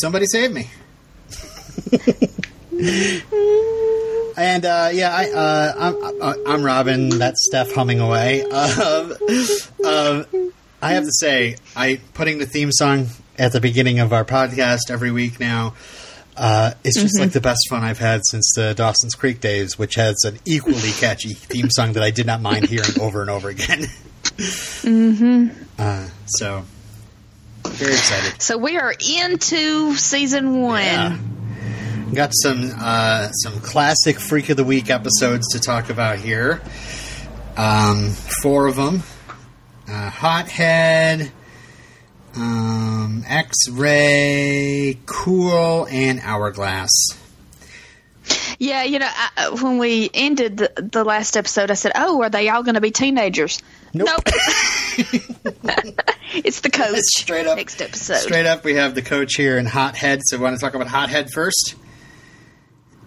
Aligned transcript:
Somebody 0.00 0.26
save 0.26 0.52
me. 0.52 0.68
and 4.36 4.64
uh, 4.64 4.90
yeah, 4.92 5.10
I, 5.14 5.30
uh, 5.30 5.74
I'm, 5.78 6.20
uh, 6.22 6.34
I'm 6.46 6.62
Robin. 6.62 7.08
That's 7.10 7.44
Steph 7.46 7.72
humming 7.72 8.00
away. 8.00 8.44
Um, 8.78 9.12
um, 9.84 10.52
I 10.80 10.92
have 10.92 11.04
to 11.04 11.12
say, 11.12 11.56
I 11.74 12.00
putting 12.14 12.38
the 12.38 12.46
theme 12.46 12.70
song 12.72 13.08
at 13.38 13.52
the 13.52 13.60
beginning 13.60 13.98
of 14.00 14.12
our 14.12 14.24
podcast 14.24 14.90
every 14.90 15.10
week 15.10 15.40
now. 15.40 15.74
Uh, 16.36 16.72
it's 16.84 17.00
just 17.00 17.14
Mm-hmm. 17.16 17.22
like 17.24 17.32
the 17.32 17.40
best 17.40 17.66
fun 17.68 17.82
I've 17.82 17.98
had 17.98 18.20
since 18.24 18.52
the 18.54 18.74
Dawson's 18.74 19.16
Creek 19.16 19.40
days, 19.40 19.76
which 19.78 19.96
has 19.96 20.22
an 20.24 20.38
equally 20.44 20.92
catchy 20.92 21.34
theme 21.34 21.68
song 21.70 21.94
that 21.94 22.02
I 22.04 22.10
did 22.12 22.26
not 22.26 22.40
mind 22.40 22.66
hearing 22.66 23.00
over 23.00 23.20
and 23.22 23.30
over 23.30 23.48
again. 23.48 23.86
mm-hmm. 24.22 25.48
Uh, 25.80 26.08
so, 26.26 26.64
very 27.66 27.92
excited. 27.92 28.40
So 28.40 28.58
we 28.58 28.76
are 28.76 28.92
into 28.92 29.94
season 29.94 30.60
one. 30.60 30.82
Yeah. 30.82 31.18
Got 32.14 32.30
some 32.32 32.70
uh, 32.74 33.30
some 33.32 33.60
classic 33.60 34.18
Freak 34.18 34.48
of 34.48 34.56
the 34.56 34.64
Week 34.64 34.88
episodes 34.90 35.48
to 35.52 35.60
talk 35.60 35.90
about 35.90 36.18
here. 36.18 36.62
Um, 37.56 38.10
four 38.42 38.66
of 38.66 38.76
them: 38.76 39.02
uh, 39.86 40.08
Hothead, 40.10 41.30
um, 42.34 43.24
X-Ray, 43.26 44.98
Cool, 45.04 45.86
and 45.90 46.20
Hourglass. 46.20 46.90
Yeah, 48.58 48.82
you 48.82 48.98
know, 48.98 49.08
I, 49.08 49.50
when 49.50 49.78
we 49.78 50.10
ended 50.12 50.56
the, 50.56 50.72
the 50.76 51.04
last 51.04 51.36
episode, 51.36 51.70
I 51.70 51.74
said, 51.74 51.92
"Oh, 51.94 52.22
are 52.22 52.30
they 52.30 52.48
all 52.48 52.62
going 52.62 52.74
to 52.74 52.80
be 52.80 52.90
teenagers?" 52.90 53.60
Nope. 53.92 54.22
it's 56.44 56.60
the 56.60 56.70
coach. 56.70 56.98
Straight 57.16 57.46
up. 57.46 57.56
Next 57.56 57.80
episode. 57.80 58.16
Straight 58.16 58.46
up, 58.46 58.64
we 58.64 58.74
have 58.74 58.94
the 58.94 59.02
coach 59.02 59.34
here 59.36 59.56
and 59.56 59.68
Hothead. 59.68 60.20
So, 60.24 60.36
we 60.36 60.42
want 60.42 60.56
to 60.56 60.60
talk 60.60 60.74
about 60.74 60.88
Hothead 60.88 61.30
first. 61.32 61.76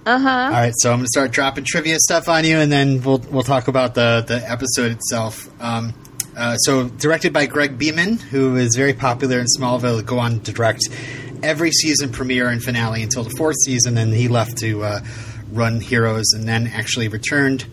Uh 0.05 0.17
huh. 0.17 0.29
All 0.29 0.51
right, 0.51 0.73
so 0.77 0.89
I'm 0.91 0.97
going 0.97 1.05
to 1.05 1.09
start 1.09 1.31
dropping 1.31 1.65
trivia 1.65 1.97
stuff 1.99 2.27
on 2.27 2.43
you, 2.45 2.57
and 2.57 2.71
then 2.71 3.03
we'll 3.03 3.19
we'll 3.29 3.43
talk 3.43 3.67
about 3.67 3.93
the 3.93 4.23
the 4.25 4.49
episode 4.49 4.91
itself. 4.91 5.49
Um, 5.61 5.93
uh, 6.35 6.55
so, 6.55 6.87
directed 6.87 7.33
by 7.33 7.45
Greg 7.45 7.77
Beeman, 7.77 8.17
who 8.17 8.55
is 8.55 8.75
very 8.75 8.93
popular 8.93 9.39
in 9.39 9.45
Smallville, 9.45 10.03
go 10.05 10.17
on 10.17 10.39
to 10.41 10.53
direct 10.53 10.87
every 11.43 11.71
season 11.71 12.11
premiere 12.11 12.47
and 12.47 12.63
finale 12.63 13.03
until 13.03 13.23
the 13.23 13.31
fourth 13.31 13.57
season, 13.57 13.97
and 13.97 14.13
he 14.13 14.27
left 14.27 14.57
to 14.59 14.83
uh, 14.83 15.01
run 15.51 15.81
Heroes, 15.81 16.31
and 16.33 16.47
then 16.47 16.67
actually 16.67 17.09
returned 17.09 17.65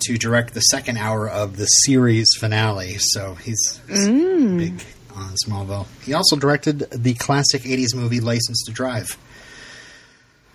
to 0.00 0.18
direct 0.18 0.54
the 0.54 0.60
second 0.60 0.98
hour 0.98 1.28
of 1.28 1.56
the 1.56 1.66
series 1.66 2.28
finale. 2.38 2.96
So 2.98 3.34
he's, 3.34 3.80
he's 3.88 4.08
big 4.08 4.82
on 5.14 5.34
Smallville. 5.44 5.86
He 6.02 6.14
also 6.14 6.36
directed 6.36 6.80
the 6.90 7.14
classic 7.14 7.62
'80s 7.62 7.94
movie 7.94 8.20
License 8.20 8.64
to 8.66 8.72
Drive. 8.72 9.16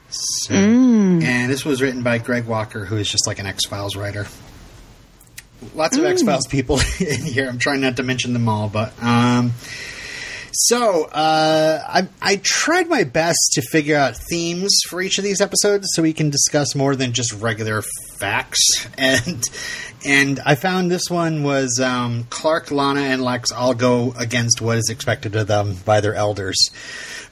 So, 0.09 0.53
mm. 0.53 1.23
And 1.23 1.51
this 1.51 1.63
was 1.63 1.81
written 1.81 2.03
by 2.03 2.17
Greg 2.17 2.45
Walker, 2.45 2.83
who 2.85 2.97
is 2.97 3.09
just 3.09 3.25
like 3.27 3.39
an 3.39 3.45
X 3.45 3.65
Files 3.65 3.95
writer. 3.95 4.27
Lots 5.73 5.97
of 5.97 6.03
mm. 6.03 6.09
X 6.11 6.23
Files 6.23 6.47
people 6.47 6.79
in 6.99 7.21
here. 7.21 7.47
I'm 7.47 7.59
trying 7.59 7.81
not 7.81 7.97
to 7.97 8.03
mention 8.03 8.33
them 8.33 8.49
all, 8.49 8.67
but 8.67 8.93
um, 9.01 9.53
so 10.51 11.05
uh, 11.05 11.79
I, 11.87 12.07
I 12.21 12.39
tried 12.43 12.87
my 12.89 13.03
best 13.03 13.51
to 13.53 13.61
figure 13.61 13.97
out 13.97 14.15
themes 14.15 14.71
for 14.89 15.01
each 15.01 15.17
of 15.17 15.23
these 15.23 15.41
episodes, 15.41 15.87
so 15.93 16.01
we 16.01 16.13
can 16.13 16.29
discuss 16.29 16.75
more 16.75 16.95
than 16.95 17.13
just 17.13 17.33
regular 17.33 17.81
facts. 18.17 18.87
And 18.97 19.43
and 20.05 20.39
I 20.45 20.55
found 20.55 20.89
this 20.89 21.09
one 21.09 21.43
was 21.43 21.79
um, 21.79 22.25
Clark, 22.29 22.71
Lana, 22.71 23.01
and 23.01 23.21
Lex 23.21 23.51
all 23.51 23.73
go 23.73 24.13
against 24.17 24.61
what 24.61 24.77
is 24.77 24.89
expected 24.89 25.35
of 25.35 25.47
them 25.47 25.75
by 25.85 26.01
their 26.01 26.15
elders. 26.15 26.69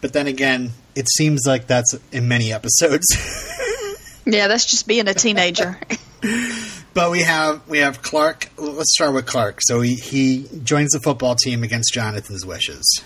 But 0.01 0.13
then 0.13 0.27
again, 0.27 0.71
it 0.95 1.07
seems 1.09 1.41
like 1.45 1.67
that's 1.67 1.95
in 2.11 2.27
many 2.27 2.53
episodes. 2.53 3.05
Yeah, 4.31 4.47
that's 4.47 4.65
just 4.65 4.87
being 4.87 5.07
a 5.07 5.13
teenager. 5.13 5.79
But 6.93 7.11
we 7.11 7.21
have 7.21 7.67
we 7.67 7.79
have 7.79 8.01
Clark. 8.01 8.49
Let's 8.57 8.93
start 8.95 9.13
with 9.13 9.25
Clark. 9.25 9.59
So 9.61 9.81
he, 9.81 9.95
he 9.95 10.47
joins 10.63 10.91
the 10.91 10.99
football 10.99 11.35
team 11.35 11.63
against 11.63 11.93
Jonathan's 11.93 12.45
wishes. 12.45 13.03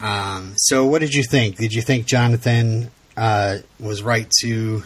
Um, 0.00 0.54
so 0.56 0.86
what 0.86 1.00
did 1.00 1.14
you 1.14 1.22
think? 1.22 1.56
Did 1.56 1.72
you 1.72 1.82
think 1.82 2.06
Jonathan 2.06 2.90
uh, 3.16 3.58
was 3.78 4.02
right 4.02 4.28
to 4.40 4.82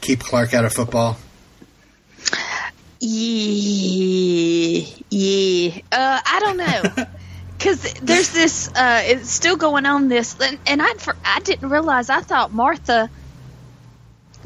keep 0.00 0.20
Clark 0.20 0.54
out 0.54 0.64
of 0.64 0.72
football? 0.72 1.16
yeah, 3.00 4.86
yeah. 5.10 5.80
Uh, 5.90 6.20
I 6.24 6.40
don't 6.40 6.56
know. 6.56 7.06
Because 7.60 7.92
there's 8.00 8.30
this, 8.30 8.68
uh, 8.68 9.02
it's 9.04 9.28
still 9.28 9.56
going 9.58 9.84
on. 9.84 10.08
This, 10.08 10.34
and, 10.40 10.58
and 10.66 10.80
I, 10.80 10.94
for, 10.94 11.14
I 11.22 11.40
didn't 11.40 11.68
realize. 11.68 12.08
I 12.08 12.22
thought 12.22 12.54
Martha 12.54 13.10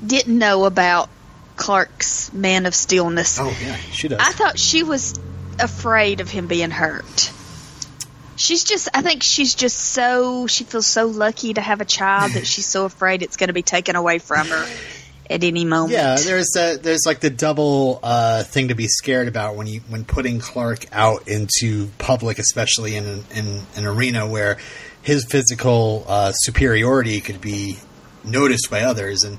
didn't 0.04 0.36
know 0.36 0.64
about 0.64 1.08
Clark's 1.56 2.32
Man 2.32 2.66
of 2.66 2.74
Steelness. 2.74 3.38
Oh 3.40 3.56
yeah, 3.62 3.76
she 3.76 4.08
does. 4.08 4.18
I 4.20 4.32
thought 4.32 4.58
she 4.58 4.82
was 4.82 5.18
afraid 5.58 6.20
of 6.20 6.28
him 6.30 6.46
being 6.46 6.70
hurt. 6.70 7.32
She's 8.36 8.64
just, 8.64 8.88
I 8.92 9.02
think 9.02 9.22
she's 9.22 9.54
just 9.54 9.78
so, 9.78 10.48
she 10.48 10.64
feels 10.64 10.88
so 10.88 11.06
lucky 11.06 11.54
to 11.54 11.60
have 11.60 11.80
a 11.80 11.84
child 11.84 12.32
that 12.32 12.46
she's 12.46 12.66
so 12.66 12.84
afraid 12.84 13.22
it's 13.22 13.36
going 13.36 13.46
to 13.46 13.54
be 13.54 13.62
taken 13.62 13.94
away 13.94 14.18
from 14.18 14.48
her 14.48 14.66
at 15.30 15.44
any 15.44 15.64
moment. 15.64 15.92
Yeah, 15.92 16.16
there's 16.16 16.48
the, 16.48 16.78
there's 16.82 17.04
like 17.06 17.20
the 17.20 17.30
double 17.30 18.00
uh, 18.02 18.42
thing 18.42 18.68
to 18.68 18.74
be 18.74 18.88
scared 18.88 19.28
about 19.28 19.54
when 19.54 19.68
you 19.68 19.82
when 19.88 20.04
putting 20.04 20.40
Clark 20.40 20.86
out 20.90 21.28
into 21.28 21.88
public, 21.98 22.40
especially 22.40 22.96
in 22.96 23.06
an, 23.06 23.24
in 23.34 23.62
an 23.76 23.86
arena 23.86 24.26
where 24.26 24.58
his 25.00 25.24
physical 25.24 26.04
uh, 26.08 26.32
superiority 26.32 27.20
could 27.20 27.40
be 27.40 27.78
noticed 28.24 28.68
by 28.68 28.80
others, 28.80 29.22
and 29.22 29.38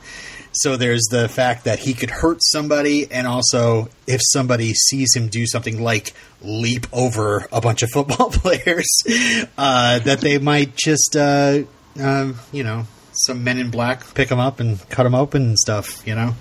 so 0.55 0.77
there's 0.77 1.03
the 1.11 1.27
fact 1.29 1.65
that 1.65 1.79
he 1.79 1.93
could 1.93 2.09
hurt 2.09 2.39
somebody, 2.41 3.11
and 3.11 3.27
also 3.27 3.89
if 4.07 4.21
somebody 4.23 4.73
sees 4.73 5.15
him 5.15 5.27
do 5.27 5.45
something 5.45 5.81
like 5.81 6.13
leap 6.41 6.87
over 6.93 7.47
a 7.51 7.61
bunch 7.61 7.83
of 7.83 7.89
football 7.93 8.29
players, 8.31 8.87
uh, 9.57 9.99
that 9.99 10.19
they 10.21 10.37
might 10.37 10.75
just 10.75 11.15
uh, 11.15 11.63
um, 11.99 12.35
you 12.51 12.63
know 12.63 12.85
some 13.25 13.43
men 13.43 13.57
in 13.57 13.69
black 13.71 14.13
pick 14.13 14.29
him 14.29 14.39
up 14.39 14.59
and 14.59 14.87
cut 14.89 15.05
him 15.05 15.15
open 15.15 15.43
and 15.43 15.57
stuff. 15.59 16.05
You 16.07 16.15
know, 16.15 16.35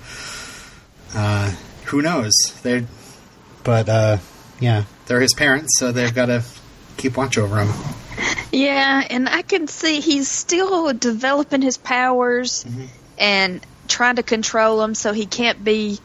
uh, 1.14 1.50
who 1.86 2.02
knows? 2.02 2.32
They're 2.62 2.86
but 3.62 3.88
uh, 3.88 4.18
yeah, 4.60 4.84
they're 5.06 5.20
his 5.20 5.34
parents, 5.34 5.78
so 5.78 5.92
they've 5.92 6.14
got 6.14 6.26
to 6.26 6.44
keep 6.96 7.16
watch 7.16 7.38
over 7.38 7.58
him. 7.60 7.72
Yeah, 8.52 9.04
and 9.10 9.28
I 9.28 9.42
can 9.42 9.66
see 9.66 10.00
he's 10.00 10.28
still 10.28 10.92
developing 10.92 11.62
his 11.62 11.76
powers 11.76 12.64
Mm-hmm. 12.64 12.84
and 13.18 13.66
trying 13.88 14.16
to 14.16 14.22
control 14.22 14.82
him 14.82 14.94
so 14.94 15.12
he 15.12 15.26
can't 15.26 15.62
be 15.62 15.98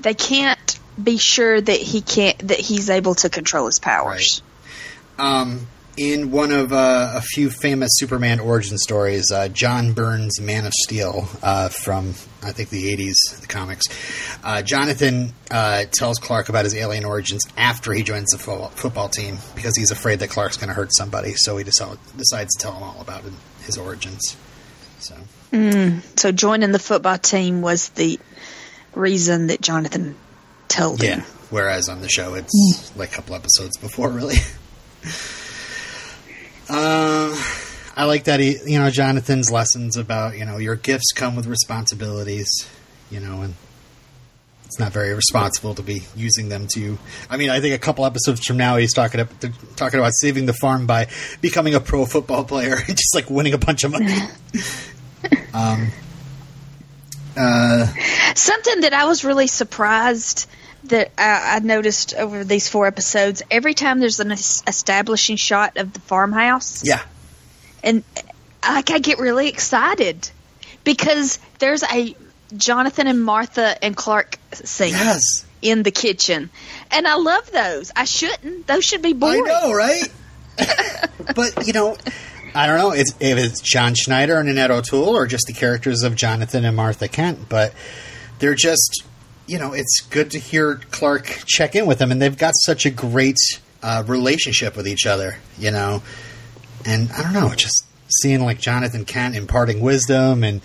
they 0.00 0.14
can't 0.14 0.78
be 1.02 1.16
sure 1.16 1.60
that 1.60 1.80
he 1.80 2.00
can't 2.00 2.38
that 2.48 2.58
he's 2.58 2.90
able 2.90 3.14
to 3.16 3.28
control 3.28 3.66
his 3.66 3.78
powers. 3.78 4.42
Um, 5.18 5.66
in 5.96 6.32
one 6.32 6.50
of 6.50 6.72
uh, 6.72 7.12
a 7.14 7.20
few 7.20 7.50
famous 7.50 7.90
Superman 7.94 8.40
origin 8.40 8.78
stories, 8.78 9.30
uh, 9.30 9.48
John 9.48 9.92
Byrne's 9.92 10.40
Man 10.40 10.66
of 10.66 10.72
Steel 10.72 11.28
uh, 11.42 11.68
from 11.68 12.10
I 12.42 12.52
think 12.52 12.70
the 12.70 12.94
'80s, 12.96 13.40
the 13.40 13.46
comics. 13.46 13.84
Uh, 14.42 14.62
Jonathan 14.62 15.32
uh, 15.50 15.84
tells 15.92 16.18
Clark 16.18 16.48
about 16.48 16.64
his 16.64 16.74
alien 16.74 17.04
origins 17.04 17.42
after 17.56 17.92
he 17.92 18.02
joins 18.02 18.30
the 18.30 18.38
fo- 18.38 18.68
football 18.68 19.08
team 19.08 19.38
because 19.54 19.76
he's 19.76 19.90
afraid 19.90 20.18
that 20.20 20.30
Clark's 20.30 20.56
going 20.56 20.68
to 20.68 20.74
hurt 20.74 20.90
somebody. 20.92 21.34
So 21.36 21.56
he 21.56 21.64
decide- 21.64 21.98
decides 22.16 22.54
to 22.54 22.62
tell 22.62 22.74
him 22.74 22.82
all 22.82 23.00
about 23.00 23.22
his 23.62 23.78
origins. 23.78 24.36
So 24.98 25.14
So 26.16 26.32
joining 26.32 26.72
the 26.72 26.78
football 26.78 27.18
team 27.18 27.62
was 27.62 27.90
the 27.90 28.18
reason 28.94 29.48
that 29.48 29.60
Jonathan 29.60 30.16
told 30.68 31.02
yeah. 31.02 31.16
him. 31.16 31.20
Whereas 31.50 31.88
on 31.88 32.00
the 32.00 32.08
show, 32.08 32.34
it's 32.34 32.92
like 32.96 33.12
a 33.12 33.14
couple 33.16 33.36
episodes 33.36 33.76
before, 33.76 34.08
really. 34.08 34.36
Um, 36.68 37.34
I 37.96 38.04
like 38.06 38.24
that 38.24 38.40
he, 38.40 38.58
you 38.66 38.78
know, 38.78 38.90
Jonathan's 38.90 39.50
lessons 39.52 39.96
about 39.96 40.36
you 40.36 40.44
know 40.44 40.56
your 40.56 40.74
gifts 40.74 41.12
come 41.12 41.36
with 41.36 41.46
responsibilities, 41.46 42.48
you 43.10 43.20
know, 43.20 43.42
and 43.42 43.54
it's 44.64 44.80
not 44.80 44.92
very 44.92 45.14
responsible 45.14 45.74
to 45.76 45.82
be 45.82 46.02
using 46.16 46.48
them 46.48 46.66
to. 46.74 46.98
I 47.30 47.36
mean, 47.36 47.50
I 47.50 47.60
think 47.60 47.74
a 47.74 47.78
couple 47.78 48.04
episodes 48.04 48.44
from 48.44 48.56
now, 48.56 48.76
he's 48.76 48.92
talking 48.92 49.20
about, 49.20 49.40
they're 49.40 49.52
talking 49.76 50.00
about 50.00 50.12
saving 50.14 50.46
the 50.46 50.52
farm 50.54 50.86
by 50.86 51.06
becoming 51.40 51.74
a 51.74 51.80
pro 51.80 52.06
football 52.06 52.44
player, 52.44 52.74
and 52.74 52.86
just 52.88 53.14
like 53.14 53.30
winning 53.30 53.54
a 53.54 53.58
bunch 53.58 53.84
of 53.84 53.92
money. 53.92 54.16
um. 55.54 55.88
Uh, 57.36 57.86
Something 58.34 58.82
that 58.82 58.92
I 58.92 59.06
was 59.06 59.24
really 59.24 59.46
surprised 59.48 60.46
that 60.84 61.10
I, 61.18 61.56
I 61.56 61.58
noticed 61.60 62.14
over 62.14 62.44
these 62.44 62.68
four 62.68 62.86
episodes. 62.86 63.42
Every 63.50 63.74
time 63.74 63.98
there's 64.00 64.20
an 64.20 64.30
establishing 64.30 65.36
shot 65.36 65.76
of 65.76 65.92
the 65.92 66.00
farmhouse, 66.00 66.84
yeah. 66.84 67.00
and 67.82 68.04
like 68.62 68.90
I 68.90 68.98
get 68.98 69.18
really 69.18 69.48
excited 69.48 70.30
because 70.84 71.38
there's 71.58 71.82
a 71.82 72.14
Jonathan 72.56 73.06
and 73.08 73.24
Martha 73.24 73.82
and 73.84 73.96
Clark 73.96 74.38
scene 74.52 74.90
Yes. 74.90 75.44
in 75.60 75.82
the 75.82 75.90
kitchen, 75.90 76.50
and 76.92 77.08
I 77.08 77.16
love 77.16 77.50
those. 77.50 77.90
I 77.96 78.04
shouldn't; 78.04 78.66
those 78.68 78.84
should 78.84 79.02
be 79.02 79.10
I 79.10 79.12
boring. 79.14 79.44
know, 79.44 79.72
right? 79.72 80.08
but 81.34 81.66
you 81.66 81.72
know, 81.72 81.96
I 82.54 82.66
don't 82.66 82.78
know 82.78 82.92
if 82.92 83.06
it's 83.20 83.60
John 83.60 83.94
Schneider 83.94 84.38
and 84.38 84.48
Annette 84.48 84.70
O'Toole 84.70 85.16
or 85.16 85.26
just 85.26 85.44
the 85.48 85.52
characters 85.52 86.02
of 86.04 86.14
Jonathan 86.14 86.64
and 86.64 86.76
Martha 86.76 87.08
Kent, 87.08 87.48
but 87.48 87.72
they're 88.38 88.54
just, 88.54 89.02
you 89.46 89.58
know, 89.58 89.72
it's 89.72 90.00
good 90.02 90.30
to 90.30 90.38
hear 90.38 90.80
Clark 90.92 91.42
check 91.46 91.74
in 91.74 91.86
with 91.86 91.98
them, 91.98 92.12
and 92.12 92.22
they've 92.22 92.38
got 92.38 92.54
such 92.64 92.86
a 92.86 92.90
great 92.90 93.38
uh, 93.82 94.04
relationship 94.06 94.76
with 94.76 94.86
each 94.86 95.04
other, 95.04 95.36
you 95.58 95.72
know. 95.72 96.02
And 96.86 97.10
I 97.10 97.22
don't 97.22 97.32
know, 97.32 97.52
just 97.54 97.86
seeing 98.22 98.40
like 98.44 98.60
Jonathan 98.60 99.04
Kent 99.04 99.34
imparting 99.34 99.80
wisdom 99.80 100.44
and 100.44 100.60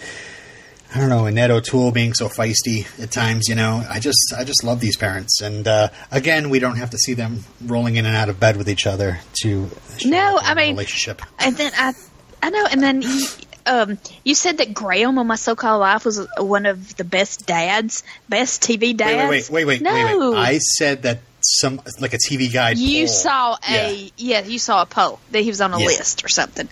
I 0.94 1.00
don't 1.00 1.10
know, 1.10 1.26
Annette 1.28 1.52
O'Toole 1.52 1.92
being 1.92 2.14
so 2.16 2.28
feisty 2.30 2.88
at 3.02 3.12
times, 3.12 3.48
you 3.48 3.54
know. 3.56 3.84
I 3.90 4.00
just 4.00 4.34
I 4.36 4.44
just 4.44 4.64
love 4.64 4.80
these 4.80 4.98
parents. 4.98 5.40
And 5.42 5.68
uh, 5.68 5.90
again, 6.12 6.50
we 6.50 6.58
don't 6.60 6.78
have 6.78 6.90
to 6.92 6.98
see 6.98 7.14
them 7.14 7.44
rolling 7.64 7.96
in 7.98 8.06
and 8.08 8.16
out 8.16 8.28
of 8.30 8.40
bed 8.40 8.58
with 8.58 8.68
each 8.68 8.88
other 8.88 9.20
to 9.44 9.70
No, 10.06 10.40
I 10.42 10.56
mean 10.56 10.72
relationship. 10.76 11.22
And 11.38 11.56
then 11.56 11.72
I 11.78 11.94
I 12.42 12.50
know 12.50 12.66
and 12.72 12.82
then 12.82 13.02
you, 13.04 13.28
um, 13.68 14.00
you 14.24 14.34
said 14.34 14.58
that 14.58 14.74
Graham 14.74 15.20
on 15.20 15.28
my 15.28 15.36
so-called 15.36 15.80
life 15.80 16.06
was 16.06 16.26
one 16.40 16.66
of 16.66 16.96
the 16.98 17.04
best 17.04 17.46
dads, 17.46 18.04
best 18.28 18.64
TV 18.64 18.98
dads. 18.98 19.30
Wait, 19.30 19.50
wait, 19.52 19.66
wait, 19.66 19.66
wait, 19.66 19.82
no. 19.84 19.94
wait, 19.94 20.30
wait. 20.32 20.38
I 20.40 20.58
said 20.58 21.04
that 21.04 21.20
some 21.42 21.80
like 22.02 22.14
a 22.14 22.18
TV 22.18 22.52
guide. 22.52 22.80
You 22.80 23.06
poll. 23.06 23.14
saw 23.14 23.58
a 23.70 23.94
Yeah. 23.96 24.10
yeah. 24.18 24.44
you 24.44 24.58
saw 24.58 24.82
a 24.82 24.86
poll 24.88 25.20
that 25.32 25.42
he 25.42 25.50
was 25.50 25.62
on 25.62 25.72
a 25.74 25.80
Yeah. 25.80 25.86
list 25.86 26.26
or 26.26 26.30
something. 26.30 26.68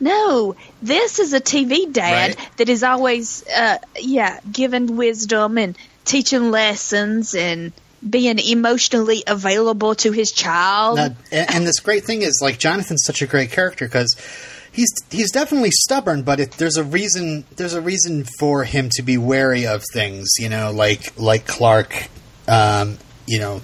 No, 0.00 0.56
this 0.82 1.18
is 1.18 1.32
a 1.34 1.40
TV 1.40 1.92
dad 1.92 2.36
Right. 2.36 2.50
that 2.56 2.68
is 2.68 2.82
always 2.82 3.46
uh 3.48 3.78
yeah, 3.98 4.40
giving 4.50 4.96
wisdom 4.96 5.58
and 5.58 5.76
teaching 6.04 6.50
lessons 6.50 7.34
and 7.34 7.72
being 8.08 8.38
emotionally 8.38 9.22
available 9.26 9.94
to 9.94 10.10
his 10.10 10.32
child. 10.32 10.96
Now, 10.96 11.04
and, 11.30 11.54
and 11.54 11.66
this 11.66 11.80
great 11.80 12.04
thing 12.04 12.22
is 12.22 12.40
like 12.42 12.58
Jonathan's 12.58 13.02
such 13.04 13.20
a 13.20 13.26
great 13.26 13.50
character 13.52 13.84
because 13.84 14.16
he's 14.72 14.88
he's 15.10 15.30
definitely 15.30 15.70
stubborn, 15.70 16.22
but 16.22 16.40
it, 16.40 16.52
there's 16.52 16.76
a 16.78 16.84
reason 16.84 17.44
there's 17.56 17.74
a 17.74 17.80
reason 17.82 18.24
for 18.38 18.64
him 18.64 18.88
to 18.92 19.02
be 19.02 19.18
wary 19.18 19.66
of 19.66 19.84
things. 19.92 20.30
You 20.38 20.48
know, 20.48 20.70
like 20.72 21.12
like 21.18 21.46
Clark, 21.46 22.08
um, 22.48 22.96
you 23.26 23.38
know, 23.38 23.60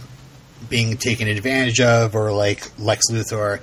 being 0.69 0.99
taken 0.99 1.29
advantage 1.29 1.81
of, 1.81 2.15
or 2.15 2.33
like 2.33 2.79
Lex 2.79 3.05
Luthor. 3.11 3.61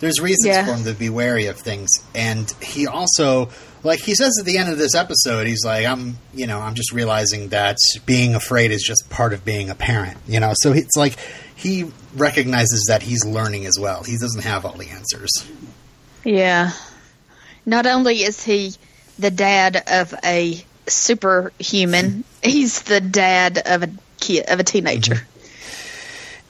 There's 0.00 0.20
reasons 0.20 0.46
Yeah. 0.46 0.64
for 0.64 0.74
him 0.74 0.84
to 0.84 0.92
be 0.94 1.08
wary 1.10 1.46
of 1.46 1.58
things, 1.58 1.88
and 2.14 2.50
he 2.62 2.86
also. 2.86 3.50
Like 3.84 4.00
he 4.00 4.16
says 4.16 4.32
at 4.40 4.44
the 4.44 4.58
end 4.58 4.68
of 4.70 4.76
this 4.76 4.96
episode, 4.96 5.46
he's 5.46 5.64
like, 5.64 5.86
"I'm, 5.86 6.18
you 6.34 6.48
know, 6.48 6.58
I'm 6.58 6.74
just 6.74 6.92
realizing 6.92 7.50
that 7.50 7.76
being 8.06 8.34
afraid 8.34 8.72
is 8.72 8.82
just 8.82 9.08
part 9.08 9.32
of 9.32 9.44
being 9.44 9.70
a 9.70 9.74
parent." 9.76 10.18
You 10.26 10.40
know, 10.40 10.52
so 10.62 10.72
it's 10.72 10.96
like 10.96 11.16
he 11.54 11.90
recognizes 12.16 12.86
that 12.88 13.02
he's 13.02 13.24
learning 13.24 13.66
as 13.66 13.78
well. 13.78 14.02
He 14.02 14.18
doesn't 14.18 14.42
have 14.42 14.64
all 14.66 14.72
the 14.76 14.88
answers. 14.88 15.30
Yeah. 16.24 16.72
Not 17.66 17.86
only 17.86 18.24
is 18.24 18.42
he 18.42 18.74
the 19.16 19.30
dad 19.30 19.82
of 19.86 20.12
a 20.24 20.60
superhuman, 20.88 22.24
he's 22.42 22.82
the 22.82 23.00
dad 23.00 23.62
of 23.64 23.82
a 23.84 23.90
kid 24.20 24.46
of 24.48 24.58
a 24.60 24.64
teenager. 24.64 25.14
Mm-hmm. 25.14 25.37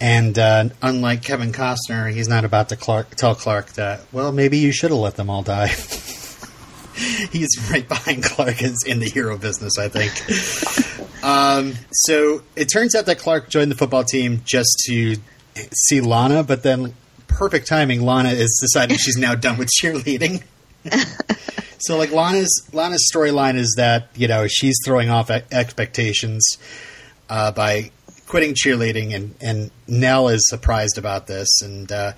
And 0.00 0.38
uh, 0.38 0.68
unlike 0.80 1.22
Kevin 1.22 1.52
Costner, 1.52 2.12
he's 2.12 2.28
not 2.28 2.44
about 2.44 2.68
to 2.68 2.76
Clark, 2.76 3.16
tell 3.16 3.34
Clark 3.34 3.72
that, 3.72 4.00
well, 4.12 4.30
maybe 4.30 4.58
you 4.58 4.72
should 4.72 4.90
have 4.90 5.00
let 5.00 5.16
them 5.16 5.28
all 5.28 5.42
die. 5.42 5.66
he's 7.32 7.50
right 7.70 7.86
behind 7.86 8.22
Clark 8.22 8.62
as 8.62 8.84
in 8.86 9.00
the 9.00 9.08
hero 9.08 9.36
business, 9.36 9.76
I 9.78 9.88
think. 9.88 11.24
um, 11.24 11.74
so 11.90 12.42
it 12.54 12.66
turns 12.66 12.94
out 12.94 13.06
that 13.06 13.18
Clark 13.18 13.50
joined 13.50 13.70
the 13.70 13.76
football 13.76 14.04
team 14.04 14.42
just 14.44 14.70
to 14.86 15.16
see 15.72 16.00
Lana, 16.00 16.44
but 16.44 16.62
then 16.62 16.94
perfect 17.26 17.66
timing, 17.66 18.02
Lana 18.02 18.30
is 18.30 18.58
deciding 18.60 18.96
she's 18.96 19.16
now 19.16 19.34
done 19.34 19.58
with 19.58 19.68
cheerleading. 19.80 20.42
so 21.78 21.96
like 21.96 22.12
Lana's 22.12 22.68
Lana's 22.72 23.10
storyline 23.12 23.56
is 23.56 23.74
that 23.76 24.08
you 24.14 24.28
know 24.28 24.46
she's 24.46 24.76
throwing 24.84 25.10
off 25.10 25.30
expectations 25.30 26.44
uh, 27.28 27.52
by 27.52 27.90
quitting 28.28 28.54
cheerleading, 28.54 29.14
and 29.14 29.34
and 29.40 29.70
Nell 29.88 30.28
is 30.28 30.48
surprised 30.48 30.98
about 30.98 31.26
this. 31.26 31.48
And 31.62 31.90
uh, 31.90 32.12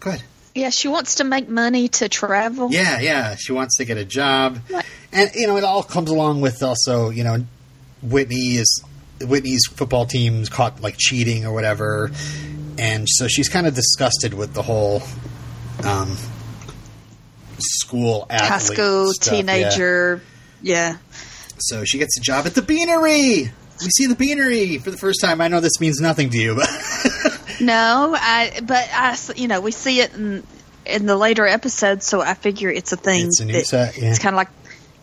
go 0.00 0.10
ahead. 0.10 0.22
Yeah, 0.54 0.70
she 0.70 0.88
wants 0.88 1.16
to 1.16 1.24
make 1.24 1.48
money 1.48 1.88
to 1.88 2.08
travel. 2.08 2.70
Yeah, 2.72 3.00
yeah. 3.00 3.34
She 3.36 3.52
wants 3.52 3.76
to 3.78 3.84
get 3.84 3.96
a 3.98 4.04
job, 4.04 4.58
What? 4.68 4.86
and 5.12 5.30
you 5.34 5.46
know 5.46 5.56
it 5.56 5.64
all 5.64 5.82
comes 5.82 6.10
along 6.10 6.40
with 6.40 6.62
also 6.62 7.10
you 7.10 7.24
know 7.24 7.44
Whitney 8.02 8.56
is 8.56 8.84
Whitney's 9.20 9.66
football 9.66 10.06
team's 10.06 10.48
caught 10.48 10.80
like 10.80 10.96
cheating 10.96 11.44
or 11.44 11.52
whatever, 11.52 12.10
and 12.78 13.06
so 13.08 13.26
she's 13.28 13.48
kind 13.48 13.66
of 13.66 13.74
disgusted 13.74 14.32
with 14.34 14.54
the 14.54 14.62
whole 14.62 15.02
um, 15.84 16.16
school 17.58 18.26
athlete 18.30 18.48
High 18.48 18.58
school, 18.58 19.12
stuff, 19.12 19.32
yeah. 19.34 19.40
teenager. 19.40 20.22
Yeah. 20.62 20.96
So 21.58 21.84
she 21.84 21.98
gets 21.98 22.16
a 22.18 22.20
job 22.20 22.46
at 22.46 22.54
the 22.54 22.62
Beanery. 22.62 23.50
We 23.84 23.90
see 23.90 24.06
the 24.06 24.14
Beanery 24.14 24.78
for 24.78 24.90
the 24.90 24.96
first 24.96 25.20
time. 25.20 25.40
I 25.40 25.48
know 25.48 25.60
this 25.60 25.80
means 25.80 26.00
nothing 26.00 26.30
to 26.30 26.38
you, 26.38 26.56
but 26.56 26.68
No, 27.60 28.14
I 28.18 28.60
but 28.62 28.88
I 28.92 29.16
you 29.36 29.48
know, 29.48 29.60
we 29.60 29.70
see 29.70 30.00
it 30.00 30.14
in 30.14 30.46
in 30.86 31.06
the 31.06 31.16
later 31.16 31.46
episodes, 31.46 32.06
so 32.06 32.20
I 32.20 32.34
figure 32.34 32.70
it's 32.70 32.92
a 32.92 32.96
thing. 32.96 33.26
It's 33.26 33.40
a 33.40 33.44
new 33.44 33.62
set, 33.62 33.96
yeah. 33.96 34.10
It's 34.10 34.18
kind 34.18 34.34
of 34.34 34.36
like 34.36 34.48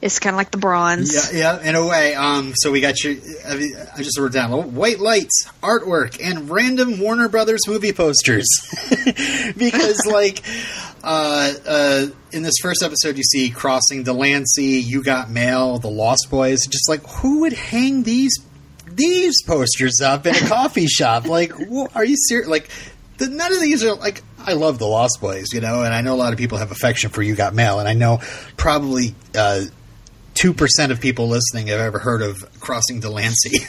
it's 0.02 0.18
kind 0.20 0.34
of 0.34 0.38
like 0.38 0.52
the 0.52 0.58
bronze. 0.58 1.14
Yeah, 1.34 1.60
yeah, 1.62 1.70
in 1.70 1.76
a 1.76 1.86
way. 1.86 2.16
Um, 2.16 2.54
so 2.56 2.72
we 2.72 2.82
got 2.82 3.04
your. 3.04 3.14
I 3.48 3.56
mean, 3.56 3.76
I 3.96 4.02
just 4.02 4.18
wrote 4.18 4.34
down 4.34 4.74
white 4.74 5.00
lights, 5.00 5.48
artwork, 5.62 6.20
and 6.24 6.50
random 6.50 7.00
Warner 7.00 7.30
Brothers 7.30 7.62
movie 7.68 7.94
posters. 7.94 8.48
because, 9.58 10.06
like, 10.12 10.44
uh, 11.04 11.54
uh, 11.68 12.08
in 12.32 12.42
this 12.42 12.56
first 12.62 12.82
episode, 12.82 13.16
you 13.18 13.24
see 13.24 13.52
Crossing 13.52 14.04
Delancey, 14.04 14.82
You 14.82 15.04
Got 15.04 15.30
Mail, 15.30 15.78
The 15.78 15.90
Lost 15.90 16.28
Boys. 16.32 16.66
Just 16.68 16.90
like, 16.90 17.06
who 17.08 17.42
would 17.42 17.54
hang 17.54 18.02
these 18.02 18.34
these 18.96 19.42
posters 19.44 20.02
up 20.02 20.26
in 20.26 20.36
a 20.36 20.48
coffee 20.48 20.88
shop? 20.88 21.26
Like, 21.26 21.54
are 21.96 22.06
you 22.06 22.18
serious? 22.18 22.48
Like, 22.48 22.70
the, 23.18 23.28
none 23.28 23.54
of 23.54 23.62
these 23.62 23.84
are 23.84 23.96
like. 23.96 24.24
I 24.44 24.54
love 24.54 24.80
the 24.80 24.88
Lost 24.88 25.20
Boys, 25.22 25.54
you 25.54 25.62
know, 25.62 25.84
and 25.84 25.94
I 25.94 26.02
know 26.02 26.16
a 26.16 26.18
lot 26.18 26.34
of 26.34 26.40
people 26.40 26.58
have 26.58 26.72
affection 26.72 27.12
for 27.12 27.22
You 27.22 27.36
Got 27.36 27.54
Mail, 27.54 27.80
and 27.80 27.88
I 27.88 27.94
know 27.94 28.20
probably. 28.58 29.16
Uh, 29.36 29.66
two 30.34 30.54
percent 30.54 30.92
of 30.92 31.00
people 31.00 31.28
listening 31.28 31.68
have 31.68 31.80
ever 31.80 32.00
heard 32.00 32.22
of 32.22 32.38
Crossing 32.60 33.00
Delancey. 33.00 33.60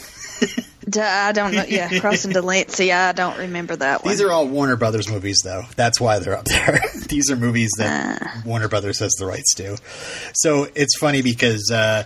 I 1.01 1.33
don't 1.33 1.55
know. 1.55 1.65
Yeah, 1.69 2.01
Crossing 2.01 2.33
Delancey. 2.33 2.93
I 2.93 3.13
don't 3.13 3.39
remember 3.39 3.77
that 3.77 4.05
one. 4.05 4.13
These 4.13 4.21
are 4.21 4.31
all 4.33 4.49
Warner 4.49 4.77
Brothers 4.77 5.09
movies, 5.09 5.39
though. 5.45 5.63
That's 5.77 6.01
why 6.01 6.19
they're 6.19 6.37
up 6.37 6.45
there. 6.45 6.81
These 7.09 7.31
are 7.31 7.37
movies 7.37 7.71
that 7.79 8.43
Warner 8.45 8.69
Brothers 8.69 8.99
has 8.99 9.13
the 9.13 9.27
rights 9.27 9.55
to. 9.55 9.77
So 10.35 10.67
it's 10.75 10.99
funny 10.99 11.23
because, 11.23 11.71
uh, 11.73 12.05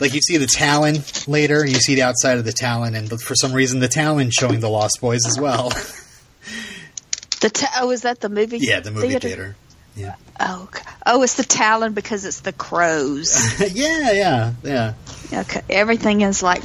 like, 0.00 0.14
you 0.14 0.20
see 0.20 0.38
the 0.38 0.46
Talon 0.46 0.96
later, 1.26 1.66
you 1.66 1.74
see 1.76 1.94
the 1.96 2.02
outside 2.02 2.38
of 2.38 2.44
the 2.44 2.52
Talon, 2.52 2.94
and 2.94 3.08
for 3.20 3.34
some 3.34 3.52
reason, 3.52 3.80
the 3.80 3.88
Talon 3.88 4.30
showing 4.30 4.60
the 4.60 4.70
Lost 4.70 4.98
Boys 5.00 5.26
as 5.26 5.38
well. 5.38 5.68
the 7.40 7.50
ta- 7.50 7.78
oh, 7.80 7.90
is 7.90 8.02
that 8.02 8.20
the 8.20 8.28
movie? 8.28 8.58
yeah, 8.58 8.80
the 8.80 8.90
movie 8.90 9.18
theater. 9.18 9.56
Yeah, 9.96 10.16
Oh, 10.40 10.64
okay. 10.64 10.82
oh, 11.06 11.22
it's 11.22 11.34
the 11.34 11.44
Talon 11.44 11.92
because 11.92 12.24
it's 12.24 12.40
the 12.40 12.52
crows. 12.52 13.60
yeah, 13.72 14.10
yeah, 14.10 14.52
yeah. 14.64 14.94
okay, 15.32 15.62
everything 15.70 16.22
is 16.22 16.42
like 16.42 16.62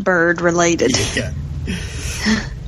bird 0.00 0.40
related. 0.40 0.92
Yeah. 1.16 1.32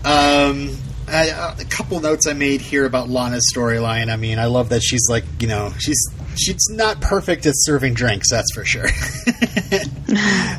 Um, 0.04 0.76
I, 1.08 1.54
a 1.58 1.64
couple 1.66 2.00
notes 2.00 2.26
I 2.26 2.32
made 2.32 2.60
here 2.60 2.86
about 2.86 3.08
Lana's 3.08 3.52
storyline. 3.54 4.10
I 4.10 4.16
mean, 4.16 4.38
I 4.38 4.46
love 4.46 4.70
that 4.70 4.82
she's 4.82 5.08
like, 5.08 5.24
you 5.40 5.46
know, 5.48 5.72
she's 5.78 5.98
she's 6.36 6.68
not 6.70 7.00
perfect 7.00 7.44
at 7.46 7.52
serving 7.56 7.94
drinks. 7.94 8.30
That's 8.30 8.52
for 8.54 8.64
sure. 8.64 8.86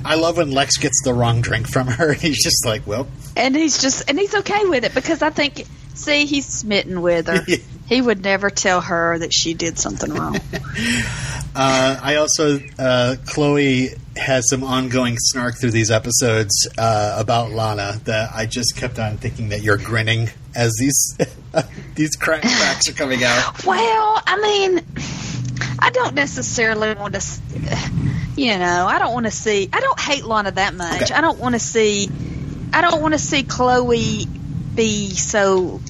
I 0.06 0.16
love 0.16 0.38
when 0.38 0.52
Lex 0.52 0.78
gets 0.78 1.02
the 1.04 1.14
wrong 1.14 1.42
drink 1.42 1.68
from 1.68 1.88
her. 1.88 2.14
He's 2.24 2.44
just 2.44 2.66
like, 2.66 2.86
well, 2.86 3.08
And 3.36 3.56
he's 3.56 3.82
just 3.82 4.10
and 4.10 4.20
he's 4.20 4.34
okay 4.36 4.66
with 4.66 4.84
it 4.86 4.94
because 4.94 5.22
I 5.22 5.30
think 5.30 5.66
see 5.94 6.26
he's 6.26 6.46
smitten 6.46 7.02
with 7.02 7.28
her. 7.28 7.46
he 7.88 8.02
would 8.02 8.24
never 8.24 8.50
tell 8.50 8.82
her 8.82 9.18
that 9.20 9.34
she 9.34 9.54
did 9.54 9.78
something 9.80 10.14
wrong. 10.14 10.38
Uh, 11.56 12.00
I 12.02 12.16
also 12.16 12.60
uh, 12.80 13.16
Chloe 13.26 13.90
has 14.24 14.50
some 14.50 14.64
ongoing 14.64 15.18
snark 15.18 15.56
through 15.60 15.72
these 15.72 15.92
episodes 15.92 16.68
uh, 16.78 17.16
about 17.20 17.52
Lana 17.52 18.00
that 18.06 18.32
I 18.34 18.46
just 18.46 18.76
kept 18.76 19.00
on 19.00 19.18
thinking 19.18 19.50
that 19.50 19.62
you're 19.62 19.78
grinning 19.78 20.30
as 20.56 20.74
these 20.80 21.18
these 21.96 22.16
crack 22.16 22.42
cracks 22.42 22.90
are 22.90 22.94
coming 22.94 23.24
out. 23.24 23.66
well, 23.66 24.22
I 24.26 24.40
mean, 24.42 24.86
I 25.80 25.90
don't 25.92 26.16
necessarily 26.16 26.94
want 26.94 27.14
to. 27.14 27.22
You 28.36 28.58
know, 28.58 28.88
I 28.88 28.98
don't 28.98 29.14
want 29.14 29.28
to 29.28 29.32
see. 29.32 29.70
I 29.72 29.80
don't 29.80 30.00
hate 30.00 30.24
Lana 30.24 30.52
that 30.52 30.74
much. 30.74 31.04
Okay. 31.04 31.14
I 31.14 31.22
don't 31.22 31.40
want 31.40 31.54
to 31.54 31.60
see. 31.60 32.10
I 32.74 32.82
don't 32.82 33.02
want 33.02 33.14
to 33.14 33.20
see 33.20 33.44
Chloe 33.44 34.26
be 34.74 35.12
so 35.12 35.82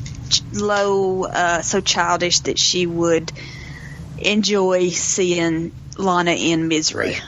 low, 0.52 1.24
uh, 1.24 1.62
so 1.62 1.80
childish 1.80 2.42
that 2.42 2.60
she 2.60 2.86
would 2.86 3.32
enjoy 4.18 4.90
seeing 4.90 5.72
Lana 5.98 6.32
in 6.32 6.68
misery. 6.68 7.13
Right. 7.13 7.22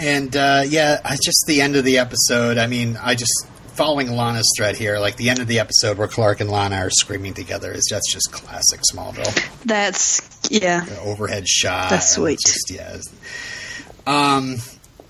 And 0.00 0.34
uh, 0.34 0.62
yeah, 0.66 0.98
I 1.04 1.16
just 1.16 1.44
the 1.46 1.60
end 1.60 1.76
of 1.76 1.84
the 1.84 1.98
episode. 1.98 2.56
I 2.56 2.66
mean, 2.66 2.96
I 2.96 3.14
just 3.14 3.46
following 3.74 4.10
Lana's 4.10 4.50
thread 4.56 4.76
here, 4.76 4.98
like 4.98 5.16
the 5.16 5.28
end 5.28 5.40
of 5.40 5.46
the 5.46 5.58
episode 5.58 5.98
where 5.98 6.08
Clark 6.08 6.40
and 6.40 6.50
Lana 6.50 6.76
are 6.76 6.90
screaming 6.90 7.34
together 7.34 7.70
is 7.70 7.86
that's 7.90 8.10
just 8.10 8.32
classic 8.32 8.80
Smallville. 8.90 9.62
That's 9.64 10.22
yeah. 10.50 10.86
The 10.86 11.00
overhead 11.00 11.46
shot. 11.46 11.90
That's 11.90 12.14
sweet. 12.14 12.38
Just, 12.44 12.70
yeah. 12.70 12.98
Um, 14.06 14.56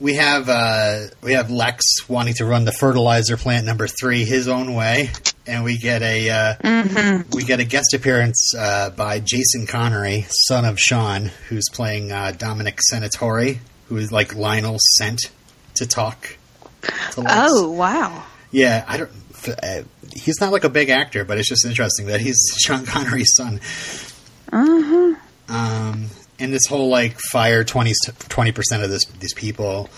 we 0.01 0.15
have 0.15 0.49
uh, 0.49 1.07
we 1.23 1.35
have 1.35 1.53
Lex 1.53 2.09
wanting 2.09 2.35
to 2.35 2.45
run 2.45 2.65
the 2.65 2.73
fertilizer 2.73 3.37
plant 3.37 3.67
number 3.67 3.87
three 3.87 4.25
his 4.25 4.49
own 4.49 4.75
way, 4.75 5.11
and 5.47 5.63
we 5.63 5.79
get 5.79 6.03
a 6.03 6.31
uh, 6.31 7.23
we 7.33 7.45
get 7.45 7.61
a 7.61 7.65
guest 7.65 7.95
appearance 7.95 8.53
uh, 8.59 8.91
by 8.91 9.21
Jason 9.21 9.67
Connery, 9.69 10.27
son 10.49 10.65
of 10.65 10.81
Sean, 10.81 11.31
who's 11.49 11.69
playing 11.73 12.11
uh, 12.11 12.33
Dominic 12.37 12.81
Senatori, 12.93 13.59
who 13.91 13.97
is 13.97 14.13
like 14.13 14.37
Lionel 14.37 14.77
sent 14.97 15.21
to 15.75 15.87
talk. 15.87 16.37
To 17.13 17.21
Lex. 17.21 17.35
Oh 17.37 17.71
wow. 17.71 18.25
Yeah, 18.53 18.85
I 18.87 18.97
don't. 18.97 19.11
Uh, 19.63 19.83
he's 20.15 20.41
not 20.41 20.53
like 20.53 20.65
a 20.65 20.69
big 20.69 20.91
actor, 20.91 21.25
but 21.25 21.39
it's 21.39 21.49
just 21.49 21.67
interesting 21.67 22.07
that 22.07 22.21
he's 22.21 22.39
Sean 22.65 22.87
Connery's 22.87 23.35
son. 23.35 23.61
Uh 24.53 24.83
huh. 24.83 25.15
Um, 25.49 26.07
and 26.39 26.53
this 26.53 26.67
whole 26.67 26.89
like 26.89 27.19
fire 27.33 27.65
20 27.65 27.93
percent 28.53 28.83
of 28.85 28.91
this 28.91 29.05
these 29.19 29.35
people, 29.35 29.91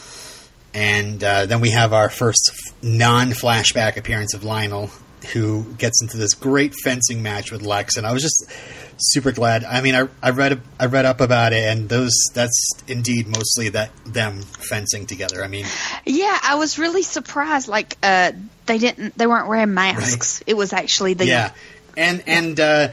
and 0.72 1.22
uh, 1.22 1.44
then 1.44 1.60
we 1.60 1.70
have 1.70 1.92
our 1.92 2.08
first 2.08 2.50
non 2.82 3.28
flashback 3.28 3.98
appearance 3.98 4.32
of 4.32 4.42
Lionel, 4.42 4.90
who 5.32 5.64
gets 5.78 6.02
into 6.02 6.16
this 6.16 6.34
great 6.34 6.74
fencing 6.82 7.22
match 7.22 7.52
with 7.52 7.62
Lex, 7.62 7.96
and 7.96 8.06
I 8.06 8.12
was 8.12 8.22
just 8.22 8.50
super 8.98 9.32
glad. 9.32 9.64
I 9.64 9.80
mean, 9.80 9.94
I, 9.94 10.08
I 10.22 10.30
read 10.30 10.60
I 10.78 10.86
read 10.86 11.04
up 11.04 11.20
about 11.20 11.52
it, 11.52 11.64
and 11.64 11.88
those 11.88 12.12
that's 12.34 12.70
indeed 12.86 13.26
mostly 13.26 13.70
that 13.70 13.90
them 14.04 14.42
fencing 14.42 15.06
together. 15.06 15.42
I 15.44 15.48
mean, 15.48 15.66
Yeah, 16.04 16.38
I 16.42 16.56
was 16.56 16.78
really 16.78 17.02
surprised. 17.02 17.68
Like, 17.68 17.96
uh, 18.02 18.32
they 18.66 18.78
didn't, 18.78 19.16
they 19.16 19.26
weren't 19.26 19.48
wearing 19.48 19.74
masks. 19.74 20.42
It 20.46 20.56
was 20.56 20.72
actually 20.72 21.14
the 21.14 21.26
yeah, 21.26 21.52
and 21.96 22.22
and 22.26 22.58
uh, 22.58 22.88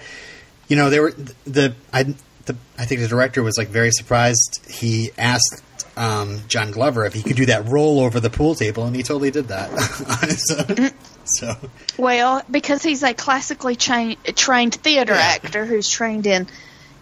you 0.68 0.76
know 0.76 0.90
they 0.90 1.00
were 1.00 1.12
the 1.46 1.76
I 1.94 2.04
the 2.04 2.56
I 2.78 2.86
think 2.86 3.02
the 3.02 3.08
director 3.08 3.44
was 3.44 3.58
like 3.58 3.70
very 3.70 3.92
surprised. 3.92 4.66
He 4.70 5.12
asked 5.18 5.64
um, 5.98 6.42
John 6.48 6.72
Glover 6.72 7.06
if 7.06 7.14
he 7.14 7.22
could 7.22 7.36
do 7.36 7.46
that 7.48 7.68
roll 7.68 8.00
over 8.00 8.20
the 8.20 8.30
pool 8.30 8.56
table, 8.56 8.86
and 8.86 8.96
he 8.96 9.04
totally 9.04 9.32
did 9.32 9.50
that 9.50 9.70
his 10.28 10.56
own. 10.58 10.92
So 11.38 11.56
Well, 11.98 12.42
because 12.50 12.82
he's 12.84 13.04
a 13.04 13.14
classically 13.14 13.76
cha- 13.76 14.16
trained 14.36 14.76
theater 14.76 15.14
Yeah. 15.14 15.20
actor 15.22 15.66
who's 15.66 15.90
trained 15.90 16.26
in 16.28 16.48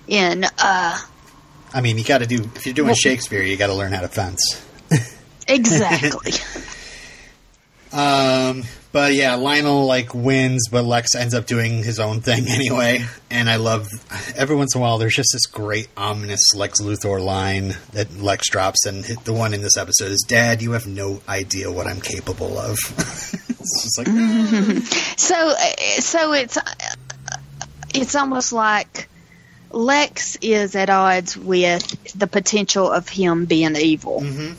in 0.08 0.44
uh 0.58 0.98
I 1.74 1.82
mean, 1.82 1.98
you 1.98 2.04
got 2.04 2.20
to 2.20 2.26
do 2.28 2.50
if 2.56 2.66
you're 2.66 2.74
doing 2.76 2.96
Shakespeare, 2.96 3.42
you 3.44 3.58
got 3.58 3.68
to 3.68 3.74
learn 3.76 3.92
how 3.92 4.02
to 4.02 4.08
fence. 4.08 4.62
exactly. 5.48 6.32
Um, 7.92 8.64
but 8.92 9.14
yeah, 9.14 9.36
Lionel 9.36 9.86
like 9.86 10.14
wins, 10.14 10.68
but 10.70 10.84
Lex 10.84 11.16
ends 11.16 11.34
up 11.34 11.46
doing 11.46 11.84
his 11.84 12.00
own 12.00 12.22
thing 12.22 12.46
anyway. 12.50 13.06
And 13.32 13.50
I 13.50 13.56
love 13.58 13.88
every 14.36 14.56
once 14.56 14.76
in 14.76 14.80
a 14.80 14.82
while 14.82 14.98
there's 14.98 15.16
just 15.16 15.30
this 15.34 15.46
great 15.46 15.88
ominous 15.96 16.42
Lex 16.56 16.82
Luthor 16.82 17.24
line 17.24 17.76
that 17.94 18.20
Lex 18.20 18.50
drops, 18.50 18.86
and 18.86 19.06
hit- 19.06 19.24
the 19.24 19.34
one 19.34 19.54
in 19.54 19.62
this 19.62 19.78
episode 19.78 20.12
is, 20.12 20.26
"Dad, 20.28 20.62
you 20.62 20.72
have 20.72 20.86
no 20.88 21.22
idea 21.30 21.72
what 21.72 21.88
I'm 21.88 22.02
capable 22.02 22.58
of." 22.58 22.78
it's 23.86 23.98
like, 23.98 24.08
so 25.18 25.54
so 26.00 26.34
it's 26.34 26.58
it's 27.94 28.16
almost 28.16 28.54
like 28.54 29.08
Lex 29.72 30.38
is 30.42 30.76
at 30.76 30.90
odds 30.90 31.36
with 31.38 32.14
the 32.18 32.28
potential 32.28 32.90
of 32.92 33.08
him 33.10 33.46
being 33.46 33.76
evil. 33.76 34.22
Mhm. 34.22 34.56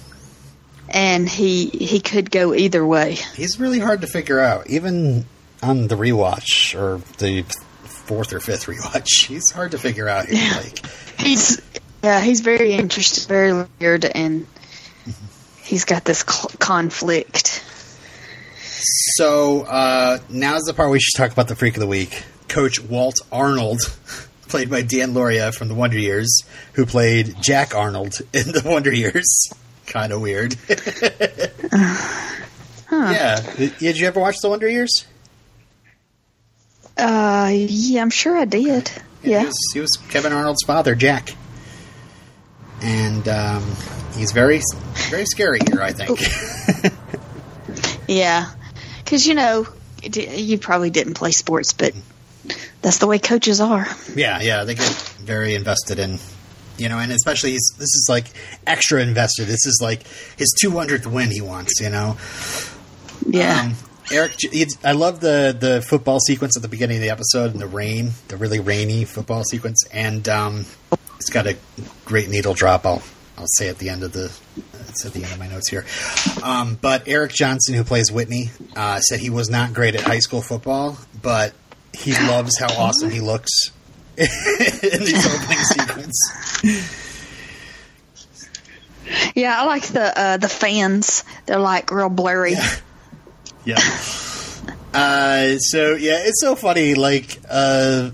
And 0.91 1.29
he 1.29 1.67
he 1.67 2.01
could 2.01 2.31
go 2.31 2.55
either 2.55 2.85
way. 2.87 3.15
he's 3.35 3.61
really 3.61 3.79
hard 3.79 4.01
to 4.03 4.07
figure 4.07 4.41
out, 4.41 4.69
even 4.71 5.27
on 5.63 5.89
the 5.89 5.97
rewatch 5.97 6.79
or 6.79 7.03
the 7.19 7.43
fourth 7.85 8.33
or 8.33 8.41
fifth 8.41 8.67
rewatch. 8.73 9.27
He's 9.27 9.51
hard 9.53 9.73
to 9.73 9.79
figure 9.79 10.09
out. 10.09 10.27
Here, 10.27 10.51
like, 10.57 10.87
He's 11.19 11.61
yeah, 12.03 12.21
he's 12.21 12.41
very 12.41 12.73
interesting, 12.73 13.29
very 13.29 13.67
weird, 13.81 14.05
and 14.07 14.47
he's 15.63 15.85
got 15.85 16.05
this 16.05 16.21
cl- 16.27 16.51
conflict. 16.59 17.63
So 18.81 19.63
uh, 19.63 20.19
now's 20.29 20.63
the 20.63 20.75
part 20.75 20.91
we 20.91 21.01
should 21.01 21.17
talk 21.17 21.33
about 21.33 21.49
the 21.49 21.57
freak 21.57 21.75
of 21.77 21.81
the 21.81 21.87
week. 21.87 22.23
Coach 22.49 22.81
Walt 22.81 23.17
Arnold, 23.33 23.81
played 24.49 24.71
by 24.71 24.83
Dan 24.83 25.13
Lauria 25.13 25.55
from 25.55 25.69
the 25.69 25.75
Wonder 25.75 25.99
Years, 25.99 26.43
who 26.75 26.87
played 26.87 27.35
Jack 27.43 27.75
Arnold 27.75 28.15
in 28.33 28.53
the 28.53 28.63
Wonder 28.69 28.93
Years. 28.93 29.27
Kind 29.87 30.13
of 30.13 30.21
weird. 30.21 30.57
Yeah. 32.91 33.41
Did 33.79 33.99
you 33.99 34.07
ever 34.07 34.19
watch 34.19 34.37
the 34.41 34.49
Wonder 34.49 34.67
Years? 34.69 35.05
Uh, 36.97 37.51
yeah, 37.53 38.01
I'm 38.01 38.09
sure 38.09 38.35
I 38.37 38.47
did. 38.47 38.89
He 39.23 39.33
Yeah. 39.33 39.45
was, 39.45 39.55
he 39.75 39.81
was 39.81 39.91
Kevin 40.09 40.33
Arnold's 40.33 40.63
father, 40.65 40.95
Jack. 40.95 41.35
And 42.83 43.29
um, 43.29 43.63
he's 44.17 44.33
very, 44.33 44.61
very 45.11 45.27
scary 45.27 45.59
here. 45.69 45.83
I 45.83 45.93
think. 45.93 46.19
Yeah, 48.09 48.51
because 49.09 49.27
you 49.27 49.35
know, 49.35 49.67
you 50.03 50.59
probably 50.59 50.91
didn't 50.91 51.15
play 51.15 51.31
sports, 51.31 51.73
but 51.73 51.95
that's 52.83 52.99
the 52.99 53.07
way 53.07 53.19
coaches 53.19 53.59
are. 53.59 53.87
Yeah, 54.15 54.43
yeah, 54.43 54.65
they 54.65 54.75
get 54.75 54.93
very 55.21 55.55
invested 55.55 55.99
in, 55.99 56.19
you 56.77 56.91
know, 56.91 56.99
and 56.99 57.11
especially 57.11 57.53
he's, 57.53 57.73
this 57.79 57.95
is 57.95 58.07
like 58.11 58.27
extra 58.67 59.01
invested. 59.01 59.47
This 59.47 59.65
is 59.65 59.81
like 59.83 60.07
his 60.37 60.55
200th 60.63 61.07
win 61.07 61.31
he 61.31 61.41
wants, 61.41 61.81
you 61.81 61.89
know. 61.89 62.19
Yeah, 63.27 63.63
Um, 63.63 63.75
Eric, 64.13 64.37
I 64.85 64.93
love 64.93 65.21
the 65.21 65.57
the 65.59 65.81
football 65.81 66.21
sequence 66.21 66.55
at 66.57 66.63
the 66.63 66.69
beginning 66.69 66.99
of 66.99 67.03
the 67.03 67.11
episode 67.11 67.53
and 67.53 67.61
the 67.61 67.67
rain, 67.67 68.11
the 68.29 68.37
really 68.37 68.61
rainy 68.61 69.07
football 69.07 69.43
sequence, 69.43 69.87
and 69.91 70.29
um, 70.29 70.67
it's 71.17 71.31
got 71.31 71.47
a 71.47 71.57
great 72.05 72.29
needle 72.29 72.53
drop. 72.53 72.85
I'll 72.85 73.03
I'll 73.39 73.47
say 73.47 73.69
at 73.69 73.79
the 73.79 73.89
end 73.89 74.03
of 74.03 74.13
the 74.13 74.33
it's 74.89 75.07
at 75.07 75.13
the 75.13 75.23
end 75.23 75.33
of 75.33 75.39
my 75.39 75.47
notes 75.47 75.69
here. 75.69 75.85
Um, 76.43 76.77
but 76.81 77.07
Eric 77.07 77.33
Johnson, 77.33 77.75
who 77.75 77.85
plays 77.85 78.11
Whitney, 78.11 78.51
uh, 78.75 78.99
said 79.01 79.21
he 79.21 79.31
was 79.31 79.49
not 79.49 79.73
great 79.75 79.95
at 79.95 80.01
high 80.01 80.19
school 80.19 80.43
football, 80.43 80.99
but 81.23 81.53
he 81.93 82.13
loves 82.13 82.59
how 82.59 82.67
awesome 82.77 83.11
he 83.11 83.21
looks 83.21 83.53
in 84.17 84.27
these 84.27 85.27
opening 85.27 85.59
sequence. 85.59 86.63
yeah. 89.35 89.61
I 89.61 89.67
like 89.67 89.87
the 89.87 90.19
uh, 90.21 90.37
the 90.39 90.49
fans. 90.49 91.25
They're 91.47 91.59
like 91.59 91.93
real 91.93 92.09
blurry. 92.09 92.55
Yeah. 93.65 93.79
Uh, 94.93 95.59
so 95.59 95.95
yeah, 95.95 96.23
it's 96.25 96.41
so 96.41 96.57
funny. 96.57 96.95
Like, 96.95 97.39
uh, 97.49 98.11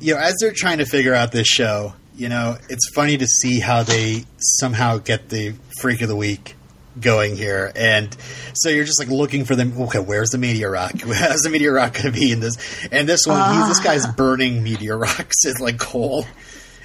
you 0.00 0.14
know, 0.14 0.20
as 0.20 0.36
they're 0.40 0.52
trying 0.52 0.78
to 0.78 0.84
figure 0.84 1.14
out 1.14 1.32
this 1.32 1.46
show, 1.46 1.94
you 2.18 2.28
know, 2.28 2.56
it's 2.68 2.90
funny 2.90 3.16
to 3.16 3.26
see 3.26 3.60
how 3.60 3.84
they 3.84 4.24
somehow 4.38 4.98
get 4.98 5.28
the 5.28 5.54
freak 5.80 6.02
of 6.02 6.08
the 6.08 6.16
week 6.16 6.56
going 7.00 7.36
here, 7.36 7.70
and 7.76 8.14
so 8.54 8.70
you're 8.70 8.84
just 8.84 8.98
like 8.98 9.08
looking 9.08 9.44
for 9.44 9.54
them. 9.54 9.72
Okay, 9.82 10.00
where's 10.00 10.30
the 10.30 10.38
meteor 10.38 10.72
rock? 10.72 11.00
How's 11.00 11.42
the 11.42 11.50
meteor 11.50 11.72
rock 11.72 11.94
going 11.94 12.06
to 12.06 12.12
be 12.12 12.32
in 12.32 12.40
this? 12.40 12.56
And 12.90 13.08
this 13.08 13.24
one, 13.24 13.54
he's, 13.54 13.68
this 13.68 13.80
guy's 13.80 14.04
ah. 14.04 14.14
burning 14.16 14.64
meteor 14.64 14.98
rocks 14.98 15.46
as 15.46 15.60
like 15.60 15.78
coal, 15.78 16.26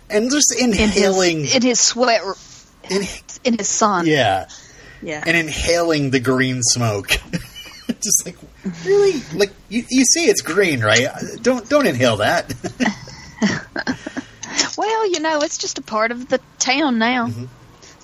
and 0.08 0.30
just 0.30 0.56
In 0.56 0.72
his 0.72 0.96
inhaling. 0.96 1.48
in 1.48 1.64
his 1.64 1.80
sweat, 1.80 2.22
in, 2.92 3.02
in 3.44 3.58
his 3.58 3.68
sun. 3.68 4.06
yeah, 4.06 4.48
yeah. 5.02 5.24
and 5.26 5.36
inhaling 5.36 6.12
the 6.12 6.20
green 6.20 6.62
smoke. 6.62 7.10
Just 7.88 8.26
like 8.26 8.38
really, 8.86 9.22
like 9.34 9.52
you, 9.68 9.84
you 9.90 10.06
see, 10.06 10.26
it's 10.26 10.42
green, 10.42 10.82
right? 10.82 11.08
Don't 11.42 11.68
don't 11.70 11.86
inhale 11.86 12.18
that. 12.18 12.54
well, 14.78 15.10
you 15.10 15.20
know, 15.20 15.40
it's 15.42 15.58
just 15.58 15.78
a 15.78 15.82
part 15.82 16.12
of 16.12 16.30
the 16.30 16.40
town 16.60 17.00
now. 17.00 17.30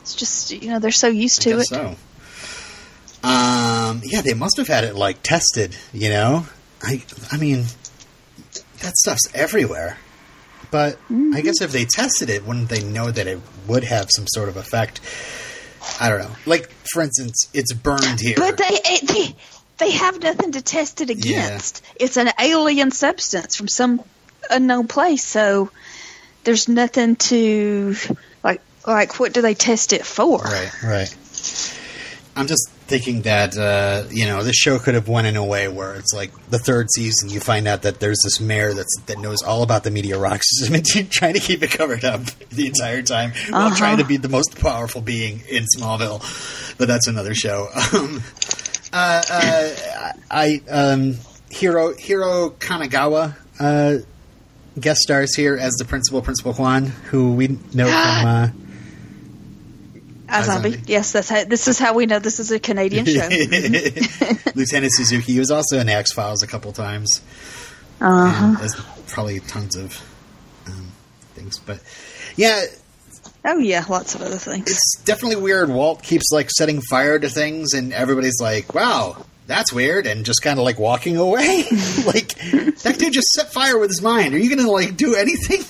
It's 0.02 0.16
just 0.16 0.52
you 0.52 0.70
know 0.70 0.80
they're 0.80 0.92
so 0.92 1.08
used 1.08 1.42
to 1.44 1.60
it. 1.60 1.66
So. 1.66 1.96
Um, 3.22 4.02
yeah, 4.06 4.22
they 4.22 4.34
must 4.34 4.58
have 4.58 4.68
had 4.68 4.84
it 4.86 4.96
like 4.96 5.22
tested. 5.24 5.76
You 5.94 6.10
know, 6.10 6.46
I 6.82 7.04
I 7.32 7.38
mean, 7.38 7.66
that 8.80 8.96
stuff's 8.98 9.34
everywhere. 9.34 9.98
But 10.72 11.00
I 11.34 11.42
guess 11.42 11.62
if 11.62 11.72
they 11.72 11.86
tested 11.86 12.30
it, 12.30 12.46
wouldn't 12.46 12.70
they 12.70 12.84
know 12.84 13.10
that 13.10 13.26
it 13.26 13.40
would 13.68 13.84
have 13.86 14.08
some 14.16 14.28
sort 14.28 14.50
of 14.50 14.58
effect? 14.58 15.02
I 16.00 16.10
don't 16.10 16.20
know. 16.20 16.36
Like 16.46 16.72
for 16.94 17.02
instance, 17.02 17.50
it's 17.54 17.74
burned 17.74 18.20
here. 18.20 18.36
But 18.38 18.58
they, 18.58 18.78
they 19.04 19.36
they 19.78 19.92
have 19.92 20.22
nothing 20.22 20.52
to 20.54 20.62
test 20.62 21.02
it 21.02 21.10
against. 21.10 21.84
It's 21.96 22.18
an 22.18 22.30
alien 22.40 22.92
substance 22.92 23.56
from 23.56 23.68
some 23.68 24.04
unknown 24.50 24.88
place, 24.88 25.26
so 25.26 25.72
there's 26.44 26.68
nothing 26.68 27.16
to 27.18 27.96
like. 28.44 28.62
Like, 28.88 29.20
what 29.20 29.34
do 29.34 29.42
they 29.42 29.54
test 29.54 29.94
it 29.94 30.06
for? 30.06 30.40
Right, 30.40 30.84
right. 30.84 31.16
I'm 32.36 32.48
just 32.48 32.70
thinking 32.88 33.24
that 33.24 33.56
uh, 33.58 34.08
you 34.10 34.26
know 34.26 34.42
this 34.44 34.56
show 34.56 34.80
could 34.80 34.94
have 34.96 35.08
went 35.10 35.28
in 35.28 35.36
a 35.36 35.44
way 35.44 35.68
where 35.68 35.96
it's 35.96 36.14
like 36.14 36.32
the 36.50 36.58
third 36.58 36.88
season, 36.96 37.30
you 37.30 37.40
find 37.42 37.68
out 37.68 37.82
that 37.82 38.00
there's 38.00 38.20
this 38.24 38.40
mayor 38.40 38.74
that's 38.74 38.96
that 39.08 39.20
knows 39.20 39.42
all 39.44 39.62
about 39.64 39.84
the 39.84 39.92
meteor 39.92 40.18
rocks, 40.18 40.46
has 40.60 40.70
been 40.70 41.10
trying 41.10 41.34
to 41.34 41.40
keep 41.42 41.62
it 41.62 41.72
covered 41.72 42.06
up 42.06 42.22
the 42.50 42.68
entire 42.68 43.02
time 43.02 43.32
while 43.50 43.68
Uh-huh. 43.68 43.76
trying 43.76 43.98
to 43.98 44.06
be 44.06 44.16
the 44.18 44.30
most 44.30 44.58
powerful 44.60 45.02
being 45.02 45.42
in 45.50 45.66
Smallville. 45.76 46.78
But 46.78 46.88
that's 46.88 47.08
another 47.08 47.34
show. 47.36 47.68
Um, 47.94 48.24
uh, 48.94 49.22
uh, 49.32 50.14
I 50.32 50.62
um, 50.70 51.16
Hiro 51.52 51.94
Hiro 51.96 52.50
Kanagawa 52.52 53.36
uh, 53.60 53.98
guest 54.80 55.02
stars 55.02 55.36
here 55.36 55.58
as 55.58 55.74
the 55.74 55.86
principal, 55.86 56.22
Principal 56.22 56.54
Kwan, 56.54 56.86
who 56.86 57.34
we 57.34 57.48
know 57.74 57.88
from. 57.88 58.54
Uh. 60.32 60.72
Yes, 60.86 61.12
that's 61.12 61.28
how, 61.28 61.44
this 61.44 61.68
is 61.68 61.80
how 61.80 61.96
we 61.96 62.06
know 62.06 62.20
this 62.20 62.40
is 62.40 62.52
a 62.52 62.60
Canadian 62.60 63.04
show. 63.04 63.28
Lieutenant 64.56 64.94
Suzuki. 64.94 65.34
He 65.34 65.40
was 65.40 65.50
also 65.50 65.80
in 65.80 65.90
X 65.90 66.12
Files 66.14 66.44
a 66.44 66.48
couple 66.48 66.72
times. 66.72 67.22
Uh-huh. 68.00 68.56
There's 68.60 68.76
probably 69.08 69.40
tons 69.40 69.76
of 69.76 70.00
um, 70.68 70.92
things, 71.34 71.58
but 71.58 71.82
yeah, 72.36 72.64
Oh 73.44 73.58
yeah, 73.58 73.86
lots 73.90 74.16
of 74.16 74.22
other 74.22 74.38
things. 74.38 74.70
it's 74.70 75.02
definitely 75.04 75.42
weird. 75.42 75.70
Walt 75.70 76.04
keeps 76.04 76.30
like 76.32 76.50
setting 76.52 76.82
fire 76.82 77.18
to 77.18 77.30
things, 77.30 77.74
and 77.74 77.94
everybody's 77.94 78.40
like, 78.42 78.74
"Wow, 78.74 79.26
that's 79.50 79.74
weird," 79.74 80.08
and 80.08 80.26
just 80.26 80.42
kind 80.42 80.60
of 80.60 80.66
like 80.66 80.80
walking 80.80 81.18
away. 81.18 81.64
like 82.06 82.36
that 82.84 82.96
dude 82.98 83.14
just 83.14 83.28
set 83.30 83.52
fire 83.52 83.78
with 83.78 83.90
his 83.90 84.02
mind. 84.02 84.34
Are 84.34 84.38
you 84.38 84.56
going 84.56 84.66
to 84.66 84.72
like 84.72 84.96
do 84.96 85.16
anything? 85.16 85.64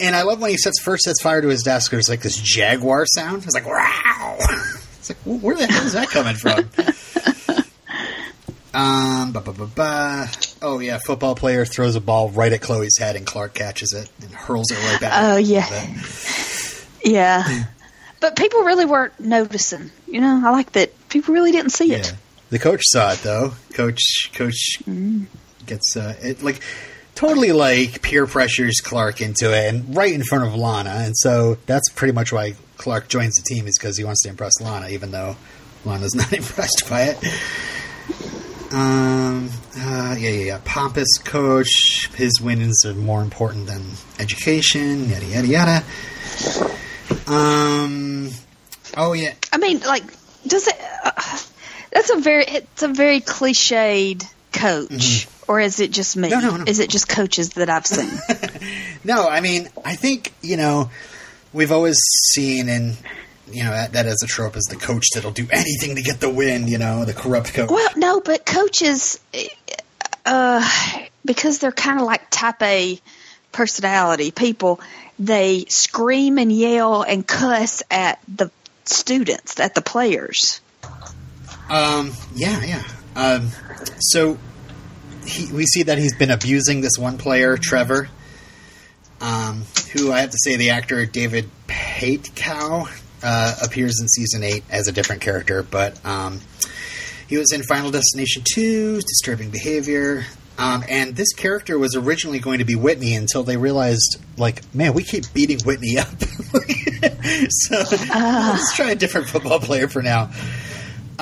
And 0.00 0.16
I 0.16 0.22
love 0.22 0.40
when 0.40 0.50
he 0.50 0.56
sets 0.56 0.80
first 0.80 1.04
sets 1.04 1.22
fire 1.22 1.40
to 1.40 1.48
his 1.48 1.62
desk. 1.62 1.90
There's 1.90 2.08
like 2.08 2.22
this 2.22 2.36
jaguar 2.36 3.06
sound. 3.06 3.44
It's 3.44 3.54
like 3.54 3.66
wow. 3.66 4.38
It's 5.02 5.10
like 5.10 5.18
wh- 5.22 5.42
where 5.42 5.56
the 5.56 5.66
hell 5.66 5.84
is 5.84 5.94
that 5.94 6.10
coming 6.10 6.36
from? 6.36 6.60
um, 8.72 9.32
ba 9.32 9.40
ba 9.40 9.52
ba 9.52 9.66
ba. 9.66 10.28
Oh 10.62 10.78
yeah, 10.78 10.98
football 10.98 11.34
player 11.34 11.64
throws 11.64 11.96
a 11.96 12.00
ball 12.00 12.30
right 12.30 12.52
at 12.52 12.60
Chloe's 12.60 12.96
head, 12.98 13.16
and 13.16 13.26
Clark 13.26 13.54
catches 13.54 13.94
it 13.94 14.08
and 14.22 14.32
hurls 14.32 14.70
it 14.70 14.76
right 14.76 15.00
back. 15.00 15.12
Oh, 15.16 15.36
yeah. 15.38 15.66
Yeah. 17.04 17.64
But 18.20 18.36
people 18.36 18.62
really 18.62 18.84
weren't 18.84 19.18
noticing. 19.18 19.90
You 20.06 20.20
know, 20.20 20.40
I 20.44 20.50
like 20.50 20.70
that 20.72 20.92
people 21.08 21.34
really 21.34 21.50
didn't 21.50 21.70
see 21.70 21.92
it. 21.92 22.14
The 22.52 22.58
coach 22.58 22.82
saw 22.84 23.12
it 23.12 23.20
though. 23.20 23.54
Coach 23.72 24.30
coach 24.34 24.82
gets 25.64 25.96
uh, 25.96 26.14
it 26.20 26.42
like 26.42 26.60
totally 27.14 27.50
like 27.50 28.02
peer 28.02 28.26
pressures 28.26 28.78
Clark 28.84 29.22
into 29.22 29.56
it 29.56 29.72
and 29.72 29.96
right 29.96 30.12
in 30.12 30.22
front 30.22 30.44
of 30.44 30.54
Lana. 30.54 30.90
And 30.90 31.16
so 31.16 31.56
that's 31.64 31.88
pretty 31.88 32.12
much 32.12 32.30
why 32.30 32.56
Clark 32.76 33.08
joins 33.08 33.36
the 33.36 33.42
team 33.42 33.66
is 33.66 33.78
because 33.78 33.96
he 33.96 34.04
wants 34.04 34.22
to 34.24 34.28
impress 34.28 34.60
Lana, 34.60 34.88
even 34.88 35.12
though 35.12 35.36
Lana's 35.86 36.14
not 36.14 36.30
impressed 36.30 36.84
by 36.90 37.04
it. 37.04 37.24
Um, 38.70 39.48
uh, 39.78 40.14
yeah, 40.18 40.28
yeah, 40.28 40.44
yeah. 40.44 40.60
Pompous 40.62 41.08
coach. 41.24 42.10
His 42.16 42.38
wins 42.38 42.84
are 42.84 42.92
more 42.92 43.22
important 43.22 43.66
than 43.66 43.82
education. 44.18 45.08
Yada 45.08 45.24
yada 45.24 45.46
yada. 45.46 45.84
Um. 47.26 48.28
Oh 48.94 49.14
yeah. 49.14 49.32
I 49.50 49.56
mean, 49.56 49.80
like, 49.80 50.04
does 50.46 50.68
it? 50.68 50.76
Uh, 51.02 51.38
that's 51.92 52.10
a 52.10 52.16
very 52.16 52.44
it's 52.44 52.82
a 52.82 52.88
very 52.88 53.20
cliched 53.20 54.24
coach, 54.52 55.28
or 55.48 55.60
is 55.60 55.80
it 55.80 55.90
just 55.90 56.16
me? 56.16 56.30
Mm-hmm. 56.30 56.46
No, 56.46 56.50
no, 56.50 56.56
no. 56.58 56.64
Is 56.66 56.78
it 56.78 56.90
just 56.90 57.08
coaches 57.08 57.50
that 57.50 57.68
I've 57.68 57.86
seen? 57.86 58.10
No, 59.04 59.28
I 59.28 59.40
mean, 59.40 59.68
I 59.84 59.96
think 59.96 60.32
you 60.42 60.56
know 60.56 60.90
we've 61.52 61.72
always 61.72 61.96
seen 62.32 62.68
and 62.68 62.96
you 63.50 63.64
know 63.64 63.70
that, 63.70 63.92
that 63.94 64.06
as 64.06 64.22
a 64.22 64.26
trope 64.26 64.56
is 64.56 64.64
the 64.70 64.76
coach 64.76 65.04
that'll 65.14 65.32
do 65.32 65.48
anything 65.50 65.96
to 65.96 66.02
get 66.02 66.20
the 66.20 66.30
win. 66.30 66.68
You 66.68 66.78
know, 66.78 67.04
the 67.04 67.12
corrupt 67.12 67.52
coach. 67.52 67.68
well, 67.68 67.90
no, 67.96 68.20
but 68.20 68.46
coaches, 68.46 69.18
uh, 70.24 70.98
because 71.24 71.58
they're 71.58 71.72
kind 71.72 71.98
of 72.00 72.06
like 72.06 72.30
type 72.30 72.62
A 72.62 73.00
personality 73.50 74.30
people, 74.30 74.80
they 75.18 75.64
scream 75.68 76.38
and 76.38 76.50
yell 76.50 77.02
and 77.02 77.26
cuss 77.26 77.82
at 77.90 78.18
the 78.28 78.50
students, 78.84 79.60
at 79.60 79.74
the 79.74 79.82
players. 79.82 80.61
Um, 81.72 82.12
yeah, 82.34 82.62
yeah. 82.62 82.84
Um, 83.16 83.48
so 83.98 84.36
he, 85.24 85.50
we 85.50 85.64
see 85.64 85.84
that 85.84 85.96
he's 85.96 86.14
been 86.14 86.30
abusing 86.30 86.82
this 86.82 86.98
one 86.98 87.16
player, 87.16 87.56
Trevor, 87.56 88.10
um, 89.22 89.62
who 89.94 90.12
I 90.12 90.20
have 90.20 90.30
to 90.30 90.38
say 90.38 90.56
the 90.56 90.70
actor 90.70 91.06
David 91.06 91.48
Paetkau 91.68 92.88
uh, 93.22 93.54
appears 93.62 94.00
in 94.02 94.08
season 94.08 94.42
eight 94.42 94.64
as 94.68 94.86
a 94.86 94.92
different 94.92 95.22
character, 95.22 95.62
but 95.62 95.98
um, 96.04 96.40
he 97.26 97.38
was 97.38 97.52
in 97.52 97.62
Final 97.62 97.90
Destination 97.90 98.42
2, 98.44 99.00
Disturbing 99.00 99.48
Behavior. 99.48 100.26
Um, 100.58 100.84
and 100.86 101.16
this 101.16 101.32
character 101.32 101.78
was 101.78 101.96
originally 101.96 102.38
going 102.38 102.58
to 102.58 102.66
be 102.66 102.74
Whitney 102.74 103.14
until 103.14 103.44
they 103.44 103.56
realized, 103.56 104.18
like, 104.36 104.62
man, 104.74 104.92
we 104.92 105.04
keep 105.04 105.32
beating 105.32 105.58
Whitney 105.64 105.96
up. 105.96 106.08
so 107.48 107.76
let's 107.78 108.76
try 108.76 108.90
a 108.90 108.94
different 108.94 109.28
football 109.28 109.58
player 109.58 109.88
for 109.88 110.02
now. 110.02 110.30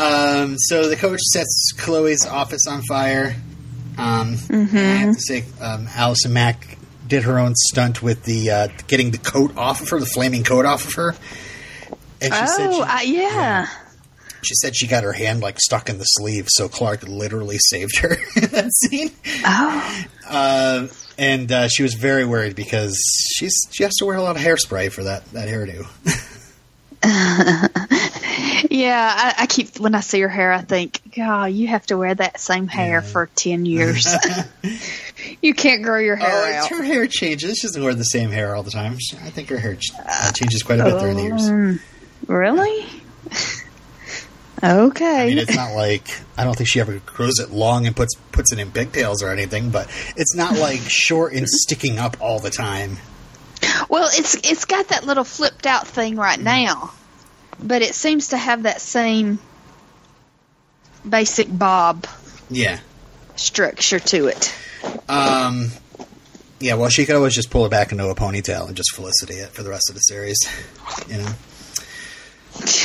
Um, 0.00 0.56
so 0.58 0.88
the 0.88 0.96
coach 0.96 1.20
sets 1.20 1.72
Chloe's 1.76 2.24
office 2.26 2.66
on 2.66 2.82
fire. 2.82 3.36
Um, 3.98 4.36
I 4.50 4.54
have 4.64 5.14
to 5.16 5.20
say, 5.20 5.44
um, 5.60 5.86
Allison 5.94 6.32
Mack 6.32 6.78
did 7.06 7.24
her 7.24 7.38
own 7.38 7.54
stunt 7.54 8.02
with 8.02 8.22
the 8.24 8.50
uh, 8.50 8.68
getting 8.86 9.10
the 9.10 9.18
coat 9.18 9.56
off 9.56 9.82
of 9.82 9.88
her, 9.90 9.98
the 10.00 10.06
flaming 10.06 10.42
coat 10.44 10.64
off 10.64 10.86
of 10.86 10.94
her. 10.94 11.14
And 12.22 12.32
she 12.32 12.46
said 12.46 12.70
Oh, 12.70 12.76
she, 12.76 12.82
I, 12.82 13.02
yeah. 13.02 13.66
she 14.42 14.54
said 14.54 14.74
she 14.76 14.86
got 14.86 15.04
her 15.04 15.12
hand 15.12 15.40
like 15.40 15.58
stuck 15.60 15.88
in 15.90 15.98
the 15.98 16.04
sleeve, 16.04 16.46
so 16.48 16.68
Clark 16.68 17.02
literally 17.02 17.58
saved 17.58 17.98
her 17.98 18.12
in 18.36 18.44
that 18.52 18.72
scene. 18.72 19.10
Oh, 19.44 20.04
Uh, 20.28 20.86
and 21.18 21.50
uh, 21.52 21.68
she 21.68 21.82
was 21.82 21.92
very 21.94 22.24
worried 22.24 22.54
because 22.56 22.96
she's 23.36 23.52
she 23.70 23.82
has 23.82 23.92
to 23.96 24.06
wear 24.06 24.16
a 24.16 24.22
lot 24.22 24.36
of 24.36 24.42
hairspray 24.42 24.90
for 24.92 25.04
that 25.04 25.26
that 25.32 25.48
hairdo. 25.48 25.86
yeah. 28.70 29.12
I, 29.38 29.42
I 29.42 29.46
keep 29.46 29.78
when 29.78 29.94
I 29.94 30.00
see 30.00 30.20
her 30.20 30.28
hair, 30.28 30.52
I 30.52 30.62
think, 30.62 31.00
God, 31.16 31.46
you 31.46 31.68
have 31.68 31.86
to 31.86 31.96
wear 31.96 32.14
that 32.14 32.40
same 32.40 32.66
hair 32.66 33.00
for 33.02 33.26
ten 33.34 33.64
years. 33.66 34.06
you 35.42 35.54
can't 35.54 35.82
grow 35.82 35.98
your 35.98 36.16
hair 36.16 36.30
Oh, 36.30 36.64
out. 36.64 36.68
her 36.70 36.82
hair 36.82 37.06
changes. 37.06 37.58
She 37.58 37.66
doesn't 37.66 37.82
wear 37.82 37.94
the 37.94 38.02
same 38.04 38.30
hair 38.30 38.54
all 38.56 38.62
the 38.62 38.70
time. 38.70 38.98
She- 38.98 39.16
I 39.18 39.30
think 39.30 39.48
her 39.50 39.58
hair 39.58 39.76
ch- 39.76 39.92
uh, 39.98 40.32
changes 40.32 40.62
quite 40.62 40.80
a 40.80 40.84
bit 40.84 40.98
during 40.98 41.16
the 41.16 41.22
years. 41.22 41.48
Um, 41.48 41.80
really? 42.26 42.86
okay. 44.62 45.22
I 45.22 45.26
mean, 45.26 45.38
it's 45.38 45.54
not 45.56 45.74
like 45.74 46.08
I 46.36 46.44
don't 46.44 46.56
think 46.56 46.68
she 46.68 46.80
ever 46.80 46.98
grows 47.06 47.38
it 47.38 47.50
long 47.50 47.86
and 47.86 47.94
puts 47.96 48.14
puts 48.32 48.52
it 48.52 48.58
in 48.58 48.70
pigtails 48.72 49.22
or 49.22 49.30
anything, 49.30 49.70
but 49.70 49.88
it's 50.16 50.34
not 50.34 50.56
like 50.58 50.80
short 50.80 51.32
and 51.32 51.48
sticking 51.48 51.98
up 51.98 52.16
all 52.20 52.40
the 52.40 52.50
time. 52.50 52.98
well, 53.88 54.08
it's 54.12 54.34
it's 54.36 54.64
got 54.64 54.88
that 54.88 55.04
little 55.04 55.24
flipped 55.24 55.66
out 55.66 55.86
thing 55.86 56.16
right 56.16 56.38
Mm-hmm. 56.38 56.44
now, 56.64 56.92
but 57.62 57.82
it 57.82 57.94
seems 57.94 58.28
to 58.28 58.36
have 58.36 58.64
that 58.64 58.80
same 58.80 59.38
basic 61.08 61.46
bob 61.50 62.06
Yeah. 62.50 62.80
structure 63.36 63.98
to 64.00 64.26
it. 64.26 64.54
Um. 65.08 65.70
Yeah. 66.58 66.74
Well, 66.74 66.88
she 66.90 67.06
could 67.06 67.16
always 67.16 67.34
just 67.34 67.50
pull 67.50 67.64
it 67.66 67.70
back 67.70 67.92
into 67.92 68.08
a 68.08 68.14
ponytail 68.14 68.66
and 68.68 68.76
just 68.76 68.94
Felicity 68.94 69.34
it 69.34 69.50
for 69.50 69.62
the 69.62 69.70
rest 69.70 69.88
of 69.88 69.94
the 69.94 70.00
series. 70.00 70.38
You 71.08 71.18
know. 71.18 71.32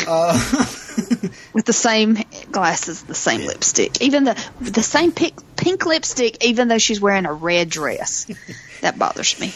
Uh, 0.08 0.34
With 1.54 1.66
the 1.66 1.74
same 1.74 2.18
glasses, 2.52 3.02
the 3.04 3.16
same 3.16 3.46
lipstick, 3.46 4.02
even 4.02 4.24
the 4.24 4.42
the 4.62 4.84
same 4.84 5.12
pink, 5.12 5.34
pink 5.58 5.86
lipstick, 5.86 6.44
even 6.46 6.68
though 6.68 6.78
she's 6.78 7.02
wearing 7.02 7.26
a 7.26 7.34
red 7.34 7.70
dress. 7.70 8.28
that 8.82 8.98
bothers 9.00 9.40
me. 9.40 9.54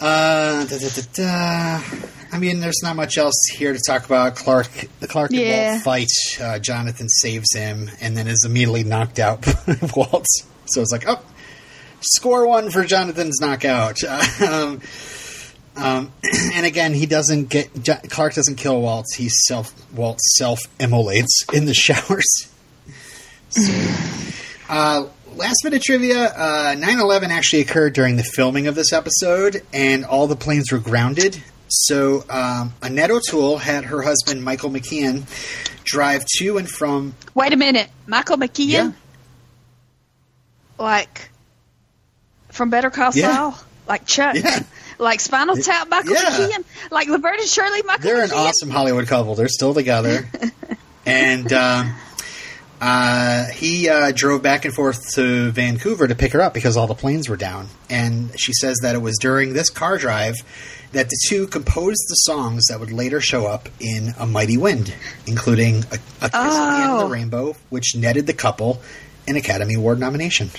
Uh, 0.00 0.64
da, 0.64 0.78
da, 0.78 1.02
da. 1.14 1.80
I 2.30 2.38
mean, 2.38 2.60
there's 2.60 2.80
not 2.82 2.94
much 2.94 3.18
else 3.18 3.34
here 3.56 3.72
to 3.72 3.80
talk 3.86 4.04
about. 4.04 4.36
Clark, 4.36 4.68
the 5.00 5.08
Clark 5.08 5.30
and 5.30 5.40
Yeah. 5.40 5.72
Walt 5.72 5.82
fight. 5.82 6.08
Uh, 6.40 6.58
Jonathan 6.58 7.08
saves 7.08 7.52
him, 7.54 7.90
and 8.00 8.16
then 8.16 8.28
is 8.28 8.44
immediately 8.44 8.84
knocked 8.84 9.18
out 9.18 9.42
by 9.66 9.76
Walt. 9.96 10.26
So 10.66 10.80
it's 10.82 10.92
like, 10.92 11.04
oh, 11.08 11.20
score 12.00 12.46
one 12.46 12.70
for 12.70 12.84
Jonathan's 12.84 13.40
knockout. 13.40 14.02
um, 14.42 14.80
um, 15.74 16.12
and 16.54 16.66
again, 16.66 16.92
he 16.94 17.06
doesn't 17.06 17.48
get 17.48 17.70
Clark 18.10 18.34
doesn't 18.34 18.56
kill 18.56 18.80
Walt. 18.80 19.06
He 19.16 19.28
self 19.28 19.72
Walt 19.92 20.20
self 20.20 20.60
immolates 20.78 21.44
in 21.52 21.64
the 21.64 21.74
showers. 21.74 22.48
So, 23.50 23.72
uh, 24.68 25.06
last 25.36 25.56
bit 25.62 25.74
of 25.74 25.82
trivia: 25.82 26.24
uh, 26.26 26.74
9/11 26.76 27.28
actually 27.28 27.62
occurred 27.62 27.92
during 27.92 28.16
the 28.16 28.24
filming 28.24 28.66
of 28.66 28.74
this 28.74 28.92
episode, 28.92 29.62
and 29.72 30.04
all 30.04 30.26
the 30.26 30.36
planes 30.36 30.70
were 30.72 30.78
grounded. 30.78 31.42
So 31.68 32.24
um, 32.30 32.72
Annette 32.82 33.10
O'Toole 33.10 33.58
had 33.58 33.84
her 33.84 34.00
husband 34.02 34.42
Michael 34.42 34.70
McKean 34.70 35.24
drive 35.84 36.24
to 36.38 36.56
and 36.58 36.68
from. 36.68 37.14
Wait 37.34 37.52
a 37.52 37.56
minute, 37.56 37.88
Michael 38.06 38.36
McKean, 38.38 38.68
Yeah, 38.68 38.92
like 40.78 41.30
from 42.50 42.70
Better 42.70 42.90
Call 42.90 43.12
Yeah. 43.14 43.34
Saul, 43.34 43.58
like 43.86 44.06
Chuck, 44.06 44.36
Yeah. 44.36 44.62
like 44.98 45.20
Spinal 45.20 45.56
Tap, 45.56 45.88
Michael 45.88 46.12
Yeah. 46.14 46.20
McKean, 46.30 46.64
like 46.90 47.08
and 47.08 47.48
Shirley, 47.48 47.82
Michael 47.82 48.02
they're 48.02 48.24
an 48.24 48.32
awesome 48.32 48.70
Hollywood 48.70 49.06
couple. 49.06 49.34
They're 49.34 49.48
still 49.48 49.74
together, 49.74 50.28
and 51.06 51.52
um, 51.52 51.94
Uh, 52.80 53.46
he 53.46 53.88
uh, 53.88 54.12
drove 54.14 54.42
back 54.42 54.64
and 54.64 54.72
forth 54.72 55.12
to 55.14 55.50
Vancouver 55.50 56.06
to 56.06 56.14
pick 56.14 56.32
her 56.32 56.40
up 56.40 56.54
because 56.54 56.76
all 56.76 56.86
the 56.86 56.94
planes 56.94 57.28
were 57.28 57.36
down. 57.36 57.68
And 57.90 58.30
she 58.38 58.52
says 58.52 58.78
that 58.82 58.94
it 58.94 58.98
was 58.98 59.16
during 59.18 59.52
this 59.52 59.68
car 59.68 59.98
drive 59.98 60.36
that 60.92 61.08
the 61.08 61.18
two 61.28 61.46
composed 61.48 62.00
the 62.08 62.14
songs 62.14 62.66
that 62.70 62.78
would 62.80 62.92
later 62.92 63.20
show 63.20 63.46
up 63.46 63.68
in 63.80 64.14
A 64.18 64.26
Mighty 64.26 64.56
Wind, 64.56 64.94
including 65.26 65.76
A, 65.76 65.78
a 65.78 65.78
Kiss 65.78 66.00
at 66.20 66.30
the 66.30 66.82
End 66.82 66.90
of 66.92 67.00
Oh. 67.00 67.04
the 67.08 67.12
Rainbow, 67.12 67.56
which 67.68 67.94
netted 67.96 68.26
the 68.26 68.32
couple 68.32 68.80
an 69.26 69.36
Academy 69.36 69.74
Award 69.74 69.98
nomination. 69.98 70.50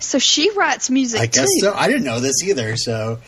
So 0.00 0.18
she 0.18 0.50
writes 0.56 0.88
music 0.90 1.20
I 1.20 1.26
guess 1.26 1.44
too. 1.60 1.66
so. 1.66 1.74
I 1.74 1.86
didn't 1.86 2.04
know 2.04 2.20
this 2.20 2.42
either, 2.42 2.76
so. 2.76 3.18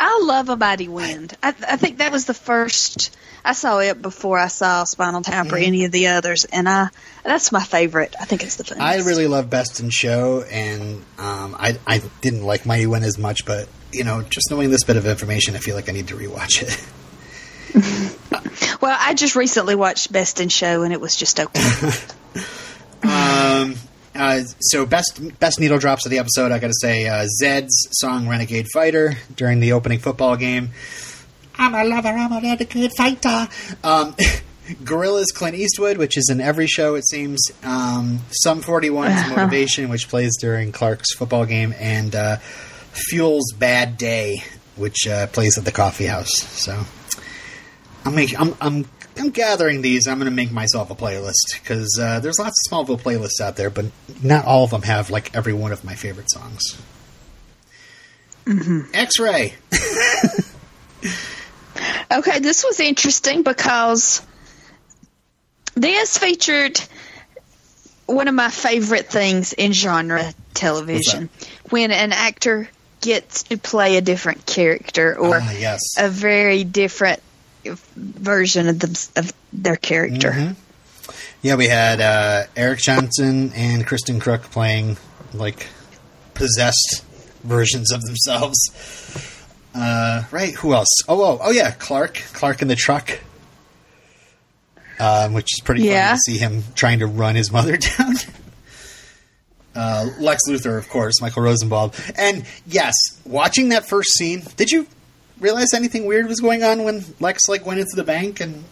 I 0.00 0.20
love 0.22 0.48
A 0.48 0.56
Mighty 0.56 0.88
Wind. 0.88 1.36
I, 1.42 1.48
I 1.48 1.76
think 1.76 1.98
that 1.98 2.12
was 2.12 2.26
the 2.26 2.34
first. 2.34 3.16
I 3.44 3.52
saw 3.52 3.80
it 3.80 4.00
before 4.00 4.38
I 4.38 4.48
saw 4.48 4.84
Spinal 4.84 5.22
Tap 5.22 5.50
or 5.50 5.56
any 5.56 5.84
of 5.84 5.92
the 5.92 6.08
others, 6.08 6.44
and 6.44 6.68
I 6.68 6.90
that's 7.24 7.50
my 7.52 7.62
favorite. 7.62 8.14
I 8.20 8.24
think 8.24 8.42
it's 8.42 8.56
the 8.56 8.64
funniest. 8.64 9.06
I 9.06 9.08
really 9.08 9.26
love 9.26 9.50
Best 9.50 9.80
in 9.80 9.90
Show, 9.90 10.42
and 10.42 11.04
um, 11.18 11.56
I, 11.58 11.78
I 11.86 12.02
didn't 12.20 12.44
like 12.44 12.64
Mighty 12.64 12.86
Wind 12.86 13.04
as 13.04 13.18
much, 13.18 13.44
but, 13.44 13.68
you 13.92 14.04
know, 14.04 14.22
just 14.22 14.50
knowing 14.50 14.70
this 14.70 14.84
bit 14.84 14.96
of 14.96 15.06
information, 15.06 15.54
I 15.54 15.58
feel 15.58 15.74
like 15.76 15.88
I 15.88 15.92
need 15.92 16.08
to 16.08 16.16
rewatch 16.16 16.62
it. 16.62 16.80
well. 18.80 18.96
I 18.98 19.14
just 19.14 19.36
recently 19.36 19.74
watched 19.74 20.12
Best 20.12 20.40
in 20.40 20.48
Show, 20.48 20.82
and 20.82 20.92
it 20.92 21.00
was 21.00 21.16
just 21.16 21.40
okay. 21.40 21.90
Um, 23.00 23.76
uh, 24.18 24.42
so 24.60 24.84
best 24.84 25.38
best 25.38 25.60
needle 25.60 25.78
drops 25.78 26.04
of 26.04 26.10
the 26.10 26.18
episode, 26.18 26.52
I 26.52 26.58
got 26.58 26.66
to 26.66 26.78
say 26.80 27.08
uh, 27.08 27.26
Zed's 27.40 27.88
song 27.92 28.28
"Renegade 28.28 28.66
Fighter" 28.72 29.14
during 29.34 29.60
the 29.60 29.72
opening 29.72 30.00
football 30.00 30.36
game. 30.36 30.70
I'm 31.56 31.74
a 31.74 31.84
lover, 31.84 32.08
I'm 32.08 32.32
a 32.32 32.40
renegade 32.40 32.92
fighter. 32.96 33.48
Um, 33.82 34.14
Gorillaz' 34.84 35.32
Clint 35.34 35.56
Eastwood, 35.56 35.96
which 35.96 36.18
is 36.18 36.28
in 36.30 36.40
every 36.40 36.66
show 36.66 36.94
it 36.94 37.06
seems. 37.06 37.40
Um, 37.62 38.20
Sum 38.30 38.60
41's 38.60 39.30
Motivation, 39.36 39.88
which 39.88 40.08
plays 40.08 40.36
during 40.38 40.72
Clark's 40.72 41.14
football 41.14 41.46
game, 41.46 41.74
and 41.78 42.14
uh, 42.14 42.36
Fuel's 42.92 43.52
Bad 43.52 43.96
Day, 43.96 44.42
which 44.76 45.06
uh, 45.06 45.26
plays 45.28 45.56
at 45.56 45.64
the 45.64 45.72
coffee 45.72 46.06
house. 46.06 46.32
So 46.34 46.84
I'm 48.04 48.14
making, 48.14 48.38
I'm, 48.38 48.56
I'm, 48.60 48.84
I'm 49.18 49.30
gathering 49.30 49.82
these. 49.82 50.06
I'm 50.06 50.18
going 50.18 50.30
to 50.30 50.34
make 50.34 50.52
myself 50.52 50.90
a 50.90 50.94
playlist 50.94 51.58
because 51.60 51.98
uh, 52.00 52.20
there's 52.20 52.38
lots 52.38 52.54
of 52.68 52.72
Smallville 52.86 53.00
playlists 53.00 53.40
out 53.40 53.56
there, 53.56 53.70
but 53.70 53.86
not 54.22 54.44
all 54.44 54.64
of 54.64 54.70
them 54.70 54.82
have 54.82 55.10
like 55.10 55.34
every 55.34 55.52
one 55.52 55.72
of 55.72 55.84
my 55.84 55.94
favorite 55.94 56.30
songs. 56.30 56.62
X-Ray. 58.94 59.54
Okay, 62.10 62.38
this 62.40 62.64
was 62.64 62.80
interesting 62.80 63.42
because 63.42 64.22
this 65.74 66.16
featured 66.16 66.80
one 68.06 68.28
of 68.28 68.34
my 68.34 68.48
favorite 68.48 69.06
things 69.10 69.52
in 69.52 69.72
genre 69.72 70.32
television 70.54 71.28
when 71.68 71.90
an 71.92 72.12
actor 72.12 72.68
gets 73.02 73.42
to 73.44 73.58
play 73.58 73.98
a 73.98 74.00
different 74.00 74.46
character 74.46 75.16
or 75.18 75.38
Ah, 75.40 75.52
yes. 75.52 75.80
a 75.98 76.08
very 76.08 76.64
different 76.64 77.20
version 77.64 78.68
of, 78.68 78.78
them, 78.80 78.92
of 79.16 79.32
their 79.52 79.76
character. 79.76 80.30
Mhm. 80.32 80.56
Yeah, 81.42 81.54
we 81.54 81.66
had 81.68 82.00
uh, 82.00 82.44
Eric 82.56 82.80
Johnson 82.80 83.52
and 83.54 83.86
Kristin 83.86 84.20
Kreuk 84.20 84.42
playing 84.42 84.96
like 85.32 85.68
possessed 86.34 87.04
versions 87.44 87.92
of 87.92 88.02
themselves. 88.02 88.58
Uh, 89.74 90.24
right? 90.32 90.54
Who 90.54 90.72
else? 90.74 90.88
Oh, 91.08 91.22
oh, 91.22 91.38
oh, 91.42 91.50
yeah, 91.50 91.70
Clark. 91.70 92.14
Clark 92.32 92.62
in 92.62 92.68
the 92.68 92.74
truck. 92.76 93.20
Um, 94.98 95.32
which 95.32 95.52
is 95.54 95.60
pretty 95.60 95.82
Yeah. 95.82 96.08
funny 96.08 96.16
to 96.16 96.20
see 96.22 96.38
him 96.38 96.64
trying 96.74 96.98
to 96.98 97.06
run 97.06 97.36
his 97.36 97.52
mother 97.52 97.76
down. 97.98 98.16
Uh, 99.76 100.08
Lex 100.18 100.42
Luthor, 100.48 100.76
of 100.76 100.88
course, 100.88 101.20
Michael 101.20 101.42
Rosenbaum, 101.44 101.92
and 102.16 102.44
yes, 102.66 102.94
watching 103.24 103.68
that 103.68 103.86
first 103.88 104.10
scene, 104.16 104.42
did 104.56 104.72
you 104.72 104.88
realize 105.40 105.74
anything 105.74 106.06
weird 106.06 106.26
was 106.26 106.40
going 106.40 106.62
on 106.62 106.84
when 106.84 107.04
Lex 107.20 107.48
like 107.48 107.64
went 107.66 107.80
into 107.80 107.96
the 107.96 108.04
bank 108.04 108.40
and 108.40 108.64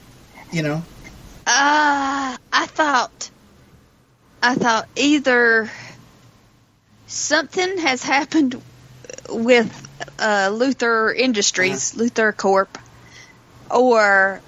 you 0.52 0.62
know 0.62 0.82
Uh, 1.46 2.36
I 2.52 2.66
thought, 2.66 3.30
I 4.42 4.54
thought 4.54 4.88
either 4.96 5.70
something 7.06 7.78
has 7.78 8.02
happened 8.02 8.60
with 9.30 9.70
uh, 10.18 10.50
Luthor 10.50 11.14
Industries, 11.16 11.92
LuthorCorp, 11.94 12.68
or 13.70 14.40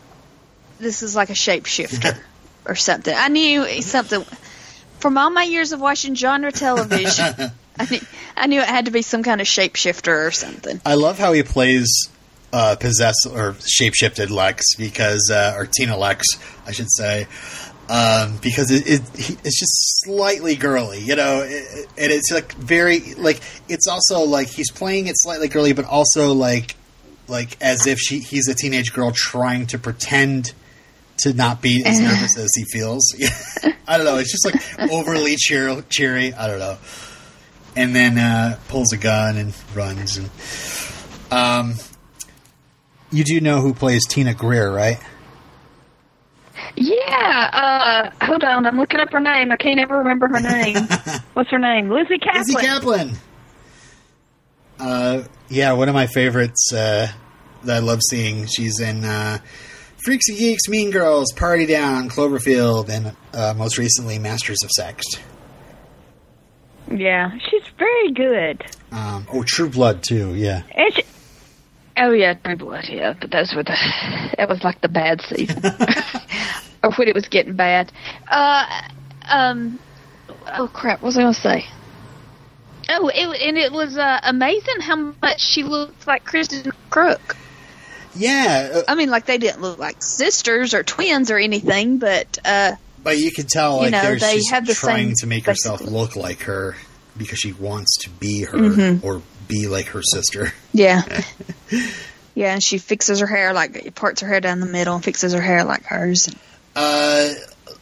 this 0.78 1.02
is 1.02 1.14
like 1.14 1.30
a 1.30 1.34
shapeshifter 1.34 2.18
or 2.64 2.74
something. 2.74 3.14
I 3.16 3.28
knew 3.28 3.82
something 3.82 4.24
from 4.98 5.18
all 5.18 5.30
my 5.30 5.44
years 5.44 5.72
of 5.72 5.80
watching 5.80 6.14
genre 6.14 6.52
television. 6.66 7.52
I 7.78 7.86
knew, 7.90 8.00
I 8.36 8.46
knew 8.46 8.60
it 8.60 8.68
had 8.68 8.84
to 8.86 8.90
be 8.90 9.02
some 9.02 9.22
kind 9.22 9.40
of 9.40 9.46
shapeshifter 9.46 10.26
or 10.26 10.30
something. 10.30 10.80
I 10.84 10.94
love 10.94 11.18
how 11.18 11.32
he 11.32 11.42
plays 11.42 11.88
uh, 12.52 12.76
possessed 12.76 13.26
or 13.30 13.52
shapeshifted 13.54 14.30
Lex 14.30 14.74
because, 14.76 15.30
uh, 15.32 15.54
or 15.56 15.66
Tina 15.66 15.96
Lex, 15.96 16.26
I 16.66 16.72
should 16.72 16.90
say, 16.90 17.26
um, 17.90 18.38
because 18.42 18.70
it, 18.70 18.86
it 18.86 19.00
it's 19.44 19.58
just 19.58 20.04
slightly 20.04 20.56
girly, 20.56 21.00
you 21.00 21.16
know, 21.16 21.42
it- 21.42 21.86
and 21.96 22.12
it's 22.12 22.30
like 22.30 22.52
very 22.54 23.14
like 23.14 23.40
it's 23.68 23.86
also 23.86 24.20
like 24.20 24.48
he's 24.48 24.70
playing 24.70 25.06
it 25.06 25.14
slightly 25.16 25.48
girly, 25.48 25.72
but 25.72 25.84
also 25.86 26.32
like 26.34 26.74
like 27.28 27.56
as 27.62 27.86
if 27.86 27.98
she 27.98 28.18
he's 28.20 28.48
a 28.48 28.54
teenage 28.54 28.92
girl 28.92 29.10
trying 29.14 29.66
to 29.68 29.78
pretend 29.78 30.52
to 31.18 31.32
not 31.34 31.60
be 31.62 31.82
as 31.84 31.98
nervous 32.00 32.36
as 32.38 32.50
he 32.54 32.64
feels. 32.64 33.14
I 33.88 33.96
don't 33.96 34.04
know. 34.06 34.16
It's 34.18 34.30
just 34.32 34.44
like 34.44 34.90
overly 34.92 35.36
cheer, 35.36 35.82
cheery. 35.88 36.32
I 36.34 36.46
don't 36.46 36.58
know. 36.58 36.76
And 37.78 37.94
then 37.94 38.18
uh, 38.18 38.58
pulls 38.66 38.92
a 38.92 38.96
gun 38.96 39.36
and 39.36 39.54
runs. 39.72 40.16
And 40.16 40.30
um, 41.30 41.74
you 43.12 43.22
do 43.22 43.40
know 43.40 43.60
who 43.60 43.72
plays 43.72 44.04
Tina 44.04 44.34
Greer, 44.34 44.72
right? 44.72 44.98
Yeah, 46.74 48.10
uh, 48.20 48.24
hold 48.26 48.42
on. 48.42 48.66
I'm 48.66 48.76
looking 48.78 48.98
up 48.98 49.12
her 49.12 49.20
name. 49.20 49.52
I 49.52 49.56
can't 49.56 49.78
ever 49.78 49.98
remember 49.98 50.26
her 50.26 50.40
name. 50.40 50.76
What's 51.34 51.50
her 51.50 51.58
name? 51.58 51.88
Lizzy 51.90 52.18
Caplan. 52.18 52.38
Lizzy 52.38 52.54
Caplan. 52.54 53.16
Uh, 54.80 55.22
yeah, 55.48 55.72
one 55.72 55.88
of 55.88 55.94
my 55.94 56.06
favorites 56.08 56.72
uh, 56.72 57.08
that 57.64 57.76
I 57.76 57.78
love 57.78 58.00
seeing. 58.10 58.46
She's 58.46 58.80
in 58.80 59.04
uh, 59.04 59.38
Freaks 60.04 60.28
and 60.28 60.38
Geeks, 60.38 60.68
Mean 60.68 60.90
Girls, 60.90 61.32
Party 61.32 61.66
Down, 61.66 62.08
Cloverfield, 62.08 62.88
and 62.88 63.16
uh, 63.32 63.54
most 63.56 63.78
recently 63.78 64.18
Masters 64.18 64.58
of 64.62 64.70
Sex. 64.70 65.04
Yeah, 66.90 67.36
she's 67.38 67.62
very 67.78 68.12
good. 68.12 68.64
Um, 68.92 69.26
oh, 69.32 69.42
True 69.42 69.68
Blood 69.68 70.02
too. 70.02 70.34
Yeah. 70.34 70.62
And 70.74 70.94
she, 70.94 71.02
oh 71.96 72.12
yeah, 72.12 72.34
True 72.34 72.56
Blood. 72.56 72.88
Yeah, 72.88 73.14
but 73.20 73.30
those 73.30 73.54
were 73.54 73.62
the 73.62 73.76
that 74.36 74.48
was 74.48 74.64
like 74.64 74.80
the 74.80 74.88
bad 74.88 75.20
season, 75.22 75.62
or 76.82 76.92
when 76.92 77.08
it 77.08 77.14
was 77.14 77.28
getting 77.28 77.54
bad. 77.54 77.92
Uh, 78.26 78.66
um, 79.28 79.78
oh 80.46 80.68
crap, 80.68 81.02
what 81.02 81.08
was 81.08 81.18
I 81.18 81.22
gonna 81.22 81.34
say? 81.34 81.66
Oh, 82.90 83.08
it, 83.08 83.42
and 83.42 83.58
it 83.58 83.70
was 83.70 83.98
uh, 83.98 84.20
amazing 84.22 84.80
how 84.80 85.14
much 85.20 85.40
she 85.40 85.62
looked 85.62 86.06
like 86.06 86.24
Kristin 86.24 86.72
Kreuk. 86.90 87.36
Yeah, 88.14 88.70
uh, 88.74 88.82
I 88.88 88.94
mean, 88.94 89.10
like 89.10 89.26
they 89.26 89.36
didn't 89.36 89.60
look 89.60 89.78
like 89.78 90.02
sisters 90.02 90.72
or 90.72 90.82
twins 90.82 91.30
or 91.30 91.36
anything, 91.36 91.98
but 91.98 92.38
uh, 92.44 92.72
but 93.02 93.18
you 93.18 93.30
can 93.30 93.46
tell 93.46 93.76
You 93.76 93.82
like 93.82 93.90
know, 93.92 94.02
there's 94.02 94.20
they 94.20 94.34
she's 94.36 94.50
have 94.50 94.66
the 94.66 94.74
trying 94.74 95.08
same- 95.08 95.14
to 95.20 95.26
make 95.26 95.46
herself 95.46 95.80
look 95.80 96.16
like 96.16 96.40
her 96.42 96.76
because 97.16 97.38
she 97.38 97.52
wants 97.52 97.96
to 98.04 98.10
be 98.10 98.42
her 98.44 98.56
Mm-hmm. 98.58 99.06
or 99.06 99.22
be 99.48 99.66
like 99.66 99.86
her 99.86 100.02
sister. 100.02 100.52
yeah, 100.72 101.02
yeah, 102.34 102.52
and 102.52 102.62
she 102.62 102.78
fixes 102.78 103.20
her 103.20 103.26
hair 103.26 103.52
like 103.52 103.94
parts 103.94 104.20
her 104.20 104.28
hair 104.28 104.40
down 104.40 104.60
the 104.60 104.66
middle 104.66 104.94
and 104.94 105.02
fixes 105.04 105.32
her 105.32 105.40
hair 105.40 105.64
like 105.64 105.84
hers. 105.84 106.28
Uh, 106.76 107.32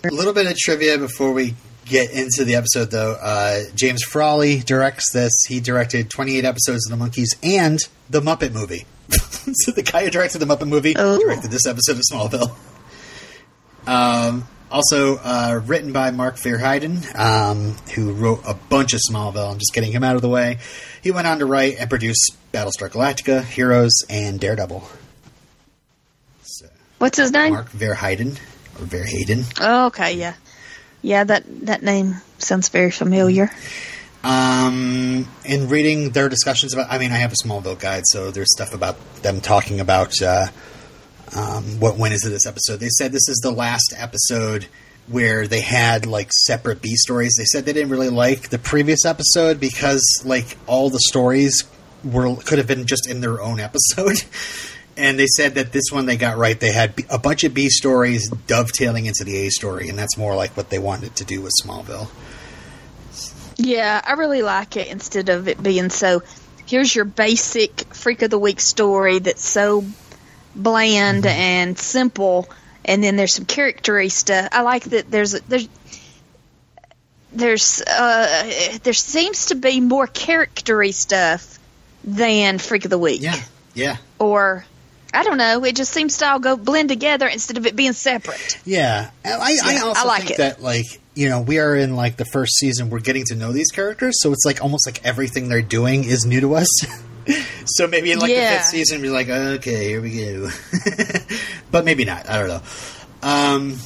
a 0.05 0.09
little 0.11 0.33
bit 0.33 0.47
of 0.47 0.57
trivia 0.57 0.97
before 0.99 1.33
we 1.33 1.55
get 1.85 2.11
into 2.11 2.45
the 2.45 2.55
episode, 2.55 2.91
though. 2.91 3.13
Uh, 3.21 3.63
James 3.75 4.03
Frawley 4.03 4.61
directs 4.61 5.13
this. 5.13 5.33
He 5.49 5.61
directed 5.61 6.09
28 6.11 6.45
episodes 6.45 6.89
of 6.91 6.99
The 6.99 7.05
Monkees 7.05 7.37
and 7.43 7.79
The 8.11 8.21
Muppet 8.21 8.53
Movie. 8.53 8.87
so 9.11 9.73
the 9.73 9.83
guy 9.83 10.05
who 10.05 10.11
directed 10.11 10.39
The 10.39 10.47
Muppet 10.47 10.69
Movie 10.69 10.95
Oh. 10.97 11.19
directed 11.19 11.51
this 11.51 11.67
episode 11.67 11.97
of 11.97 12.03
Smallville. 12.11 12.57
Um, 13.87 14.47
also 14.71 15.17
uh, 15.17 15.61
written 15.65 15.93
by 15.93 16.11
Mark 16.11 16.37
Verheiden, 16.37 17.15
um, 17.19 17.77
who 17.95 18.13
wrote 18.13 18.43
a 18.47 18.55
bunch 18.55 18.95
of 18.95 19.01
Smallville. 19.09 19.53
I'm 19.53 19.59
just 19.59 19.73
getting 19.73 19.93
him 19.93 20.05
out 20.05 20.17
of 20.17 20.23
the 20.23 20.29
way. 20.29 20.59
He 21.03 21.11
went 21.11 21.27
on 21.27 21.39
to 21.39 21.47
write 21.47 21.77
and 21.79 21.89
produce 21.89 22.29
Battlestar 22.53 22.91
Galactica, 22.91 23.45
Heroes, 23.45 23.93
and 24.09 24.41
Daredevil. 24.41 24.83
So, 26.43 26.67
What's 26.99 27.19
his 27.19 27.33
name? 27.33 27.53
Mark 27.53 27.71
Verheiden 27.71 28.39
or 28.81 28.87
Verheiden. 28.87 29.45
Oh, 29.61 29.87
okay, 29.87 30.15
yeah, 30.15 30.35
yeah. 31.03 31.25
That 31.25 31.45
that 31.67 31.83
name 31.83 32.17
sounds 32.39 32.69
very 32.69 32.91
familiar. 32.91 33.51
Um, 34.25 35.29
in 35.45 35.69
reading 35.69 36.11
their 36.11 36.29
discussions 36.29 36.75
about, 36.75 36.91
I 36.91 36.99
mean, 36.99 37.13
I 37.13 37.17
have 37.17 37.33
a 37.33 37.47
Smallville 37.47 37.79
guide, 37.79 38.03
so 38.07 38.33
there's 38.33 38.53
stuff 38.53 38.75
about 38.75 38.97
them 39.23 39.41
talking 39.41 39.79
about 39.79 40.21
uh, 40.21 40.47
um, 41.35 41.81
what 41.81 41.97
when 41.97 42.13
is 42.13 42.23
this 42.23 42.47
episode. 42.47 42.81
They 42.81 42.89
said 42.89 43.13
this 43.13 43.29
is 43.29 43.41
the 43.43 43.51
last 43.51 43.95
episode 43.97 44.67
where 45.09 45.47
they 45.47 45.61
had 45.61 46.07
like 46.07 46.33
separate 46.33 46.83
B 46.83 46.97
stories. 46.97 47.37
They 47.37 47.45
said 47.45 47.65
they 47.65 47.73
didn't 47.73 47.91
really 47.91 48.11
like 48.11 48.51
the 48.51 48.59
previous 48.59 49.05
episode 49.05 49.61
because 49.61 50.05
like 50.25 50.57
all 50.67 50.91
the 50.91 51.01
stories 51.01 51.65
were 52.05 52.37
could 52.37 52.59
have 52.59 52.67
been 52.67 52.87
just 52.87 53.09
in 53.09 53.21
their 53.21 53.41
own 53.41 53.61
episode. 53.61 54.23
And 54.99 55.19
they 55.19 55.27
said 55.27 55.57
that 55.57 55.73
this 55.73 55.85
one 55.93 56.07
they 56.07 56.17
got 56.17 56.39
right. 56.39 56.59
They 56.59 56.73
had 56.73 56.95
a 57.11 57.19
bunch 57.19 57.45
of 57.45 57.53
B 57.53 57.69
stories 57.69 58.31
dovetailing 58.47 59.05
into 59.05 59.25
the 59.25 59.47
A 59.47 59.51
story, 59.51 59.91
and 59.91 59.99
that's 59.99 60.17
more 60.17 60.35
like 60.35 60.57
what 60.57 60.71
they 60.71 60.79
wanted 60.79 61.17
to 61.17 61.25
do 61.27 61.43
with 61.43 61.53
Smallville. 61.63 62.09
Yeah, 63.59 64.01
I 64.03 64.13
really 64.13 64.41
like 64.41 64.79
it 64.79 64.89
instead 64.89 65.29
of 65.29 65.49
it 65.49 65.63
being 65.63 65.91
so. 65.91 66.23
Here's 66.65 66.95
your 66.95 67.05
basic 67.05 67.93
freak 67.95 68.23
of 68.23 68.31
the 68.31 68.39
week 68.39 68.59
story 68.59 69.19
that's 69.19 69.45
so 69.45 69.85
bland 70.57 71.25
mm-hmm. 71.25 71.39
and 71.39 71.79
simple, 71.79 72.49
and 72.85 73.05
then 73.05 73.17
there's 73.17 73.35
some 73.35 73.45
charactery 73.45 74.11
stuff. 74.11 74.49
I 74.53 74.63
like 74.63 74.85
that 74.85 75.11
there's 75.11 75.33
there's 75.33 75.69
there's 77.33 77.83
uh 77.83 78.79
there 78.83 78.93
seems 78.93 79.47
to 79.47 79.55
be 79.55 79.81
more 79.81 80.07
charactery 80.07 80.93
stuff 80.93 81.59
than 82.03 82.59
freak 82.59 82.85
of 82.85 82.91
the 82.91 82.99
week. 82.99 83.23
Yeah, 83.23 83.41
yeah. 83.75 83.97
Or 84.19 84.65
I 85.13 85.23
don't 85.23 85.39
know. 85.39 85.65
It 85.65 85.77
just 85.77 85.93
seems 85.93 86.19
to 86.19 86.29
all 86.29 86.39
go 86.39 86.57
blend 86.57 86.89
together 86.89 87.27
instead 87.27 87.57
of 87.57 87.67
it 87.67 87.77
being 87.77 87.93
separate. 87.93 88.59
Yeah, 88.65 89.11
I, 89.25 89.53
yeah, 89.53 89.61
I 89.65 89.79
also 89.79 90.03
I 90.03 90.05
like 90.05 90.21
think 90.21 90.31
it. 90.33 90.39
that 90.39 90.63
like 90.63 90.87
you 91.15 91.29
know 91.29 91.41
we 91.41 91.59
are 91.59 91.77
in 91.77 91.97
like 91.97 92.17
the 92.17 92.25
first 92.25 92.57
season. 92.57 92.91
We're 92.91 93.01
getting 93.01 93.25
to 93.27 93.35
know 93.35 93.53
these 93.53 93.71
characters, 93.71 94.17
so 94.21 94.33
it's 94.33 94.45
like 94.45 94.63
almost 94.63 94.87
like 94.87 95.05
everything 95.05 95.49
they're 95.49 95.63
doing 95.63 96.05
is 96.05 96.25
new 96.25 96.41
to 96.41 96.55
us. 96.55 96.69
so 97.67 97.87
maybe 97.87 98.13
in 98.13 98.19
like 98.19 98.31
yeah. 98.31 98.53
the 98.53 98.59
fifth 98.59 98.69
season, 98.69 99.03
we're 99.03 99.13
like, 99.13 99.29
okay, 99.29 99.89
here 99.89 100.01
we 100.01 100.17
go. 100.17 100.49
but 101.71 101.85
maybe 101.85 102.05
not. 102.05 102.29
I 102.29 102.39
don't 102.39 102.49
know. 102.49 102.63
Um, 103.23 103.77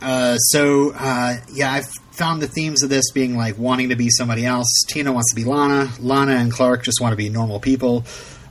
uh, 0.00 0.36
so 0.36 0.92
uh, 0.94 1.36
yeah, 1.52 1.72
I've 1.72 1.88
found 2.12 2.42
the 2.42 2.48
themes 2.48 2.82
of 2.82 2.90
this 2.90 3.10
being 3.12 3.36
like 3.36 3.58
wanting 3.58 3.90
to 3.90 3.96
be 3.96 4.08
somebody 4.10 4.44
else. 4.44 4.84
Tina 4.88 5.12
wants 5.12 5.32
to 5.32 5.36
be 5.36 5.44
Lana. 5.44 5.90
Lana 6.00 6.32
and 6.32 6.52
Clark 6.52 6.82
just 6.82 7.00
want 7.00 7.12
to 7.12 7.16
be 7.16 7.28
normal 7.28 7.60
people. 7.60 8.04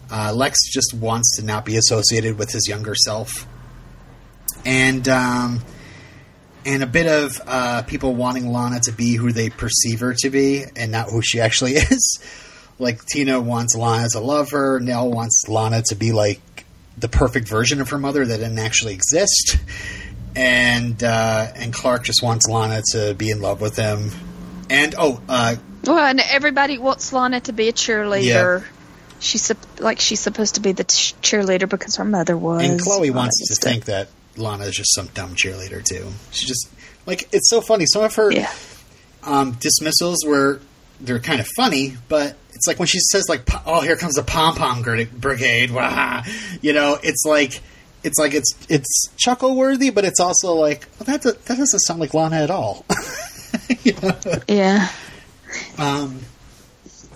Uh, 0.09 0.33
Lex 0.33 0.59
just 0.71 0.93
wants 0.93 1.37
to 1.37 1.45
not 1.45 1.65
be 1.65 1.77
associated 1.77 2.37
with 2.37 2.51
his 2.51 2.67
younger 2.67 2.95
self, 2.95 3.47
and 4.65 5.07
um, 5.07 5.61
and 6.65 6.83
a 6.83 6.87
bit 6.87 7.07
of 7.07 7.41
uh, 7.47 7.81
people 7.83 8.13
wanting 8.13 8.51
Lana 8.51 8.79
to 8.81 8.91
be 8.91 9.15
who 9.15 9.31
they 9.31 9.49
perceive 9.49 10.01
her 10.01 10.13
to 10.19 10.29
be 10.29 10.63
and 10.75 10.91
not 10.91 11.09
who 11.09 11.21
she 11.21 11.39
actually 11.39 11.71
is. 11.75 12.19
Like 12.81 13.05
Tina 13.05 13.39
wants 13.39 13.75
Lana 13.75 14.09
to 14.09 14.19
love 14.19 14.51
her. 14.51 14.79
Nell 14.79 15.09
wants 15.09 15.47
Lana 15.47 15.83
to 15.87 15.95
be 15.95 16.11
like 16.11 16.41
the 16.97 17.07
perfect 17.07 17.47
version 17.47 17.81
of 17.81 17.89
her 17.89 17.97
mother 17.97 18.25
that 18.25 18.37
didn't 18.37 18.59
actually 18.59 18.93
exist. 18.93 19.57
And 20.35 21.01
uh, 21.03 21.47
and 21.55 21.73
Clark 21.73 22.03
just 22.03 22.23
wants 22.23 22.47
Lana 22.47 22.81
to 22.91 23.13
be 23.13 23.29
in 23.29 23.41
love 23.41 23.61
with 23.61 23.75
him. 23.75 24.11
And 24.69 24.95
oh, 24.97 25.21
uh, 25.27 25.55
well, 25.83 25.97
and 25.97 26.19
everybody 26.19 26.77
wants 26.77 27.11
Lana 27.11 27.41
to 27.41 27.53
be 27.53 27.69
a 27.69 27.73
cheerleader. 27.73 28.61
Yeah 28.61 28.67
she's 29.21 29.51
like 29.79 29.99
she's 29.99 30.19
supposed 30.19 30.55
to 30.55 30.61
be 30.61 30.71
the 30.73 30.83
cheerleader 30.83 31.69
because 31.69 31.95
her 31.95 32.05
mother 32.05 32.35
was. 32.35 32.67
And 32.67 32.81
Chloe 32.81 33.11
wants 33.11 33.47
to 33.47 33.55
think 33.55 33.85
that 33.85 34.09
Lana 34.35 34.65
is 34.65 34.75
just 34.75 34.93
some 34.93 35.07
dumb 35.07 35.35
cheerleader 35.35 35.83
too. 35.83 36.07
She 36.31 36.45
just 36.45 36.67
like 37.05 37.29
it's 37.31 37.49
so 37.49 37.61
funny. 37.61 37.85
Some 37.85 38.03
of 38.03 38.15
her 38.15 38.31
yeah. 38.31 38.51
um, 39.23 39.53
dismissals 39.53 40.25
were 40.25 40.59
they're 40.99 41.19
kind 41.19 41.39
of 41.39 41.47
funny, 41.55 41.95
but 42.09 42.35
it's 42.61 42.67
like 42.67 42.77
when 42.77 42.87
she 42.87 42.99
says 42.99 43.27
like, 43.27 43.41
"Oh, 43.65 43.81
here 43.81 43.95
comes 43.95 44.13
the 44.13 44.21
pom 44.21 44.53
pom 44.53 44.83
brigade," 44.83 45.71
wah, 45.73 46.21
you 46.61 46.73
know, 46.73 46.95
it's 47.01 47.25
like 47.25 47.59
it's 48.03 48.19
like 48.19 48.35
it's 48.35 48.53
it's 48.69 49.09
chuckle 49.17 49.55
worthy, 49.55 49.89
but 49.89 50.05
it's 50.05 50.19
also 50.19 50.53
like 50.53 50.85
well, 50.99 51.05
that 51.05 51.23
that 51.23 51.57
doesn't 51.57 51.79
sound 51.79 51.99
like 51.99 52.13
Lana 52.13 52.35
at 52.35 52.51
all. 52.51 52.85
you 53.83 53.93
know? 53.93 54.15
Yeah. 54.47 54.89
Um, 55.79 56.19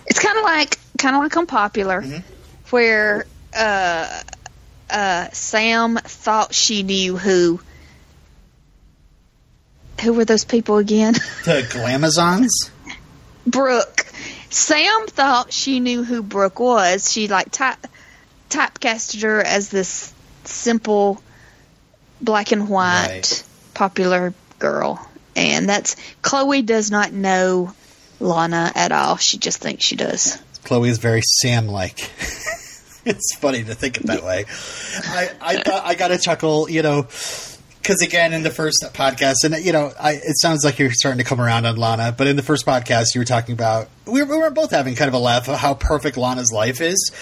it's 0.06 0.18
kind 0.18 0.36
of 0.36 0.42
like 0.42 0.80
kind 0.98 1.14
of 1.14 1.22
like 1.22 1.36
Unpopular, 1.36 2.02
mm-hmm. 2.02 2.18
where 2.70 3.24
uh, 3.56 4.22
uh, 4.90 5.28
Sam 5.30 5.96
thought 5.96 6.54
she 6.54 6.82
knew 6.82 7.16
who. 7.16 7.60
Who 10.02 10.12
were 10.12 10.24
those 10.24 10.44
people 10.44 10.78
again? 10.78 11.14
The 11.44 11.66
Glamazons. 11.70 12.50
Brooke. 13.46 14.06
Sam 14.56 15.06
thought 15.06 15.52
she 15.52 15.80
knew 15.80 16.02
who 16.02 16.22
Brooke 16.22 16.58
was. 16.58 17.12
She 17.12 17.28
like 17.28 17.52
type 17.52 17.76
typecasted 18.48 19.22
her 19.22 19.42
as 19.42 19.68
this 19.68 20.14
simple 20.44 21.22
black 22.22 22.52
and 22.52 22.66
white 22.66 23.06
right. 23.06 23.44
popular 23.74 24.32
girl. 24.58 25.06
And 25.36 25.68
that's 25.68 25.94
Chloe 26.22 26.62
does 26.62 26.90
not 26.90 27.12
know 27.12 27.74
Lana 28.18 28.72
at 28.74 28.92
all. 28.92 29.18
She 29.18 29.36
just 29.36 29.58
thinks 29.58 29.84
she 29.84 29.94
does. 29.94 30.38
Chloe 30.64 30.88
is 30.88 30.96
very 30.96 31.20
Sam 31.42 31.68
like. 31.68 31.98
it's 33.04 33.36
funny 33.36 33.62
to 33.62 33.74
think 33.74 33.98
it 33.98 34.04
that 34.04 34.24
way. 34.24 34.46
I 35.04 35.32
I 35.38 35.62
thought 35.62 35.84
I 35.84 35.94
got 35.96 36.12
a 36.12 36.18
chuckle, 36.18 36.70
you 36.70 36.80
know, 36.80 37.02
because 37.86 38.02
again 38.02 38.32
in 38.32 38.42
the 38.42 38.50
first 38.50 38.84
podcast, 38.94 39.44
and 39.44 39.64
you 39.64 39.70
know, 39.70 39.92
I, 39.98 40.14
it 40.14 40.36
sounds 40.40 40.64
like 40.64 40.80
you're 40.80 40.90
starting 40.90 41.18
to 41.18 41.24
come 41.24 41.40
around 41.40 41.66
on 41.66 41.76
Lana, 41.76 42.12
but 42.16 42.26
in 42.26 42.34
the 42.34 42.42
first 42.42 42.66
podcast, 42.66 43.14
you 43.14 43.20
were 43.20 43.24
talking 43.24 43.52
about 43.52 43.88
we 44.06 44.24
were, 44.24 44.28
we 44.28 44.38
were 44.38 44.50
both 44.50 44.72
having 44.72 44.96
kind 44.96 45.06
of 45.06 45.14
a 45.14 45.18
laugh 45.18 45.48
at 45.48 45.56
how 45.56 45.74
perfect 45.74 46.16
Lana's 46.16 46.50
life 46.50 46.80
is, 46.80 47.12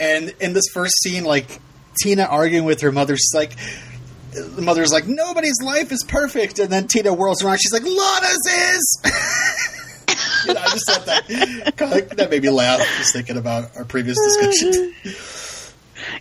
and 0.00 0.34
in 0.40 0.54
this 0.54 0.64
first 0.72 0.94
scene, 1.02 1.24
like 1.24 1.60
Tina 2.02 2.22
arguing 2.22 2.64
with 2.64 2.80
her 2.80 2.92
mother, 2.92 3.16
she's 3.16 3.34
like. 3.34 3.56
The 4.32 4.60
mother's 4.60 4.92
like, 4.92 5.06
nobody's 5.06 5.62
life 5.64 5.90
is 5.90 6.04
perfect, 6.06 6.58
and 6.58 6.70
then 6.70 6.88
Tina 6.88 7.10
whirls 7.10 7.42
around. 7.42 7.56
She's 7.56 7.72
like, 7.72 7.84
Lana's 7.84 8.46
is. 8.46 9.02
you 10.46 10.52
know, 10.52 10.60
I 10.60 10.68
just 10.68 10.86
thought 10.86 11.06
that 11.06 12.16
that 12.18 12.30
made 12.30 12.42
me 12.42 12.50
laugh 12.50 12.80
just 12.98 13.14
thinking 13.14 13.38
about 13.38 13.74
our 13.78 13.86
previous 13.86 14.18
discussion. 14.18 14.94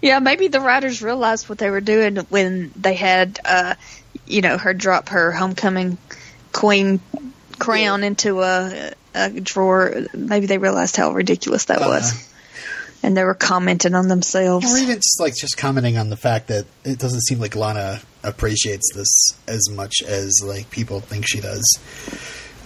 Yeah, 0.01 0.19
maybe 0.19 0.47
the 0.47 0.61
writers 0.61 1.01
realized 1.01 1.49
what 1.49 1.57
they 1.57 1.69
were 1.69 1.81
doing 1.81 2.17
when 2.29 2.71
they 2.75 2.93
had, 2.93 3.39
uh, 3.45 3.75
you 4.25 4.41
know, 4.41 4.57
her 4.57 4.73
drop 4.73 5.09
her 5.09 5.31
homecoming 5.31 5.97
queen 6.51 6.99
crown 7.59 8.01
yeah. 8.01 8.07
into 8.07 8.41
a, 8.41 8.93
a, 9.13 9.29
drawer. 9.29 10.05
Maybe 10.13 10.45
they 10.45 10.57
realized 10.57 10.95
how 10.95 11.11
ridiculous 11.11 11.65
that 11.65 11.81
uh 11.81 11.87
was, 11.87 12.33
and 13.03 13.15
they 13.15 13.23
were 13.23 13.35
commenting 13.35 13.95
on 13.95 14.07
themselves, 14.07 14.73
or 14.73 14.77
even 14.77 14.95
just 14.95 15.19
like 15.19 15.35
just 15.35 15.57
commenting 15.57 15.97
on 15.97 16.09
the 16.09 16.17
fact 16.17 16.47
that 16.47 16.65
it 16.83 16.99
doesn't 16.99 17.21
seem 17.21 17.39
like 17.39 17.55
Lana 17.55 18.01
appreciates 18.23 18.91
this 18.93 19.31
as 19.47 19.69
much 19.69 20.01
as 20.05 20.41
like 20.43 20.69
people 20.71 20.99
think 20.99 21.25
she 21.27 21.41
does. 21.41 21.79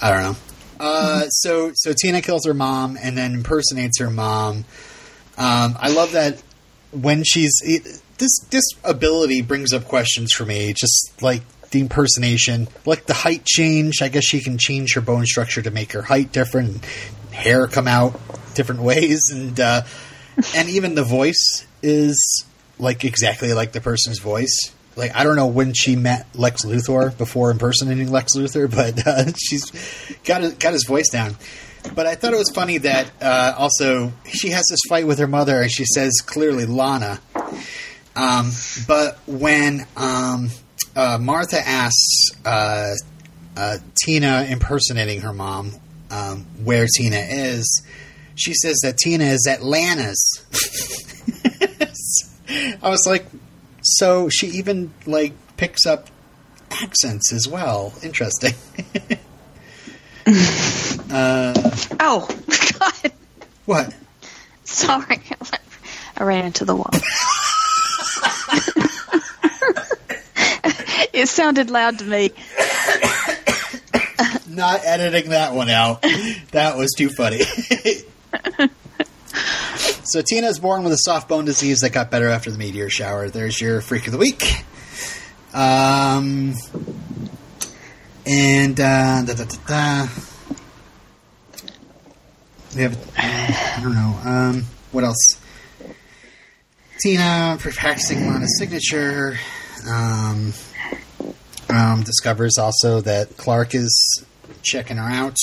I 0.02 0.12
don't 0.12 0.24
know. 0.24 0.36
Uh, 0.80 1.28
so 1.28 1.72
so 1.76 1.94
Tina 1.94 2.22
kills 2.22 2.46
her 2.46 2.54
mom 2.54 2.98
and 3.02 3.18
then 3.18 3.34
impersonates 3.34 4.00
her 4.00 4.10
mom. 4.10 4.66
Um, 5.38 5.78
I 5.80 5.90
love 5.90 6.14
that 6.14 6.42
when 6.92 7.24
she's 7.24 7.62
it, 7.64 8.02
this 8.18 8.40
this 8.50 8.66
ability 8.84 9.42
brings 9.42 9.74
up 9.74 9.86
questions 9.86 10.32
for 10.34 10.46
me. 10.46 10.74
Just 10.74 11.22
like 11.22 11.42
the 11.72 11.82
impersonation, 11.82 12.68
like 12.86 13.06
the 13.06 13.14
height 13.14 13.46
change. 13.46 14.02
I 14.02 14.10
guess 14.10 14.26
she 14.26 14.42
can 14.42 14.58
change 14.58 14.96
her 14.96 15.02
bone 15.02 15.26
structure 15.26 15.62
to 15.62 15.72
make 15.72 15.94
her 15.94 16.02
height 16.02 16.32
different, 16.32 16.84
hair 17.32 17.68
come 17.68 17.88
out 17.88 18.20
different 18.56 18.82
ways, 18.82 19.22
and 19.32 19.60
uh, 19.60 19.82
and 20.56 20.70
even 20.70 20.96
the 20.96 21.04
voice 21.04 21.66
is 21.82 22.46
like 22.78 23.04
exactly 23.04 23.54
like 23.54 23.72
the 23.72 23.82
person's 23.82 24.20
voice 24.20 24.72
like 25.00 25.16
I 25.16 25.24
don't 25.24 25.36
know 25.36 25.48
when 25.48 25.74
she 25.74 25.96
met 25.96 26.28
Lex 26.36 26.66
Luthor 26.66 27.18
before 27.18 27.50
impersonating 27.50 28.12
Lex 28.12 28.36
Luthor, 28.36 28.70
but 28.76 29.08
uh, 29.08 29.32
she's 29.38 29.72
got 30.24 30.60
got 30.60 30.74
his 30.74 30.86
voice 30.86 31.10
down. 31.10 31.36
But 31.96 32.06
I 32.06 32.16
thought 32.16 32.34
it 32.34 32.38
was 32.38 32.52
funny 32.54 32.78
that 32.80 33.12
uh, 33.22 33.56
also 33.58 34.12
she 34.26 34.50
has 34.50 34.64
this 34.70 34.80
fight 34.88 35.08
with 35.08 35.20
her 35.20 35.28
mother, 35.28 35.62
and 35.62 35.72
she 35.72 35.86
says 35.86 36.14
clearly 36.26 36.66
Lana. 36.66 37.20
Um, 38.16 38.52
but 38.88 39.20
when 39.28 39.86
um, 39.96 40.50
uh, 40.96 41.18
Martha 41.20 41.60
asks 41.66 42.32
uh, 42.46 42.94
uh, 43.56 43.78
Tina 44.04 44.46
impersonating 44.50 45.22
her 45.22 45.34
mom 45.34 45.74
um, 46.12 46.46
where 46.64 46.86
Tina 46.98 47.20
is, 47.20 47.84
she 48.36 48.54
says 48.54 48.80
that 48.84 48.98
Tina 48.98 49.26
is 49.26 49.48
Atlanta's. 49.50 50.46
I 52.82 52.90
was 52.90 53.06
like, 53.06 53.26
so 53.82 54.30
she 54.30 54.48
even 54.48 54.94
like 55.06 55.34
picks 55.58 55.86
up 55.86 56.08
accents 56.72 57.32
as 57.34 57.48
well. 57.48 57.94
Interesting. 58.04 58.54
uh, 60.30 61.54
oh 62.00 62.28
God! 62.80 63.12
What? 63.66 63.94
Sorry, 64.64 65.22
I 66.18 66.24
ran 66.24 66.46
into 66.46 66.66
the 66.66 66.76
wall. 66.76 66.90
it 71.14 71.28
sounded 71.28 71.70
loud 71.70 72.00
to 72.00 72.06
me. 72.06 72.30
Not 74.48 74.86
editing 74.86 75.32
that 75.32 75.54
one 75.54 75.70
out. 75.70 76.02
That 76.52 76.78
was 76.78 76.94
too 76.98 77.10
funny. 77.10 77.42
So 80.04 80.22
Tina 80.24 80.48
is 80.48 80.60
born 80.60 80.84
with 80.84 80.94
a 80.94 80.98
soft 80.98 81.30
bone 81.30 81.46
disease 81.46 81.82
that 81.82 81.92
got 81.92 82.10
better 82.10 82.30
after 82.30 82.50
the 82.50 82.58
meteor 82.58 82.90
shower. 82.90 83.30
There's 83.30 83.62
your 83.62 83.80
freak 83.80 84.08
of 84.08 84.12
the 84.12 84.18
week. 84.18 84.44
Um, 85.54 86.56
And 88.32 88.80
uh, 88.80 89.24
da, 89.26 89.34
da, 89.34 89.44
da, 89.44 89.58
da. 89.66 90.08
we 92.76 92.84
have 92.84 93.14
I 93.18 93.80
don't 93.82 93.96
know 93.96 94.20
um, 94.24 94.66
what 94.92 95.04
else. 95.04 95.42
Tina 97.02 97.58
practicing 97.60 98.28
Lana's 98.28 98.60
signature. 98.60 99.40
Um, 99.90 100.54
um, 101.70 102.04
discovers 102.04 102.60
also 102.60 103.02
that 103.02 103.36
Clark 103.38 103.74
is 103.74 104.24
checking 104.62 104.98
her 104.98 105.10
out, 105.10 105.38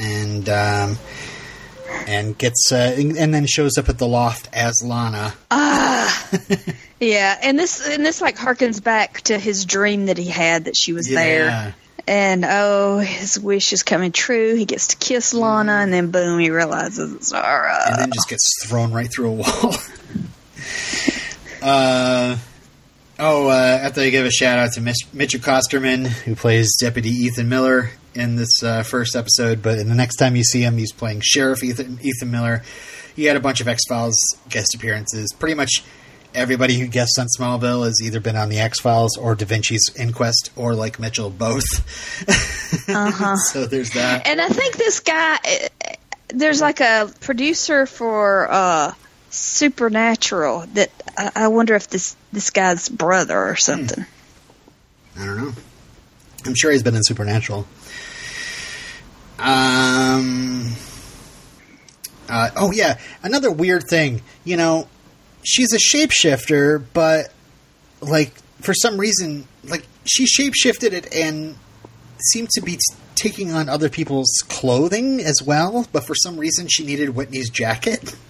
and 0.00 0.48
um, 0.48 0.98
and 2.08 2.36
gets 2.36 2.72
uh, 2.72 2.94
and, 2.98 3.16
and 3.16 3.32
then 3.32 3.46
shows 3.46 3.78
up 3.78 3.88
at 3.88 3.98
the 3.98 4.08
loft 4.08 4.48
as 4.52 4.82
Lana. 4.82 5.34
Ah, 5.52 6.28
yeah, 7.00 7.38
and 7.40 7.56
this 7.56 7.86
and 7.86 8.04
this 8.04 8.20
like 8.20 8.36
harkens 8.36 8.82
back 8.82 9.20
to 9.22 9.38
his 9.38 9.64
dream 9.64 10.06
that 10.06 10.18
he 10.18 10.26
had 10.26 10.64
that 10.64 10.76
she 10.76 10.92
was 10.92 11.08
there, 11.08 11.46
Yeah. 11.46 11.72
And 12.06 12.44
oh, 12.46 12.98
his 12.98 13.38
wish 13.38 13.72
is 13.72 13.82
coming 13.82 14.12
true. 14.12 14.54
He 14.54 14.64
gets 14.64 14.88
to 14.88 14.96
kiss 14.96 15.34
Lana, 15.34 15.72
and 15.72 15.92
then 15.92 16.10
boom, 16.10 16.38
he 16.38 16.50
realizes 16.50 17.14
it's 17.14 17.28
Zara. 17.28 17.78
and 17.86 17.98
then 17.98 18.10
just 18.12 18.28
gets 18.28 18.66
thrown 18.66 18.92
right 18.92 19.08
through 19.14 19.28
a 19.28 19.32
wall. 19.32 19.74
uh, 21.62 22.36
oh, 23.18 23.48
uh, 23.48 23.78
I 23.80 23.84
have 23.84 23.94
to 23.94 24.10
give 24.10 24.26
a 24.26 24.30
shout 24.30 24.58
out 24.58 24.72
to 24.72 24.80
Mitch, 24.80 25.06
Mitchell 25.12 25.40
Kosterman, 25.40 26.06
who 26.06 26.34
plays 26.34 26.76
Deputy 26.78 27.10
Ethan 27.10 27.48
Miller 27.48 27.90
in 28.14 28.36
this 28.36 28.62
uh, 28.62 28.82
first 28.82 29.14
episode. 29.16 29.62
But 29.62 29.78
in 29.78 29.88
the 29.88 29.94
next 29.94 30.16
time 30.16 30.36
you 30.36 30.44
see 30.44 30.62
him, 30.62 30.78
he's 30.78 30.92
playing 30.92 31.20
Sheriff 31.22 31.62
Ethan, 31.62 31.98
Ethan 32.02 32.30
Miller. 32.30 32.62
He 33.14 33.24
had 33.24 33.36
a 33.36 33.40
bunch 33.40 33.60
of 33.60 33.68
X 33.68 33.82
Files 33.88 34.16
guest 34.48 34.74
appearances. 34.74 35.32
Pretty 35.38 35.54
much 35.54 35.84
everybody 36.34 36.78
who 36.78 36.86
guests 36.86 37.18
on 37.18 37.26
Smallville 37.26 37.84
has 37.84 38.00
either 38.02 38.20
been 38.20 38.36
on 38.36 38.48
the 38.48 38.58
X 38.58 38.80
Files 38.80 39.16
or 39.16 39.34
Da 39.34 39.44
Vinci's 39.46 39.90
Inquest, 39.96 40.50
or 40.56 40.74
like 40.74 40.98
Mitchell, 40.98 41.30
both. 41.30 41.64
Uh-huh. 42.88 43.36
so 43.36 43.66
there's 43.66 43.90
that. 43.90 44.26
And 44.26 44.40
I 44.40 44.48
think 44.48 44.76
this 44.76 45.00
guy, 45.00 45.38
there's 46.28 46.60
like 46.60 46.80
a 46.80 47.12
producer 47.20 47.84
for 47.86 48.50
uh, 48.50 48.94
Supernatural 49.30 50.66
that 50.74 50.90
I, 51.16 51.30
I 51.34 51.48
wonder 51.48 51.74
if 51.74 51.88
this 51.88 52.16
this 52.32 52.50
guy's 52.50 52.88
brother 52.88 53.38
or 53.38 53.56
something. 53.56 54.04
I 55.18 55.24
don't 55.24 55.36
know. 55.36 55.52
I'm 56.44 56.54
sure 56.54 56.72
he's 56.72 56.82
been 56.82 56.96
in 56.96 57.02
Supernatural. 57.02 57.66
Um. 59.38 60.72
Uh, 62.28 62.50
oh 62.56 62.72
yeah, 62.72 62.98
another 63.22 63.50
weird 63.50 63.84
thing. 63.84 64.22
You 64.44 64.56
know, 64.56 64.88
she's 65.44 65.72
a 65.72 65.78
shapeshifter, 65.78 66.84
but 66.92 67.32
like 68.00 68.32
for 68.60 68.74
some 68.74 68.98
reason, 68.98 69.46
like 69.64 69.86
she 70.04 70.24
shapeshifted 70.26 70.92
it 70.92 71.12
and 71.14 71.56
seemed 72.32 72.50
to 72.50 72.60
be 72.60 72.72
t- 72.72 72.80
taking 73.14 73.52
on 73.52 73.68
other 73.68 73.88
people's 73.88 74.32
clothing 74.48 75.20
as 75.20 75.42
well. 75.44 75.86
But 75.92 76.06
for 76.06 76.14
some 76.14 76.36
reason, 76.38 76.66
she 76.68 76.84
needed 76.84 77.10
Whitney's 77.10 77.50
jacket. 77.50 78.14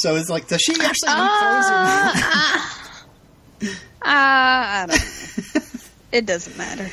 So 0.00 0.14
it's 0.14 0.28
like, 0.30 0.46
does 0.46 0.60
she 0.60 0.74
actually 0.74 1.08
need 1.08 1.28
clothes? 1.38 1.70
Or 1.70 1.74
Uh, 1.74 3.66
uh, 4.02 4.04
I 4.04 4.86
don't 4.86 4.96
know. 4.96 5.62
It 6.12 6.24
doesn't 6.24 6.56
matter. 6.56 6.88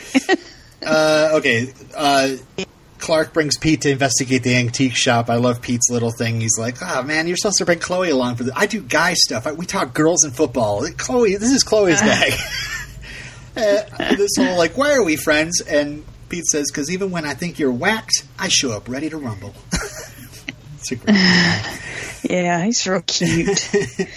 Uh, 0.83 1.29
okay. 1.33 1.71
Uh, 1.95 2.35
Clark 3.05 3.33
brings 3.33 3.55
Pete 3.55 3.81
to 3.81 3.91
investigate 3.91 4.41
the 4.41 4.55
antique 4.55 4.95
shop. 4.95 5.29
I 5.29 5.35
love 5.35 5.61
Pete's 5.61 5.91
little 5.91 6.09
thing. 6.09 6.41
He's 6.41 6.57
like, 6.57 6.77
"Oh 6.81 7.03
man, 7.03 7.27
you're 7.27 7.37
supposed 7.37 7.59
to 7.59 7.65
bring 7.65 7.77
Chloe 7.77 8.09
along 8.09 8.37
for 8.37 8.45
this. 8.45 8.53
I 8.55 8.65
do 8.65 8.81
guy 8.81 9.13
stuff. 9.13 9.45
I, 9.45 9.51
we 9.51 9.67
talk 9.67 9.93
girls 9.93 10.23
and 10.23 10.35
football. 10.35 10.83
Chloe, 10.97 11.35
this 11.35 11.51
is 11.51 11.61
Chloe's 11.61 12.01
bag." 12.01 12.33
uh, 13.55 14.15
this 14.15 14.31
whole 14.35 14.57
like, 14.57 14.75
"Why 14.75 14.93
are 14.93 15.03
we 15.03 15.17
friends?" 15.17 15.61
And 15.61 16.03
Pete 16.29 16.45
says, 16.45 16.71
"Because 16.71 16.89
even 16.89 17.11
when 17.11 17.25
I 17.25 17.35
think 17.35 17.59
you're 17.59 17.71
whacked, 17.71 18.23
I 18.39 18.47
show 18.47 18.71
up 18.71 18.89
ready 18.89 19.11
to 19.11 19.17
rumble." 19.17 19.53
It's 20.79 20.91
a 20.91 20.95
great 20.95 21.15
yeah, 22.27 22.65
he's 22.65 22.87
real 22.87 23.01
cute. 23.01 23.69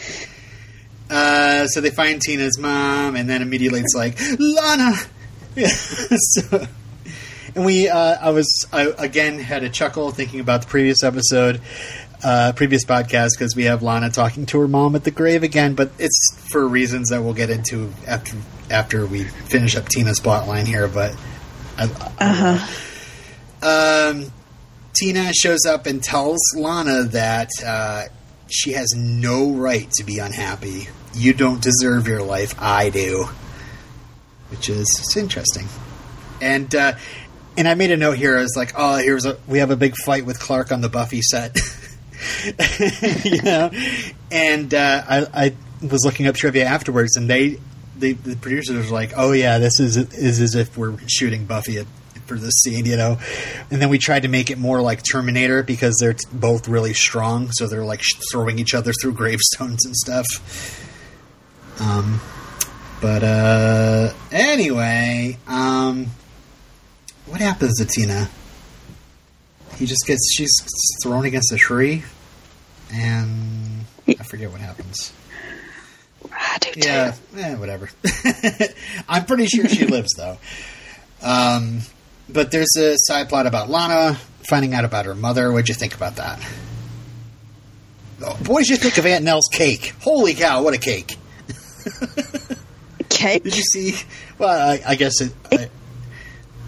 Uh, 1.11 1.66
so 1.66 1.81
they 1.81 1.88
find 1.88 2.20
Tina's 2.20 2.59
mom, 2.59 3.16
and 3.16 3.31
then 3.31 3.40
immediately 3.40 3.81
it's 3.81 3.94
like 3.94 4.18
Lana. 4.38 4.92
Yeah, 5.57 5.68
so, 5.70 6.66
and 7.59 7.66
we, 7.66 7.88
uh, 7.88 8.16
I 8.21 8.31
was, 8.31 8.66
I 8.73 8.92
again 8.99 9.40
had 9.40 9.64
a 9.64 9.68
chuckle 9.68 10.12
thinking 10.12 10.38
about 10.38 10.62
the 10.62 10.68
previous 10.68 11.03
episode, 11.03 11.61
uh, 12.23 12.53
previous 12.55 12.85
podcast 12.85 13.31
because 13.37 13.57
we 13.57 13.64
have 13.64 13.83
Lana 13.83 14.11
talking 14.11 14.47
to 14.47 14.61
her 14.61 14.68
mom 14.68 14.94
at 14.94 15.03
the 15.03 15.11
grave 15.11 15.42
again, 15.42 15.75
but 15.75 15.90
it's 15.99 16.38
for 16.53 16.68
reasons 16.68 17.09
that 17.09 17.21
we'll 17.23 17.35
get 17.35 17.51
into 17.51 17.92
after 18.07 18.37
after 18.71 19.07
we 19.07 19.25
finish 19.25 19.75
up 19.75 19.88
Tina's 19.88 20.21
plot 20.21 20.47
line 20.47 20.66
here. 20.66 20.87
But 20.87 21.16
I, 21.77 21.85
Uh-huh. 22.21 24.11
um, 24.21 24.33
Tina 24.94 25.33
shows 25.33 25.66
up 25.66 25.87
and 25.87 26.01
tells 26.03 26.38
Lana 26.55 27.05
that 27.05 27.51
uh, 27.66 28.05
she 28.49 28.73
has 28.73 28.94
no 28.94 29.51
right 29.51 29.90
to 29.97 30.05
be 30.05 30.21
unhappy. 30.21 30.88
You 31.12 31.33
don't 31.35 31.61
deserve 31.61 32.07
your 32.07 32.23
life. 32.23 32.55
I 32.57 32.90
do. 32.90 33.27
Which 34.51 34.68
is 34.68 34.87
interesting. 35.16 35.66
And 36.40 36.73
uh, 36.73 36.92
and 37.59 37.66
I 37.68 37.75
made 37.75 37.90
a 37.90 37.97
note 37.97 38.16
here. 38.16 38.38
I 38.38 38.42
was 38.42 38.57
like, 38.57 38.73
oh, 38.77 38.97
here's 38.97 39.27
a 39.27 39.37
we 39.49 39.59
have 39.59 39.71
a 39.71 39.77
big 39.77 39.97
fight 39.97 40.25
with 40.25 40.38
Clark 40.38 40.71
on 40.71 40.81
the 40.81 40.88
Buffy 40.88 41.21
set. 41.21 41.59
you 43.25 43.42
know, 43.42 43.71
and 44.31 44.73
uh, 44.73 45.03
I, 45.09 45.27
I 45.35 45.55
was 45.83 46.05
looking 46.05 46.29
up 46.29 46.37
trivia 46.37 46.64
afterwards, 46.64 47.16
and 47.16 47.29
they 47.29 47.59
the, 47.97 48.12
the 48.12 48.37
producers 48.37 48.87
were 48.87 48.94
like, 48.94 49.12
"Oh 49.16 49.33
yeah, 49.33 49.59
this 49.59 49.81
is 49.81 49.97
is 49.97 50.40
as 50.40 50.55
if 50.55 50.79
we're 50.79 50.97
shooting 51.09 51.47
Buffy 51.47 51.79
at, 51.79 51.87
for 52.27 52.37
this 52.37 52.55
scene," 52.62 52.87
you 52.87 52.97
know. 52.97 53.18
And 53.73 53.83
then 53.83 53.88
we 53.88 53.99
tried 53.99 54.23
to 54.23 54.29
make 54.29 54.51
it 54.51 54.59
more 54.59 54.81
like 54.81 55.03
Terminator 55.03 55.64
because 55.64 55.97
they're 56.01 56.14
t- 56.14 56.25
both 56.33 56.68
really 56.68 56.94
strong, 56.94 57.51
so 57.51 57.66
they're 57.66 57.85
like 57.85 58.03
sh- 58.03 58.21
throwing 58.31 58.61
each 58.61 58.73
other 58.75 58.92
through 59.03 59.12
gravestones 59.14 59.85
and 59.85 59.97
stuff. 59.97 60.27
Um, 61.81 62.21
but 63.01 63.25
uh, 63.25 64.12
anyway, 64.31 65.38
um, 65.49 66.07
what 67.29 67.41
happens 67.41 67.79
to 67.79 67.85
Tina? 67.85 68.29
He 69.77 69.87
just 69.87 70.07
gets 70.07 70.33
she's 70.35 70.51
thrown 71.03 71.25
against 71.25 71.53
a 71.53 71.57
tree, 71.57 72.03
and 72.93 73.85
I 74.09 74.23
forget 74.25 74.51
what 74.51 74.61
happens. 74.61 75.12
I 76.33 76.59
do 76.61 76.73
too. 76.73 76.88
Yeah, 76.88 77.14
eh, 77.37 77.55
whatever. 77.55 77.88
I'm 79.09 79.25
pretty 79.25 79.47
sure 79.47 79.69
she 79.69 79.87
lives 79.87 80.14
though. 80.17 80.38
Um, 81.23 81.81
but 82.29 82.51
there's 82.51 82.77
a 82.77 82.95
side 82.97 83.29
plot 83.29 83.47
about 83.47 83.71
Lana 83.71 84.19
finding 84.49 84.75
out 84.75 84.85
about 84.85 85.07
her 85.07 85.14
mother. 85.14 85.53
What'd 85.53 85.69
you 85.69 85.75
think 85.75 85.95
about 85.95 86.17
that? 86.17 86.41
Oh, 88.21 88.37
what 88.47 88.61
did 88.61 88.69
you 88.71 88.77
think 88.77 88.99
of 88.99 89.07
Aunt 89.07 89.25
Nell's 89.25 89.49
cake? 89.51 89.95
Holy 90.01 90.35
cow! 90.35 90.62
What 90.62 90.75
a 90.75 90.79
cake! 90.79 91.17
Cake. 93.09 93.43
Did 93.43 93.57
you 93.57 93.62
see? 93.62 93.95
Well, 94.39 94.51
I, 94.51 94.81
I 94.87 94.95
guess 94.95 95.20
it, 95.20 95.33
I, 95.51 95.70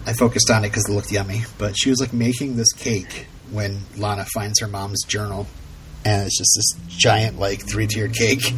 I 0.05 0.13
focused 0.13 0.49
on 0.49 0.63
it 0.63 0.69
because 0.69 0.87
it 0.89 0.93
looked 0.93 1.11
yummy. 1.11 1.41
But 1.57 1.77
she 1.77 1.89
was 1.89 1.99
like 1.99 2.13
making 2.13 2.55
this 2.55 2.71
cake 2.73 3.27
when 3.51 3.81
Lana 3.97 4.25
finds 4.25 4.59
her 4.59 4.67
mom's 4.67 5.03
journal, 5.03 5.47
and 6.05 6.25
it's 6.25 6.37
just 6.37 6.51
this 6.55 6.97
giant 6.97 7.39
like 7.39 7.67
three 7.67 7.87
tiered 7.87 8.13
cake. 8.13 8.53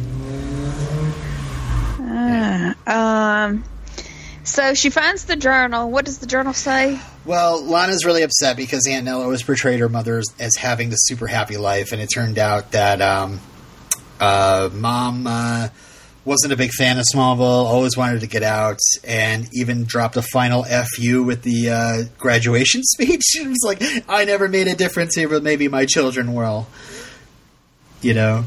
Um. 2.86 3.64
So 4.44 4.74
she 4.74 4.90
finds 4.90 5.24
the 5.24 5.36
journal. 5.36 5.90
What 5.90 6.04
does 6.04 6.18
the 6.18 6.26
journal 6.26 6.52
say? 6.52 7.00
Well, 7.24 7.64
Lana's 7.64 8.04
really 8.04 8.22
upset 8.22 8.58
because 8.58 8.86
Aunt 8.86 9.06
Nella 9.06 9.26
was 9.26 9.42
portrayed 9.42 9.80
her 9.80 9.88
mother 9.88 10.18
as, 10.18 10.26
as 10.38 10.54
having 10.56 10.90
this 10.90 11.00
super 11.04 11.26
happy 11.26 11.56
life, 11.56 11.92
and 11.92 12.02
it 12.02 12.08
turned 12.14 12.38
out 12.38 12.72
that 12.72 13.00
um, 13.00 13.40
uh, 14.20 14.68
mom 14.70 15.26
uh, 15.26 15.68
wasn't 16.24 16.52
a 16.52 16.56
big 16.56 16.70
fan 16.70 16.98
of 16.98 17.04
Smallville, 17.12 17.40
always 17.40 17.96
wanted 17.96 18.20
to 18.20 18.26
get 18.26 18.42
out, 18.42 18.78
and 19.04 19.48
even 19.52 19.84
dropped 19.84 20.16
a 20.16 20.22
final 20.22 20.64
FU 20.64 21.22
with 21.22 21.42
the 21.42 21.70
uh, 21.70 22.02
graduation 22.18 22.82
speech. 22.84 23.36
It 23.36 23.48
was 23.48 23.62
like, 23.64 23.82
I 24.08 24.24
never 24.24 24.48
made 24.48 24.66
a 24.68 24.74
difference 24.74 25.14
here, 25.14 25.28
but 25.28 25.42
maybe 25.42 25.68
my 25.68 25.86
children 25.86 26.34
will. 26.34 26.66
You 28.00 28.14
know? 28.14 28.44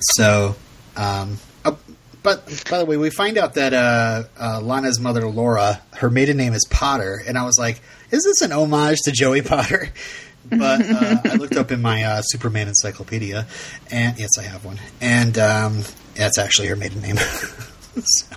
So, 0.00 0.56
um, 0.96 1.38
uh, 1.64 1.74
but 2.22 2.64
by 2.70 2.78
the 2.78 2.84
way, 2.84 2.96
we 2.96 3.10
find 3.10 3.38
out 3.38 3.54
that 3.54 3.72
uh, 3.72 4.24
uh, 4.38 4.60
Lana's 4.60 5.00
mother, 5.00 5.26
Laura, 5.28 5.80
her 5.94 6.10
maiden 6.10 6.36
name 6.36 6.52
is 6.52 6.66
Potter, 6.70 7.22
and 7.26 7.36
I 7.36 7.44
was 7.44 7.58
like, 7.58 7.80
"Is 8.10 8.24
this 8.24 8.40
an 8.42 8.52
homage 8.52 8.98
to 9.04 9.12
Joey 9.12 9.42
Potter?" 9.42 9.92
But 10.50 10.80
uh, 10.80 11.16
I 11.24 11.34
looked 11.34 11.56
up 11.56 11.70
in 11.70 11.82
my 11.82 12.02
uh, 12.04 12.22
Superman 12.22 12.68
encyclopedia, 12.68 13.46
and 13.90 14.18
yes, 14.18 14.30
I 14.38 14.44
have 14.44 14.64
one, 14.64 14.78
and 14.98 15.36
um, 15.36 15.82
that's 16.18 16.36
actually 16.38 16.68
her 16.68 16.76
maiden 16.76 17.00
name. 17.02 17.16
So, 17.16 18.26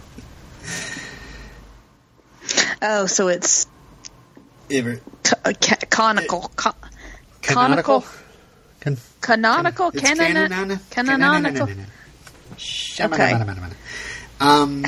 Oh, 2.82 3.05
so 3.05 3.27
it's 3.27 3.67
it- 4.69 5.01
c- 5.25 5.34
uh, 5.45 5.53
ca- 5.61 5.75
conical. 5.89 6.51
Co- 6.55 6.71
canonical. 7.41 8.01
Conical. 8.01 8.05
Can- 8.79 8.97
canonical. 9.21 9.91
Canon- 9.91 10.79
Canonical. 10.89 11.67
canonana- 11.67 11.86
Shamanamana- 12.57 13.73
Um, 14.39 14.86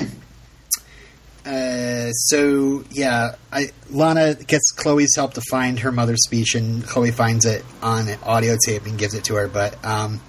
Uh, 1.45 2.09
so 2.13 2.85
yeah, 2.91 3.35
I, 3.51 3.71
Lana 3.89 4.33
gets 4.35 4.71
Chloe's 4.71 5.13
help 5.15 5.33
to 5.33 5.41
find 5.51 5.77
her 5.79 5.91
mother's 5.91 6.23
speech, 6.23 6.55
and 6.55 6.85
Chloe 6.87 7.11
finds 7.11 7.43
it 7.45 7.65
on 7.81 8.07
an 8.07 8.17
audio 8.23 8.55
tape 8.65 8.85
and 8.85 8.97
gives 8.97 9.13
it 9.13 9.25
to 9.25 9.35
her. 9.35 9.49
But 9.49 9.75
um, 9.85 10.21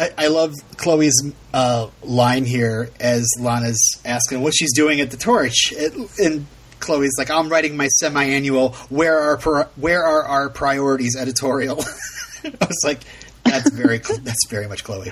I, 0.00 0.10
I 0.16 0.26
love 0.28 0.54
Chloe's 0.78 1.30
uh, 1.52 1.88
line 2.02 2.46
here 2.46 2.88
as 2.98 3.28
Lana's 3.38 4.00
asking 4.06 4.40
what 4.40 4.54
she's 4.56 4.72
doing 4.74 5.00
at 5.02 5.10
the 5.10 5.18
torch, 5.18 5.72
it, 5.72 5.94
and 6.18 6.46
Chloe's 6.80 7.12
like, 7.18 7.30
"I'm 7.30 7.50
writing 7.50 7.76
my 7.76 7.88
semi-annual. 7.88 8.70
Where 8.88 9.18
are 9.18 9.68
where 9.76 10.02
are 10.02 10.24
our 10.24 10.48
priorities 10.48 11.16
editorial?" 11.16 11.84
I 12.44 12.66
was 12.66 12.80
like, 12.82 13.00
"That's 13.44 13.70
very 13.70 13.98
that's 14.22 14.46
very 14.48 14.66
much 14.66 14.84
Chloe." 14.84 15.10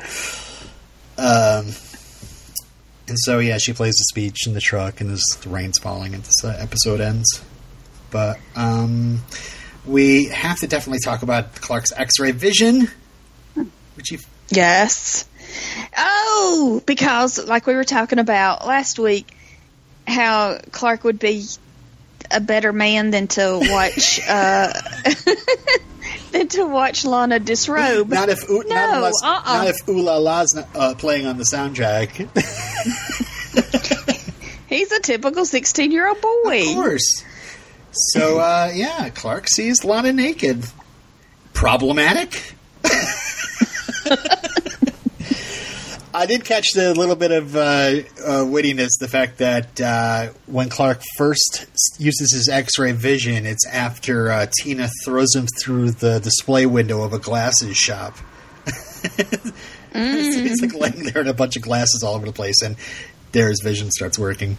Um, 1.18 1.74
and 3.06 3.18
so 3.18 3.40
yeah, 3.40 3.58
she 3.58 3.74
plays 3.74 3.94
the 3.96 4.04
speech 4.04 4.46
in 4.46 4.54
the 4.54 4.60
truck, 4.60 5.02
and 5.02 5.10
as 5.10 5.22
the 5.42 5.50
rain's 5.50 5.78
falling, 5.78 6.14
and 6.14 6.24
this 6.24 6.44
episode 6.44 7.02
ends. 7.02 7.42
But 8.10 8.38
um, 8.56 9.20
we 9.84 10.28
have 10.28 10.60
to 10.60 10.66
definitely 10.66 11.00
talk 11.04 11.22
about 11.22 11.56
Clark's 11.56 11.92
X-ray 11.92 12.30
vision, 12.30 12.88
which 13.94 14.12
you 14.12 14.18
Yes. 14.50 15.26
Oh, 15.96 16.82
because 16.86 17.44
like 17.44 17.66
we 17.66 17.74
were 17.74 17.84
talking 17.84 18.18
about 18.18 18.66
last 18.66 18.98
week, 18.98 19.26
how 20.06 20.58
Clark 20.72 21.04
would 21.04 21.18
be 21.18 21.44
a 22.30 22.40
better 22.40 22.72
man 22.72 23.10
than 23.10 23.26
to 23.28 23.58
watch 23.62 24.20
uh, 24.28 24.72
than 26.32 26.48
to 26.48 26.64
watch 26.64 27.04
Lana 27.04 27.38
disrobe. 27.38 28.08
Not 28.08 28.28
if 28.28 28.48
No, 28.48 28.56
not, 28.60 28.96
unless, 28.96 29.22
uh-uh. 29.22 29.56
not 29.58 29.66
if 29.68 29.88
Ooh 29.88 30.02
La 30.02 30.16
La's 30.18 30.56
uh, 30.74 30.94
playing 30.96 31.26
on 31.26 31.38
the 31.38 31.44
soundtrack. 31.44 32.28
He's 34.68 34.92
a 34.92 35.00
typical 35.00 35.44
sixteen-year-old 35.46 36.20
boy. 36.20 36.60
Of 36.68 36.74
course. 36.74 37.24
So 37.92 38.38
uh, 38.38 38.70
yeah, 38.74 39.08
Clark 39.10 39.48
sees 39.48 39.84
Lana 39.84 40.12
naked. 40.12 40.64
Problematic. 41.54 42.54
I 46.14 46.26
did 46.26 46.44
catch 46.44 46.72
the 46.74 46.94
little 46.94 47.14
bit 47.16 47.30
of 47.30 47.54
uh, 47.54 47.58
uh, 47.60 48.44
wittiness, 48.44 48.90
the 48.98 49.08
fact 49.08 49.38
that 49.38 49.80
uh, 49.80 50.30
when 50.46 50.68
Clark 50.68 51.02
first 51.16 51.66
uses 51.98 52.32
his 52.32 52.48
X-ray 52.48 52.92
vision, 52.92 53.46
it's 53.46 53.66
after 53.68 54.30
uh, 54.30 54.46
Tina 54.60 54.88
throws 55.04 55.34
him 55.34 55.46
through 55.62 55.92
the 55.92 56.18
display 56.18 56.66
window 56.66 57.02
of 57.02 57.12
a 57.12 57.18
glasses 57.18 57.76
shop. 57.76 58.16
He's 59.92 60.60
like 60.60 60.74
laying 60.74 61.04
there 61.04 61.20
and 61.20 61.28
a 61.28 61.34
bunch 61.34 61.56
of 61.56 61.62
glasses 61.62 62.02
all 62.02 62.14
over 62.14 62.26
the 62.26 62.32
place, 62.32 62.62
and 62.62 62.76
there 63.32 63.48
his 63.48 63.60
vision 63.62 63.90
starts 63.90 64.18
working. 64.18 64.56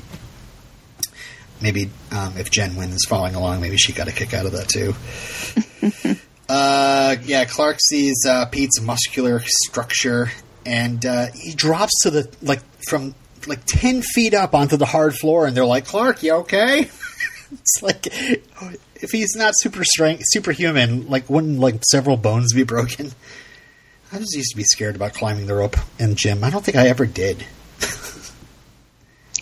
Maybe 1.61 1.89
um, 2.11 2.37
if 2.37 2.49
Jen 2.51 2.75
Wynn 2.75 2.91
is 2.91 3.05
following 3.05 3.35
along, 3.35 3.59
maybe 3.59 3.75
she 3.77 3.91
got 3.91 4.07
a 4.07 4.11
kick 4.11 4.33
out 4.33 4.45
of 4.45 4.53
that 4.53 4.69
too. 4.69 6.15
uh, 6.49 7.15
yeah, 7.23 7.45
Clark 7.45 7.77
sees 7.79 8.25
uh, 8.27 8.47
Pete's 8.47 8.81
muscular 8.81 9.41
structure, 9.45 10.31
and 10.65 11.05
uh, 11.05 11.27
he 11.33 11.53
drops 11.53 11.93
to 12.03 12.09
the 12.09 12.35
like 12.41 12.61
from 12.89 13.13
like 13.47 13.63
ten 13.65 14.01
feet 14.01 14.33
up 14.33 14.55
onto 14.55 14.75
the 14.75 14.85
hard 14.85 15.15
floor, 15.15 15.45
and 15.45 15.55
they're 15.55 15.65
like, 15.65 15.85
"Clark, 15.85 16.23
you 16.23 16.33
okay?" 16.37 16.79
it's 17.51 17.83
like 17.83 18.07
if 18.07 19.11
he's 19.11 19.35
not 19.35 19.53
super 19.57 19.83
strength, 19.83 20.23
superhuman, 20.27 21.07
like 21.07 21.29
wouldn't 21.29 21.59
like 21.59 21.83
several 21.89 22.17
bones 22.17 22.53
be 22.53 22.63
broken? 22.63 23.11
I 24.11 24.17
just 24.17 24.35
used 24.35 24.51
to 24.51 24.57
be 24.57 24.63
scared 24.63 24.95
about 24.95 25.13
climbing 25.13 25.45
the 25.45 25.53
rope 25.53 25.75
in 25.99 26.15
gym. 26.15 26.43
I 26.43 26.49
don't 26.49 26.65
think 26.65 26.77
I 26.77 26.87
ever 26.87 27.05
did. 27.05 27.45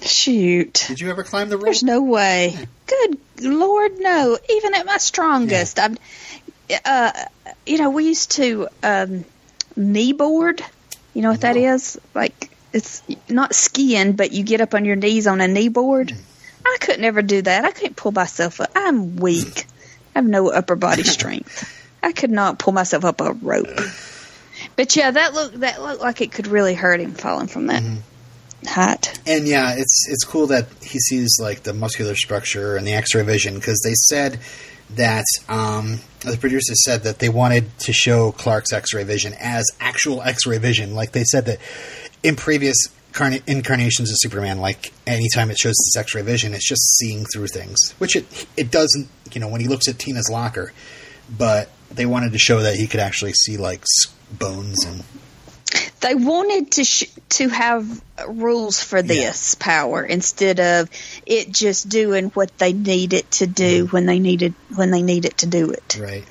Shoot. 0.01 0.85
Did 0.87 0.99
you 0.99 1.09
ever 1.09 1.23
climb 1.23 1.49
the 1.49 1.57
rope? 1.57 1.65
There's 1.65 1.83
no 1.83 2.01
way. 2.01 2.57
Good 2.85 3.17
Lord, 3.41 3.93
no. 3.97 4.37
Even 4.49 4.75
at 4.75 4.85
my 4.85 4.97
strongest, 4.97 5.79
I'm. 5.79 5.97
Uh, 6.85 7.11
you 7.65 7.77
know, 7.77 7.89
we 7.89 8.05
used 8.05 8.31
to 8.31 8.67
um, 8.83 9.25
knee 9.75 10.13
board. 10.13 10.61
You 11.13 11.21
know 11.21 11.31
what 11.31 11.41
that 11.41 11.55
No. 11.55 11.73
is? 11.75 11.99
Like 12.13 12.51
it's 12.73 13.01
not 13.29 13.55
skiing, 13.55 14.13
but 14.13 14.31
you 14.31 14.43
get 14.43 14.61
up 14.61 14.73
on 14.73 14.85
your 14.85 14.95
knees 14.95 15.27
on 15.27 15.41
a 15.41 15.47
knee 15.47 15.69
board. 15.69 16.13
I 16.65 16.77
could 16.81 16.99
never 16.99 17.21
do 17.21 17.41
that. 17.41 17.63
I 17.65 17.71
couldn't 17.71 17.95
pull 17.95 18.11
myself 18.11 18.59
up. 18.59 18.71
I'm 18.75 19.15
weak. 19.15 19.65
I 20.15 20.19
have 20.19 20.25
no 20.25 20.49
upper 20.49 20.75
body 20.75 21.03
strength. 21.17 21.73
I 22.03 22.11
could 22.11 22.31
not 22.31 22.59
pull 22.59 22.73
myself 22.73 23.05
up 23.05 23.21
a 23.21 23.31
rope. 23.33 23.67
But 24.75 24.95
yeah, 24.95 25.11
that 25.11 25.33
looked 25.33 25.61
that 25.61 25.81
looked 25.81 26.01
like 26.01 26.21
it 26.21 26.31
could 26.31 26.47
really 26.47 26.73
hurt 26.75 26.99
him 26.99 27.13
falling 27.13 27.47
from 27.47 27.67
that 27.67 27.83
height. 28.65 29.19
And 29.25 29.47
yeah, 29.47 29.73
it's 29.77 30.07
it's 30.09 30.23
cool 30.23 30.47
that 30.47 30.67
he 30.81 30.99
sees 30.99 31.37
like 31.39 31.63
the 31.63 31.73
muscular 31.73 32.15
structure 32.15 32.75
and 32.75 32.85
the 32.85 32.93
X-ray 32.93 33.23
vision 33.23 33.55
because 33.55 33.79
they 33.83 33.93
said 33.93 34.39
that 34.91 35.25
um, 35.49 35.99
the 36.21 36.37
producers 36.37 36.83
said 36.83 37.03
that 37.03 37.19
they 37.19 37.29
wanted 37.29 37.77
to 37.79 37.93
show 37.93 38.31
Clark's 38.31 38.71
X-ray 38.71 39.03
vision 39.03 39.33
as 39.39 39.65
actual 39.79 40.21
X-ray 40.21 40.57
vision. 40.57 40.95
Like 40.95 41.11
they 41.11 41.23
said 41.23 41.45
that 41.45 41.59
in 42.23 42.35
previous 42.35 42.77
carna- 43.11 43.41
incarnations 43.47 44.09
of 44.09 44.17
Superman, 44.19 44.59
like 44.59 44.93
anytime 45.05 45.51
it 45.51 45.57
shows 45.57 45.75
this 45.75 45.97
X-ray 45.97 46.21
vision, 46.21 46.53
it's 46.53 46.67
just 46.67 46.97
seeing 46.97 47.25
through 47.25 47.47
things, 47.47 47.91
which 47.97 48.15
it 48.15 48.47
it 48.55 48.71
doesn't. 48.71 49.09
You 49.33 49.41
know, 49.41 49.49
when 49.49 49.61
he 49.61 49.67
looks 49.67 49.87
at 49.87 49.99
Tina's 49.99 50.29
locker, 50.31 50.71
but 51.37 51.69
they 51.91 52.05
wanted 52.05 52.31
to 52.31 52.39
show 52.39 52.61
that 52.61 52.75
he 52.75 52.87
could 52.87 52.99
actually 52.99 53.33
see 53.33 53.57
like 53.57 53.83
bones 54.31 54.85
and 54.85 55.03
they 56.01 56.15
wanted 56.15 56.71
to 56.73 56.83
sh- 56.83 57.09
to 57.29 57.49
have 57.49 58.01
rules 58.27 58.81
for 58.81 59.01
this 59.01 59.55
power 59.55 60.03
instead 60.03 60.59
of 60.59 60.89
it 61.25 61.51
just 61.51 61.89
doing 61.89 62.25
what 62.29 62.55
they 62.57 62.73
need 62.73 63.13
it 63.13 63.29
to 63.31 63.47
do 63.47 63.85
Mm-hmm. 63.85 63.95
when 63.95 64.05
they 64.05 64.19
needed 64.19 64.53
when 64.75 64.91
they 64.91 65.01
need 65.01 65.25
it 65.25 65.37
to 65.39 65.45
do 65.47 65.71
it. 65.71 65.97
Right. 65.99 66.23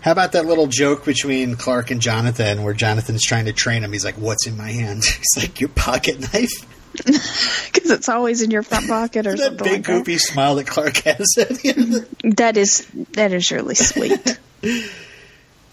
How 0.00 0.12
about 0.12 0.32
that 0.32 0.44
little 0.44 0.66
joke 0.66 1.04
between 1.04 1.56
Clark 1.56 1.90
and 1.90 2.00
Jonathan 2.00 2.62
where 2.62 2.74
Jonathan's 2.74 3.22
trying 3.24 3.46
to 3.46 3.52
train 3.54 3.82
him? 3.82 3.92
He's 3.92 4.04
like, 4.04 4.16
What's 4.16 4.46
in 4.46 4.56
my 4.56 4.70
hand? 4.70 5.04
He's 5.04 5.36
like, 5.44 5.60
Your 5.60 5.70
pocket 5.70 6.20
knife? 6.32 6.50
Because 7.74 7.90
it's 7.90 8.08
always 8.08 8.40
in 8.40 8.52
your 8.52 8.62
front 8.62 8.86
pocket 8.86 9.26
or 9.26 9.30
that 9.36 9.58
something 9.58 9.82
big 9.82 9.88
like 9.88 10.04
that. 10.04 10.18
smile 10.20 10.54
that 10.56 10.66
Clark 10.68 10.96
has 10.98 11.26
at 11.38 11.48
the 11.48 11.68
end. 12.22 12.36
That 12.36 12.56
is 12.56 12.86
that 13.14 13.32
is 13.32 13.50
really 13.50 13.74
sweet. 13.74 14.38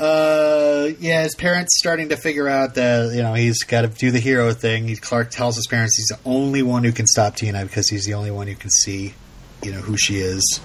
Uh, 0.01 0.89
yeah, 0.99 1.21
his 1.21 1.35
parents 1.35 1.77
starting 1.77 2.09
to 2.09 2.17
figure 2.17 2.47
out 2.47 2.73
that, 2.73 3.13
you 3.13 3.21
know, 3.21 3.35
he's 3.35 3.61
got 3.63 3.81
to 3.81 3.87
do 3.87 4.09
the 4.09 4.19
hero 4.19 4.51
thing. 4.51 4.87
He, 4.87 4.95
Clark 4.95 5.29
tells 5.29 5.55
his 5.57 5.67
parents 5.67 5.95
he's 5.95 6.07
the 6.07 6.17
only 6.27 6.63
one 6.63 6.83
who 6.83 6.91
can 6.91 7.05
stop 7.05 7.35
Tina 7.35 7.63
because 7.63 7.87
he's 7.87 8.03
the 8.05 8.15
only 8.15 8.31
one 8.31 8.47
who 8.47 8.55
can 8.55 8.71
see, 8.71 9.13
you 9.61 9.71
know, 9.71 9.77
who 9.77 9.95
she 9.97 10.15
is, 10.17 10.59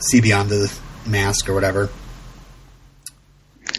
see 0.00 0.20
beyond 0.20 0.50
the 0.50 0.76
mask 1.06 1.48
or 1.48 1.54
whatever. 1.54 1.88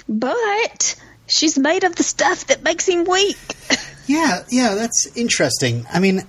but 0.08 0.96
she's 1.28 1.58
made 1.58 1.84
of 1.84 1.96
the 1.98 2.04
stuff 2.04 2.48
that 2.48 2.64
makes 2.64 2.88
him 2.88 3.04
weak. 3.06 3.38
Yeah, 4.08 4.44
yeah, 4.52 4.76
that's 4.76 5.08
interesting. 5.16 5.88
I 5.92 6.00
mean, 6.00 6.22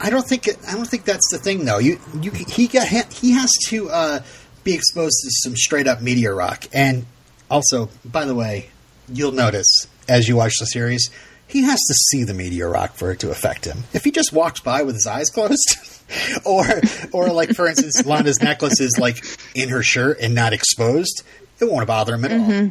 I 0.00 0.08
don't 0.08 0.26
think 0.26 0.48
I 0.66 0.72
don't 0.72 0.86
think 0.86 1.04
that's 1.04 1.30
the 1.30 1.36
thing 1.36 1.66
though. 1.66 1.76
You 1.76 2.00
you 2.22 2.30
he 2.30 2.66
got 2.66 2.88
he 3.12 3.32
has 3.32 3.50
to 3.66 3.90
uh, 3.90 4.20
be 4.64 4.72
exposed 4.72 5.16
to 5.22 5.28
some 5.42 5.54
straight 5.54 5.86
up 5.86 6.00
meteor 6.00 6.34
rock, 6.34 6.64
and 6.72 7.04
also, 7.50 7.88
by 8.04 8.24
the 8.24 8.34
way, 8.34 8.70
you'll 9.08 9.32
notice 9.32 9.86
as 10.08 10.28
you 10.28 10.36
watch 10.36 10.54
the 10.58 10.66
series, 10.66 11.10
he 11.46 11.62
has 11.62 11.78
to 11.78 11.94
see 11.94 12.24
the 12.24 12.34
meteor 12.34 12.68
rock 12.68 12.94
for 12.94 13.10
it 13.10 13.20
to 13.20 13.30
affect 13.30 13.64
him. 13.64 13.84
If 13.92 14.04
he 14.04 14.10
just 14.10 14.32
walks 14.32 14.60
by 14.60 14.82
with 14.82 14.94
his 14.94 15.06
eyes 15.06 15.30
closed, 15.30 15.76
or 16.44 16.64
or 17.12 17.32
like 17.32 17.54
for 17.54 17.66
instance, 17.66 18.04
Lana's 18.04 18.42
necklace 18.42 18.80
is 18.80 18.98
like 18.98 19.24
in 19.54 19.70
her 19.70 19.82
shirt 19.82 20.18
and 20.20 20.34
not 20.34 20.52
exposed, 20.52 21.22
it 21.60 21.70
won't 21.70 21.86
bother 21.86 22.14
him 22.14 22.24
at 22.24 22.32
all. 22.32 22.70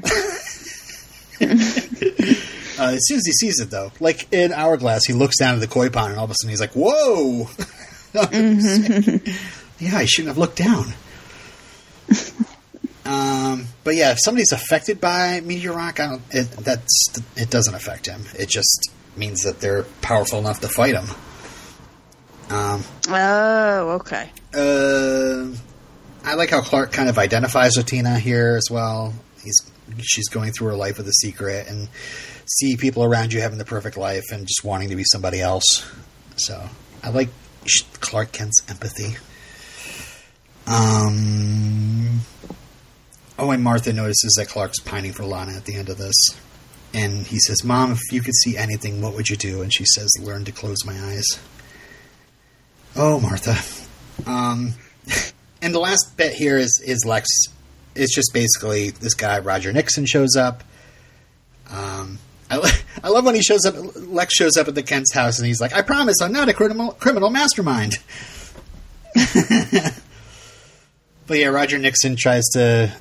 Uh, 2.80 2.92
as 2.92 3.08
soon 3.08 3.18
as 3.18 3.26
he 3.26 3.32
sees 3.32 3.60
it, 3.60 3.72
though, 3.72 3.92
like 4.00 4.32
in 4.32 4.54
Hourglass, 4.54 5.06
he 5.06 5.14
looks 5.14 5.40
down 5.40 5.56
at 5.56 5.62
the 5.62 5.68
koi 5.68 5.90
pond, 5.90 6.12
and 6.12 6.20
all 6.20 6.26
of 6.26 6.32
a 6.32 6.36
sudden 6.36 6.52
he's 6.52 6.62
like, 6.62 6.74
"Whoa!" 6.74 7.50
yeah, 9.80 9.98
I 9.98 10.06
shouldn't 10.06 10.28
have 10.28 10.38
looked 10.38 10.58
down. 10.58 10.94
Um, 13.08 13.66
but 13.84 13.96
yeah, 13.96 14.12
if 14.12 14.20
somebody's 14.22 14.52
affected 14.52 15.00
by 15.02 15.42
meteor 15.42 15.74
rock, 15.74 16.00
I 16.00 16.08
don't. 16.10 16.22
It, 16.32 16.44
that's 16.52 17.08
it 17.36 17.50
doesn't 17.50 17.74
affect 17.74 18.06
him. 18.08 18.22
It 18.38 18.50
just 18.50 18.92
means 19.16 19.44
that 19.44 19.60
they're 19.62 19.84
powerful 20.02 20.38
enough 20.40 20.60
to 20.62 20.68
fight 20.68 20.94
him. 20.96 21.06
Um, 22.50 22.84
Oh, 23.10 24.00
okay. 24.02 24.30
uh, 24.54 25.48
I 26.24 26.36
like 26.36 26.50
how 26.50 26.62
Clark 26.62 26.92
kind 26.92 27.10
of 27.10 27.18
identifies 27.18 27.76
with 27.78 27.86
Tina 27.88 28.20
here 28.20 28.56
as 28.58 28.70
well. 28.70 29.14
He's 29.44 29.58
she's 30.02 30.28
going 30.30 30.52
through 30.52 30.68
her 30.68 30.76
life 30.76 30.98
with 30.98 31.08
a 31.08 31.14
secret 31.14 31.68
and 31.68 31.88
see 32.46 32.76
people 32.78 33.04
around 33.04 33.32
you 33.34 33.42
having 33.42 33.58
the 33.58 33.66
perfect 33.66 33.98
life 33.98 34.26
and 34.32 34.46
just 34.48 34.64
wanting 34.64 34.90
to 34.90 34.96
be 34.96 35.04
somebody 35.06 35.42
else. 35.42 35.86
So 36.38 36.62
I 37.04 37.10
like 37.10 37.30
Clark 38.00 38.32
Kent's 38.32 38.62
empathy. 38.70 39.16
Um. 40.68 42.20
Oh, 43.40 43.52
and 43.52 43.64
Martha 43.64 43.94
notices 43.94 44.34
that 44.38 44.48
Clark's 44.48 44.80
pining 44.80 45.14
for 45.14 45.24
Lana 45.24 45.54
at 45.54 45.66
the 45.66 45.76
end 45.76 45.90
of 45.90 45.98
this. 45.98 46.16
And 46.94 47.28
he 47.28 47.38
says, 47.40 47.64
Mom, 47.64 47.92
if 47.92 48.00
you 48.12 48.22
could 48.22 48.34
see 48.36 48.58
anything, 48.58 49.02
what 49.02 49.14
would 49.14 49.30
you 49.30 49.36
do? 49.36 49.62
And 49.62 49.72
she 49.72 49.86
says, 49.86 50.10
Learn 50.20 50.46
to 50.46 50.52
close 50.52 50.84
my 50.86 51.00
eyes. 51.00 51.26
Oh, 52.96 53.20
Martha. 53.20 53.56
Um, 54.26 54.74
and 55.62 55.74
the 55.74 55.80
last 55.80 56.18
bit 56.18 56.34
here 56.34 56.58
is 56.58 56.82
is 56.84 57.06
Lex. 57.06 57.28
It's 57.96 58.14
just 58.14 58.32
basically 58.34 58.90
this 58.92 59.14
guy 59.14 59.40
Roger 59.40 59.72
Nixon 59.72 60.06
shows 60.06 60.36
up. 60.36 60.64
Um, 61.70 62.20
I, 62.50 62.82
I 63.04 63.10
love 63.10 63.26
when 63.26 63.36
he 63.36 63.44
shows 63.44 63.66
up. 63.66 63.76
Lex 63.96 64.34
shows 64.34 64.58
up 64.58 64.68
at 64.68 64.76
the 64.76 64.84
Kent's 64.84 65.14
house 65.14 65.38
and 65.38 65.48
he's 65.48 65.62
like, 65.62 65.74
"I 65.74 65.84
promise, 65.84 66.22
I'm 66.22 66.32
not 66.32 66.50
a 66.50 66.54
criminal 66.54 66.94
criminal 66.94 67.30
mastermind." 67.30 67.98
but 71.28 71.38
yeah, 71.38 71.48
Roger 71.48 71.78
Nixon 71.78 72.16
tries 72.16 72.46
to 72.54 72.96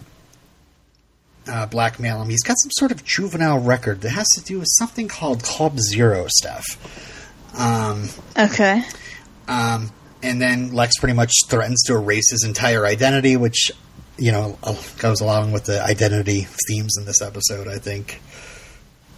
uh, 1.49 1.67
blackmail 1.67 2.21
him. 2.23 2.29
He's 2.29 2.43
got 2.43 2.57
some 2.61 2.71
sort 2.73 2.91
of 2.93 3.05
juvenile 3.05 3.59
record 3.61 4.01
that 4.03 4.11
has 4.11 4.27
to 4.37 4.43
do 4.43 4.59
with 4.59 4.69
something 4.79 5.09
called 5.09 5.43
Club 5.43 5.79
Zero 5.79 6.27
stuff. 6.29 6.65
Um, 7.59 8.09
Okay. 8.37 8.83
um, 9.49 9.91
and 10.23 10.41
then 10.41 10.73
Lex 10.73 10.99
pretty 10.99 11.15
much 11.15 11.33
threatens 11.49 11.83
to 11.87 11.95
erase 11.95 12.31
his 12.31 12.45
entire 12.45 12.85
identity, 12.87 13.37
which 13.37 13.71
you 14.19 14.33
know 14.33 14.59
uh, 14.63 14.75
goes 14.99 15.21
along 15.21 15.53
with 15.53 15.65
the 15.65 15.83
identity 15.83 16.47
themes 16.69 16.95
in 16.99 17.05
this 17.05 17.21
episode, 17.23 17.69
I 17.69 17.79
think. 17.79 18.21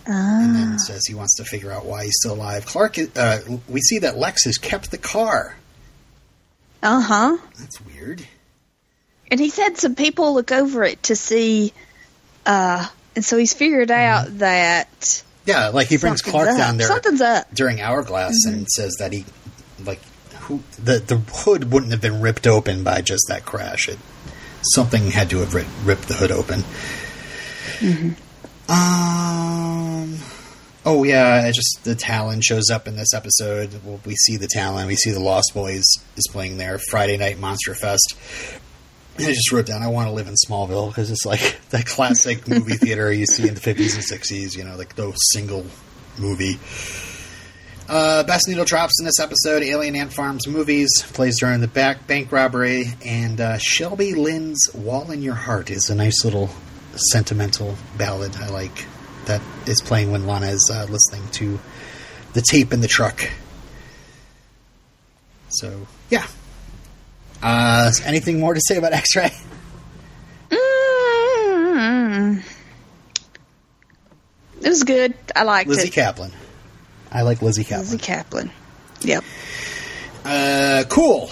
And 0.07 0.17
Ah. 0.17 0.53
then 0.55 0.79
says 0.79 1.03
he 1.07 1.15
wants 1.15 1.37
to 1.37 1.45
figure 1.45 1.71
out 1.71 1.85
why 1.85 2.05
he's 2.05 2.15
still 2.21 2.35
alive. 2.35 2.65
Clark, 2.67 2.97
uh, 3.17 3.39
we 3.69 3.81
see 3.81 3.99
that 4.01 4.17
Lex 4.17 4.45
has 4.45 4.57
kept 4.57 4.91
the 4.91 4.99
car. 4.99 5.57
Uh 6.83 7.01
huh. 7.01 7.37
That's 7.59 7.81
weird. 7.83 8.27
And 9.31 9.39
he's 9.39 9.57
had 9.59 9.77
some 9.77 9.95
people 9.95 10.33
look 10.35 10.51
over 10.53 10.83
it 10.85 11.03
to 11.05 11.17
see, 11.17 11.73
uh, 12.49 12.87
and 13.15 13.25
so 13.25 13.37
he's 13.39 13.55
figured 13.55 13.91
out 13.93 14.39
that 14.39 15.23
Yeah, 15.47 15.69
like 15.69 15.87
he 15.89 15.97
brings 15.99 16.23
Clark 16.23 16.49
up. 16.49 16.57
down 16.57 16.77
there 16.79 16.89
Something's 16.89 17.21
up. 17.21 17.53
during 17.55 17.81
Hourglass 17.81 18.33
Mm-hmm. 18.47 18.55
and 18.57 18.69
says 18.69 18.97
that 18.99 19.13
he, 19.13 19.25
like, 19.85 20.01
who 20.43 20.63
the 20.83 20.99
the 20.99 21.17
hood 21.17 21.71
wouldn't 21.71 21.93
have 21.93 22.01
been 22.01 22.21
ripped 22.21 22.47
open 22.47 22.83
by 22.83 23.01
just 23.03 23.25
that 23.29 23.45
crash. 23.45 23.89
It 23.89 23.99
something 24.75 25.11
had 25.11 25.31
to 25.31 25.39
have 25.39 25.55
ri- 25.55 25.67
ripped 25.85 26.09
the 26.09 26.15
hood 26.15 26.33
open. 26.33 26.61
Mm-hmm. 27.81 28.11
Um. 28.71 30.19
Oh 30.87 31.05
yeah, 31.05 31.47
it 31.47 31.53
just 31.55 31.81
the 31.85 31.95
Talon 31.95 32.41
shows 32.41 32.71
up 32.71 32.89
in 32.89 32.97
this 32.97 33.13
episode. 33.13 33.71
Well, 33.85 34.01
we 34.07 34.15
see 34.15 34.37
the 34.37 34.47
Talon. 34.47 34.87
We 34.87 34.97
see 34.97 35.11
the 35.11 35.21
Lost 35.21 35.53
Boys 35.53 35.85
is 36.17 36.29
playing 36.31 36.57
there 36.57 36.79
Friday 36.91 37.17
Night 37.19 37.39
Monster 37.39 37.75
Fest. 37.75 38.15
I 39.19 39.33
just 39.33 39.53
wrote 39.53 39.67
down, 39.67 39.83
I 39.83 39.89
want 39.89 40.09
to 40.09 40.13
live 40.13 40.29
in 40.29 40.35
Smallville 40.35 40.89
because 40.89 41.11
it's 41.11 41.27
like 41.27 41.59
that 41.71 41.87
classic 41.87 42.47
movie 42.49 42.75
theater 42.75 43.13
you 43.13 43.27
see 43.27 43.49
in 43.49 43.55
the 43.55 43.61
50s 43.61 43.95
and 43.95 44.21
60s, 44.21 44.57
you 44.57 44.65
know, 44.65 44.77
like 44.77 44.97
no 44.97 45.13
single 45.33 45.67
movie. 46.19 46.59
Uh, 47.89 48.23
Best 48.25 48.47
Needle 48.49 48.67
drops 48.67 49.01
in 49.01 49.07
this 49.07 49.19
episode 49.19 49.63
Alien 49.63 49.97
Ant 49.97 50.13
Farm's 50.13 50.47
movies, 50.47 50.91
plays 51.15 51.41
during 51.41 51.61
the 51.61 51.69
back 51.69 52.07
bank 52.07 52.31
robbery, 52.31 52.85
and 53.05 53.41
uh, 53.41 53.57
Shelby 53.57 54.13
Lynne's 54.13 54.69
Wall 54.75 55.11
in 55.11 55.23
Your 55.23 55.35
Heart 55.35 55.71
is 55.71 55.89
a 55.89 55.95
nice 55.95 56.23
little 56.23 56.51
sentimental 56.95 57.77
ballad 57.97 58.37
I 58.37 58.49
like 58.49 58.87
that 59.25 59.41
is 59.67 59.81
playing 59.81 60.11
when 60.11 60.27
Lana 60.27 60.49
is 60.49 60.71
uh, 60.73 60.87
listening 60.91 61.27
to 61.33 61.59
the 62.35 62.43
tape 62.43 62.73
in 62.73 62.81
the 62.83 62.89
truck. 62.89 63.31
So, 65.49 65.87
yeah. 66.11 66.27
Uh, 67.43 67.91
anything 68.05 68.41
more 68.41 68.55
to 68.55 68.61
say 68.67 68.77
about 68.77 68.93
X 68.95 69.17
Ray? 69.17 69.31
Mm. 70.51 72.43
It 74.61 74.69
was 74.69 74.83
good. 74.85 75.15
I 75.35 75.45
liked 75.45 75.69
it. 75.69 75.75
Lizzy 75.75 75.89
it. 75.89 75.95
Caplan. 75.95 76.33
I 77.13 77.23
like 77.23 77.41
Lizzy 77.43 77.65
Caplan. 77.65 77.79
Lizzy 77.79 77.99
Caplan. 77.99 78.51
Yep. 79.03 79.25
Uh, 80.25 80.85
cool. 80.89 81.31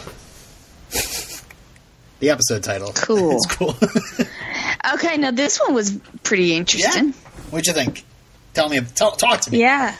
The 2.18 2.30
episode 2.30 2.62
title. 2.62 2.92
Cool. 2.94 3.32
it's 3.36 3.44
cool. 3.44 3.76
Okay, 4.94 5.18
now 5.18 5.32
this 5.32 5.60
one 5.60 5.74
was 5.74 5.98
pretty 6.22 6.54
interesting. 6.54 7.08
yeah. 7.08 7.12
What'd 7.50 7.66
you 7.66 7.74
think? 7.74 8.06
Tell 8.54 8.70
me. 8.70 8.80
Tell, 8.80 9.10
talk 9.12 9.42
to 9.42 9.50
me. 9.52 9.60
Yeah. 9.60 9.94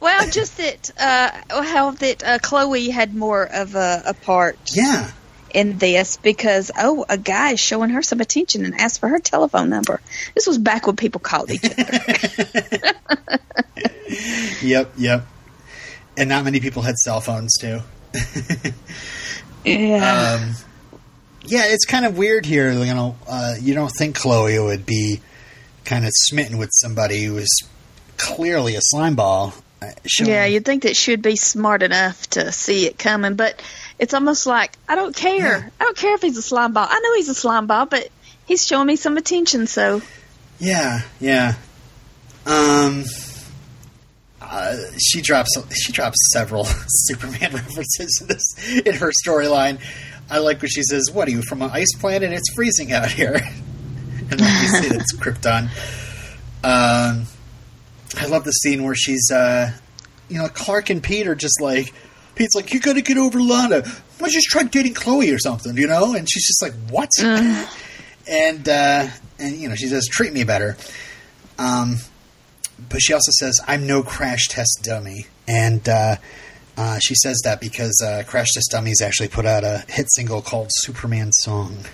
Well, 0.00 0.28
just 0.28 0.56
that 0.56 0.90
uh, 0.98 1.62
how 1.62 1.92
that 1.92 2.24
uh, 2.24 2.38
Chloe 2.42 2.90
had 2.90 3.14
more 3.14 3.44
of 3.44 3.76
a, 3.76 4.02
a 4.06 4.14
part 4.14 4.58
Yeah. 4.74 5.12
In 5.54 5.78
this 5.78 6.16
because 6.16 6.70
oh, 6.78 7.04
a 7.08 7.18
guy 7.18 7.52
is 7.52 7.60
showing 7.60 7.90
her 7.90 8.02
some 8.02 8.20
attention 8.20 8.64
and 8.64 8.74
asked 8.74 9.00
for 9.00 9.08
her 9.08 9.18
telephone 9.18 9.70
number. 9.70 10.00
This 10.34 10.46
was 10.46 10.58
back 10.58 10.86
when 10.86 10.96
people 10.96 11.20
called 11.20 11.50
each 11.50 11.64
other. 11.64 12.94
Yep. 14.62 14.92
Yep. 14.96 15.26
And 16.16 16.28
not 16.28 16.44
many 16.44 16.60
people 16.60 16.82
had 16.82 16.96
cell 16.96 17.20
phones 17.20 17.56
too. 17.58 17.80
yeah. 19.64 20.38
Um, 20.40 20.54
yeah, 21.44 21.64
it's 21.66 21.84
kind 21.84 22.04
of 22.04 22.16
weird 22.16 22.46
here. 22.46 22.70
You 22.70 22.94
know, 22.94 23.16
uh, 23.26 23.54
you 23.60 23.74
don't 23.74 23.92
think 23.98 24.16
Chloe 24.16 24.58
would 24.58 24.86
be 24.86 25.20
kind 25.84 26.04
of 26.04 26.12
smitten 26.14 26.58
with 26.58 26.70
somebody 26.72 27.24
who 27.24 27.38
is 27.38 27.64
clearly 28.16 28.76
a 28.76 28.80
slime 28.82 29.16
ball. 29.16 29.54
Showing- 30.06 30.30
yeah, 30.30 30.44
you'd 30.46 30.64
think 30.64 30.82
that 30.84 30.96
she'd 30.96 31.22
be 31.22 31.36
smart 31.36 31.82
enough 31.82 32.28
to 32.30 32.52
see 32.52 32.86
it 32.86 32.98
coming, 32.98 33.34
but 33.34 33.60
it's 33.98 34.14
almost 34.14 34.46
like 34.46 34.76
I 34.88 34.94
don't 34.94 35.14
care. 35.14 35.58
Yeah. 35.58 35.68
I 35.80 35.84
don't 35.84 35.96
care 35.96 36.14
if 36.14 36.22
he's 36.22 36.36
a 36.36 36.42
slime 36.42 36.72
ball. 36.72 36.86
I 36.88 36.98
know 37.00 37.14
he's 37.14 37.28
a 37.28 37.34
slime 37.34 37.66
ball, 37.66 37.86
but 37.86 38.08
he's 38.46 38.66
showing 38.66 38.86
me 38.86 38.96
some 38.96 39.16
attention, 39.16 39.66
so 39.66 40.02
Yeah, 40.58 41.02
yeah. 41.20 41.54
Um, 42.46 43.04
uh, 44.40 44.76
she 44.98 45.20
drops 45.22 45.50
she 45.74 45.92
drops 45.92 46.16
several 46.32 46.64
Superman 46.88 47.52
references 47.52 48.18
in 48.20 48.26
this 48.28 48.54
in 48.86 48.94
her 48.96 49.12
storyline. 49.24 49.78
I 50.30 50.38
like 50.38 50.60
when 50.62 50.70
she 50.70 50.82
says, 50.82 51.10
"What 51.12 51.28
are 51.28 51.30
you 51.30 51.42
from 51.42 51.62
an 51.62 51.70
ice 51.72 51.92
planet? 52.00 52.24
And 52.24 52.34
it's 52.34 52.52
freezing 52.54 52.92
out 52.92 53.10
here," 53.10 53.34
and 54.30 54.40
then 54.40 54.62
you 54.62 54.68
see 54.68 54.88
that 54.88 55.00
it's 55.00 55.12
Krypton. 55.16 55.68
Um, 56.64 57.26
I 58.16 58.26
love 58.26 58.44
the 58.44 58.52
scene 58.52 58.82
where 58.82 58.94
she's, 58.94 59.30
uh, 59.30 59.72
you 60.28 60.38
know, 60.38 60.48
Clark 60.48 60.90
and 60.90 61.02
Pete 61.02 61.26
are 61.26 61.34
just 61.34 61.60
like, 61.60 61.92
Pete's 62.34 62.54
like, 62.54 62.72
"You 62.72 62.80
got 62.80 62.94
to 62.94 63.02
get 63.02 63.18
over 63.18 63.40
Lana. 63.40 63.82
Why 63.82 63.92
don't 64.18 64.32
you 64.32 64.38
just 64.38 64.48
try 64.48 64.62
dating 64.62 64.94
Chloe 64.94 65.30
or 65.30 65.38
something?" 65.38 65.76
You 65.76 65.86
know, 65.86 66.14
and 66.14 66.28
she's 66.30 66.46
just 66.46 66.62
like, 66.62 66.72
"What?" 66.90 67.10
and 68.26 68.68
uh, 68.68 69.08
and 69.38 69.56
you 69.56 69.68
know, 69.68 69.74
she 69.74 69.88
says, 69.88 70.06
"Treat 70.10 70.32
me 70.32 70.44
better." 70.44 70.76
Um, 71.58 71.96
but 72.88 73.00
she 73.00 73.12
also 73.12 73.30
says, 73.38 73.60
"I'm 73.66 73.86
no 73.86 74.02
crash 74.02 74.48
test 74.48 74.80
dummy," 74.82 75.26
and 75.46 75.86
uh, 75.88 76.16
uh, 76.76 76.98
she 77.00 77.14
says 77.14 77.40
that 77.44 77.60
because 77.60 78.00
uh, 78.04 78.22
Crash 78.26 78.48
Test 78.54 78.70
Dummies 78.70 79.02
actually 79.02 79.28
put 79.28 79.44
out 79.44 79.62
a 79.64 79.84
hit 79.88 80.06
single 80.12 80.40
called 80.40 80.68
"Superman 80.76 81.30
Song," 81.32 81.84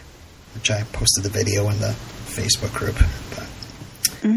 which 0.55 0.71
I 0.71 0.83
posted 0.93 1.25
the 1.25 1.31
video 1.31 1.69
in 1.69 1.81
the 1.81 1.97
Facebook 2.27 2.73
group. 2.75 2.97
But, 3.35 4.29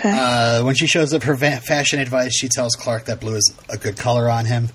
okay. 0.00 0.10
uh, 0.18 0.64
when 0.64 0.74
she 0.74 0.86
shows 0.86 1.14
up 1.14 1.22
her 1.24 1.34
va- 1.34 1.60
fashion 1.60 2.00
advice, 2.00 2.34
she 2.34 2.48
tells 2.48 2.74
Clark 2.74 3.04
that 3.06 3.20
blue 3.20 3.36
is 3.36 3.54
a 3.68 3.76
good 3.78 3.96
color 3.96 4.28
on 4.28 4.46
him. 4.46 4.68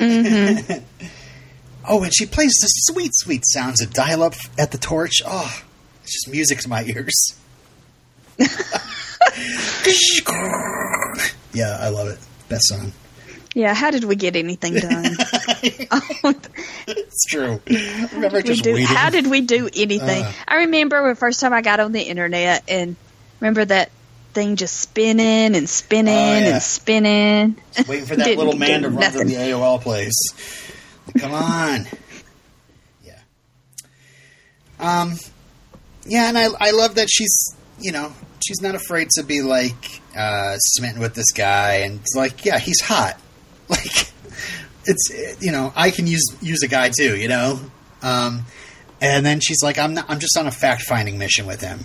oh, 0.00 2.02
and 2.02 2.12
she 2.14 2.26
plays 2.26 2.52
the 2.60 2.66
sweet, 2.66 3.12
sweet 3.14 3.44
sounds 3.46 3.80
of 3.82 3.92
dial-up 3.92 4.34
at 4.58 4.72
the 4.72 4.78
torch. 4.78 5.22
Oh, 5.24 5.62
it's 6.02 6.12
just 6.24 6.32
music 6.32 6.58
to 6.60 6.68
my 6.68 6.82
ears. 6.84 7.38
yeah, 11.54 11.76
I 11.80 11.88
love 11.88 12.08
it. 12.08 12.18
Best 12.48 12.68
song. 12.68 12.92
yeah, 13.54 13.74
how 13.74 13.90
did 13.90 14.04
we 14.04 14.16
get 14.16 14.36
anything 14.36 14.74
done? 14.74 15.16
Oh, 15.90 16.34
It's 16.88 17.24
true. 17.26 17.60
I 17.68 18.08
remember 18.12 18.42
just 18.42 18.64
do- 18.64 18.72
waiting. 18.72 18.86
how 18.86 19.10
did 19.10 19.28
we 19.28 19.40
do 19.42 19.68
anything? 19.74 20.24
Uh. 20.24 20.32
I 20.48 20.56
remember 20.56 21.08
the 21.08 21.14
first 21.14 21.40
time 21.40 21.52
I 21.52 21.62
got 21.62 21.78
on 21.80 21.92
the 21.92 22.02
internet 22.02 22.64
and 22.68 22.96
remember 23.40 23.64
that 23.66 23.90
thing 24.32 24.56
just 24.56 24.76
spinning 24.80 25.54
and 25.56 25.68
spinning 25.68 26.14
Oh, 26.14 26.38
yeah. 26.38 26.54
and 26.54 26.62
spinning. 26.62 27.56
waiting 27.88 28.06
for 28.06 28.16
that 28.16 28.36
little 28.38 28.56
man 28.56 28.82
to 28.82 28.88
run 28.88 29.00
nothing. 29.00 29.12
through 29.22 29.30
the 29.30 29.34
AOL 29.36 29.80
place. 29.80 30.12
Come 31.18 31.32
on. 31.32 31.86
Yeah. 33.04 33.18
Um. 34.78 35.18
Yeah, 36.06 36.28
and 36.28 36.36
I 36.38 36.46
I 36.60 36.70
love 36.72 36.96
that 36.96 37.08
she's 37.10 37.34
you 37.80 37.92
know 37.92 38.12
she's 38.44 38.60
not 38.60 38.74
afraid 38.74 39.08
to 39.10 39.22
be 39.22 39.40
like 39.42 40.00
uh, 40.16 40.56
smitten 40.58 41.00
with 41.00 41.14
this 41.14 41.30
guy 41.32 41.74
and 41.84 42.00
it's 42.00 42.14
like 42.16 42.44
yeah 42.44 42.58
he's 42.58 42.80
hot 42.80 43.18
like 43.68 44.10
it's 44.84 45.40
you 45.40 45.52
know 45.52 45.72
I 45.76 45.90
can 45.90 46.06
use 46.06 46.24
use 46.40 46.62
a 46.62 46.68
guy 46.68 46.90
too 46.96 47.16
you 47.16 47.28
know 47.28 47.60
um 48.02 48.44
and 49.00 49.24
then 49.24 49.38
she's 49.40 49.62
like 49.62 49.78
I'm 49.78 49.94
not, 49.94 50.06
I'm 50.08 50.18
just 50.18 50.36
on 50.36 50.46
a 50.46 50.50
fact 50.50 50.82
finding 50.82 51.18
mission 51.18 51.46
with 51.46 51.60
him 51.60 51.80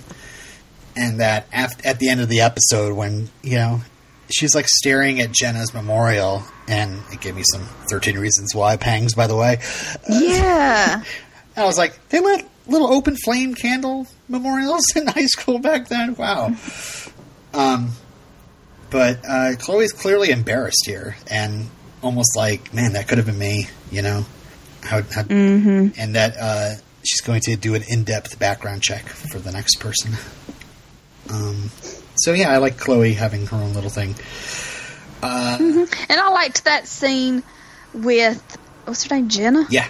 and 0.98 1.20
that 1.20 1.48
af- 1.54 1.86
at 1.86 2.00
the 2.00 2.10
end 2.10 2.20
of 2.22 2.28
the 2.30 2.42
episode 2.42 2.94
when 2.96 3.30
you 3.44 3.56
know 3.56 3.82
she's 4.30 4.54
like 4.56 4.68
staring 4.68 5.22
at 5.22 5.32
Jenna's 5.32 5.74
memorial 5.74 6.44
and 6.68 7.00
it 7.14 7.22
gave 7.22 7.36
me 7.36 7.44
some 7.54 7.62
13 7.90 8.18
reasons 8.20 8.54
why 8.54 8.76
pangs 8.78 9.14
by 9.14 9.28
the 9.28 9.36
way 9.36 9.60
Yeah. 10.10 11.04
I 11.56 11.66
was 11.66 11.78
like, 11.78 11.98
they 12.10 12.20
lit 12.20 12.46
little 12.68 12.94
open 12.94 13.16
flame 13.16 13.56
candle 13.56 14.06
memorials 14.30 14.84
in 14.96 15.08
high 15.08 15.26
school 15.26 15.58
back 15.58 15.88
then. 15.88 16.14
Wow. 16.16 16.54
Um, 17.54 17.92
but 18.92 19.20
uh, 19.28 19.56
Chloe's 19.58 19.92
clearly 19.92 20.30
embarrassed 20.30 20.84
here, 20.86 21.18
and 21.32 21.68
almost 22.04 22.38
like, 22.38 22.74
man, 22.76 22.94
that 22.94 23.08
could 23.08 23.18
have 23.18 23.26
been 23.26 23.40
me, 23.40 23.68
you 23.92 24.04
know? 24.04 24.24
How, 24.84 25.02
how 25.02 25.24
Mm-hmm. 25.24 26.00
and 26.00 26.16
that 26.16 26.38
uh, 26.40 26.76
she's 27.04 27.22
going 27.22 27.42
to 27.46 27.56
do 27.56 27.74
an 27.74 27.84
in-depth 27.90 28.38
background 28.38 28.84
check 28.84 29.08
for 29.08 29.40
the 29.40 29.52
next 29.52 29.78
person. 29.80 30.12
Um, 31.32 31.70
so 32.16 32.34
yeah, 32.34 32.52
I 32.52 32.58
like 32.58 32.78
Chloe 32.78 33.14
having 33.14 33.46
her 33.48 33.58
own 33.58 33.74
little 33.74 33.90
thing. 33.90 34.16
Uh, 35.22 35.58
And 36.10 36.20
I 36.20 36.30
liked 36.30 36.66
that 36.66 36.88
scene 36.88 37.44
with 37.94 38.42
what's 38.86 39.04
her 39.06 39.16
name, 39.16 39.30
Jenna. 39.30 39.66
Yeah, 39.70 39.88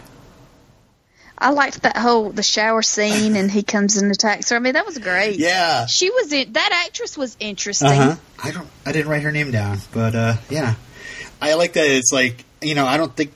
I 1.38 1.52
liked 1.52 1.82
that 1.84 1.98
whole 1.98 2.32
the 2.32 2.44
shower 2.44 2.82
scene, 2.82 3.36
and 3.36 3.52
he 3.52 3.62
comes 3.64 3.98
and 3.98 4.12
attacks 4.12 4.50
her. 4.50 4.56
I 4.56 4.60
mean, 4.60 4.74
that 4.74 4.86
was 4.86 4.98
great. 4.98 5.38
yeah. 5.40 5.86
She 5.86 6.10
was 6.10 6.32
in 6.32 6.54
that 6.54 6.86
actress 6.88 7.18
was 7.18 7.36
interesting. 7.40 7.88
Uh 7.90 8.16
huh. 8.16 8.16
I 8.44 8.52
don't. 8.52 8.68
I 8.86 8.92
didn't 8.92 9.10
write 9.12 9.24
her 9.24 9.32
name 9.32 9.52
down, 9.52 9.80
but 9.94 10.16
uh, 10.16 10.36
yeah, 10.50 10.76
I 11.42 11.54
like 11.56 11.74
that. 11.74 11.86
It's 11.88 12.12
like 12.12 12.44
you 12.62 12.74
know, 12.76 12.86
I 12.86 12.98
don't 12.98 13.16
think 13.16 13.32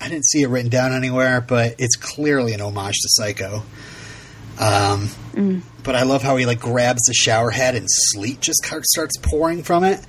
I 0.00 0.08
didn't 0.08 0.26
see 0.26 0.42
it 0.42 0.48
written 0.48 0.70
down 0.70 0.92
anywhere, 0.92 1.40
but 1.40 1.74
it's 1.78 1.96
clearly 1.96 2.52
an 2.54 2.60
homage 2.60 2.94
to 3.02 3.08
Psycho. 3.10 3.62
Um, 4.58 5.10
but 5.82 5.96
I 5.96 6.04
love 6.04 6.22
how 6.22 6.36
he 6.36 6.46
like 6.46 6.60
grabs 6.60 7.02
the 7.06 7.14
shower 7.14 7.50
head 7.50 7.74
and 7.74 7.86
sleet 7.88 8.40
just 8.40 8.64
starts 8.82 9.16
pouring 9.18 9.62
from 9.62 9.84
it, 9.84 10.00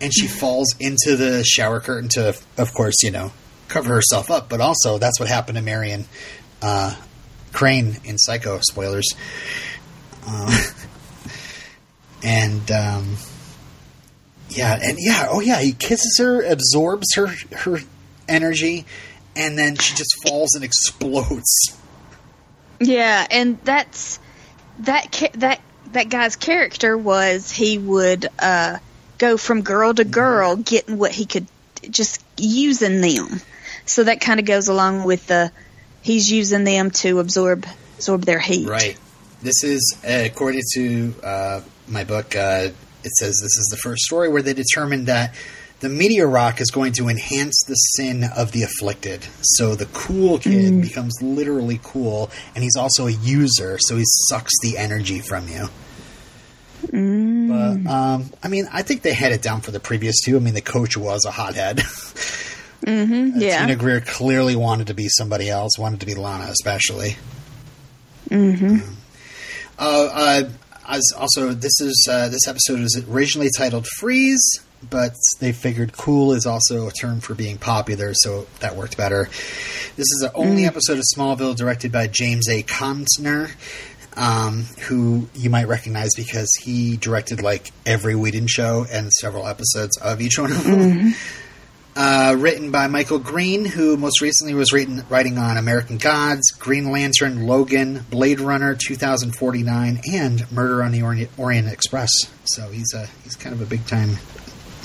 and 0.00 0.12
she 0.14 0.26
falls 0.40 0.74
into 0.78 1.16
the 1.16 1.44
shower 1.44 1.80
curtain 1.80 2.08
to, 2.10 2.36
of 2.58 2.72
course, 2.74 3.02
you 3.02 3.10
know, 3.10 3.32
cover 3.68 3.94
herself 3.94 4.30
up. 4.30 4.48
But 4.48 4.60
also, 4.60 4.98
that's 4.98 5.18
what 5.18 5.28
happened 5.28 5.56
to 5.56 5.62
Marion 5.62 6.06
uh, 6.62 6.94
Crane 7.52 7.98
in 8.04 8.18
Psycho. 8.18 8.60
Spoilers. 8.60 9.08
Uh, 10.26 10.68
and 12.24 12.70
um, 12.70 13.16
yeah, 14.50 14.78
and 14.80 14.96
yeah, 15.00 15.26
oh 15.30 15.40
yeah, 15.40 15.60
he 15.60 15.72
kisses 15.72 16.16
her, 16.18 16.42
absorbs 16.42 17.14
her 17.14 17.28
her 17.56 17.78
energy, 18.28 18.86
and 19.36 19.58
then 19.58 19.76
she 19.76 19.94
just 19.94 20.14
falls 20.26 20.54
and 20.54 20.64
explodes. 20.64 21.76
Yeah, 22.86 23.26
and 23.30 23.58
that's 23.64 24.18
that 24.80 25.30
that 25.34 25.60
that 25.92 26.08
guy's 26.08 26.36
character 26.36 26.96
was 26.96 27.50
he 27.50 27.78
would 27.78 28.26
uh, 28.38 28.78
go 29.18 29.36
from 29.36 29.62
girl 29.62 29.94
to 29.94 30.04
girl, 30.04 30.56
getting 30.56 30.98
what 30.98 31.12
he 31.12 31.26
could, 31.26 31.46
just 31.88 32.24
using 32.36 33.00
them. 33.00 33.40
So 33.86 34.04
that 34.04 34.20
kind 34.20 34.40
of 34.40 34.46
goes 34.46 34.68
along 34.68 35.04
with 35.04 35.26
the 35.26 35.52
he's 36.02 36.30
using 36.30 36.64
them 36.64 36.90
to 36.90 37.18
absorb 37.20 37.66
absorb 37.96 38.22
their 38.22 38.40
heat. 38.40 38.68
Right. 38.68 38.98
This 39.42 39.62
is 39.62 39.98
uh, 40.04 40.22
according 40.24 40.62
to 40.74 41.14
uh, 41.22 41.60
my 41.88 42.04
book. 42.04 42.34
Uh, 42.34 42.70
it 43.04 43.10
says 43.18 43.38
this 43.42 43.58
is 43.58 43.68
the 43.70 43.76
first 43.76 44.02
story 44.04 44.30
where 44.30 44.42
they 44.42 44.54
determined 44.54 45.08
that 45.08 45.34
the 45.84 45.90
meteor 45.90 46.26
rock 46.26 46.62
is 46.62 46.70
going 46.70 46.94
to 46.94 47.08
enhance 47.10 47.62
the 47.66 47.74
sin 47.74 48.24
of 48.34 48.52
the 48.52 48.62
afflicted. 48.62 49.26
So 49.42 49.74
the 49.74 49.84
cool 49.84 50.38
kid 50.38 50.80
becomes 50.80 51.12
literally 51.20 51.78
cool, 51.82 52.30
and 52.54 52.64
he's 52.64 52.74
also 52.74 53.06
a 53.06 53.10
user, 53.10 53.76
so 53.78 53.98
he 53.98 54.04
sucks 54.06 54.52
the 54.62 54.78
energy 54.78 55.20
from 55.20 55.46
you. 55.46 55.68
But 56.90 57.90
um, 57.90 58.30
I 58.42 58.48
mean, 58.48 58.66
I 58.72 58.80
think 58.80 59.02
they 59.02 59.12
had 59.12 59.32
it 59.32 59.42
down 59.42 59.60
for 59.60 59.72
the 59.72 59.80
previous 59.80 60.22
two. 60.22 60.36
I 60.36 60.38
mean, 60.38 60.54
the 60.54 60.62
coach 60.62 60.96
was 60.96 61.26
a 61.26 61.30
hothead. 61.30 61.78
Mm-hmm. 61.78 63.40
Yeah. 63.40 63.60
Tina 63.60 63.76
Greer 63.76 64.00
clearly 64.02 64.56
wanted 64.56 64.88
to 64.88 64.94
be 64.94 65.08
somebody 65.08 65.48
else, 65.48 65.78
wanted 65.78 66.00
to 66.00 66.06
be 66.06 66.14
Lana, 66.14 66.50
especially. 66.50 67.16
Mm-hmm. 68.28 68.76
Uh, 69.78 70.08
uh, 70.12 70.42
as 70.86 71.02
also, 71.16 71.54
this 71.54 71.80
is 71.80 72.06
uh, 72.10 72.28
this 72.28 72.46
episode 72.46 72.80
is 72.80 73.02
originally 73.08 73.48
titled 73.56 73.86
"Freeze," 73.86 74.60
but 74.88 75.14
they 75.40 75.52
figured 75.52 75.96
"cool" 75.96 76.32
is 76.32 76.46
also 76.46 76.88
a 76.88 76.92
term 76.92 77.20
for 77.20 77.34
being 77.34 77.58
popular, 77.58 78.12
so 78.14 78.46
that 78.60 78.76
worked 78.76 78.96
better. 78.96 79.24
This 79.96 80.06
is 80.10 80.18
the 80.22 80.32
only 80.34 80.64
episode 80.64 80.98
of 80.98 81.04
Smallville 81.14 81.56
directed 81.56 81.92
by 81.92 82.06
James 82.06 82.48
A. 82.48 82.62
Contner, 82.62 83.50
um, 84.16 84.64
who 84.88 85.28
you 85.34 85.50
might 85.50 85.68
recognize 85.68 86.10
because 86.16 86.48
he 86.62 86.96
directed 86.96 87.42
like 87.42 87.72
every 87.86 88.14
Whedon 88.14 88.46
show 88.46 88.86
and 88.90 89.12
several 89.12 89.46
episodes 89.46 89.96
of 89.98 90.20
each 90.20 90.38
one 90.38 90.52
of 90.52 90.64
them. 90.64 91.14
Uh, 91.96 92.34
written 92.36 92.72
by 92.72 92.88
Michael 92.88 93.20
Green, 93.20 93.64
who 93.64 93.96
most 93.96 94.20
recently 94.20 94.52
was 94.52 94.72
written, 94.72 95.04
writing 95.08 95.38
on 95.38 95.56
American 95.56 95.96
Gods, 95.96 96.50
Green 96.50 96.90
Lantern, 96.90 97.46
Logan, 97.46 98.04
Blade 98.10 98.40
Runner 98.40 98.74
2049, 98.74 100.00
and 100.12 100.50
Murder 100.50 100.82
on 100.82 100.90
the 100.90 101.02
Orient, 101.02 101.30
Orient 101.36 101.68
Express. 101.68 102.10
So 102.46 102.68
he's 102.70 102.92
a 102.94 103.06
he's 103.22 103.36
kind 103.36 103.54
of 103.54 103.60
a 103.62 103.66
big 103.66 103.86
time 103.86 104.16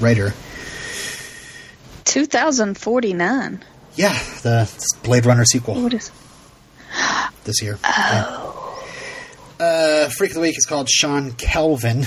writer. 0.02 0.34
2049. 2.06 3.64
Yeah, 3.95 4.14
the 4.41 4.70
Blade 5.04 5.26
Runner 5.26 5.45
sequel 5.45 5.82
What 5.82 5.93
is? 5.93 6.12
this 7.43 7.62
year. 7.62 7.78
Oh. 7.84 8.86
Uh, 9.60 10.10
Freak 10.18 10.32
of 10.32 10.36
the 10.36 10.41
Week 10.41 10.58
is 10.58 10.66
called 10.66 10.89
Sean 10.89 11.34
Kelvin. 11.34 12.06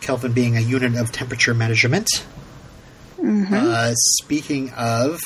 Kelvin 0.00 0.32
being 0.32 0.56
a 0.56 0.60
unit 0.60 0.96
of 0.96 1.12
temperature 1.12 1.54
measurement. 1.54 2.08
Uh, 3.26 3.92
speaking 3.94 4.70
of, 4.72 5.18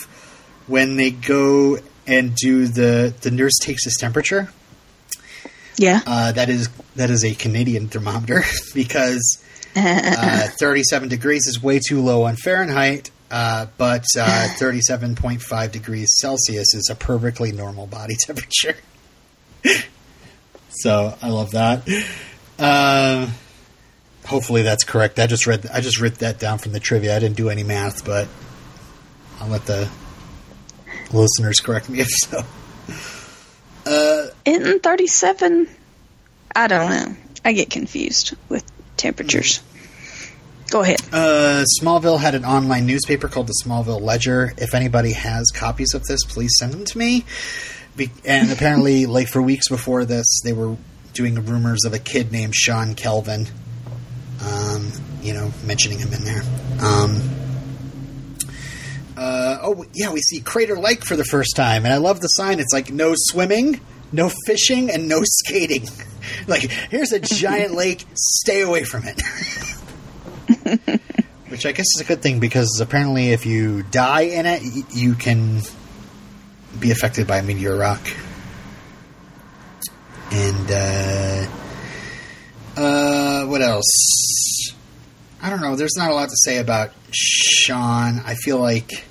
when 0.69 0.97
they 0.97 1.11
go 1.11 1.79
and 2.07 2.35
do 2.37 2.67
the 2.69 3.13
the 3.23 3.31
nurse 3.33 3.59
takes 3.61 3.85
his 3.85 3.97
temperature, 3.97 4.51
Yeah. 5.77 6.01
uh, 6.07 6.31
that 6.33 6.49
is 6.49 6.69
that 6.95 7.11
is 7.11 7.25
a 7.25 7.35
Canadian 7.35 7.89
thermometer 7.89 8.45
because 8.75 9.43
uh, 9.77 10.49
37 10.59 11.09
degrees 11.09 11.47
is 11.47 11.63
way 11.63 11.79
too 11.79 12.03
low 12.03 12.25
on 12.25 12.37
Fahrenheit, 12.37 13.11
uh, 13.31 13.67
but 13.77 14.05
uh, 14.19 14.49
37.5 14.59 15.73
degrees 15.73 16.09
Celsius 16.19 16.75
is 16.75 16.89
a 16.91 16.95
perfectly 16.95 17.53
normal 17.53 17.87
body 17.87 18.17
temperature. 18.27 18.77
so 20.71 21.17
I 21.21 21.29
love 21.29 21.53
that. 21.53 21.89
Uh, 22.59 23.31
hopefully 24.27 24.63
that's 24.63 24.85
correct. 24.85 25.19
I 25.19 25.27
just 25.27 25.47
read 25.47 25.67
I 25.73 25.81
just 25.81 26.01
wrote 26.01 26.17
that 26.17 26.39
down 26.39 26.59
from 26.59 26.73
the 26.73 26.81
trivia. 26.81 27.17
I 27.17 27.19
didn't 27.19 27.37
do 27.37 27.49
any 27.51 27.63
math, 27.63 28.05
but 28.05 28.29
I'll 29.41 29.49
let 29.49 29.67
the 29.67 29.89
listeners 31.13 31.61
correct 31.61 31.89
me 31.89 32.01
if 32.01 32.09
so. 32.09 32.43
Isn't 34.45 34.83
37? 34.83 35.69
I 36.55 36.67
don't 36.67 36.91
know. 36.91 37.17
I 37.45 37.53
get 37.53 37.71
confused 37.71 38.35
with 38.49 38.65
temperatures. 38.99 39.61
Go 40.71 40.83
ahead. 40.83 41.01
Uh, 41.13 41.65
Smallville 41.81 42.21
had 42.21 42.35
an 42.35 42.45
online 42.45 42.87
newspaper 42.87 43.29
called 43.29 43.47
the 43.47 43.55
Smallville 43.65 44.03
Ledger. 44.03 44.53
If 44.59 44.75
anybody 44.75 45.13
has 45.13 45.51
copies 45.55 45.95
of 45.95 46.05
this, 46.05 46.25
please 46.25 46.51
send 46.59 46.75
them 46.75 46.85
to 46.85 46.99
me. 46.99 47.25
Be- 47.97 48.11
and 48.27 48.51
apparently, 48.51 49.07
like 49.17 49.29
for 49.29 49.41
weeks 49.41 49.69
before 49.69 50.05
this, 50.05 50.41
they 50.45 50.53
were 50.53 50.77
doing 51.15 51.35
rumors 51.47 51.85
of 51.87 51.95
a 51.95 51.99
kid 51.99 52.33
named 52.33 52.55
Sean 52.55 52.95
Kelvin. 52.95 53.47
Um, 54.45 54.93
you 55.23 55.33
know, 55.33 55.53
mentioning 55.65 55.99
him 55.99 56.13
in 56.13 56.25
there. 56.25 56.43
Um, 56.81 57.21
uh, 59.17 59.59
oh 59.63 59.85
yeah, 59.95 60.13
we 60.13 60.21
see 60.21 60.41
Crater 60.41 60.79
Lake 60.79 61.05
for 61.05 61.17
the 61.17 61.25
first 61.25 61.57
time, 61.57 61.85
and 61.85 61.93
I 61.93 61.97
love 61.97 62.21
the 62.21 62.29
sign. 62.29 62.61
It's 62.61 62.73
like 62.73 62.93
no 62.93 63.15
swimming, 63.17 63.81
no 64.13 64.31
fishing, 64.47 64.91
and 64.91 65.09
no 65.09 65.23
skating. 65.25 65.89
Like 66.47 66.63
here's 66.63 67.13
a 67.13 67.21
giant 67.21 67.75
lake. 67.77 68.05
Stay 68.15 68.61
away 68.63 68.85
from 68.85 69.05
it. 69.05 69.21
Which 71.49 71.65
I 71.65 71.73
guess 71.73 71.87
is 71.97 72.01
a 72.03 72.05
good 72.05 72.21
thing 72.23 72.41
because 72.41 72.79
apparently, 72.81 73.31
if 73.33 73.47
you 73.47 73.83
die 73.85 74.23
in 74.23 74.45
it, 74.47 74.63
y- 74.63 74.83
you 74.91 75.15
can 75.15 75.63
be 76.79 76.91
affected 76.91 77.27
by 77.27 77.39
a 77.39 77.43
meteor 77.43 77.77
rock. 77.77 78.01
And 80.31 80.71
uh, 80.71 81.47
uh, 82.77 83.47
what 83.47 83.63
else? 83.63 84.73
I 85.41 85.49
don't 85.51 85.61
know. 85.63 85.75
There's 85.75 85.97
not 85.97 86.11
a 86.11 86.15
lot 86.15 86.29
to 86.29 86.37
say 86.45 86.59
about 86.59 86.93
Sean. 87.13 88.21
I 88.27 88.35
feel 88.35 88.59
like 88.59 89.05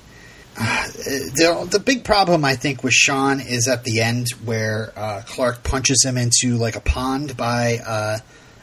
the 0.58 1.68
the 1.70 1.78
big 1.78 2.04
problem 2.04 2.44
I 2.44 2.56
think 2.56 2.82
with 2.82 2.92
Sean 2.92 3.40
is 3.40 3.68
at 3.68 3.84
the 3.84 4.00
end 4.00 4.28
where 4.44 4.92
uh, 4.96 5.22
Clark 5.26 5.62
punches 5.62 6.04
him 6.04 6.16
into 6.16 6.56
like 6.56 6.76
a 6.76 6.80
pond 6.80 7.36
by 7.36 7.78
uh, 7.86 8.18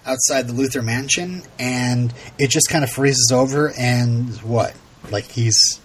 outside 0.05 0.47
the 0.47 0.53
Luthor 0.53 0.83
Mansion, 0.83 1.43
and 1.57 2.13
it 2.37 2.49
just 2.49 2.69
kind 2.69 2.83
of 2.83 2.89
freezes 2.89 3.31
over. 3.33 3.71
And 3.77 4.35
what? 4.41 4.75
Like 5.09 5.25
he's 5.25 5.79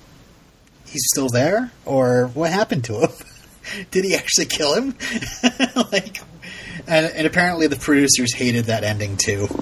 he's 0.86 1.02
still 1.12 1.28
there, 1.28 1.70
or 1.84 2.26
what 2.34 2.50
happened 2.50 2.84
to 2.84 3.00
him? 3.00 3.10
Did 3.90 4.04
he 4.04 4.14
actually 4.14 4.46
kill 4.46 4.74
him? 4.74 4.96
like, 5.92 6.20
and, 6.88 7.06
and 7.06 7.26
apparently 7.26 7.66
the 7.68 7.76
producers 7.76 8.34
hated 8.34 8.64
that 8.66 8.84
ending 8.84 9.16
too. 9.16 9.46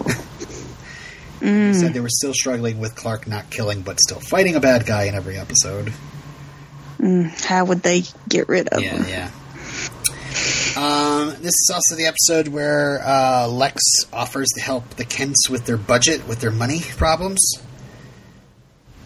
They 1.40 1.72
said 1.72 1.94
they 1.94 2.00
were 2.00 2.08
still 2.08 2.34
struggling 2.34 2.80
with 2.80 2.96
Clark 2.96 3.28
not 3.28 3.48
killing, 3.48 3.82
but 3.82 4.00
still 4.00 4.18
fighting 4.18 4.56
a 4.56 4.60
bad 4.60 4.86
guy 4.86 5.04
in 5.04 5.14
every 5.14 5.38
episode. 5.38 5.92
How 7.00 7.64
would 7.64 7.82
they 7.82 8.02
get 8.28 8.48
rid 8.48 8.68
of 8.68 8.82
Yeah, 8.82 9.02
him? 9.02 9.06
yeah. 9.08 9.30
Um, 10.76 11.30
this 11.40 11.54
is 11.54 11.70
also 11.74 11.96
the 11.96 12.06
episode 12.06 12.48
where 12.48 13.00
uh, 13.04 13.48
Lex 13.48 13.82
offers 14.12 14.48
to 14.54 14.60
help 14.60 14.88
the 14.90 15.04
Kents 15.04 15.48
with 15.50 15.66
their 15.66 15.76
budget, 15.76 16.26
with 16.28 16.40
their 16.40 16.50
money 16.52 16.80
problems. 16.96 17.40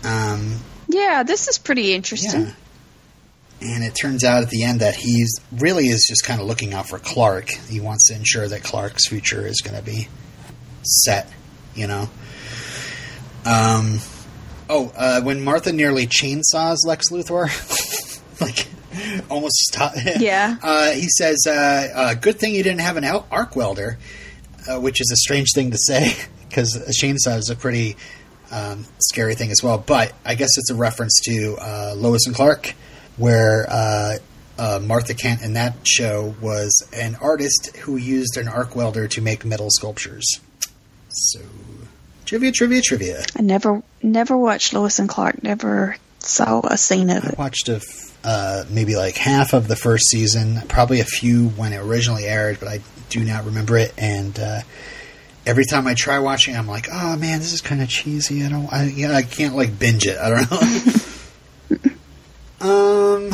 Um, 0.05 0.57
Yeah, 0.89 1.23
this 1.23 1.49
is 1.49 1.59
pretty 1.59 1.95
interesting. 1.95 2.43
Yeah. 2.43 2.53
And 3.75 3.85
it 3.85 3.93
turns 4.01 4.25
out 4.25 4.43
at 4.43 4.51
the 4.51 4.65
end 4.65 4.81
that 4.81 4.97
he's 4.97 5.39
really 5.53 5.87
is 5.87 6.05
just 6.09 6.25
kind 6.25 6.41
of 6.41 6.47
looking 6.49 6.75
out 6.75 6.89
for 6.89 6.99
Clark. 6.99 7.49
He 7.69 7.79
wants 7.81 8.09
to 8.09 8.15
ensure 8.17 8.49
that 8.49 8.65
Clark's 8.65 9.07
future 9.09 9.47
is 9.47 9.61
going 9.61 9.77
to 9.77 9.83
be 9.85 10.09
set, 10.83 11.31
you 11.77 11.87
know. 11.87 12.11
Um, 13.47 14.01
oh, 14.73 14.93
uh, 14.97 15.21
when 15.21 15.43
Martha 15.43 15.73
nearly 15.73 16.07
chainsaws 16.07 16.79
Lex 16.87 17.11
Luthor, 17.11 17.49
like 18.41 18.67
almost 19.31 19.55
stop. 19.55 19.93
Yeah. 20.19 20.57
Uh, 20.63 20.93
he 20.93 21.09
says, 21.17 21.45
uh, 21.47 21.89
uh, 21.95 22.15
"Good 22.15 22.39
thing 22.39 22.55
you 22.55 22.63
didn't 22.63 22.81
have 22.81 22.97
an 22.97 23.05
arc 23.05 23.55
welder," 23.55 23.99
uh, 24.69 24.81
which 24.81 25.01
is 25.01 25.11
a 25.13 25.17
strange 25.17 25.49
thing 25.55 25.71
to 25.71 25.79
say 25.79 26.17
because 26.49 26.77
a 26.77 26.91
chainsaw 26.91 27.39
is 27.39 27.51
a 27.51 27.57
pretty 27.57 27.97
um, 28.51 28.87
scary 28.99 29.35
thing 29.35 29.51
as 29.51 29.63
well. 29.63 29.79
But 29.79 30.13
I 30.25 30.35
guess 30.35 30.51
it's 30.57 30.71
a 30.71 30.75
reference 30.75 31.21
to 31.25 31.57
uh, 31.61 31.95
Lois 31.97 32.27
and 32.27 32.35
Clark, 32.35 32.75
where 33.17 33.67
uh, 33.69 34.17
uh, 34.59 34.81
Martha 34.83 35.15
Kent 35.15 35.43
in 35.43 35.55
that 35.55 35.87
show 35.87 36.35
was 36.41 36.89
an 36.95 37.17
artist 37.21 37.77
who 37.79 37.97
used 37.97 38.37
an 38.37 38.49
arc 38.49 38.75
welder 38.75 39.07
to 39.09 39.21
make 39.21 39.45
metal 39.45 39.69
sculptures. 39.71 40.41
So, 41.09 41.41
trivia, 42.25 42.53
trivia, 42.53 42.81
trivia. 42.81 43.25
I 43.37 43.43
never 43.43 43.83
never 44.03 44.37
watched 44.37 44.73
Lois 44.73 44.99
and 44.99 45.09
Clark. 45.09 45.43
Never 45.43 45.97
saw 46.19 46.61
a 46.65 46.77
scene 46.77 47.11
of 47.11 47.25
I 47.25 47.29
it. 47.31 47.39
watched 47.39 47.69
a 47.69 47.77
f- 47.77 48.19
uh, 48.25 48.65
maybe 48.71 48.95
like 48.97 49.17
half 49.17 49.53
of 49.53 49.69
the 49.69 49.77
first 49.77 50.09
season, 50.09 50.63
probably 50.69 51.01
a 51.01 51.05
few 51.05 51.49
when 51.51 51.73
it 51.73 51.79
originally 51.79 52.25
aired, 52.25 52.61
but 52.61 52.69
I 52.69 52.81
do 53.11 53.25
not 53.25 53.45
remember 53.45 53.77
it. 53.77 53.93
And 53.99 54.39
uh, 54.39 54.61
every 55.45 55.65
time 55.65 55.87
I 55.87 55.95
try 55.95 56.19
watching, 56.21 56.57
I'm 56.57 56.69
like, 56.69 56.87
oh 56.93 57.17
man, 57.17 57.41
this 57.41 57.53
is 57.53 57.61
kind 57.61 57.83
of 57.83 57.89
cheesy. 57.89 58.45
I 58.45 58.49
don't, 58.49 58.73
I, 58.73 58.85
yeah, 58.85 59.13
I 59.15 59.23
can't 59.23 59.57
like 59.57 59.79
binge 59.79 60.07
it. 60.07 60.19
I 60.19 60.31
don't 60.31 60.51
know. 61.81 61.91
um, 63.27 63.31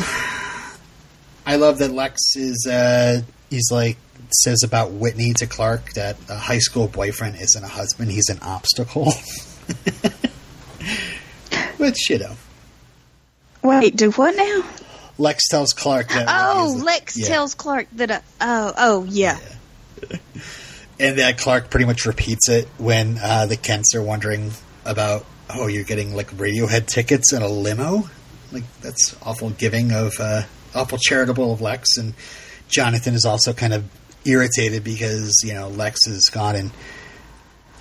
I 1.45 1.55
love 1.57 1.79
that 1.79 1.91
Lex 1.91 2.35
is. 2.35 2.67
Uh, 2.69 3.21
he's 3.49 3.71
like 3.71 3.97
says 4.31 4.63
about 4.63 4.91
Whitney 4.91 5.33
to 5.33 5.47
Clark 5.47 5.93
that 5.93 6.15
a 6.29 6.35
high 6.35 6.59
school 6.59 6.87
boyfriend 6.87 7.35
isn't 7.35 7.63
a 7.63 7.67
husband; 7.67 8.11
he's 8.11 8.29
an 8.29 8.39
obstacle. 8.41 9.13
Which 11.77 12.09
you 12.09 12.19
know. 12.19 12.35
Wait, 13.63 13.95
do 13.95 14.11
what 14.11 14.35
now? 14.35 14.63
Lex 15.17 15.47
tells 15.49 15.73
Clark 15.73 16.09
that. 16.09 16.27
Oh, 16.29 16.73
he's- 16.73 16.83
Lex 16.83 17.17
yeah. 17.17 17.27
tells 17.27 17.53
Clark 17.53 17.87
that. 17.93 18.11
Uh, 18.11 18.21
oh, 18.41 18.73
oh, 18.77 19.03
yeah. 19.05 19.37
and 20.99 21.19
that 21.19 21.37
Clark 21.37 21.69
pretty 21.69 21.85
much 21.85 22.05
repeats 22.05 22.47
it 22.49 22.67
when 22.77 23.17
uh, 23.21 23.45
the 23.45 23.57
Kents 23.57 23.93
are 23.95 24.01
wondering 24.01 24.51
about, 24.85 25.25
oh, 25.49 25.67
you're 25.67 25.83
getting 25.83 26.15
like 26.15 26.27
Radiohead 26.31 26.87
tickets 26.87 27.33
and 27.33 27.43
a 27.43 27.49
limo. 27.49 28.09
Like 28.51 28.63
that's 28.81 29.15
awful 29.21 29.49
giving 29.49 29.91
of, 29.91 30.13
uh, 30.19 30.43
awful 30.73 30.97
charitable 30.97 31.51
of 31.51 31.61
Lex. 31.61 31.97
And 31.97 32.13
Jonathan 32.69 33.13
is 33.13 33.25
also 33.25 33.51
kind 33.53 33.73
of 33.73 33.85
irritated 34.25 34.83
because 34.83 35.33
you 35.43 35.53
know 35.53 35.69
Lex 35.69 36.05
has 36.07 36.25
gone 36.25 36.55
and 36.55 36.71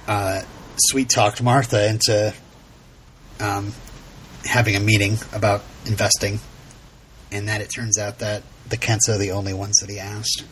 uh, 0.07 0.43
sweet 0.77 1.09
talked 1.11 1.43
Martha 1.43 1.89
into 1.89 2.35
um, 3.41 3.73
having 4.45 4.77
a 4.77 4.81
meeting 4.81 5.19
about 5.33 5.63
investing, 5.87 6.41
and 7.31 7.49
that 7.49 7.61
it 7.61 7.71
turns 7.75 7.99
out 7.99 8.19
that 8.21 8.43
the 8.69 8.77
Kents 8.77 9.09
are 9.09 9.19
the 9.19 9.31
only 9.33 9.53
ones 9.53 9.77
that 9.81 9.91
he 9.91 9.99
asked. 9.99 10.45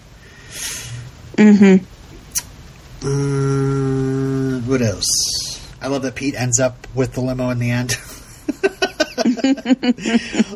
Mm-hmm. 1.37 1.85
Uh, 3.07 4.61
what 4.61 4.83
else? 4.83 5.07
I 5.81 5.89
love 5.89 6.03
that 6.03 6.15
Pete 6.15 6.35
ends 6.35 6.59
up 6.59 6.87
with 6.95 7.13
the 7.13 7.21
limo 7.21 7.51
in 7.51 7.59
the 7.59 7.71
end. 7.71 7.95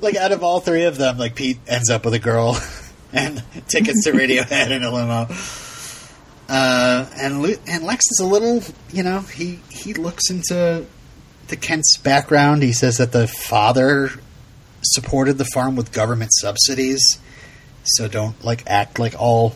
like 0.03 0.17
out 0.17 0.33
of 0.33 0.43
all 0.43 0.61
three 0.61 0.85
of 0.85 0.97
them, 0.97 1.19
like 1.19 1.35
Pete 1.35 1.59
ends 1.67 1.91
up 1.91 2.05
with 2.05 2.15
a 2.15 2.19
girl 2.19 2.59
and 3.13 3.43
tickets 3.69 4.05
to 4.05 4.13
Radiohead 4.13 4.71
in 4.71 4.83
a 4.83 4.91
limo. 4.91 5.27
Uh, 6.49 7.07
and 7.17 7.45
and 7.69 7.85
Lex 7.85 8.05
is 8.11 8.21
a 8.21 8.27
little, 8.27 8.63
you 8.93 9.03
know, 9.03 9.21
he 9.21 9.61
he 9.71 9.95
looks 9.95 10.31
into 10.31 10.87
the 11.51 11.57
Kent's 11.57 11.99
background. 11.99 12.63
He 12.63 12.73
says 12.73 12.97
that 12.99 13.13
the 13.13 13.29
father 13.29 14.11
supported 14.83 15.37
the 15.37 15.45
farm 15.45 15.77
with 15.77 15.93
government 15.93 16.33
subsidies, 16.33 17.19
so 17.85 18.09
don't 18.09 18.43
like 18.45 18.65
act 18.67 18.99
like 18.99 19.15
all 19.19 19.55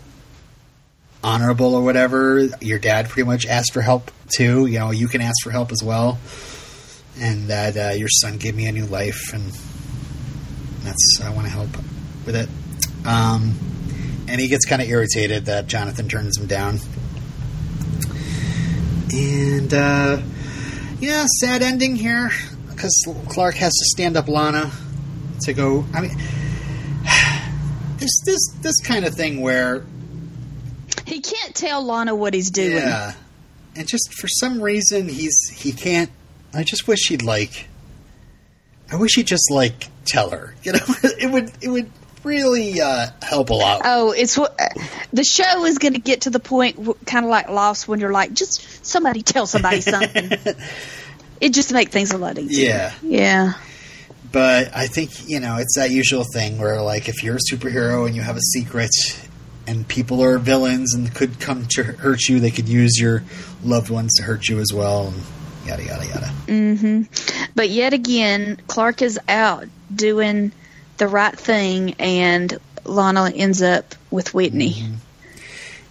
honorable 1.23 1.75
or 1.75 1.83
whatever. 1.83 2.49
Your 2.61 2.79
dad 2.79 3.09
pretty 3.09 3.27
much 3.27 3.47
asked 3.47 3.73
for 3.73 3.81
help 3.81 4.11
too. 4.29 4.67
You 4.67 4.81
know, 4.81 4.91
you 4.91 5.09
can 5.09 5.23
ask 5.23 5.43
for 5.43 5.51
help 5.51 5.73
as 5.73 5.83
well. 5.83 6.19
And 7.19 7.49
that 7.49 7.77
uh, 7.77 7.95
your 7.95 8.09
son 8.09 8.39
gave 8.39 8.57
me 8.57 8.67
a 8.67 8.73
new 8.73 8.87
life, 8.87 9.33
and 9.33 9.53
that's 10.83 11.21
I 11.23 11.31
want 11.31 11.47
to 11.47 11.53
help 11.53 11.71
with 12.27 12.35
it. 12.35 12.49
Um, 13.07 13.55
and 14.27 14.41
he 14.41 14.49
gets 14.49 14.65
kind 14.65 14.83
of 14.83 14.89
irritated 14.89 15.47
that 15.47 15.69
Jonathan 15.69 16.09
turns 16.09 16.37
him 16.39 16.47
down. 16.47 16.81
And 19.13 19.73
uh, 19.73 20.23
yeah, 21.05 21.27
sad 21.41 21.63
ending 21.63 21.97
here 21.97 22.31
because 22.71 22.95
Clark 23.29 23.55
has 23.57 23.73
to 23.73 23.85
stand 23.87 24.17
up 24.17 24.29
Lana 24.29 24.71
to 25.43 25.53
go. 25.53 25.85
I 25.93 26.01
mean, 26.01 26.17
this 27.99 28.21
this 28.25 28.41
this 28.61 28.81
kind 28.81 29.05
of 29.05 29.15
thing 29.15 29.41
where 29.41 29.85
He 31.07 31.21
can't 31.21 31.55
tell 31.55 31.85
Lana 31.85 32.15
what 32.15 32.35
he's 32.35 32.51
doing. 32.51 32.73
yeah, 32.73 33.15
and 33.77 33.87
just 33.87 34.15
for 34.15 34.29
some 34.29 34.61
reason 34.61 35.09
he's 35.09 35.37
he 35.55 35.73
can't. 35.73 36.11
I 36.53 36.63
just 36.65 36.87
wish 36.87 37.09
he'd 37.09 37.23
like. 37.23 37.69
I 38.93 38.97
wish 38.97 39.15
he'd 39.17 39.27
just 39.27 39.51
like 39.51 39.89
tell 40.05 40.31
her. 40.31 40.55
You 40.63 40.73
know, 40.73 40.79
it 41.21 41.31
would 41.31 41.53
it 41.61 41.69
would 41.69 41.91
really 42.25 42.81
uh, 42.81 43.09
help 43.23 43.51
a 43.51 43.55
lot. 43.55 43.83
Oh, 43.85 44.13
it's 44.13 44.37
what 44.37 44.59
the 45.13 45.25
show 45.25 45.65
is 45.65 45.79
going 45.79 45.95
to 45.95 46.01
get 46.01 46.23
to 46.23 46.31
the 46.31 46.41
point, 46.41 46.77
kind 47.07 47.25
of 47.25 47.31
like 47.31 47.49
Lost, 47.49 47.87
when 47.87 48.01
you're 48.01 48.13
like, 48.13 48.33
just 48.33 48.85
somebody 48.85 49.23
tell 49.23 49.47
somebody 49.47 49.81
something. 49.83 50.31
it 51.41 51.51
just 51.51 51.73
makes 51.73 51.93
things 51.93 52.13
a 52.13 52.19
lot 52.19 52.39
easier. 52.39 52.69
Yeah. 52.69 52.93
Yeah. 53.03 53.53
But 54.33 54.75
I 54.75 54.89
think 54.89 55.29
you 55.29 55.39
know 55.39 55.59
it's 55.59 55.77
that 55.77 55.91
usual 55.91 56.25
thing 56.25 56.59
where 56.59 56.83
like 56.83 57.09
if 57.09 57.23
you're 57.23 57.37
a 57.37 57.53
superhero 57.53 58.07
and 58.07 58.17
you 58.17 58.23
have 58.23 58.37
a 58.37 58.43
secret. 58.53 58.91
And 59.67 59.89
people 59.89 60.23
are 60.23 60.37
villains 60.37 60.93
and 60.93 61.15
could 61.15 61.41
come 61.41 61.65
to 61.77 61.83
hurt 61.83 62.29
you. 62.29 62.39
They 62.39 62.51
could 62.51 62.69
use 62.69 63.01
your 63.01 63.25
loved 63.63 63.89
ones 63.89 64.13
to 64.17 64.23
hurt 64.23 64.47
you 64.47 64.59
as 64.59 64.75
well. 64.75 65.07
And 65.07 65.23
yada 65.67 65.85
yada 65.85 66.07
yada. 66.07 66.33
Mm-hmm. 66.47 67.49
But 67.55 67.71
yet 67.71 67.95
again, 67.95 68.61
Clark 68.67 69.01
is 69.01 69.19
out 69.27 69.69
doing 69.95 70.53
the 70.99 71.09
right 71.09 71.37
thing, 71.37 71.95
and 71.99 72.59
Lana 72.85 73.31
ends 73.35 73.63
up 73.63 73.95
with 74.11 74.35
Whitney. 74.35 74.73
Mm-hmm. 74.73 74.95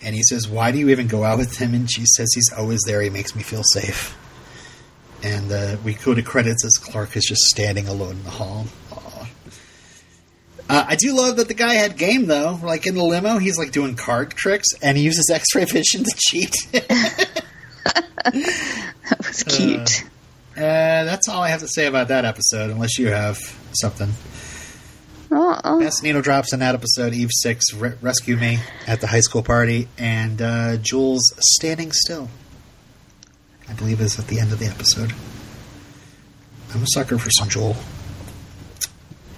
And 0.06 0.16
he 0.16 0.24
says, 0.24 0.48
Why 0.48 0.72
do 0.72 0.78
you 0.78 0.90
even 0.90 1.08
go 1.08 1.24
out 1.24 1.38
with 1.38 1.58
him? 1.58 1.74
And 1.74 1.90
she 1.90 2.06
says, 2.06 2.30
He's 2.34 2.52
always 2.58 2.82
there. 2.86 3.02
He 3.02 3.10
makes 3.10 3.36
me 3.36 3.44
feel 3.44 3.64
safe. 3.64 4.18
And 5.24 5.52
uh, 5.52 5.78
we 5.84 5.94
go 5.94 6.14
to 6.14 6.22
credits 6.22 6.66
as 6.66 6.74
Clark 6.74 7.16
is 7.16 7.24
just 7.26 7.42
standing 7.44 7.88
alone 7.88 8.18
in 8.18 8.24
the 8.24 8.30
hall. 8.30 8.66
Uh, 10.70 10.86
I 10.88 10.96
do 10.96 11.16
love 11.16 11.38
that 11.38 11.48
the 11.48 11.54
guy 11.54 11.74
had 11.74 11.98
game, 11.98 12.26
though. 12.26 12.60
Like 12.62 12.88
in 12.88 12.96
the 12.96 13.04
limo, 13.04 13.38
he's 13.38 13.58
like 13.58 13.72
doing 13.72 13.96
card 13.96 14.32
tricks 14.32 14.68
and 14.82 14.98
he 14.98 15.04
uses 15.04 15.30
x 15.30 15.54
ray 15.56 15.66
vision 15.66 16.04
to 16.04 16.14
cheat. 16.18 16.56
That 18.24 19.28
was 19.28 19.44
cute. 19.44 20.04
uh, 20.56 21.04
that's 21.04 21.28
all 21.28 21.42
I 21.42 21.50
have 21.50 21.60
to 21.60 21.68
say 21.68 21.88
about 21.88 22.08
that 22.08 22.24
episode, 22.24 22.72
unless 22.72 22.98
you 22.98 23.10
have 23.10 23.38
something. 23.74 24.10
Uh-uh. 25.34 25.80
Best 25.80 26.04
needle 26.04 26.22
drops 26.22 26.54
in 26.54 26.60
that 26.60 26.76
episode 26.76 27.14
Eve 27.14 27.30
6 27.32 27.74
re- 27.74 27.94
rescue 28.02 28.38
me 28.38 28.60
at 28.86 29.02
the 29.02 29.08
high 29.08 29.22
school 29.22 29.42
party, 29.44 29.88
and 29.98 30.42
uh, 30.42 30.78
Jewel's 30.78 31.34
standing 31.40 31.92
still. 31.92 32.30
I 33.68 33.74
believe 33.74 34.02
is 34.02 34.20
at 34.20 34.28
the 34.28 34.40
end 34.40 34.52
of 34.52 34.60
the 34.60 34.68
episode. 34.68 35.14
I'm 36.74 36.84
a 36.84 36.88
sucker 36.88 37.18
for 37.18 37.30
some 37.32 37.50
Jewel. 37.50 37.76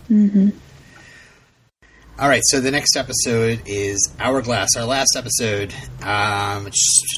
Mm-hmm. 0.09 0.49
All 2.17 2.29
right, 2.29 2.41
so 2.45 2.61
the 2.61 2.71
next 2.71 2.95
episode 2.95 3.61
is 3.65 4.09
Hourglass, 4.19 4.69
our 4.77 4.85
last 4.85 5.15
episode. 5.17 5.73
Um, 6.01 6.69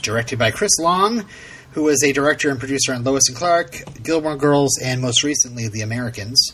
directed 0.01 0.39
by 0.39 0.51
Chris 0.51 0.71
Long, 0.79 1.25
who 1.71 1.83
was 1.83 2.03
a 2.03 2.11
director 2.11 2.49
and 2.49 2.59
producer 2.59 2.93
on 2.93 3.03
Lois 3.03 3.27
and 3.27 3.37
Clark, 3.37 3.83
Gilmore 4.01 4.35
Girls, 4.35 4.79
and 4.81 5.01
most 5.01 5.23
recently 5.23 5.67
The 5.67 5.81
Americans. 5.81 6.51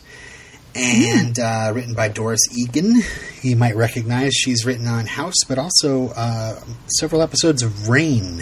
And 0.76 1.38
uh, 1.38 1.70
written 1.74 1.94
by 1.94 2.08
Doris 2.08 2.40
Egan. 2.56 3.00
You 3.42 3.54
might 3.56 3.76
recognize 3.76 4.32
she's 4.34 4.64
written 4.66 4.88
on 4.88 5.06
House, 5.06 5.44
but 5.46 5.58
also 5.58 6.08
uh, 6.16 6.60
several 6.98 7.22
episodes 7.22 7.62
of 7.62 7.88
Reign, 7.88 8.40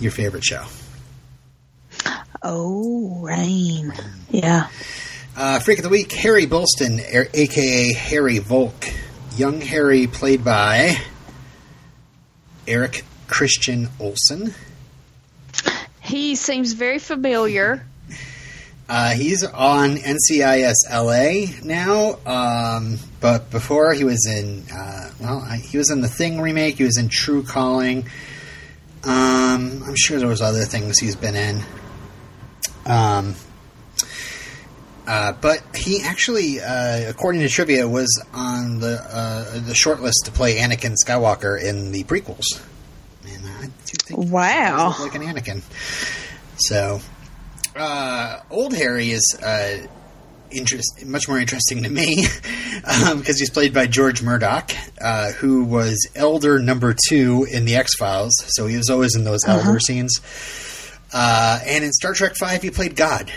your 0.00 0.12
favorite 0.12 0.44
show. 0.44 0.64
Oh, 2.42 3.20
Reign. 3.22 3.92
Yeah. 4.30 4.68
Uh, 5.36 5.58
Freak 5.58 5.78
of 5.78 5.82
the 5.82 5.90
Week, 5.90 6.10
Harry 6.12 6.46
Bolston, 6.46 7.00
a- 7.00 7.28
aka 7.38 7.92
Harry 7.92 8.38
Volk. 8.38 8.86
Young 9.36 9.60
Harry, 9.60 10.06
played 10.06 10.42
by 10.42 10.96
Eric 12.66 13.04
Christian 13.28 13.90
Olsen. 14.00 14.54
He 16.00 16.36
seems 16.36 16.72
very 16.72 16.98
familiar. 16.98 17.84
Uh, 18.88 19.10
he's 19.14 19.42
on 19.44 19.96
NCIS 19.96 20.74
LA 20.90 21.52
now, 21.64 22.18
um, 22.24 22.98
but 23.20 23.50
before 23.50 23.92
he 23.94 24.04
was 24.04 24.24
in, 24.26 24.62
uh, 24.72 25.10
well, 25.18 25.38
I, 25.40 25.56
he 25.56 25.76
was 25.76 25.90
in 25.90 26.02
the 26.02 26.08
Thing 26.08 26.40
remake. 26.40 26.76
He 26.76 26.84
was 26.84 26.96
in 26.96 27.08
True 27.08 27.42
Calling. 27.42 28.06
Um, 29.02 29.82
I'm 29.84 29.96
sure 29.96 30.18
there 30.20 30.28
was 30.28 30.40
other 30.40 30.64
things 30.64 30.98
he's 31.00 31.16
been 31.16 31.34
in. 31.34 31.62
Um, 32.84 33.34
uh, 35.08 35.32
but 35.32 35.62
he 35.74 36.02
actually, 36.02 36.60
uh, 36.60 37.08
according 37.10 37.40
to 37.40 37.48
trivia, 37.48 37.88
was 37.88 38.22
on 38.32 38.78
the 38.80 39.00
uh, 39.02 39.58
the 39.66 39.74
short 39.74 40.00
list 40.00 40.22
to 40.26 40.30
play 40.32 40.58
Anakin 40.58 40.94
Skywalker 41.04 41.60
in 41.60 41.90
the 41.92 42.04
prequels. 42.04 42.44
And 43.26 43.46
I 43.46 43.66
do 43.66 43.70
think 44.04 44.30
Wow. 44.32 44.94
like 45.00 45.14
an 45.16 45.22
Anakin. 45.22 45.62
So, 46.58 47.00
uh, 47.76 48.40
old 48.50 48.74
Harry 48.74 49.10
is 49.10 49.38
uh, 49.42 49.86
interest, 50.50 51.04
much 51.04 51.28
more 51.28 51.38
interesting 51.38 51.82
to 51.82 51.88
me 51.88 52.26
because 52.80 53.38
he's 53.38 53.50
played 53.50 53.74
by 53.74 53.86
George 53.86 54.22
Murdock, 54.22 54.72
uh, 55.00 55.32
who 55.32 55.64
was 55.64 56.08
Elder 56.14 56.58
Number 56.58 56.94
Two 57.08 57.46
in 57.50 57.64
the 57.64 57.76
X 57.76 57.94
Files. 57.96 58.32
So 58.48 58.66
he 58.66 58.76
was 58.76 58.90
always 58.90 59.14
in 59.14 59.24
those 59.24 59.40
Elder 59.46 59.80
scenes. 59.80 60.20
Uh, 61.12 61.60
and 61.66 61.84
in 61.84 61.92
Star 61.92 62.14
Trek 62.14 62.34
Five, 62.36 62.62
he 62.62 62.70
played 62.70 62.96
God. 62.96 63.32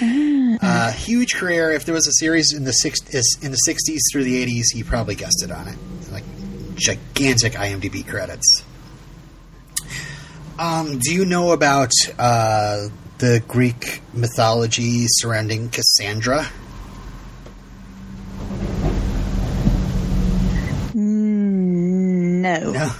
uh, 0.62 0.92
huge 0.92 1.34
career. 1.34 1.70
If 1.70 1.84
there 1.84 1.94
was 1.94 2.06
a 2.06 2.12
series 2.12 2.52
in 2.52 2.64
the 2.64 2.72
six, 2.72 3.00
in 3.42 3.50
the 3.50 3.58
'60s 3.66 4.00
through 4.12 4.24
the 4.24 4.44
'80s, 4.44 4.64
he 4.72 4.82
probably 4.82 5.14
guested 5.14 5.50
on 5.50 5.68
it. 5.68 5.76
Like 6.12 6.24
gigantic 6.76 7.54
IMDb 7.54 8.06
credits. 8.06 8.64
Um, 10.58 10.98
do 11.00 11.12
you 11.12 11.24
know 11.24 11.52
about 11.52 11.90
uh, 12.18 12.88
the 13.18 13.42
Greek 13.48 14.02
mythology 14.12 15.06
surrounding 15.08 15.68
Cassandra? 15.70 16.46
Mm, 20.94 22.40
No. 22.40 22.72
No. 22.72 22.90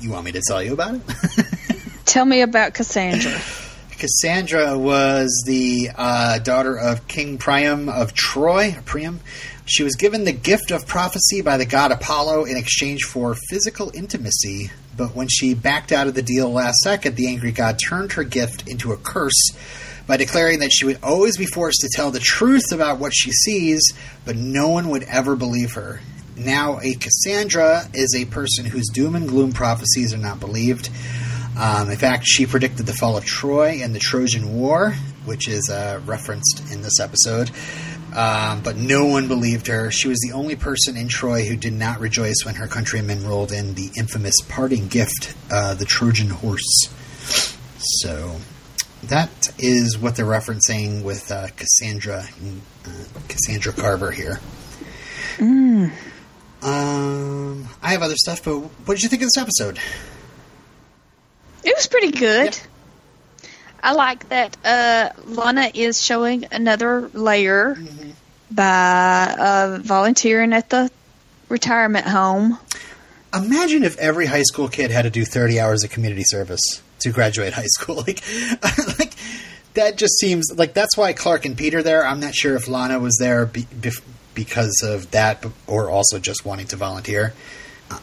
You 0.00 0.10
want 0.10 0.24
me 0.24 0.32
to 0.32 0.40
tell 0.46 0.62
you 0.62 0.72
about 0.72 0.94
it? 0.94 1.02
Tell 2.06 2.24
me 2.24 2.40
about 2.40 2.74
Cassandra. 2.74 3.38
Cassandra 3.98 4.76
was 4.78 5.42
the 5.46 5.90
uh, 5.94 6.38
daughter 6.38 6.74
of 6.76 7.06
King 7.06 7.36
Priam 7.38 7.88
of 7.88 8.14
Troy. 8.14 8.76
Priam. 8.86 9.20
She 9.66 9.82
was 9.84 9.94
given 9.94 10.24
the 10.24 10.32
gift 10.32 10.70
of 10.70 10.86
prophecy 10.86 11.42
by 11.42 11.56
the 11.58 11.66
god 11.66 11.92
Apollo 11.92 12.46
in 12.46 12.56
exchange 12.56 13.04
for 13.04 13.36
physical 13.50 13.92
intimacy. 13.94 14.70
But 15.00 15.16
when 15.16 15.28
she 15.28 15.54
backed 15.54 15.92
out 15.92 16.08
of 16.08 16.14
the 16.14 16.20
deal 16.20 16.52
last 16.52 16.76
second, 16.84 17.16
the 17.16 17.28
angry 17.28 17.52
god 17.52 17.78
turned 17.82 18.12
her 18.12 18.22
gift 18.22 18.68
into 18.68 18.92
a 18.92 18.98
curse 18.98 19.52
by 20.06 20.18
declaring 20.18 20.58
that 20.58 20.70
she 20.70 20.84
would 20.84 20.98
always 21.02 21.38
be 21.38 21.46
forced 21.46 21.80
to 21.80 21.88
tell 21.90 22.10
the 22.10 22.18
truth 22.18 22.70
about 22.70 22.98
what 22.98 23.14
she 23.14 23.30
sees, 23.30 23.80
but 24.26 24.36
no 24.36 24.68
one 24.68 24.90
would 24.90 25.04
ever 25.04 25.36
believe 25.36 25.72
her. 25.72 26.00
Now, 26.36 26.80
a 26.82 26.92
Cassandra 26.92 27.88
is 27.94 28.14
a 28.14 28.26
person 28.26 28.66
whose 28.66 28.88
doom 28.88 29.14
and 29.14 29.26
gloom 29.26 29.52
prophecies 29.52 30.12
are 30.12 30.18
not 30.18 30.38
believed. 30.38 30.90
Um, 31.58 31.88
in 31.88 31.96
fact, 31.96 32.24
she 32.26 32.44
predicted 32.44 32.84
the 32.84 32.92
fall 32.92 33.16
of 33.16 33.24
Troy 33.24 33.80
and 33.82 33.94
the 33.94 34.00
Trojan 34.00 34.54
War, 34.54 34.90
which 35.24 35.48
is 35.48 35.70
uh, 35.70 36.02
referenced 36.04 36.70
in 36.70 36.82
this 36.82 37.00
episode. 37.00 37.50
Um, 38.14 38.62
but 38.62 38.76
no 38.76 39.04
one 39.06 39.28
believed 39.28 39.68
her. 39.68 39.90
She 39.90 40.08
was 40.08 40.18
the 40.18 40.32
only 40.32 40.56
person 40.56 40.96
in 40.96 41.08
Troy 41.08 41.44
who 41.44 41.56
did 41.56 41.72
not 41.72 42.00
rejoice 42.00 42.44
when 42.44 42.56
her 42.56 42.66
countrymen 42.66 43.24
rolled 43.26 43.52
in 43.52 43.74
the 43.74 43.90
infamous 43.96 44.34
parting 44.48 44.88
gift, 44.88 45.34
uh, 45.50 45.74
the 45.74 45.84
Trojan 45.84 46.28
horse. 46.28 46.88
So 47.78 48.36
that 49.04 49.30
is 49.58 49.96
what 49.98 50.16
they're 50.16 50.26
referencing 50.26 51.02
with 51.02 51.30
uh, 51.30 51.48
Cassandra, 51.56 52.24
uh, 52.84 52.90
Cassandra 53.28 53.72
Carver 53.72 54.10
here. 54.10 54.40
Um, 56.62 57.68
I 57.82 57.92
have 57.92 58.02
other 58.02 58.16
stuff, 58.16 58.44
but 58.44 58.58
what 58.58 58.94
did 58.94 59.02
you 59.02 59.08
think 59.08 59.22
of 59.22 59.28
this 59.28 59.38
episode? 59.38 59.78
It 61.64 61.74
was 61.74 61.86
pretty 61.86 62.10
good. 62.10 62.54
Yep. 62.54 62.69
I 63.82 63.92
like 63.92 64.28
that 64.28 64.56
uh, 64.64 65.10
Lana 65.26 65.70
is 65.74 66.02
showing 66.02 66.46
another 66.52 67.08
layer 67.14 67.78
by 68.50 69.34
uh, 69.38 69.78
volunteering 69.82 70.52
at 70.52 70.70
the 70.70 70.90
retirement 71.48 72.06
home. 72.06 72.58
Imagine 73.32 73.84
if 73.84 73.96
every 73.98 74.26
high 74.26 74.42
school 74.42 74.68
kid 74.68 74.90
had 74.90 75.02
to 75.02 75.10
do 75.10 75.24
30 75.24 75.60
hours 75.60 75.84
of 75.84 75.90
community 75.90 76.24
service 76.26 76.82
to 77.00 77.10
graduate 77.10 77.52
high 77.54 77.66
school. 77.66 77.96
Like, 78.06 78.22
like 78.98 79.14
that 79.74 79.96
just 79.96 80.18
seems 80.18 80.52
like 80.54 80.74
that's 80.74 80.96
why 80.96 81.12
Clark 81.12 81.44
and 81.44 81.56
Peter 81.56 81.82
there. 81.82 82.04
I'm 82.04 82.20
not 82.20 82.34
sure 82.34 82.56
if 82.56 82.68
Lana 82.68 82.98
was 82.98 83.16
there 83.18 83.46
be, 83.46 83.62
bef- 83.62 84.02
because 84.34 84.82
of 84.84 85.10
that, 85.12 85.44
or 85.66 85.90
also 85.90 86.18
just 86.18 86.44
wanting 86.44 86.66
to 86.68 86.76
volunteer. 86.76 87.32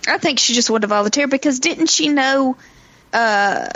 I 0.07 0.17
think 0.17 0.39
she 0.39 0.53
just 0.53 0.69
wanted 0.69 0.81
to 0.81 0.87
volunteer 0.87 1.27
because 1.27 1.59
didn't 1.59 1.89
she 1.89 2.09
know 2.09 2.57
uh, 3.13 3.67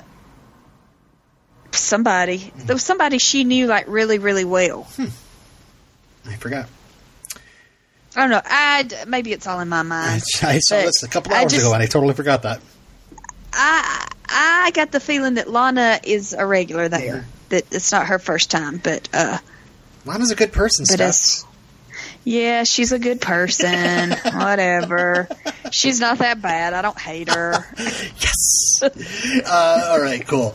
somebody? 1.76 2.51
There 2.55 2.76
was 2.76 2.84
somebody 2.84 3.17
she 3.17 3.43
knew 3.43 3.67
like 3.67 3.86
really, 3.88 4.19
really 4.19 4.45
well. 4.45 4.88
I 6.26 6.36
forgot. 6.36 6.67
I 8.15 8.22
don't 8.22 8.30
know. 8.30 8.41
I 8.43 8.89
maybe 9.07 9.32
it's 9.32 9.47
all 9.47 9.59
in 9.61 9.69
my 9.69 9.84
mind. 9.84 10.22
I 10.43 10.59
saw 10.59 10.76
this 10.82 11.03
a 11.03 11.07
couple 11.07 11.34
I 11.34 11.41
hours 11.43 11.51
just- 11.53 11.65
ago, 11.65 11.74
and 11.74 11.82
I 11.82 11.86
totally 11.88 12.13
forgot 12.13 12.43
that. 12.43 12.61
I 13.53 14.07
I 14.28 14.72
got 14.74 14.91
the 14.91 14.99
feeling 14.99 15.34
that 15.36 15.49
Lana 15.49 15.99
is 16.03 16.34
a 16.34 16.45
regular 16.45 16.88
there. 16.89 17.03
Yeah. 17.15 17.24
That 17.49 17.65
it's 17.74 17.91
not 17.91 18.07
her 18.07 18.19
first 18.19 18.49
time, 18.51 18.78
but 18.78 19.09
uh, 19.13 19.38
Lana's 20.05 20.32
a 20.32 20.36
good 20.36 20.53
person, 20.53 20.86
but 20.89 21.13
Steph. 21.13 21.49
yeah, 22.24 22.63
she's 22.63 22.91
a 22.93 22.99
good 22.99 23.19
person. 23.19 24.11
Whatever. 24.34 25.28
She's 25.72 25.99
not 25.99 26.19
that 26.19 26.41
bad. 26.41 26.74
I 26.74 26.82
don't 26.82 26.99
hate 26.99 27.30
her. 27.30 27.65
Yes. 27.82 28.82
uh, 29.45 29.88
all 29.91 30.01
right, 30.01 30.26
cool. 30.28 30.53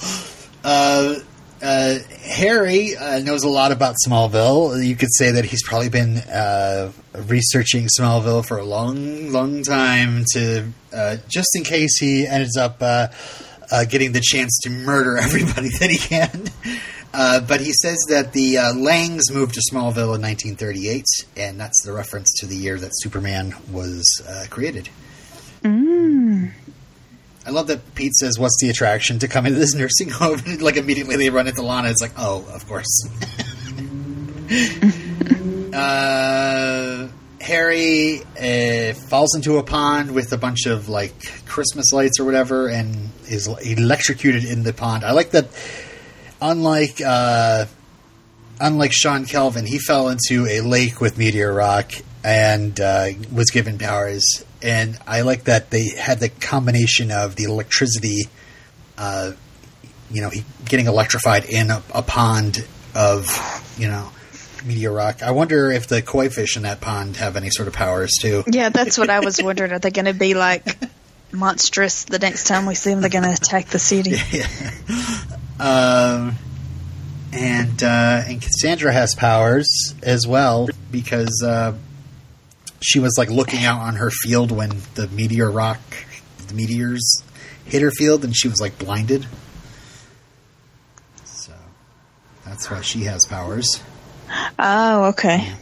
Uh, 0.66 1.20
uh, 1.62 1.98
Harry 2.22 2.96
uh, 2.96 3.20
knows 3.20 3.44
a 3.44 3.48
lot 3.48 3.70
about 3.70 3.94
Smallville. 4.04 4.84
You 4.84 4.96
could 4.96 5.12
say 5.12 5.30
that 5.30 5.44
he's 5.44 5.62
probably 5.62 5.88
been 5.88 6.18
uh, 6.18 6.90
researching 7.14 7.86
Smallville 7.86 8.44
for 8.44 8.58
a 8.58 8.64
long, 8.64 9.30
long 9.30 9.62
time 9.62 10.24
to 10.32 10.66
uh, 10.92 11.18
just 11.28 11.50
in 11.54 11.62
case 11.62 11.98
he 12.00 12.26
ends 12.26 12.56
up 12.56 12.78
uh, 12.80 13.06
uh, 13.70 13.84
getting 13.84 14.10
the 14.10 14.20
chance 14.20 14.58
to 14.64 14.70
murder 14.70 15.16
everybody 15.22 15.68
that 15.78 15.88
he 15.88 15.98
can. 15.98 16.50
But 17.12 17.60
he 17.60 17.72
says 17.72 17.98
that 18.08 18.32
the 18.32 18.56
Langs 18.76 19.30
moved 19.32 19.54
to 19.54 19.60
Smallville 19.72 20.16
in 20.16 20.22
1938, 20.22 21.04
and 21.36 21.60
that's 21.60 21.80
the 21.84 21.92
reference 21.92 22.34
to 22.40 22.46
the 22.46 22.56
year 22.56 22.76
that 22.76 22.90
Superman 22.92 23.54
was 23.70 24.04
created. 24.50 24.88
I 27.46 27.50
love 27.50 27.68
that 27.68 27.94
Pete 27.94 28.14
says, 28.14 28.38
"What's 28.38 28.56
the 28.60 28.70
attraction 28.70 29.20
to 29.20 29.28
come 29.28 29.46
into 29.46 29.58
this 29.60 29.74
nursing 29.74 30.08
home?" 30.12 30.40
And, 30.46 30.60
like 30.60 30.76
immediately 30.76 31.16
they 31.16 31.30
run 31.30 31.46
into 31.46 31.62
Lana. 31.62 31.88
It's 31.88 32.02
like, 32.02 32.12
oh, 32.18 32.44
of 32.52 32.66
course. 32.66 33.08
uh, 35.72 37.08
Harry 37.40 38.22
uh, 38.40 38.94
falls 38.94 39.36
into 39.36 39.58
a 39.58 39.62
pond 39.62 40.12
with 40.12 40.32
a 40.32 40.38
bunch 40.38 40.66
of 40.66 40.88
like 40.88 41.46
Christmas 41.46 41.92
lights 41.92 42.18
or 42.18 42.24
whatever, 42.24 42.68
and 42.68 43.10
is 43.28 43.46
electrocuted 43.46 44.44
in 44.44 44.64
the 44.64 44.72
pond. 44.72 45.04
I 45.04 45.12
like 45.12 45.30
that. 45.30 45.46
Unlike 46.42 47.00
uh, 47.00 47.66
unlike 48.60 48.92
Sean 48.92 49.24
Kelvin, 49.24 49.66
he 49.66 49.78
fell 49.78 50.08
into 50.08 50.46
a 50.46 50.60
lake 50.62 51.00
with 51.00 51.16
meteor 51.16 51.52
rock 51.52 51.92
and 52.24 52.78
uh, 52.80 53.08
was 53.32 53.50
given 53.50 53.78
powers. 53.78 54.44
And 54.62 54.98
I 55.06 55.20
like 55.22 55.44
that 55.44 55.70
they 55.70 55.88
had 55.88 56.18
the 56.20 56.28
combination 56.28 57.10
of 57.10 57.36
the 57.36 57.44
electricity, 57.44 58.28
uh, 58.96 59.32
you 60.10 60.22
know, 60.22 60.30
getting 60.64 60.86
electrified 60.86 61.44
in 61.44 61.70
a, 61.70 61.82
a 61.94 62.02
pond 62.02 62.66
of, 62.94 63.28
you 63.76 63.88
know, 63.88 64.10
meteor 64.64 64.92
rock. 64.92 65.22
I 65.22 65.30
wonder 65.32 65.70
if 65.70 65.86
the 65.86 66.02
koi 66.02 66.28
fish 66.28 66.56
in 66.56 66.62
that 66.62 66.80
pond 66.80 67.16
have 67.16 67.36
any 67.36 67.50
sort 67.50 67.68
of 67.68 67.74
powers 67.74 68.12
too. 68.20 68.44
Yeah, 68.46 68.70
that's 68.70 68.98
what 68.98 69.10
I 69.10 69.20
was 69.20 69.42
wondering. 69.42 69.72
Are 69.72 69.78
they 69.78 69.90
going 69.90 70.06
to 70.06 70.14
be 70.14 70.34
like 70.34 70.76
monstrous 71.32 72.04
the 72.04 72.18
next 72.18 72.44
time 72.44 72.66
we 72.66 72.74
see 72.74 72.90
them? 72.90 73.00
They're 73.00 73.10
going 73.10 73.24
to 73.24 73.32
attack 73.32 73.68
the 73.68 73.78
city. 73.78 74.16
Yeah. 74.32 74.48
Um, 75.58 76.36
and 77.32 77.82
uh, 77.82 78.24
and 78.26 78.42
Cassandra 78.42 78.92
has 78.92 79.14
powers 79.14 79.94
as 80.02 80.26
well 80.26 80.68
because 80.90 81.42
uh, 81.44 81.74
she 82.80 82.98
was 82.98 83.16
like 83.18 83.30
looking 83.30 83.64
out 83.64 83.80
on 83.80 83.96
her 83.96 84.10
field 84.10 84.50
when 84.50 84.82
the 84.94 85.08
meteor 85.08 85.50
rock, 85.50 85.80
the 86.48 86.54
meteors 86.54 87.22
hit 87.64 87.82
her 87.82 87.90
field, 87.90 88.24
and 88.24 88.36
she 88.36 88.48
was 88.48 88.60
like 88.60 88.78
blinded. 88.78 89.26
So 91.24 91.52
that's 92.44 92.70
why 92.70 92.80
she 92.82 93.04
has 93.04 93.24
powers. 93.26 93.82
Oh, 94.58 95.04
okay. 95.06 95.52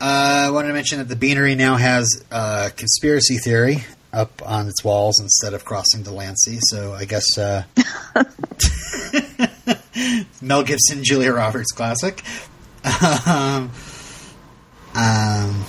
Uh, 0.00 0.46
I 0.46 0.50
wanted 0.50 0.68
to 0.68 0.74
mention 0.74 0.98
that 0.98 1.08
the 1.08 1.16
Beanery 1.16 1.56
now 1.56 1.74
has 1.74 2.24
uh, 2.30 2.68
conspiracy 2.76 3.38
theory 3.38 3.78
up 4.12 4.42
on 4.48 4.68
its 4.68 4.84
walls 4.84 5.20
instead 5.20 5.54
of 5.54 5.64
crossing 5.64 6.04
to 6.04 6.12
Lancy. 6.12 6.58
So 6.70 6.92
I 6.94 7.04
guess 7.04 7.36
uh, 7.36 7.64
Mel 10.42 10.62
Gibson, 10.62 11.02
Julia 11.02 11.32
Roberts 11.32 11.72
classic. 11.72 12.22
Um, 13.26 13.70
um, 14.98 15.64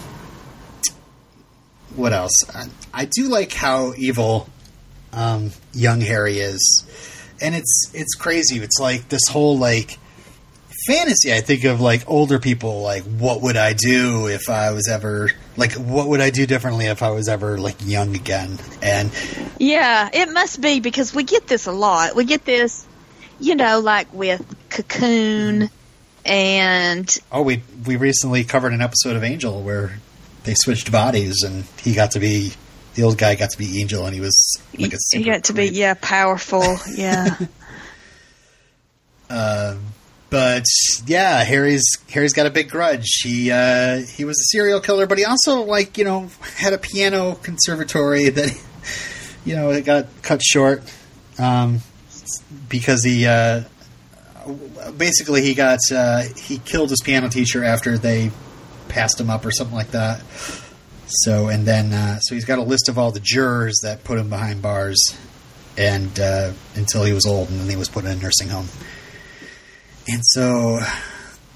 what 1.95 2.13
else? 2.13 2.33
I, 2.53 2.67
I 2.93 3.05
do 3.05 3.29
like 3.29 3.53
how 3.53 3.93
evil 3.95 4.49
um, 5.13 5.51
young 5.73 6.01
Harry 6.01 6.39
is, 6.39 6.85
and 7.39 7.53
it's 7.53 7.91
it's 7.93 8.15
crazy. 8.15 8.57
It's 8.57 8.79
like 8.79 9.09
this 9.09 9.27
whole 9.29 9.57
like 9.57 9.99
fantasy. 10.87 11.31
I 11.31 11.41
think 11.41 11.63
of 11.65 11.79
like 11.79 12.09
older 12.09 12.39
people. 12.39 12.81
Like, 12.81 13.03
what 13.03 13.41
would 13.41 13.55
I 13.55 13.73
do 13.73 14.27
if 14.27 14.49
I 14.49 14.71
was 14.71 14.87
ever 14.87 15.29
like? 15.57 15.73
What 15.73 16.07
would 16.07 16.21
I 16.21 16.31
do 16.31 16.47
differently 16.47 16.87
if 16.87 17.03
I 17.03 17.11
was 17.11 17.27
ever 17.27 17.59
like 17.59 17.75
young 17.85 18.15
again? 18.15 18.57
And 18.81 19.11
Yeah, 19.59 20.09
it 20.11 20.31
must 20.31 20.59
be 20.59 20.79
because 20.79 21.13
we 21.13 21.23
get 21.23 21.45
this 21.45 21.67
a 21.67 21.71
lot. 21.71 22.15
We 22.15 22.25
get 22.25 22.45
this, 22.45 22.87
you 23.39 23.53
know, 23.55 23.79
like 23.79 24.11
with 24.11 24.43
Cocoon 24.69 25.69
and 26.29 27.17
oh, 27.31 27.41
we 27.41 27.63
we 27.85 27.97
recently 27.97 28.43
covered 28.43 28.71
an 28.71 28.81
episode 28.81 29.15
of 29.15 29.23
Angel 29.23 29.61
where 29.61 29.99
they 30.43 30.53
switched 30.53 30.91
bodies, 30.91 31.43
and 31.43 31.65
he 31.81 31.93
got 31.93 32.11
to 32.11 32.19
be 32.19 32.53
the 32.95 33.03
old 33.03 33.17
guy 33.17 33.35
got 33.35 33.49
to 33.49 33.57
be 33.57 33.81
Angel, 33.81 34.05
and 34.05 34.13
he 34.13 34.21
was 34.21 34.61
like 34.77 34.93
a 34.93 34.97
super 34.99 35.25
get 35.25 35.43
to 35.45 35.53
be 35.53 35.65
yeah 35.65 35.95
powerful. 35.99 36.77
Yeah, 36.95 37.35
Um, 39.29 39.79
but 40.29 40.65
yeah, 41.05 41.43
Harry's 41.43 41.85
Harry's 42.11 42.33
got 42.33 42.45
a 42.45 42.51
big 42.51 42.69
grudge. 42.69 43.07
He 43.23 43.51
uh, 43.51 43.99
he 43.99 44.25
was 44.25 44.39
a 44.39 44.45
serial 44.55 44.79
killer, 44.79 45.07
but 45.07 45.17
he 45.17 45.25
also 45.25 45.63
like 45.63 45.97
you 45.97 46.03
know 46.03 46.29
had 46.57 46.73
a 46.73 46.77
piano 46.77 47.35
conservatory 47.35 48.29
that 48.29 48.61
you 49.45 49.55
know 49.55 49.71
it 49.71 49.85
got 49.85 50.07
cut 50.21 50.41
short 50.41 50.83
um, 51.37 51.79
because 52.67 53.03
he 53.03 53.25
uh, 53.25 53.63
basically 54.97 55.41
he 55.41 55.53
got 55.53 55.79
uh, 55.91 56.23
he 56.37 56.57
killed 56.59 56.89
his 56.89 57.01
piano 57.03 57.29
teacher 57.29 57.63
after 57.63 57.97
they 57.97 58.31
passed 58.87 59.19
him 59.19 59.29
up 59.29 59.45
or 59.45 59.51
something 59.51 59.75
like 59.75 59.91
that. 59.91 60.21
So 61.07 61.47
and 61.47 61.65
then 61.65 61.93
uh, 61.93 62.19
so 62.19 62.35
he's 62.35 62.45
got 62.45 62.59
a 62.59 62.63
list 62.63 62.89
of 62.89 62.97
all 62.97 63.11
the 63.11 63.19
jurors 63.19 63.79
that 63.83 64.03
put 64.03 64.17
him 64.17 64.29
behind 64.29 64.61
bars 64.61 65.17
and 65.77 66.19
uh, 66.19 66.51
until 66.75 67.03
he 67.03 67.13
was 67.13 67.25
old 67.25 67.49
and 67.49 67.59
then 67.59 67.69
he 67.69 67.75
was 67.75 67.89
put 67.89 68.05
in 68.05 68.11
a 68.11 68.15
nursing 68.15 68.49
home. 68.49 68.67
And 70.07 70.21
so 70.23 70.79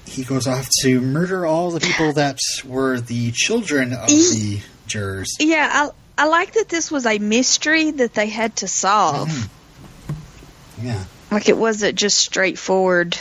he 0.06 0.24
goes 0.24 0.46
off 0.46 0.68
to 0.82 1.00
murder 1.00 1.44
all 1.44 1.70
the 1.70 1.80
people 1.80 2.12
that 2.12 2.38
were 2.64 3.00
the 3.00 3.32
children 3.32 3.92
of 3.92 4.08
the 4.08 4.60
jurors. 4.86 5.36
yeah. 5.40 5.68
I 5.72 5.90
I 6.16 6.26
like 6.26 6.52
that 6.52 6.68
this 6.68 6.90
was 6.90 7.06
a 7.06 7.18
mystery 7.18 7.90
that 7.90 8.14
they 8.14 8.28
had 8.28 8.56
to 8.56 8.68
solve. 8.68 9.28
Mm-hmm. 9.28 10.86
Yeah. 10.86 11.04
Like 11.34 11.48
it 11.48 11.56
wasn't 11.56 11.96
just 11.96 12.18
straightforward. 12.18 13.18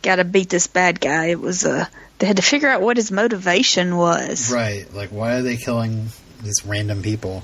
Got 0.00 0.16
to 0.16 0.24
beat 0.24 0.48
this 0.48 0.68
bad 0.68 1.00
guy. 1.00 1.26
It 1.26 1.40
was 1.40 1.64
a. 1.64 1.90
They 2.20 2.28
had 2.28 2.36
to 2.36 2.42
figure 2.42 2.68
out 2.68 2.80
what 2.80 2.96
his 2.96 3.10
motivation 3.10 3.96
was. 3.96 4.52
Right. 4.52 4.86
Like, 4.94 5.10
why 5.10 5.34
are 5.34 5.42
they 5.42 5.56
killing 5.56 6.06
these 6.44 6.64
random 6.64 7.02
people? 7.02 7.42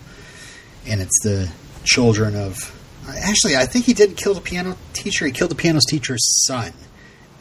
And 0.86 1.00
it's 1.00 1.20
the 1.24 1.50
children 1.82 2.36
of. 2.36 2.56
Actually, 3.08 3.56
I 3.56 3.66
think 3.66 3.84
he 3.84 3.94
didn't 3.94 4.14
kill 4.14 4.34
the 4.34 4.40
piano 4.40 4.76
teacher. 4.92 5.26
He 5.26 5.32
killed 5.32 5.50
the 5.50 5.56
piano 5.56 5.80
teacher's 5.88 6.24
son. 6.46 6.72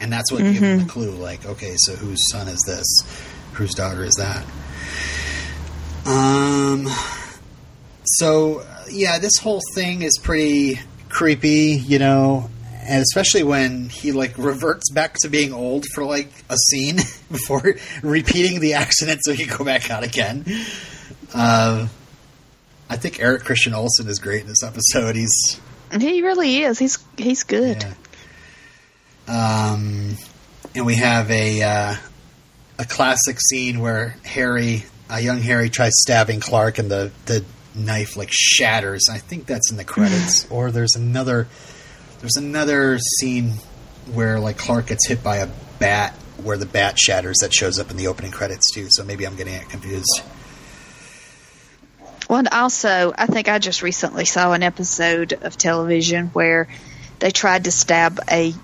And 0.00 0.12
that's 0.12 0.32
what 0.32 0.42
gave 0.42 0.58
him 0.58 0.80
the 0.80 0.84
clue. 0.84 1.12
Like, 1.12 1.46
okay, 1.46 1.76
so 1.76 1.94
whose 1.94 2.18
son 2.32 2.48
is 2.48 2.60
this? 2.66 2.84
Whose 3.52 3.74
daughter 3.74 4.02
is 4.02 4.14
that? 4.14 4.44
Um. 6.04 6.88
So, 8.04 8.66
yeah, 8.90 9.20
this 9.20 9.36
whole 9.38 9.60
thing 9.76 10.02
is 10.02 10.18
pretty 10.20 10.80
creepy, 11.08 11.80
you 11.86 12.00
know, 12.00 12.50
and 12.92 13.00
especially 13.00 13.42
when 13.42 13.88
he 13.88 14.12
like 14.12 14.36
reverts 14.36 14.90
back 14.90 15.14
to 15.22 15.30
being 15.30 15.54
old 15.54 15.86
for 15.94 16.04
like 16.04 16.30
a 16.50 16.56
scene 16.58 16.96
before 17.32 17.76
repeating 18.02 18.60
the 18.60 18.74
accident 18.74 19.20
so 19.24 19.32
he 19.32 19.46
can 19.46 19.56
go 19.56 19.64
back 19.64 19.90
out 19.90 20.04
again. 20.04 20.44
Uh, 21.32 21.88
I 22.90 22.96
think 22.98 23.18
Eric 23.18 23.44
Christian 23.44 23.72
Olsen 23.72 24.08
is 24.08 24.18
great 24.18 24.42
in 24.42 24.46
this 24.46 24.62
episode. 24.62 25.16
He's 25.16 25.58
He 25.98 26.20
really 26.20 26.58
is. 26.58 26.78
He's 26.78 27.02
he's 27.16 27.44
good. 27.44 27.82
yeah. 29.26 29.72
Um, 29.72 30.18
and 30.74 30.84
we 30.84 30.96
have 30.96 31.30
a 31.30 31.62
uh, 31.62 31.94
a 32.78 32.84
classic 32.84 33.40
scene 33.40 33.80
where 33.80 34.16
Harry, 34.22 34.84
a 35.08 35.18
young 35.18 35.40
Harry, 35.40 35.70
tries 35.70 35.94
stabbing 35.96 36.40
Clark, 36.40 36.76
and 36.76 36.90
the 36.90 37.10
the 37.24 37.42
knife 37.74 38.18
like 38.18 38.28
shatters. 38.30 39.08
I 39.10 39.16
think 39.16 39.46
that's 39.46 39.70
in 39.70 39.78
the 39.78 39.84
credits. 39.84 40.46
or 40.50 40.70
there's 40.70 40.94
another 40.94 41.48
there's 42.22 42.36
another 42.36 42.98
scene 42.98 43.52
where 44.14 44.40
like 44.40 44.56
Clark 44.56 44.86
gets 44.86 45.06
hit 45.06 45.22
by 45.22 45.38
a 45.38 45.48
bat, 45.78 46.14
where 46.42 46.56
the 46.56 46.66
bat 46.66 46.98
shatters. 46.98 47.38
That 47.42 47.52
shows 47.52 47.78
up 47.78 47.90
in 47.90 47.96
the 47.96 48.06
opening 48.06 48.30
credits 48.30 48.72
too. 48.72 48.86
So 48.90 49.04
maybe 49.04 49.26
I'm 49.26 49.36
getting 49.36 49.54
it 49.54 49.68
confused. 49.68 50.22
Well, 52.30 52.38
and 52.38 52.48
also, 52.48 53.12
I 53.16 53.26
think 53.26 53.48
I 53.48 53.58
just 53.58 53.82
recently 53.82 54.24
saw 54.24 54.52
an 54.52 54.62
episode 54.62 55.34
of 55.34 55.58
television 55.58 56.28
where 56.28 56.68
they 57.18 57.30
tried 57.30 57.64
to 57.64 57.72
stab 57.72 58.20
a 58.30 58.54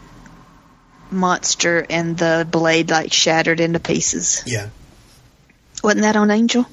monster 1.10 1.84
and 1.90 2.16
the 2.16 2.46
blade 2.50 2.90
like 2.90 3.12
shattered 3.12 3.60
into 3.60 3.80
pieces. 3.80 4.42
Yeah. 4.46 4.68
Wasn't 5.82 6.02
that 6.02 6.16
on 6.16 6.30
Angel? 6.30 6.64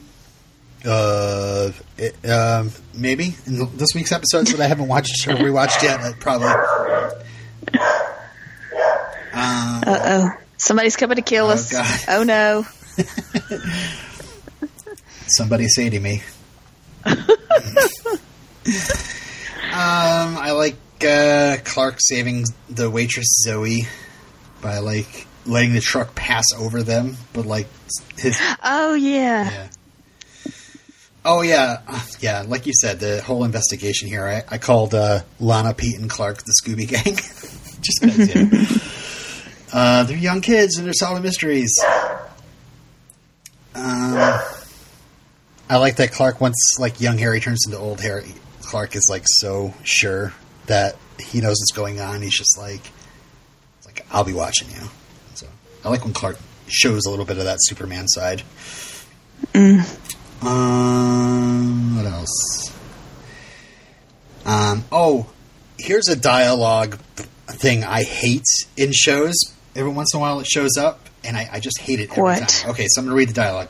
Uh, 0.85 1.71
it, 1.97 2.29
um, 2.29 2.71
maybe 2.93 3.35
in 3.47 3.75
this 3.77 3.89
week's 3.95 4.11
episodes 4.11 4.51
that 4.51 4.61
I 4.61 4.67
haven't 4.67 4.87
watched 4.87 5.27
or 5.27 5.31
rewatched 5.33 5.81
yet. 5.81 6.19
Probably. 6.19 6.47
Um, 9.33 9.83
Uh 9.85 9.99
oh. 10.03 10.29
Somebody's 10.57 10.95
coming 10.95 11.15
to 11.17 11.21
kill 11.21 11.47
Oh, 11.47 11.51
us. 11.51 11.71
God. 11.71 11.99
Oh 12.07 12.23
no. 12.23 12.65
somebody 15.27 15.67
say 15.67 15.89
to 15.89 15.99
me. 15.99 16.21
um, 17.05 17.13
I 19.73 20.51
like 20.51 20.75
uh, 21.05 21.57
Clark 21.63 21.95
saving 21.99 22.45
the 22.69 22.89
waitress 22.89 23.27
Zoe 23.43 23.87
by 24.61 24.79
like 24.79 25.27
letting 25.45 25.73
the 25.73 25.81
truck 25.81 26.15
pass 26.15 26.45
over 26.57 26.81
them, 26.83 27.17
but 27.33 27.45
like 27.45 27.67
his 28.17 28.39
Oh 28.63 28.93
yeah. 28.93 29.49
yeah. 29.51 29.67
Oh 31.25 31.41
yeah, 31.41 31.81
yeah. 32.19 32.45
Like 32.47 32.67
you 32.67 32.73
said, 32.73 32.99
the 32.99 33.21
whole 33.21 33.43
investigation 33.43 34.07
here. 34.07 34.25
I, 34.25 34.55
I 34.55 34.57
called 34.59 34.93
uh, 34.93 35.21
Lana, 35.39 35.73
Pete, 35.73 35.99
and 35.99 36.09
Clark 36.09 36.43
the 36.43 36.53
Scooby 36.63 36.87
Gang, 36.87 37.15
just 37.81 38.01
because. 38.01 38.35
yeah. 39.73 39.73
uh, 39.73 40.03
they're 40.03 40.15
young 40.15 40.41
kids 40.41 40.77
and 40.77 40.85
they're 40.85 40.93
solving 40.93 41.23
mysteries. 41.23 41.83
Um, 43.73 44.39
I 45.69 45.77
like 45.77 45.97
that 45.97 46.11
Clark 46.11 46.39
once 46.39 46.77
like 46.79 47.01
young 47.01 47.17
Harry 47.17 47.39
turns 47.41 47.65
into 47.65 47.77
old 47.77 47.99
Harry. 47.99 48.33
Clark 48.61 48.95
is 48.95 49.07
like 49.09 49.23
so 49.25 49.73
sure 49.83 50.33
that 50.67 50.95
he 51.19 51.41
knows 51.41 51.57
what's 51.59 51.71
going 51.71 51.99
on. 51.99 52.21
He's 52.21 52.37
just 52.37 52.57
like, 52.57 52.81
it's 53.77 53.85
like 53.85 54.05
I'll 54.11 54.23
be 54.23 54.33
watching 54.33 54.69
you. 54.69 54.87
So 55.33 55.47
I 55.83 55.89
like 55.89 56.03
when 56.03 56.13
Clark 56.13 56.37
shows 56.67 57.05
a 57.05 57.09
little 57.09 57.25
bit 57.25 57.37
of 57.37 57.45
that 57.45 57.57
Superman 57.61 58.07
side. 58.07 58.43
Um, 60.41 61.95
what 61.97 62.05
else? 62.05 62.71
Um, 64.45 64.83
oh, 64.91 65.27
here's 65.77 66.07
a 66.07 66.15
dialogue 66.15 66.97
thing 67.47 67.83
I 67.83 68.03
hate 68.03 68.45
in 68.77 68.91
shows. 68.91 69.33
Every 69.75 69.91
once 69.91 70.13
in 70.13 70.19
a 70.19 70.21
while 70.21 70.39
it 70.39 70.47
shows 70.47 70.77
up, 70.77 70.99
and 71.23 71.35
I, 71.35 71.49
I 71.53 71.59
just 71.59 71.79
hate 71.79 71.99
it 71.99 72.11
every 72.11 72.23
What? 72.23 72.47
time. 72.47 72.71
Okay, 72.71 72.87
so 72.87 73.01
I'm 73.01 73.05
going 73.05 73.13
to 73.15 73.17
read 73.17 73.29
the 73.29 73.33
dialogue. 73.33 73.69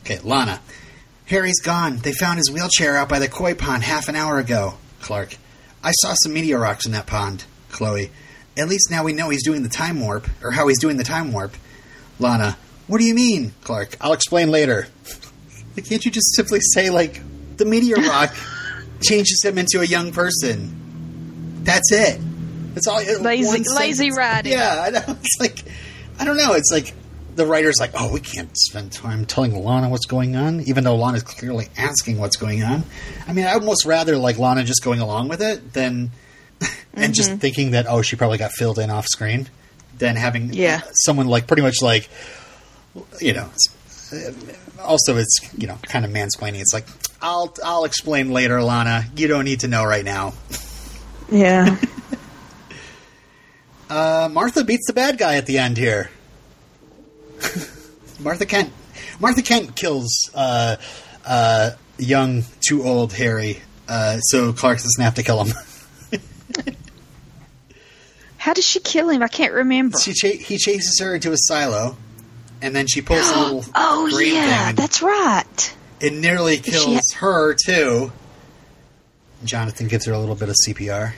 Okay, 0.00 0.18
Lana. 0.22 0.60
Harry's 1.26 1.60
gone. 1.60 1.98
They 1.98 2.12
found 2.12 2.38
his 2.38 2.50
wheelchair 2.50 2.96
out 2.96 3.08
by 3.08 3.18
the 3.18 3.28
koi 3.28 3.54
pond 3.54 3.82
half 3.84 4.08
an 4.08 4.16
hour 4.16 4.38
ago. 4.38 4.74
Clark. 5.00 5.36
I 5.82 5.92
saw 5.92 6.14
some 6.22 6.34
meteor 6.34 6.58
rocks 6.58 6.84
in 6.84 6.92
that 6.92 7.06
pond. 7.06 7.44
Chloe. 7.70 8.10
At 8.56 8.68
least 8.68 8.90
now 8.90 9.02
we 9.04 9.12
know 9.14 9.30
he's 9.30 9.44
doing 9.44 9.62
the 9.62 9.68
time 9.68 10.00
warp, 10.00 10.28
or 10.42 10.50
how 10.50 10.68
he's 10.68 10.78
doing 10.80 10.96
the 10.96 11.04
time 11.04 11.32
warp. 11.32 11.54
Lana. 12.18 12.58
What 12.86 12.98
do 12.98 13.04
you 13.04 13.14
mean? 13.14 13.52
Clark. 13.64 13.96
I'll 14.00 14.12
explain 14.12 14.50
later. 14.50 14.88
Like, 15.76 15.86
Can't 15.86 16.04
you 16.04 16.10
just 16.10 16.34
simply 16.34 16.60
say, 16.60 16.90
like, 16.90 17.20
the 17.56 17.64
meteor 17.64 17.96
rock 17.96 18.34
changes 19.02 19.42
him 19.44 19.58
into 19.58 19.80
a 19.80 19.84
young 19.84 20.12
person? 20.12 21.60
That's 21.64 21.92
it. 21.92 22.20
That's 22.74 22.86
all. 22.86 22.98
Uh, 22.98 23.20
lazy- 23.20 23.64
lazy 23.74 24.10
sentence. 24.10 24.16
writing. 24.16 24.52
Yeah, 24.52 24.82
I 24.86 24.90
know. 24.90 25.04
It's 25.22 25.36
like, 25.40 25.64
I 26.18 26.24
don't 26.24 26.36
know. 26.36 26.54
It's 26.54 26.70
like 26.70 26.92
the 27.36 27.46
writer's 27.46 27.80
like, 27.80 27.92
oh, 27.94 28.12
we 28.12 28.20
can't 28.20 28.56
spend 28.56 28.92
time 28.92 29.24
telling 29.24 29.54
Lana 29.54 29.88
what's 29.88 30.06
going 30.06 30.36
on, 30.36 30.60
even 30.62 30.84
though 30.84 30.96
Lana's 30.96 31.22
clearly 31.22 31.68
asking 31.76 32.18
what's 32.18 32.36
going 32.36 32.62
on. 32.62 32.84
I 33.26 33.32
mean, 33.32 33.46
I'd 33.46 33.54
almost 33.54 33.86
rather 33.86 34.16
like 34.18 34.38
Lana 34.38 34.64
just 34.64 34.82
going 34.82 35.00
along 35.00 35.28
with 35.28 35.40
it 35.40 35.72
than 35.72 36.10
and 36.94 37.14
just 37.14 37.30
mm-hmm. 37.30 37.38
thinking 37.38 37.70
that 37.72 37.86
oh, 37.88 38.02
she 38.02 38.16
probably 38.16 38.38
got 38.38 38.52
filled 38.52 38.78
in 38.78 38.90
off 38.90 39.06
screen, 39.06 39.48
than 39.98 40.16
having 40.16 40.52
Yeah. 40.52 40.80
Uh, 40.84 40.92
someone 40.92 41.26
like 41.26 41.46
pretty 41.46 41.62
much 41.62 41.80
like 41.82 42.08
you 43.20 43.32
know. 43.32 43.50
It's- 44.12 44.56
Also, 44.80 45.16
it's 45.16 45.38
you 45.56 45.66
know 45.66 45.78
kind 45.84 46.04
of 46.04 46.10
mansplaining. 46.10 46.60
It's 46.60 46.72
like 46.74 46.86
I'll 47.20 47.54
I'll 47.64 47.84
explain 47.84 48.30
later, 48.32 48.62
Lana. 48.62 49.04
You 49.16 49.28
don't 49.28 49.44
need 49.44 49.60
to 49.60 49.68
know 49.68 49.84
right 49.84 50.04
now. 50.04 50.34
Yeah. 51.30 51.76
Uh, 53.90 54.26
Martha 54.32 54.64
beats 54.64 54.86
the 54.86 54.94
bad 54.94 55.18
guy 55.18 55.36
at 55.36 55.44
the 55.44 55.58
end 55.58 55.76
here. 55.76 56.10
Martha 58.20 58.46
Kent. 58.46 58.72
Martha 59.20 59.42
Kent 59.42 59.76
kills 59.76 60.30
uh, 60.34 60.76
uh, 61.26 61.72
young, 61.98 62.44
too 62.66 62.84
old 62.84 63.12
Harry, 63.12 63.60
uh, 63.88 64.18
so 64.20 64.54
Clark 64.54 64.78
doesn't 64.78 65.02
have 65.02 65.16
to 65.16 65.22
kill 65.22 65.44
him. 65.44 65.54
How 68.38 68.54
does 68.54 68.66
she 68.66 68.80
kill 68.80 69.08
him? 69.10 69.22
I 69.22 69.28
can't 69.28 69.52
remember. 69.52 69.98
she 69.98 70.14
cha- 70.14 70.38
he 70.42 70.56
chases 70.58 70.98
her 71.00 71.14
into 71.14 71.32
a 71.32 71.36
silo, 71.36 71.96
and 72.62 72.74
then 72.74 72.86
she 72.86 73.02
pulls 73.02 73.28
a 73.28 73.38
little 73.38 73.64
oh 73.74 74.08
green 74.10 74.34
yeah, 74.34 74.66
thing, 74.68 74.76
that's 74.76 75.02
right. 75.02 75.74
it 76.00 76.14
nearly 76.14 76.56
kills 76.58 77.12
ha- 77.12 77.18
her 77.26 77.54
too. 77.54 78.12
Jonathan 79.44 79.88
gives 79.88 80.06
her 80.06 80.12
a 80.12 80.18
little 80.18 80.36
bit 80.36 80.48
of 80.48 80.56
CPR. 80.66 81.12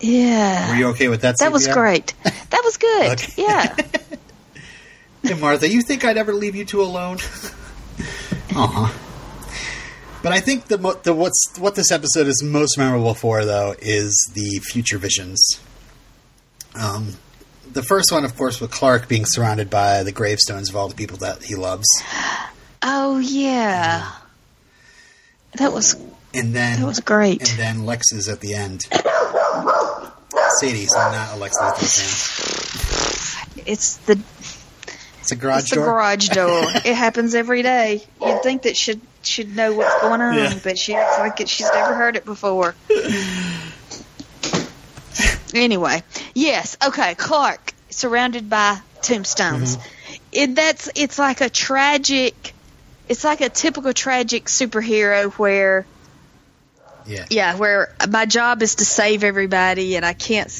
Yeah. 0.00 0.70
Were 0.70 0.76
you 0.76 0.86
okay 0.88 1.08
with 1.08 1.22
that? 1.22 1.36
that 1.40 1.52
was 1.52 1.66
great. 1.66 2.14
That 2.22 2.62
was 2.64 2.76
good. 2.76 3.12
Okay. 3.12 3.32
Yeah. 3.42 3.76
Hey 5.22 5.32
Martha, 5.40 5.66
you 5.66 5.80
think 5.80 6.04
I'd 6.04 6.18
ever 6.18 6.34
leave 6.34 6.54
you 6.54 6.66
two 6.66 6.82
alone? 6.82 7.16
uh 8.54 8.66
huh. 8.66 8.92
But 10.22 10.32
I 10.32 10.40
think 10.40 10.66
the 10.66 10.76
the 11.02 11.14
what's 11.14 11.58
what 11.58 11.76
this 11.76 11.90
episode 11.90 12.26
is 12.26 12.42
most 12.42 12.76
memorable 12.76 13.14
for 13.14 13.42
though 13.46 13.74
is 13.78 14.30
the 14.34 14.58
future 14.58 14.98
visions. 14.98 15.58
Um, 16.74 17.14
the 17.74 17.82
first 17.82 18.10
one, 18.12 18.24
of 18.24 18.36
course, 18.36 18.60
with 18.60 18.70
Clark 18.70 19.08
being 19.08 19.24
surrounded 19.26 19.68
by 19.70 20.02
the 20.02 20.12
gravestones 20.12 20.70
of 20.70 20.76
all 20.76 20.88
the 20.88 20.94
people 20.94 21.18
that 21.18 21.42
he 21.42 21.54
loves, 21.54 21.86
Oh 22.82 23.18
yeah. 23.18 24.10
That 25.58 25.72
was 25.72 25.94
and 26.32 26.54
then 26.54 26.80
that 26.80 26.86
was 26.86 27.00
great. 27.00 27.48
and 27.50 27.58
then 27.58 27.86
Lex's 27.86 28.28
at 28.28 28.40
the 28.40 28.54
end. 28.54 28.82
Sadie's 30.60 30.92
not 30.94 31.34
Alexa's 31.36 31.78
this 31.80 33.66
It's 33.66 33.96
the 33.98 34.20
It's 35.20 35.32
a 35.32 35.36
garage 35.36 35.60
it's 35.62 35.70
the 35.70 35.76
door. 35.76 35.84
garage 35.86 36.28
door. 36.28 36.62
it 36.84 36.94
happens 36.94 37.34
every 37.34 37.62
day. 37.62 38.02
You'd 38.20 38.42
think 38.42 38.62
that 38.62 38.76
she 38.76 39.00
should 39.22 39.54
know 39.56 39.72
what's 39.72 40.00
going 40.02 40.20
on, 40.20 40.34
Yeah. 40.34 40.58
but 40.62 40.76
she 40.78 40.94
acts 40.94 41.18
like 41.18 41.40
it, 41.40 41.48
she's 41.48 41.70
never 41.72 41.94
heard 41.94 42.16
it 42.16 42.24
before. 42.24 42.74
anyway, 45.54 46.02
yes, 46.34 46.76
okay. 46.86 47.14
Clark 47.14 47.72
surrounded 47.90 48.48
by 48.50 48.78
tombstones. 49.02 49.76
Mm-hmm. 49.76 50.14
It, 50.32 50.54
that's 50.54 50.90
it's 50.94 51.18
like 51.18 51.40
a 51.40 51.48
tragic. 51.48 52.52
It's 53.08 53.24
like 53.24 53.40
a 53.40 53.48
typical 53.48 53.92
tragic 53.92 54.46
superhero 54.46 55.32
where 55.34 55.86
Yeah. 57.06 57.26
yeah, 57.30 57.56
where 57.56 57.94
my 58.08 58.26
job 58.26 58.62
is 58.62 58.76
to 58.76 58.84
save 58.84 59.22
everybody 59.24 59.96
and 59.96 60.04
I 60.04 60.12
can't. 60.14 60.50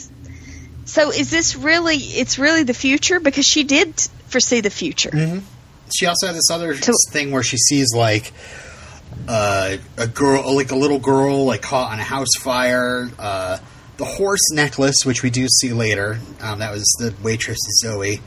So 0.84 1.10
is 1.10 1.30
this 1.30 1.56
really? 1.56 1.96
It's 1.96 2.38
really 2.38 2.62
the 2.62 2.74
future 2.74 3.18
because 3.18 3.46
she 3.46 3.64
did 3.64 3.98
foresee 4.28 4.60
the 4.60 4.70
future. 4.70 5.10
Mm-hmm. 5.10 5.38
She 5.96 6.06
also 6.06 6.26
had 6.26 6.36
this 6.36 6.50
other 6.50 6.76
So- 6.76 6.92
thing 7.10 7.30
where 7.30 7.42
she 7.42 7.56
sees 7.56 7.94
like 7.94 8.32
uh, 9.28 9.76
a 9.96 10.06
girl, 10.06 10.54
like 10.54 10.70
a 10.70 10.76
little 10.76 10.98
girl, 10.98 11.46
like 11.46 11.62
caught 11.62 11.92
on 11.92 11.98
a 11.98 12.02
house 12.02 12.34
fire. 12.40 13.08
Uh, 13.18 13.58
the 13.96 14.04
horse 14.04 14.50
necklace, 14.52 15.04
which 15.04 15.22
we 15.22 15.30
do 15.30 15.46
see 15.48 15.72
later, 15.72 16.18
um, 16.40 16.58
that 16.58 16.72
was 16.72 16.84
the 16.98 17.14
waitress 17.22 17.58
Zoe. 17.80 18.20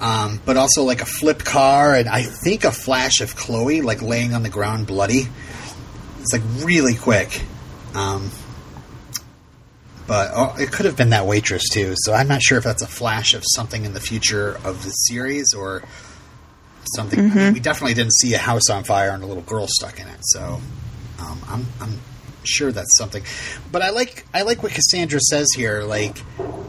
Um, 0.00 0.40
but 0.44 0.56
also 0.56 0.84
like 0.84 1.02
a 1.02 1.06
flip 1.06 1.42
car, 1.42 1.94
and 1.94 2.08
I 2.08 2.22
think 2.22 2.64
a 2.64 2.70
flash 2.70 3.20
of 3.20 3.34
Chloe, 3.34 3.80
like 3.80 4.00
laying 4.00 4.32
on 4.32 4.44
the 4.44 4.48
ground, 4.48 4.86
bloody. 4.86 5.26
It's 6.20 6.32
like 6.32 6.42
really 6.64 6.94
quick. 6.94 7.42
Um, 7.94 8.30
but 10.06 10.30
oh, 10.34 10.54
it 10.58 10.70
could 10.70 10.86
have 10.86 10.96
been 10.96 11.10
that 11.10 11.26
waitress 11.26 11.68
too. 11.70 11.94
So 11.98 12.14
I'm 12.14 12.28
not 12.28 12.42
sure 12.42 12.58
if 12.58 12.64
that's 12.64 12.82
a 12.82 12.86
flash 12.86 13.34
of 13.34 13.42
something 13.44 13.84
in 13.84 13.92
the 13.92 14.00
future 14.00 14.56
of 14.64 14.84
the 14.84 14.90
series 14.90 15.52
or 15.52 15.82
something. 16.94 17.18
I 17.18 17.34
mean, 17.34 17.54
we 17.54 17.60
definitely 17.60 17.94
didn't 17.94 18.14
see 18.14 18.34
a 18.34 18.38
house 18.38 18.70
on 18.70 18.84
fire 18.84 19.10
and 19.10 19.22
a 19.22 19.26
little 19.26 19.42
girl 19.42 19.66
stuck 19.68 20.00
in 20.00 20.06
it. 20.08 20.18
So 20.22 20.60
um, 21.18 21.40
I'm 21.48 21.66
I'm 21.80 21.98
sure 22.44 22.72
that's 22.72 22.96
something. 22.96 23.22
But 23.70 23.82
I 23.82 23.90
like 23.90 24.24
I 24.32 24.42
like 24.42 24.62
what 24.62 24.72
Cassandra 24.72 25.20
says 25.20 25.48
here. 25.54 25.82
Like 25.82 26.16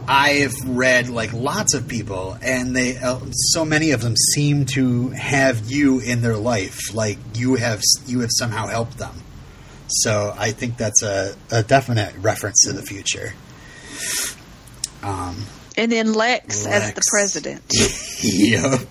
I've 0.08 0.56
read 0.66 1.10
like 1.10 1.34
lots 1.34 1.74
of 1.74 1.88
people, 1.88 2.38
and 2.42 2.76
they 2.76 2.98
uh, 2.98 3.20
so 3.32 3.64
many 3.66 3.92
of 3.92 4.02
them 4.02 4.16
seem 4.34 4.66
to 4.68 5.10
have 5.10 5.70
you 5.70 6.00
in 6.00 6.22
their 6.22 6.38
life. 6.38 6.94
Like 6.94 7.18
you 7.36 7.56
have 7.56 7.82
you 8.06 8.22
have 8.22 8.32
somehow 8.32 8.68
helped 8.68 8.98
them. 8.98 9.16
So 9.88 10.36
I 10.38 10.52
think 10.52 10.78
that's 10.78 11.02
a, 11.02 11.36
a 11.52 11.64
definite 11.64 12.14
reference 12.18 12.64
to 12.66 12.74
the 12.74 12.84
future. 12.84 13.34
Um, 15.02 15.46
And 15.78 15.92
then 15.92 16.14
Lex, 16.14 16.66
as 16.68 16.94
the 16.94 17.02
president. 17.10 17.64
yep. 18.22 18.82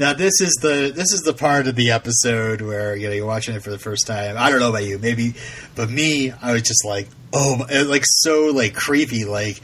Now 0.00 0.14
this 0.14 0.40
is 0.40 0.58
the 0.62 0.90
this 0.96 1.12
is 1.12 1.20
the 1.26 1.34
part 1.34 1.66
of 1.66 1.76
the 1.76 1.90
episode 1.90 2.62
where 2.62 2.96
you 2.96 3.08
know 3.08 3.12
you're 3.12 3.26
watching 3.26 3.54
it 3.54 3.62
for 3.62 3.68
the 3.68 3.78
first 3.78 4.06
time. 4.06 4.36
I 4.38 4.48
don't 4.48 4.58
know 4.58 4.70
about 4.70 4.84
you, 4.84 4.98
maybe, 4.98 5.34
but 5.74 5.90
me, 5.90 6.32
I 6.32 6.54
was 6.54 6.62
just 6.62 6.86
like, 6.86 7.06
oh, 7.34 7.66
like 7.84 8.04
so 8.06 8.46
like 8.46 8.74
creepy. 8.74 9.26
Like 9.26 9.60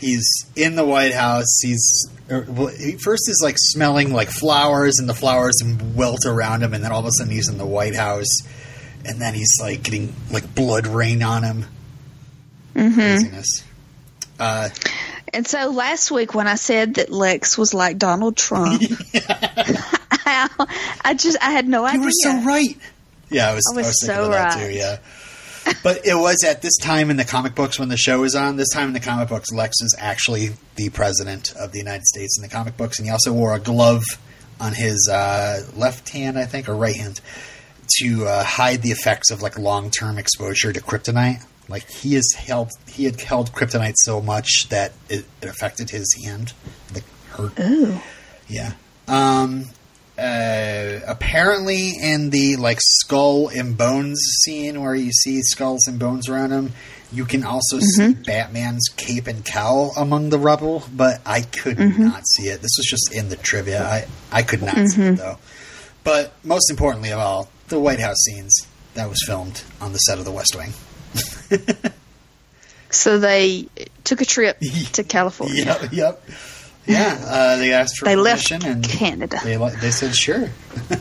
he's 0.00 0.26
in 0.56 0.74
the 0.74 0.84
White 0.84 1.14
House. 1.14 1.60
He's 1.62 2.10
er, 2.28 2.44
well, 2.48 2.66
he 2.66 2.96
first 3.04 3.28
is 3.28 3.40
like 3.40 3.54
smelling 3.56 4.12
like 4.12 4.30
flowers, 4.30 4.98
and 4.98 5.08
the 5.08 5.14
flowers 5.14 5.54
and 5.62 5.94
welt 5.94 6.26
around 6.26 6.64
him, 6.64 6.74
and 6.74 6.82
then 6.82 6.90
all 6.90 6.98
of 6.98 7.06
a 7.06 7.12
sudden 7.12 7.32
he's 7.32 7.48
in 7.48 7.56
the 7.56 7.64
White 7.64 7.94
House, 7.94 8.40
and 9.04 9.22
then 9.22 9.32
he's 9.32 9.60
like 9.60 9.84
getting 9.84 10.12
like 10.32 10.56
blood 10.56 10.88
rain 10.88 11.22
on 11.22 11.44
him. 11.44 11.66
Craziness. 12.72 13.62
Uh, 14.40 14.70
And 15.32 15.46
so 15.46 15.70
last 15.70 16.10
week 16.10 16.34
when 16.34 16.46
I 16.46 16.56
said 16.56 16.94
that 16.94 17.10
Lex 17.10 17.56
was 17.56 17.72
like 17.72 17.98
Donald 17.98 18.36
Trump, 18.36 18.82
I 20.24 21.14
just 21.16 21.38
I 21.42 21.52
had 21.52 21.66
no 21.66 21.84
idea. 21.84 22.00
You 22.00 22.06
were 22.06 22.10
so 22.12 22.42
right. 22.42 22.78
Yeah, 23.30 23.50
I 23.50 23.54
was, 23.54 23.72
I 23.72 23.76
was 23.76 23.86
thinking 24.00 24.16
so 24.16 24.24
of 24.24 24.32
that 24.32 24.54
right. 24.54 24.66
too. 24.66 24.72
Yeah, 24.72 24.98
but 25.82 26.06
it 26.06 26.14
was 26.14 26.44
at 26.44 26.60
this 26.60 26.76
time 26.76 27.10
in 27.10 27.16
the 27.16 27.24
comic 27.24 27.54
books 27.54 27.78
when 27.78 27.88
the 27.88 27.96
show 27.96 28.20
was 28.20 28.34
on. 28.34 28.56
This 28.56 28.68
time 28.68 28.88
in 28.88 28.92
the 28.92 29.00
comic 29.00 29.28
books, 29.28 29.50
Lex 29.52 29.80
is 29.80 29.96
actually 29.98 30.50
the 30.76 30.90
president 30.90 31.52
of 31.58 31.72
the 31.72 31.78
United 31.78 32.04
States 32.04 32.36
in 32.38 32.42
the 32.42 32.48
comic 32.48 32.76
books, 32.76 32.98
and 32.98 33.06
he 33.06 33.12
also 33.12 33.32
wore 33.32 33.54
a 33.54 33.60
glove 33.60 34.04
on 34.60 34.74
his 34.74 35.08
uh, 35.10 35.62
left 35.74 36.10
hand, 36.10 36.38
I 36.38 36.44
think, 36.44 36.68
or 36.68 36.76
right 36.76 36.94
hand, 36.94 37.20
to 38.00 38.26
uh, 38.26 38.44
hide 38.44 38.82
the 38.82 38.90
effects 38.90 39.30
of 39.30 39.42
like 39.42 39.58
long 39.58 39.90
term 39.90 40.18
exposure 40.18 40.72
to 40.72 40.80
kryptonite. 40.80 41.44
Like 41.68 41.88
he 41.88 42.14
has 42.14 42.32
held, 42.36 42.70
he 42.88 43.04
had 43.04 43.20
held 43.20 43.52
kryptonite 43.52 43.94
so 43.96 44.20
much 44.20 44.68
that 44.68 44.92
it, 45.08 45.24
it 45.40 45.48
affected 45.48 45.90
his 45.90 46.14
hand, 46.24 46.52
like 46.94 47.04
hurt. 47.30 47.58
Ooh. 47.60 47.98
Yeah. 48.48 48.72
Um. 49.08 49.66
Uh, 50.18 51.00
apparently, 51.06 51.92
in 52.00 52.28
the 52.30 52.56
like 52.56 52.78
skull 52.80 53.48
and 53.48 53.76
bones 53.78 54.20
scene 54.44 54.82
where 54.82 54.94
you 54.94 55.10
see 55.10 55.40
skulls 55.40 55.86
and 55.88 55.98
bones 55.98 56.28
around 56.28 56.50
him, 56.50 56.72
you 57.10 57.24
can 57.24 57.44
also 57.44 57.80
see 57.80 58.12
Batman's 58.12 58.88
cape 58.96 59.26
and 59.26 59.42
cowl 59.44 59.92
among 59.96 60.28
the 60.28 60.38
rubble. 60.38 60.84
But 60.94 61.22
I 61.24 61.40
could 61.40 61.78
not 61.98 62.22
see 62.36 62.48
it. 62.48 62.60
This 62.60 62.72
was 62.76 62.86
just 62.86 63.14
in 63.14 63.30
the 63.30 63.36
trivia. 63.36 63.82
I 63.82 64.06
I 64.30 64.42
could 64.42 64.62
not 64.62 64.76
see 64.88 65.02
it 65.02 65.16
though. 65.16 65.38
But 66.04 66.32
most 66.44 66.70
importantly 66.70 67.10
of 67.10 67.18
all, 67.18 67.48
the 67.68 67.78
White 67.80 68.00
House 68.00 68.18
scenes 68.26 68.66
that 68.94 69.08
was 69.08 69.22
filmed 69.26 69.62
on 69.80 69.92
the 69.92 69.98
set 69.98 70.18
of 70.18 70.24
The 70.26 70.32
West 70.32 70.54
Wing. 70.56 70.72
So 72.92 73.18
they 73.18 73.66
took 74.04 74.20
a 74.20 74.24
trip 74.24 74.60
to 74.92 75.02
California. 75.08 75.64
Yep. 75.64 75.92
Yep. 75.92 76.22
Yeah. 76.86 77.24
Uh, 77.26 77.56
they 77.56 77.72
asked 77.72 77.98
for 77.98 78.04
They 78.04 78.16
left 78.16 78.48
permission 78.48 78.70
and 78.70 78.86
Canada. 78.86 79.40
They 79.42 79.56
they 79.56 79.90
said 79.90 80.14
sure. 80.14 80.50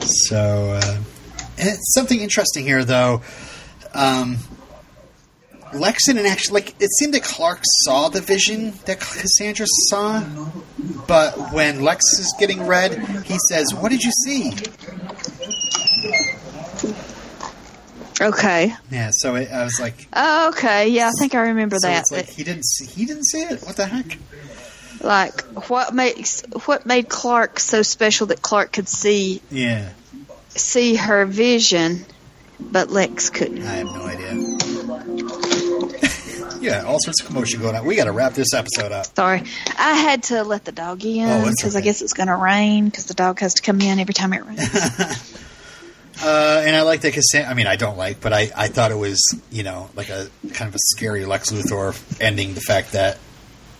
so 0.00 0.80
uh, 0.80 0.98
it's 1.58 1.94
something 1.94 2.18
interesting 2.18 2.64
here, 2.64 2.84
though. 2.84 3.22
Um, 3.92 4.38
Lex 5.74 6.06
didn't 6.06 6.26
actually 6.26 6.62
like. 6.62 6.80
It 6.80 6.90
seemed 6.98 7.14
that 7.14 7.24
Clark 7.24 7.60
saw 7.84 8.08
the 8.08 8.20
vision 8.20 8.72
that 8.86 9.00
Cassandra 9.00 9.66
saw, 9.88 10.22
but 11.06 11.52
when 11.52 11.82
Lex 11.82 12.04
is 12.18 12.34
getting 12.38 12.66
read, 12.66 12.96
he 13.24 13.36
says, 13.50 13.74
"What 13.74 13.90
did 13.90 14.02
you 14.02 14.12
see?" 14.24 14.52
Okay. 18.20 18.74
Yeah. 18.90 19.10
So 19.12 19.34
it, 19.36 19.50
I 19.50 19.64
was 19.64 19.80
like, 19.80 20.06
Oh, 20.12 20.50
okay. 20.50 20.88
Yeah, 20.88 21.08
I 21.08 21.12
think 21.18 21.34
I 21.34 21.48
remember 21.48 21.76
so 21.78 21.88
that. 21.88 22.00
it's 22.02 22.12
like 22.12 22.28
he 22.28 22.44
didn't 22.44 22.64
see, 22.64 22.86
he 22.86 23.04
didn't 23.06 23.24
see 23.24 23.40
it. 23.40 23.62
What 23.62 23.76
the 23.76 23.86
heck? 23.86 24.18
like 25.00 25.42
what 25.68 25.92
makes 25.94 26.42
what 26.66 26.86
made 26.86 27.08
Clark 27.08 27.58
so 27.60 27.82
special 27.82 28.28
that 28.28 28.40
Clark 28.40 28.72
could 28.72 28.88
see 28.88 29.42
Yeah. 29.50 29.90
see 30.50 30.94
her 30.94 31.26
vision, 31.26 32.06
but 32.60 32.90
Lex 32.90 33.28
couldn't. 33.30 33.62
I 33.62 33.74
have 33.74 33.86
no 33.86 34.06
idea. 34.06 34.34
yeah, 36.60 36.84
all 36.86 36.98
sorts 37.00 37.20
of 37.20 37.26
commotion 37.26 37.60
going 37.60 37.74
on. 37.76 37.84
We 37.84 37.96
got 37.96 38.04
to 38.04 38.12
wrap 38.12 38.32
this 38.34 38.54
episode 38.54 38.92
up. 38.92 39.06
Sorry, 39.14 39.42
I 39.78 39.94
had 39.94 40.22
to 40.24 40.42
let 40.44 40.64
the 40.64 40.72
dog 40.72 41.04
in 41.04 41.28
Oh, 41.28 41.50
because 41.50 41.76
I 41.76 41.80
guess 41.82 42.00
it's 42.00 42.14
going 42.14 42.28
to 42.28 42.36
rain 42.36 42.86
because 42.86 43.06
the 43.06 43.14
dog 43.14 43.40
has 43.40 43.54
to 43.54 43.62
come 43.62 43.80
in 43.80 43.98
every 43.98 44.14
time 44.14 44.32
it 44.32 44.44
rains. 44.46 44.60
Uh, 46.22 46.62
and 46.64 46.76
I 46.76 46.82
like 46.82 47.00
that 47.02 47.12
Cassandra. 47.12 47.50
I 47.50 47.54
mean, 47.54 47.66
I 47.66 47.76
don't 47.76 47.96
like, 47.96 48.20
but 48.20 48.32
I, 48.32 48.50
I 48.56 48.68
thought 48.68 48.90
it 48.92 48.96
was, 48.98 49.20
you 49.50 49.62
know, 49.64 49.90
like 49.96 50.08
a 50.10 50.28
kind 50.52 50.68
of 50.68 50.74
a 50.74 50.78
scary 50.94 51.24
Lex 51.24 51.50
Luthor 51.50 51.96
ending. 52.20 52.54
The 52.54 52.60
fact 52.60 52.92
that 52.92 53.18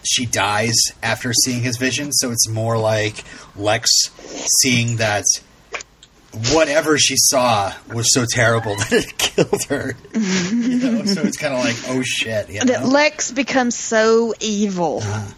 she 0.03 0.27
dies 0.27 0.75
after 1.03 1.33
seeing 1.33 1.63
his 1.63 1.77
vision, 1.77 2.13
so 2.13 2.31
it's 2.33 2.49
more 2.49 2.77
like 2.77 3.25
Lex 3.57 3.89
seeing 4.61 4.97
that 4.97 5.25
whatever 6.53 6.99
she 6.99 7.15
saw 7.17 7.73
was 7.95 8.13
so 8.13 8.25
terrible 8.29 8.75
that 8.77 8.93
it 8.93 9.17
killed 9.17 9.63
her. 9.69 9.95
you 10.13 10.79
know, 10.79 11.05
so 11.05 11.23
it's 11.23 11.37
kind 11.37 11.55
of 11.55 11.61
like, 11.65 11.77
oh 11.89 12.03
shit. 12.03 12.51
You 12.51 12.61
That? 12.65 12.85
Lex 12.85 13.31
becomes 13.31 13.77
so 13.77 14.35
evil 14.41 14.99
Uh-huh. 15.03 15.33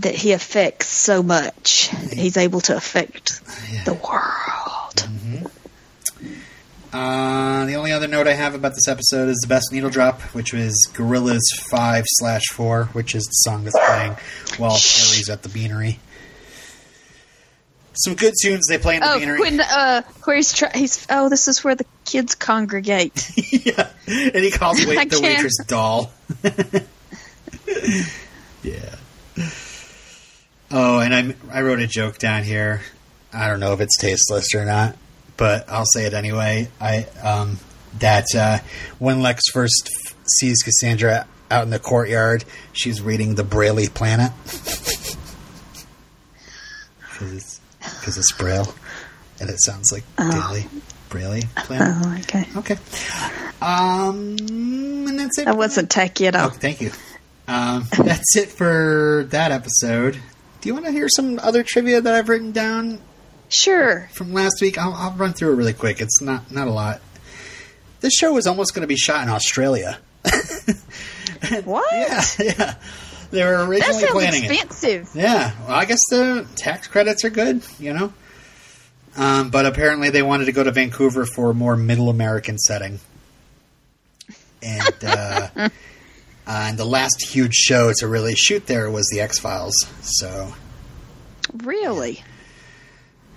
that 0.00 0.16
he 0.16 0.32
affects 0.32 0.88
so 0.88 1.22
much. 1.22 1.88
He's 2.12 2.36
able 2.36 2.60
to 2.62 2.76
affect 2.76 3.40
Yeah. 3.72 3.84
the 3.84 3.94
world. 3.94 4.63
Uh, 6.94 7.66
the 7.66 7.74
only 7.74 7.90
other 7.90 8.06
note 8.06 8.28
I 8.28 8.34
have 8.34 8.54
about 8.54 8.74
this 8.74 8.86
episode 8.86 9.28
is 9.28 9.38
the 9.42 9.48
best 9.48 9.72
needle 9.72 9.90
drop, 9.90 10.20
which 10.32 10.52
was 10.52 10.72
Gorillaz 10.92 11.40
Five 11.68 12.04
slash 12.06 12.42
Four, 12.52 12.84
which 12.92 13.16
is 13.16 13.24
the 13.24 13.32
song 13.32 13.64
that's 13.64 13.76
playing 13.84 14.12
while 14.58 14.70
Harry's 14.70 15.28
at 15.28 15.42
the 15.42 15.48
beanery. 15.48 15.98
Some 17.94 18.14
good 18.14 18.34
tunes 18.40 18.66
they 18.68 18.78
play 18.78 18.94
in 18.96 19.00
the 19.00 19.10
Oh, 19.12 19.18
beanery. 19.18 19.40
when 19.40 19.60
uh, 19.60 20.02
where 20.22 20.36
he's 20.36 20.52
try- 20.52 20.70
he's 20.72 21.04
oh, 21.10 21.28
this 21.28 21.48
is 21.48 21.64
where 21.64 21.74
the 21.74 21.84
kids 22.04 22.36
congregate. 22.36 23.28
yeah, 23.52 23.88
and 24.06 24.36
he 24.44 24.52
calls 24.52 24.76
wait- 24.86 25.10
the 25.10 25.20
waitress 25.20 25.56
doll. 25.66 26.12
yeah. 28.62 28.94
Oh, 30.70 31.00
and 31.00 31.12
I 31.14 31.34
I 31.58 31.62
wrote 31.62 31.80
a 31.80 31.88
joke 31.88 32.18
down 32.18 32.44
here. 32.44 32.82
I 33.32 33.48
don't 33.48 33.58
know 33.58 33.72
if 33.72 33.80
it's 33.80 33.98
tasteless 33.98 34.54
or 34.54 34.64
not, 34.64 34.96
but 35.36 35.68
I'll 35.68 35.86
say 35.86 36.06
it 36.06 36.14
anyway. 36.14 36.68
I 36.80 37.06
um 37.22 37.58
that 38.00 38.26
uh, 38.36 38.58
when 38.98 39.22
Lex 39.22 39.42
first 39.52 39.88
f- 40.08 40.14
sees 40.40 40.62
Cassandra 40.62 41.26
out 41.50 41.62
in 41.64 41.70
the 41.70 41.78
courtyard, 41.78 42.44
she's 42.72 43.00
reading 43.00 43.36
the 43.36 43.44
Braille 43.44 43.86
Planet 43.94 44.32
because 47.00 47.32
it's 47.34 47.60
because 47.78 48.18
it's 48.18 48.32
Braille, 48.32 48.74
and 49.40 49.50
it 49.50 49.62
sounds 49.62 49.92
like 49.92 50.04
daily 50.16 50.66
Braille 51.08 51.42
Planet. 51.56 51.96
oh, 52.04 52.16
okay. 52.20 52.44
Okay. 52.56 52.76
Um, 53.62 54.36
and 55.08 55.18
that's 55.18 55.38
it. 55.38 55.46
I 55.48 55.52
wasn't 55.52 55.90
tacky 55.90 56.26
at 56.26 56.34
Oh, 56.36 56.40
all. 56.44 56.50
thank 56.50 56.80
you. 56.80 56.90
Um, 57.46 57.86
that's 57.96 58.36
it 58.36 58.48
for 58.50 59.26
that 59.30 59.52
episode. 59.52 60.18
Do 60.60 60.68
you 60.68 60.74
want 60.74 60.86
to 60.86 60.92
hear 60.92 61.08
some 61.08 61.38
other 61.40 61.62
trivia 61.62 62.00
that 62.00 62.14
I've 62.14 62.28
written 62.28 62.52
down 62.52 63.00
Sure. 63.54 64.08
from 64.12 64.32
last 64.32 64.60
week? 64.60 64.76
I'll, 64.78 64.92
I'll 64.94 65.12
run 65.12 65.32
through 65.32 65.52
it 65.52 65.56
really 65.56 65.72
quick. 65.72 66.00
It's 66.00 66.20
not 66.20 66.50
not 66.50 66.66
a 66.68 66.72
lot. 66.72 67.00
This 68.00 68.12
show 68.14 68.32
was 68.34 68.46
almost 68.46 68.74
going 68.74 68.82
to 68.82 68.86
be 68.88 68.96
shot 68.96 69.22
in 69.22 69.28
Australia. 69.28 69.98
What? 71.64 71.92
Yeah, 71.92 72.22
yeah. 72.38 72.74
They 73.30 73.44
were 73.44 73.58
That 73.58 73.68
originally 73.68 74.00
sounds 74.00 74.12
planning 74.12 74.44
it. 74.44 74.50
expensive. 74.50 75.10
Yeah, 75.14 75.52
well, 75.66 75.76
I 75.76 75.84
guess 75.84 75.98
the 76.08 76.46
tax 76.56 76.88
credits 76.88 77.22
are 77.24 77.30
good, 77.30 77.62
you 77.78 77.92
know. 77.92 78.12
Um, 79.16 79.50
but 79.50 79.66
apparently, 79.66 80.08
they 80.10 80.22
wanted 80.22 80.46
to 80.46 80.52
go 80.52 80.64
to 80.64 80.70
Vancouver 80.72 81.26
for 81.26 81.50
a 81.50 81.54
more 81.54 81.76
middle 81.76 82.08
American 82.08 82.56
setting, 82.58 82.98
and 84.62 84.94
uh, 85.04 85.48
uh, 85.56 85.68
and 86.46 86.78
the 86.78 86.84
last 86.86 87.22
huge 87.28 87.54
show 87.54 87.92
to 87.98 88.08
really 88.08 88.34
shoot 88.34 88.66
there 88.66 88.90
was 88.90 89.06
the 89.12 89.20
X 89.20 89.38
Files. 89.38 89.74
So 90.00 90.54
Really? 91.52 92.22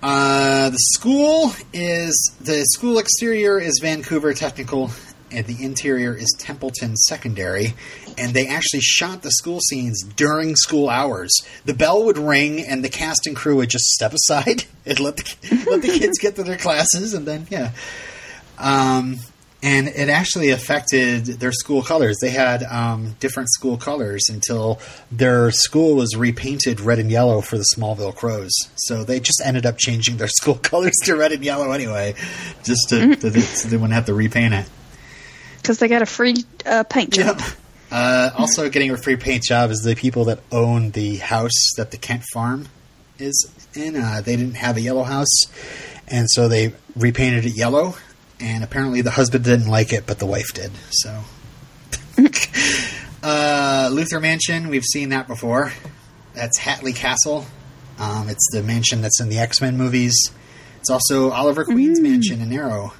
Uh, 0.02 0.70
the 0.70 0.78
school 0.78 1.52
is 1.72 2.32
the 2.40 2.64
school 2.64 2.98
exterior 2.98 3.58
is 3.58 3.80
Vancouver 3.82 4.32
Technical, 4.32 4.90
and 5.30 5.46
the 5.46 5.64
interior 5.64 6.14
is 6.14 6.34
Templeton 6.38 6.96
Secondary. 6.96 7.74
And 8.16 8.32
they 8.32 8.46
actually 8.46 8.80
shot 8.80 9.22
the 9.22 9.30
school 9.30 9.60
scenes 9.60 10.02
during 10.02 10.56
school 10.56 10.88
hours. 10.88 11.32
The 11.64 11.74
bell 11.74 12.04
would 12.04 12.18
ring, 12.18 12.60
and 12.60 12.84
the 12.84 12.88
cast 12.88 13.26
and 13.26 13.34
crew 13.34 13.56
would 13.56 13.70
just 13.70 13.86
step 13.86 14.12
aside 14.12 14.64
and 14.86 15.00
let 15.00 15.16
the 15.16 15.64
let 15.68 15.82
the 15.82 15.88
kids 15.88 16.18
get 16.18 16.36
to 16.36 16.44
their 16.44 16.58
classes, 16.58 17.14
and 17.14 17.26
then 17.26 17.46
yeah. 17.50 17.72
Um, 18.58 19.16
and 19.62 19.88
it 19.88 20.08
actually 20.08 20.50
affected 20.50 21.24
their 21.24 21.50
school 21.50 21.82
colors. 21.82 22.18
They 22.20 22.30
had 22.30 22.62
um, 22.62 23.16
different 23.18 23.50
school 23.50 23.76
colors 23.76 24.28
until 24.30 24.78
their 25.10 25.50
school 25.50 25.96
was 25.96 26.14
repainted 26.16 26.80
red 26.80 26.98
and 26.98 27.10
yellow 27.10 27.40
for 27.40 27.58
the 27.58 27.64
Smallville 27.76 28.14
Crows. 28.14 28.52
So 28.76 29.02
they 29.02 29.18
just 29.18 29.42
ended 29.44 29.66
up 29.66 29.76
changing 29.76 30.18
their 30.18 30.28
school 30.28 30.54
colors 30.54 30.94
to 31.04 31.16
red 31.16 31.32
and 31.32 31.44
yellow 31.44 31.72
anyway, 31.72 32.14
just 32.62 32.88
to, 32.90 33.16
to, 33.16 33.40
so 33.40 33.68
they 33.68 33.76
wouldn't 33.76 33.94
have 33.94 34.06
to 34.06 34.14
repaint 34.14 34.54
it. 34.54 34.66
Because 35.60 35.78
they 35.80 35.88
got 35.88 36.02
a 36.02 36.06
free 36.06 36.44
uh, 36.64 36.84
paint 36.84 37.12
job. 37.12 37.40
Yep. 37.40 37.48
Uh, 37.90 38.30
also, 38.36 38.68
getting 38.68 38.90
a 38.90 38.96
free 38.96 39.16
paint 39.16 39.42
job 39.42 39.70
is 39.70 39.80
the 39.80 39.94
people 39.94 40.26
that 40.26 40.40
own 40.52 40.90
the 40.90 41.16
house 41.16 41.72
that 41.76 41.90
the 41.90 41.96
Kent 41.96 42.22
farm 42.32 42.68
is 43.18 43.50
in. 43.74 43.96
Uh, 43.96 44.20
they 44.22 44.36
didn't 44.36 44.56
have 44.56 44.76
a 44.76 44.80
yellow 44.80 45.04
house, 45.04 45.46
and 46.06 46.26
so 46.30 46.48
they 46.48 46.74
repainted 46.94 47.46
it 47.46 47.56
yellow. 47.56 47.94
And 48.40 48.62
apparently, 48.62 49.00
the 49.00 49.10
husband 49.10 49.44
didn't 49.44 49.68
like 49.68 49.92
it, 49.92 50.06
but 50.06 50.18
the 50.18 50.26
wife 50.26 50.54
did. 50.54 50.70
So, 50.90 51.10
uh, 53.22 53.90
Luthor 53.90 54.22
Mansion, 54.22 54.68
we've 54.68 54.84
seen 54.84 55.08
that 55.08 55.26
before. 55.26 55.72
That's 56.34 56.58
Hatley 56.58 56.94
Castle. 56.94 57.46
Um, 57.98 58.28
it's 58.28 58.46
the 58.52 58.62
mansion 58.62 59.00
that's 59.00 59.20
in 59.20 59.28
the 59.28 59.38
X 59.38 59.60
Men 59.60 59.76
movies. 59.76 60.14
It's 60.78 60.90
also 60.90 61.30
Oliver 61.30 61.64
Queen's 61.64 62.00
mansion 62.00 62.40
in 62.40 62.52
Arrow. 62.52 62.92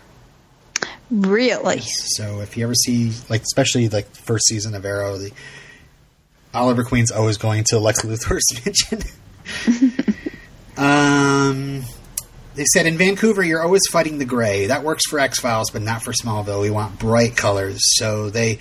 Really? 1.11 1.81
So 1.81 2.41
if 2.41 2.57
you 2.57 2.65
ever 2.65 2.75
see, 2.75 3.13
like, 3.29 3.43
especially 3.43 3.89
like 3.89 4.13
the 4.13 4.23
first 4.23 4.47
season 4.47 4.75
of 4.75 4.85
Arrow, 4.85 5.17
the 5.17 5.33
Oliver 6.53 6.85
Queen's 6.85 7.11
always 7.11 7.37
going 7.37 7.65
to 7.69 7.79
Lex 7.79 8.03
Luthor's 8.03 8.45
mansion. 8.65 10.15
um, 10.77 11.85
they 12.59 12.65
said 12.75 12.85
in 12.87 12.99
Vancouver, 12.99 13.43
you're 13.43 13.63
always 13.63 13.83
fighting 13.91 14.19
the 14.19 14.25
gray. 14.27 14.67
That 14.67 14.85
works 14.85 15.03
for 15.09 15.19
X 15.19 15.41
Files, 15.41 15.71
but 15.71 15.81
not 15.81 16.03
for 16.03 16.13
Smallville. 16.13 16.61
We 16.61 16.71
want 16.71 16.99
bright 16.99 17.37
colors. 17.37 17.81
So 17.97 18.29
they 18.29 18.59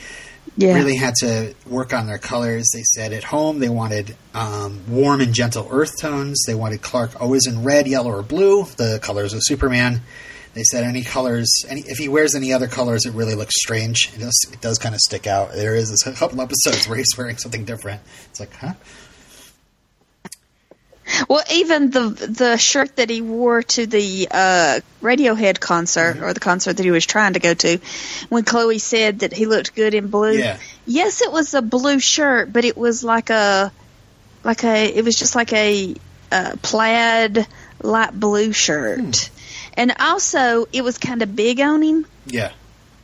Yeah. 0.56 0.76
really 0.76 0.96
had 0.96 1.14
to 1.22 1.54
work 1.68 1.94
on 1.94 2.08
their 2.08 2.18
colors. 2.18 2.66
They 2.74 2.84
said 2.96 3.12
at 3.12 3.26
home 3.26 3.60
they 3.60 3.70
wanted 3.70 4.16
um, 4.34 4.80
warm 4.88 5.20
and 5.20 5.34
gentle 5.34 5.68
earth 5.70 6.00
tones. 6.00 6.42
They 6.48 6.56
wanted 6.56 6.82
Clark 6.82 7.20
always 7.20 7.46
in 7.46 7.64
red, 7.64 7.88
yellow, 7.88 8.12
or 8.12 8.24
blue, 8.24 8.66
the 8.78 9.00
colors 9.02 9.34
of 9.34 9.42
Superman. 9.44 10.02
They 10.54 10.64
said 10.64 10.84
any 10.86 11.04
colors, 11.04 11.52
any, 11.70 11.82
if 11.82 11.98
he 12.00 12.08
wears 12.08 12.34
any 12.34 12.52
other 12.54 12.68
colors, 12.68 13.06
it 13.06 13.14
really 13.14 13.36
looks 13.36 13.54
strange. 13.62 14.10
It 14.16 14.20
does, 14.22 14.36
it 14.52 14.60
does 14.62 14.80
kind 14.80 14.96
of 14.96 15.02
stick 15.02 15.28
out. 15.28 15.54
There 15.54 15.76
is 15.76 16.02
a 16.06 16.12
couple 16.14 16.42
episodes 16.42 16.88
where 16.88 16.98
he's 16.98 17.16
wearing 17.16 17.38
something 17.38 17.64
different. 17.66 18.02
It's 18.32 18.40
like, 18.40 18.54
huh? 18.56 18.74
Well, 21.28 21.44
even 21.52 21.90
the 21.92 22.10
the 22.10 22.58
shirt 22.58 22.96
that 22.98 23.10
he 23.10 23.22
wore 23.22 23.64
to 23.64 23.86
the 23.86 24.28
uh, 24.30 24.80
Radiohead 25.02 25.60
concert 25.60 26.18
or 26.22 26.34
the 26.34 26.40
concert 26.40 26.78
that 26.78 26.84
he 26.84 26.92
was 26.92 27.06
trying 27.06 27.34
to 27.34 27.40
go 27.40 27.54
to, 27.54 27.80
when 28.30 28.44
Chloe 28.44 28.80
said 28.80 29.20
that 29.20 29.34
he 29.34 29.46
looked 29.46 29.76
good 29.76 29.94
in 29.94 30.08
blue. 30.08 30.34
Yeah. 30.34 30.58
Yes, 30.86 31.22
it 31.22 31.32
was 31.32 31.54
a 31.54 31.62
blue 31.62 32.00
shirt, 32.00 32.52
but 32.54 32.66
it 32.66 32.78
was 32.78 33.04
like 33.04 33.30
a 33.30 33.72
like 34.44 34.64
a 34.64 34.86
it 34.96 35.04
was 35.04 35.18
just 35.18 35.36
like 35.36 35.54
a, 35.54 35.96
uh 36.32 36.56
plaid 36.62 37.48
light 37.82 38.18
blue 38.18 38.52
shirt, 38.52 39.30
and 39.76 39.94
also 40.00 40.66
it 40.72 40.84
was 40.84 40.98
kind 40.98 41.22
of 41.22 41.36
big 41.36 41.60
on 41.60 41.82
him. 41.82 42.06
Yeah. 42.26 42.52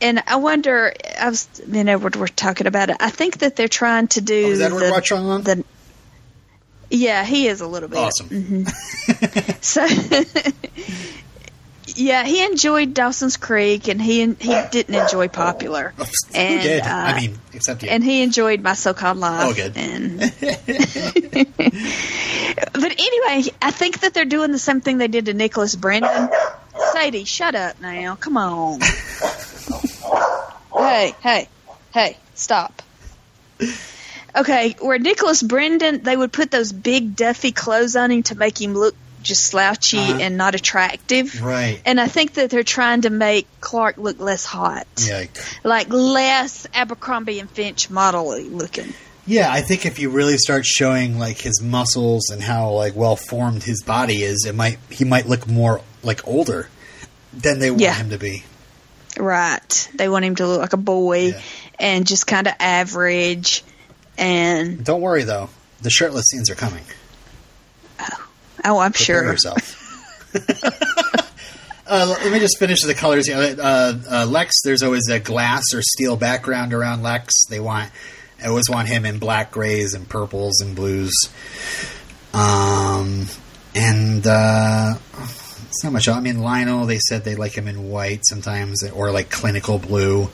And 0.00 0.22
I 0.26 0.36
wonder, 0.36 0.92
I 1.18 1.30
was, 1.30 1.48
me 1.66 1.78
and 1.80 1.88
Edward 1.88 2.16
were 2.16 2.28
talking 2.28 2.66
about 2.66 2.90
it. 2.90 2.96
I 3.00 3.08
think 3.08 3.38
that 3.38 3.56
they're 3.56 3.68
trying 3.68 4.08
to 4.08 4.20
do 4.20 4.46
Oh, 4.46 4.50
is 4.50 4.60
Edward 4.60 4.80
the, 4.80 4.90
watching 4.90 5.16
on? 5.18 5.42
the 5.42 5.64
yeah, 6.90 7.24
he 7.24 7.48
is 7.48 7.60
a 7.60 7.66
little 7.66 7.88
bit. 7.88 7.98
Awesome. 7.98 8.66
So, 9.60 9.86
yeah, 11.96 12.24
he 12.24 12.44
enjoyed 12.44 12.94
Dawson's 12.94 13.36
Creek, 13.36 13.88
and 13.88 14.00
he 14.00 14.20
he 14.34 14.62
didn't 14.70 14.94
enjoy 14.94 15.28
Popular, 15.28 15.90
Who 15.96 16.04
and 16.34 16.62
did? 16.62 16.82
uh, 16.82 16.86
I 16.88 17.20
mean, 17.20 17.38
except 17.52 17.82
you. 17.82 17.88
and 17.90 18.02
he 18.04 18.22
enjoyed 18.22 18.62
My 18.62 18.74
So-Called 18.74 19.18
Life. 19.18 19.46
Oh, 19.46 19.54
good. 19.54 19.76
And 19.76 20.18
but 22.72 22.92
anyway, 22.98 23.50
I 23.62 23.70
think 23.70 24.00
that 24.00 24.12
they're 24.14 24.24
doing 24.24 24.52
the 24.52 24.58
same 24.58 24.80
thing 24.80 24.98
they 24.98 25.08
did 25.08 25.26
to 25.26 25.34
Nicholas 25.34 25.74
Brendon. 25.76 26.28
Sadie, 26.92 27.24
shut 27.24 27.54
up 27.54 27.80
now. 27.80 28.16
Come 28.16 28.36
on. 28.36 28.80
hey, 30.76 31.14
hey, 31.22 31.48
hey, 31.92 32.16
stop. 32.34 32.82
Okay, 34.36 34.74
where 34.80 34.98
Nicholas 34.98 35.42
Brendon, 35.42 36.02
they 36.02 36.16
would 36.16 36.32
put 36.32 36.50
those 36.50 36.72
big 36.72 37.14
Duffy 37.16 37.52
clothes 37.52 37.94
on 37.96 38.10
him 38.10 38.22
to 38.24 38.34
make 38.34 38.60
him 38.60 38.74
look 38.74 38.96
just 39.22 39.46
slouchy 39.46 39.96
Uh-huh. 39.98 40.18
and 40.20 40.36
not 40.36 40.54
attractive. 40.54 41.40
right. 41.40 41.80
And 41.86 41.98
I 42.00 42.08
think 42.08 42.34
that 42.34 42.50
they're 42.50 42.62
trying 42.62 43.02
to 43.02 43.10
make 43.10 43.46
Clark 43.60 43.96
look 43.96 44.20
less 44.20 44.44
hot, 44.44 44.86
Yeah. 44.98 45.24
like 45.62 45.88
less 45.90 46.66
Abercrombie 46.74 47.38
and 47.40 47.48
Fitch 47.50 47.88
model 47.88 48.38
looking. 48.38 48.92
Yeah, 49.26 49.50
I 49.50 49.62
think 49.62 49.86
if 49.86 49.98
you 49.98 50.10
really 50.10 50.36
start 50.36 50.66
showing 50.66 51.18
like 51.18 51.38
his 51.40 51.62
muscles 51.62 52.28
and 52.28 52.42
how 52.42 52.72
like 52.72 52.94
well 52.94 53.16
formed 53.16 53.62
his 53.62 53.82
body 53.82 54.22
is, 54.22 54.44
it 54.46 54.54
might 54.54 54.76
he 54.90 55.04
might 55.06 55.26
look 55.26 55.46
more 55.48 55.80
like 56.02 56.26
older. 56.28 56.68
than 57.32 57.58
they 57.58 57.70
want 57.70 57.80
Yeah. 57.82 57.94
him 57.94 58.10
to 58.10 58.18
be. 58.18 58.44
Right. 59.18 59.88
They 59.94 60.08
want 60.08 60.24
him 60.24 60.36
to 60.36 60.46
look 60.46 60.60
like 60.60 60.72
a 60.72 60.76
boy 60.76 61.28
Yeah. 61.28 61.40
and 61.80 62.06
just 62.06 62.26
kind 62.26 62.46
of 62.46 62.52
average. 62.60 63.64
And 64.18 64.84
Don't 64.84 65.00
worry 65.00 65.24
though, 65.24 65.50
the 65.82 65.90
shirtless 65.90 66.26
scenes 66.30 66.50
are 66.50 66.54
coming. 66.54 66.84
oh, 68.64 68.78
I'm 68.78 68.92
Prepare 68.92 69.22
sure. 69.22 69.32
yourself. 69.32 69.80
Uh, 71.86 72.06
let 72.22 72.32
me 72.32 72.38
just 72.38 72.58
finish 72.58 72.80
the 72.80 72.94
colors. 72.94 73.28
Uh, 73.28 73.92
uh, 74.10 74.26
Lex, 74.26 74.54
there's 74.64 74.82
always 74.82 75.06
a 75.10 75.20
glass 75.20 75.62
or 75.74 75.82
steel 75.82 76.16
background 76.16 76.72
around 76.72 77.02
Lex. 77.02 77.44
They 77.50 77.60
want, 77.60 77.90
I 78.42 78.46
always 78.48 78.70
want 78.70 78.88
him 78.88 79.04
in 79.04 79.18
black, 79.18 79.50
grays, 79.52 79.92
and 79.92 80.08
purples 80.08 80.62
and 80.62 80.74
blues. 80.74 81.12
Um, 82.32 83.26
and 83.74 84.26
uh, 84.26 84.94
it's 85.68 85.84
not 85.84 85.92
much. 85.92 86.08
I 86.08 86.18
mean, 86.20 86.40
Lionel, 86.40 86.86
they 86.86 86.98
said 86.98 87.22
they 87.22 87.34
like 87.36 87.52
him 87.52 87.68
in 87.68 87.90
white 87.90 88.20
sometimes, 88.24 88.82
or 88.90 89.10
like 89.10 89.28
clinical 89.28 89.78
blue. 89.78 90.30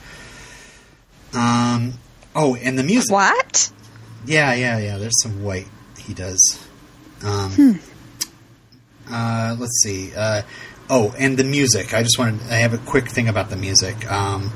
Um, 1.33 1.95
oh, 2.35 2.55
and 2.55 2.77
the 2.77 2.83
music. 2.83 3.11
What? 3.11 3.71
Yeah, 4.25 4.53
yeah, 4.53 4.77
yeah. 4.77 4.97
There's 4.97 5.21
some 5.21 5.43
white 5.43 5.67
he 5.97 6.13
does. 6.13 6.67
Um, 7.23 7.79
uh, 9.09 9.55
let's 9.59 9.81
see. 9.83 10.11
Uh, 10.15 10.41
oh, 10.89 11.13
and 11.17 11.37
the 11.37 11.43
music. 11.43 11.93
I 11.93 12.03
just 12.03 12.17
wanted. 12.17 12.41
I 12.49 12.55
have 12.55 12.73
a 12.73 12.77
quick 12.79 13.09
thing 13.09 13.27
about 13.27 13.49
the 13.49 13.55
music. 13.55 14.09
Um, 14.11 14.51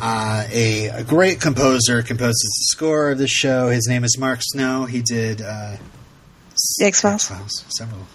uh, 0.00 0.44
a, 0.50 0.88
a 0.88 1.04
great 1.04 1.40
composer 1.40 2.02
composes 2.02 2.42
the 2.42 2.76
score 2.76 3.10
of 3.10 3.18
the 3.18 3.28
show. 3.28 3.68
His 3.68 3.86
name 3.88 4.04
is 4.04 4.18
Mark 4.18 4.40
Snow. 4.42 4.84
He 4.84 5.00
did 5.00 5.40
uh, 5.40 5.76
X-Files? 6.80 7.30
X-Files, 7.30 7.64
several. 7.68 8.06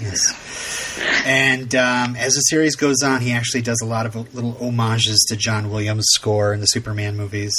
yes. 0.00 1.00
And 1.24 1.74
um, 1.74 2.16
as 2.16 2.34
the 2.34 2.40
series 2.40 2.76
goes 2.76 3.02
on, 3.02 3.20
he 3.20 3.32
actually 3.32 3.62
does 3.62 3.80
a 3.80 3.86
lot 3.86 4.06
of 4.06 4.34
little 4.34 4.52
homages 4.52 5.24
to 5.28 5.36
John 5.36 5.70
Williams' 5.70 6.06
score 6.10 6.52
in 6.52 6.60
the 6.60 6.66
Superman 6.66 7.16
movies. 7.16 7.54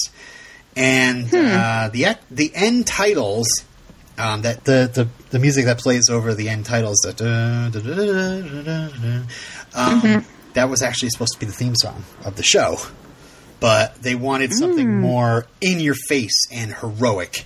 And 0.79 1.25
uh, 1.35 1.89
the 1.91 2.17
the 2.31 2.51
end 2.55 2.87
titles, 2.87 3.47
um, 4.17 4.43
that 4.43 4.63
the, 4.63 4.89
the 4.91 5.09
the 5.29 5.37
music 5.37 5.65
that 5.65 5.77
plays 5.79 6.09
over 6.09 6.33
the 6.33 6.47
end 6.47 6.65
titles, 6.65 7.01
da, 7.01 7.11
da, 7.11 7.69
da, 7.69 7.81
da, 8.63 9.21
um, 9.75 10.25
that 10.53 10.69
was 10.69 10.81
actually 10.81 11.09
supposed 11.09 11.33
to 11.33 11.39
be 11.39 11.45
the 11.45 11.51
theme 11.51 11.75
song 11.75 12.05
of 12.23 12.37
the 12.37 12.43
show. 12.43 12.77
But 13.59 13.95
they 14.01 14.15
wanted 14.15 14.53
something 14.53 15.01
more 15.01 15.47
in 15.59 15.81
your 15.81 15.95
face 16.07 16.47
and 16.49 16.73
heroic, 16.73 17.45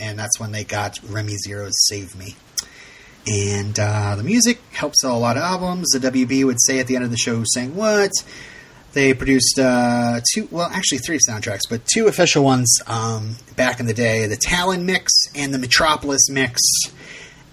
and 0.00 0.18
that's 0.18 0.40
when 0.40 0.52
they 0.52 0.64
got 0.64 0.98
Remy 1.06 1.36
Zero's 1.44 1.74
"Save 1.86 2.16
Me." 2.16 2.34
And 3.26 3.78
uh, 3.78 4.16
the 4.16 4.22
music 4.22 4.58
helped 4.72 4.96
sell 4.96 5.14
a 5.14 5.20
lot 5.20 5.36
of 5.36 5.42
albums. 5.42 5.90
The 5.90 5.98
WB 6.10 6.46
would 6.46 6.62
say 6.62 6.80
at 6.80 6.86
the 6.86 6.96
end 6.96 7.04
of 7.04 7.10
the 7.10 7.18
show, 7.18 7.42
saying 7.44 7.76
what? 7.76 8.10
They 8.92 9.14
produced 9.14 9.58
uh, 9.58 10.20
two, 10.34 10.48
well, 10.50 10.68
actually 10.68 10.98
three 10.98 11.18
soundtracks, 11.18 11.62
but 11.68 11.86
two 11.86 12.06
official 12.08 12.42
ones 12.42 12.80
um, 12.86 13.36
back 13.56 13.78
in 13.80 13.86
the 13.86 13.94
day 13.94 14.26
the 14.26 14.36
Talon 14.36 14.84
mix 14.86 15.12
and 15.36 15.54
the 15.54 15.58
Metropolis 15.58 16.28
mix. 16.28 16.60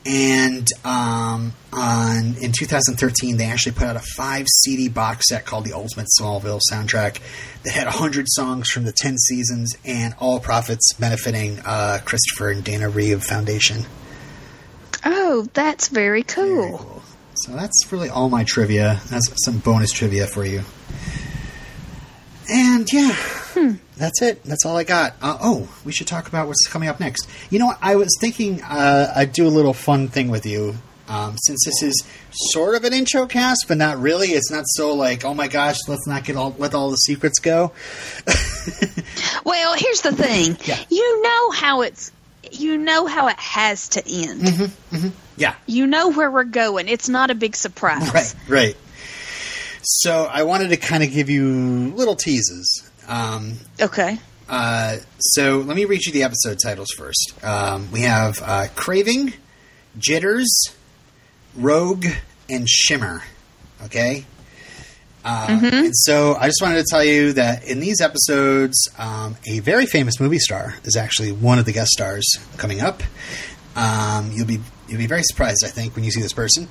And 0.05 0.65
um, 0.85 1.51
on 1.73 2.35
in 2.41 2.53
2013, 2.57 3.35
they 3.37 3.45
actually 3.45 3.73
put 3.73 3.83
out 3.87 3.97
a 3.97 4.03
five 4.15 4.45
CD 4.61 4.87
box 4.87 5.27
set 5.27 5.45
called 5.45 5.65
the 5.65 5.73
Ultimate 5.73 6.07
Smallville 6.19 6.61
Soundtrack 6.71 7.19
that 7.63 7.71
had 7.71 7.85
100 7.87 8.25
songs 8.29 8.69
from 8.69 8.85
the 8.85 8.93
10 8.93 9.17
seasons 9.17 9.75
and 9.83 10.15
all 10.17 10.39
profits 10.39 10.93
benefiting 10.93 11.59
uh, 11.65 11.99
Christopher 12.05 12.51
and 12.51 12.63
Dana 12.63 12.87
Reeve 12.87 13.21
Foundation. 13.21 13.83
Oh, 15.03 15.47
that's 15.53 15.89
very 15.89 16.21
Very 16.23 16.23
cool. 16.23 16.77
cool. 16.77 17.03
So 17.35 17.51
that's 17.51 17.91
really 17.91 18.09
all 18.09 18.29
my 18.29 18.45
trivia. 18.45 18.99
That's 19.09 19.29
some 19.43 19.57
bonus 19.59 19.91
trivia 19.91 20.25
for 20.25 20.45
you. 20.45 20.61
And 22.49 22.87
yeah, 22.91 23.15
that's 23.97 24.21
it. 24.21 24.43
That's 24.43 24.65
all 24.65 24.77
I 24.77 24.83
got. 24.83 25.15
Uh, 25.21 25.37
oh, 25.41 25.69
we 25.85 25.91
should 25.91 26.07
talk 26.07 26.27
about 26.27 26.47
what's 26.47 26.65
coming 26.67 26.87
up 26.89 26.99
next. 26.99 27.27
You 27.49 27.59
know 27.59 27.65
what? 27.67 27.77
I 27.81 27.95
was 27.95 28.09
thinking 28.21 28.61
uh, 28.63 29.11
I'd 29.15 29.33
do 29.33 29.45
a 29.47 29.49
little 29.49 29.73
fun 29.73 30.07
thing 30.07 30.29
with 30.29 30.45
you. 30.45 30.75
Um, 31.09 31.37
since 31.37 31.63
this 31.63 31.83
is 31.83 32.03
sort 32.33 32.75
of 32.75 32.83
an 32.83 32.91
intro 32.91 33.27
cast, 33.27 33.65
but 33.69 33.77
not 33.77 33.97
really. 33.97 34.27
It's 34.29 34.51
not 34.51 34.65
so 34.67 34.93
like, 34.93 35.23
oh 35.23 35.33
my 35.33 35.47
gosh, 35.47 35.77
let's 35.87 36.05
not 36.05 36.25
get 36.25 36.35
all 36.35 36.53
let 36.57 36.73
all 36.73 36.89
the 36.89 36.97
secrets 36.97 37.39
go. 37.39 37.71
Well, 39.45 39.75
here's 39.77 40.01
the 40.01 40.11
thing. 40.11 40.57
Yeah. 40.65 40.77
You 40.89 41.21
know 41.23 41.51
how 41.51 41.81
it's. 41.81 42.11
You 42.51 42.77
know 42.77 43.07
how 43.07 43.27
it 43.27 43.37
has 43.39 43.89
to 43.89 44.03
end. 44.05 44.71
Yeah, 45.37 45.55
You 45.65 45.85
know 45.87 46.09
where 46.11 46.31
we're 46.31 46.43
going. 46.45 46.87
It's 46.87 47.09
not 47.09 47.29
a 47.29 47.35
big 47.35 47.55
surprise. 47.55 48.13
right, 48.13 48.35
right. 48.47 48.77
So 49.89 50.25
I 50.29 50.43
wanted 50.43 50.69
to 50.69 50.77
kind 50.77 51.01
of 51.01 51.11
give 51.11 51.29
you 51.29 51.93
little 51.95 52.15
teases. 52.15 52.89
Um, 53.07 53.53
Okay. 53.79 54.19
Uh, 54.49 54.97
so 55.19 55.59
let 55.59 55.75
me 55.77 55.85
read 55.85 56.05
you 56.05 56.11
the 56.11 56.23
episode 56.23 56.59
titles 56.63 56.89
first. 56.97 57.33
Um, 57.41 57.89
we 57.91 58.01
have 58.01 58.41
uh, 58.43 58.67
Craving, 58.75 59.33
Jitters, 59.97 60.47
Rogue, 61.55 62.05
and 62.49 62.67
Shimmer. 62.67 63.23
Okay? 63.85 64.25
Uh, 65.23 65.59
And 65.61 65.91
so 65.93 66.35
I 66.35 66.47
just 66.47 66.61
wanted 66.61 66.77
to 66.77 66.85
tell 66.89 67.03
you 67.03 67.33
that 67.33 67.65
in 67.65 67.79
these 67.79 67.99
episodes, 68.01 68.89
um, 68.97 69.35
a 69.47 69.59
very 69.59 69.85
famous 69.85 70.19
movie 70.19 70.39
star 70.39 70.75
is 70.83 70.95
actually 70.97 71.31
one 71.31 71.59
of 71.59 71.65
the 71.65 71.73
guest 71.73 71.91
stars 71.91 72.25
coming 72.57 72.81
up. 72.81 73.03
Um, 73.75 74.31
you'll 74.33 74.47
be 74.47 74.59
you'll 74.87 74.97
be 74.99 75.07
very 75.07 75.23
surprised, 75.23 75.63
I 75.65 75.69
think, 75.69 75.95
when 75.95 76.03
you 76.05 76.11
see 76.11 76.21
this 76.21 76.31
person, 76.33 76.67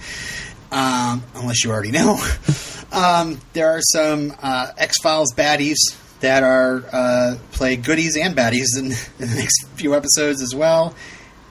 um, 0.72 1.22
unless 1.34 1.64
you 1.64 1.70
already 1.70 1.90
know. 1.92 2.18
um, 2.92 3.40
there 3.52 3.70
are 3.70 3.80
some 3.82 4.32
uh, 4.42 4.72
X 4.76 4.98
Files 5.00 5.32
baddies 5.34 5.76
that 6.20 6.42
are 6.42 6.82
uh, 6.92 7.36
play 7.52 7.76
goodies 7.76 8.16
and 8.16 8.34
baddies 8.36 8.76
in, 8.78 8.86
in 9.18 9.28
the 9.30 9.36
next 9.36 9.66
few 9.74 9.94
episodes 9.94 10.42
as 10.42 10.54
well, 10.54 10.94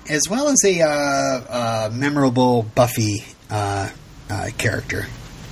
as 0.10 0.24
well 0.30 0.48
as 0.50 0.58
a 0.66 0.82
uh, 0.82 0.88
uh, 0.88 1.90
memorable 1.94 2.64
Buffy 2.76 3.24
uh, 3.50 3.90
uh, 4.30 4.50
character 4.58 5.06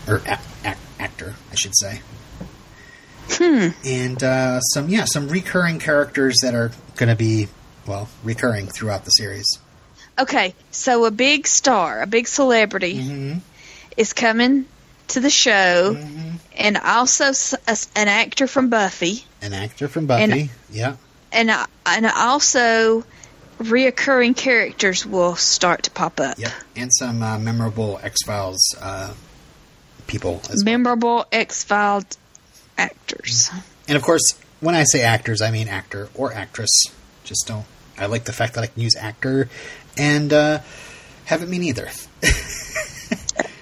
or 0.07 0.17
a- 0.25 0.39
ac- 0.65 0.77
actor, 0.99 1.35
I 1.51 1.55
should 1.55 1.73
say. 1.77 2.01
Hmm. 3.29 3.69
And 3.85 4.21
uh, 4.23 4.59
some 4.59 4.89
yeah, 4.89 5.05
some 5.05 5.27
recurring 5.29 5.79
characters 5.79 6.35
that 6.41 6.53
are 6.53 6.71
going 6.95 7.09
to 7.09 7.15
be 7.15 7.47
well 7.87 8.09
recurring 8.23 8.67
throughout 8.67 9.05
the 9.05 9.11
series. 9.11 9.45
Okay. 10.19 10.53
So 10.71 11.05
a 11.05 11.11
big 11.11 11.47
star, 11.47 12.01
a 12.01 12.07
big 12.07 12.27
celebrity, 12.27 12.95
Mm-hmm. 12.95 13.39
Is 13.97 14.13
coming 14.13 14.65
to 15.09 15.19
the 15.19 15.29
show, 15.29 15.97
and 16.57 16.77
also 16.77 17.31
a- 17.67 17.77
an 17.95 18.07
actor 18.07 18.47
from 18.47 18.69
Buffy, 18.69 19.25
An 19.41 19.53
actor 19.53 19.87
from 19.87 20.05
Buffy, 20.07 20.23
And- 20.23 20.49
yeah, 20.71 20.95
and 21.31 21.49
uh, 21.49 21.65
and 21.85 22.05
also 22.05 23.03
reoccurring 23.59 24.35
characters 24.35 25.05
will 25.05 25.35
start 25.35 25.83
to 25.83 25.91
pop 25.91 26.19
up. 26.19 26.37
yep, 26.39 26.51
and 26.75 26.89
some 26.93 27.21
uh, 27.21 27.37
memorable 27.39 27.99
X 28.03 28.23
Files 28.25 28.75
uh, 28.81 29.13
people 30.07 30.41
as 30.49 30.63
well. 30.63 30.73
Memorable 30.73 31.25
X 31.31 31.63
Filed 31.63 32.05
actors. 32.77 33.49
And 33.87 33.95
of 33.97 34.01
course, 34.03 34.33
when 34.61 34.75
I 34.75 34.83
say 34.85 35.01
actors, 35.03 35.41
I 35.41 35.51
mean 35.51 35.67
actor 35.67 36.09
or 36.15 36.33
actress. 36.33 36.71
Just 37.25 37.45
don't. 37.47 37.65
I 37.97 38.07
like 38.07 38.23
the 38.25 38.33
fact 38.33 38.55
that 38.55 38.63
I 38.63 38.67
can 38.67 38.81
use 38.81 38.95
actor 38.95 39.47
and 39.97 40.33
uh, 40.33 40.59
have 41.25 41.43
it 41.43 41.49
mean 41.49 41.63
either. 41.63 41.89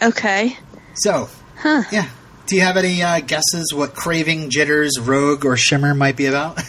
Okay. 0.02 0.58
So, 0.96 1.30
Huh. 1.58 1.84
yeah. 1.92 2.10
Do 2.48 2.56
you 2.56 2.64
have 2.64 2.76
any 2.76 3.02
uh, 3.04 3.20
guesses 3.22 3.72
what 3.74 3.94
Craving, 3.94 4.50
Jitters, 4.50 5.00
Rogue, 5.00 5.46
or 5.46 5.56
Shimmer 5.56 5.94
might 5.94 6.18
be 6.18 6.26
about? 6.26 6.60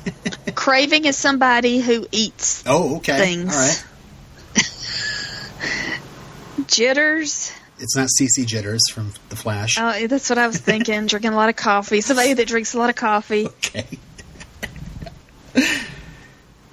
Craving 0.54 1.04
is 1.04 1.16
somebody 1.16 1.78
who 1.80 2.06
eats 2.10 2.64
oh, 2.66 2.96
okay. 2.96 3.18
Things. 3.18 3.54
All 3.54 3.60
right. 3.60 3.84
jitters. 6.66 7.52
It's 7.78 7.94
not 7.94 8.08
CC 8.08 8.44
Jitters 8.46 8.80
from 8.90 9.12
The 9.28 9.36
Flash. 9.36 9.76
Oh, 9.78 10.06
that's 10.08 10.28
what 10.30 10.38
I 10.38 10.46
was 10.48 10.58
thinking. 10.58 11.06
Drinking 11.08 11.32
a 11.32 11.36
lot 11.36 11.48
of 11.50 11.56
coffee. 11.56 12.00
Somebody 12.00 12.32
that 12.32 12.48
drinks 12.48 12.74
a 12.74 12.78
lot 12.78 12.90
of 12.90 12.96
coffee. 12.96 13.46
Okay. 13.46 13.86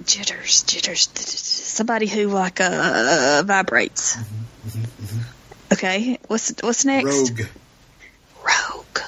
Jitters, 0.04 0.62
jitters. 0.64 1.08
Somebody 1.14 2.06
who 2.06 2.28
like 2.28 2.60
uh 2.60 3.42
vibrates. 3.44 4.16
Okay. 5.72 6.18
What's 6.28 6.52
what's 6.60 6.84
next? 6.84 7.06
Rogue. 7.06 7.40
Rogue. 8.44 8.98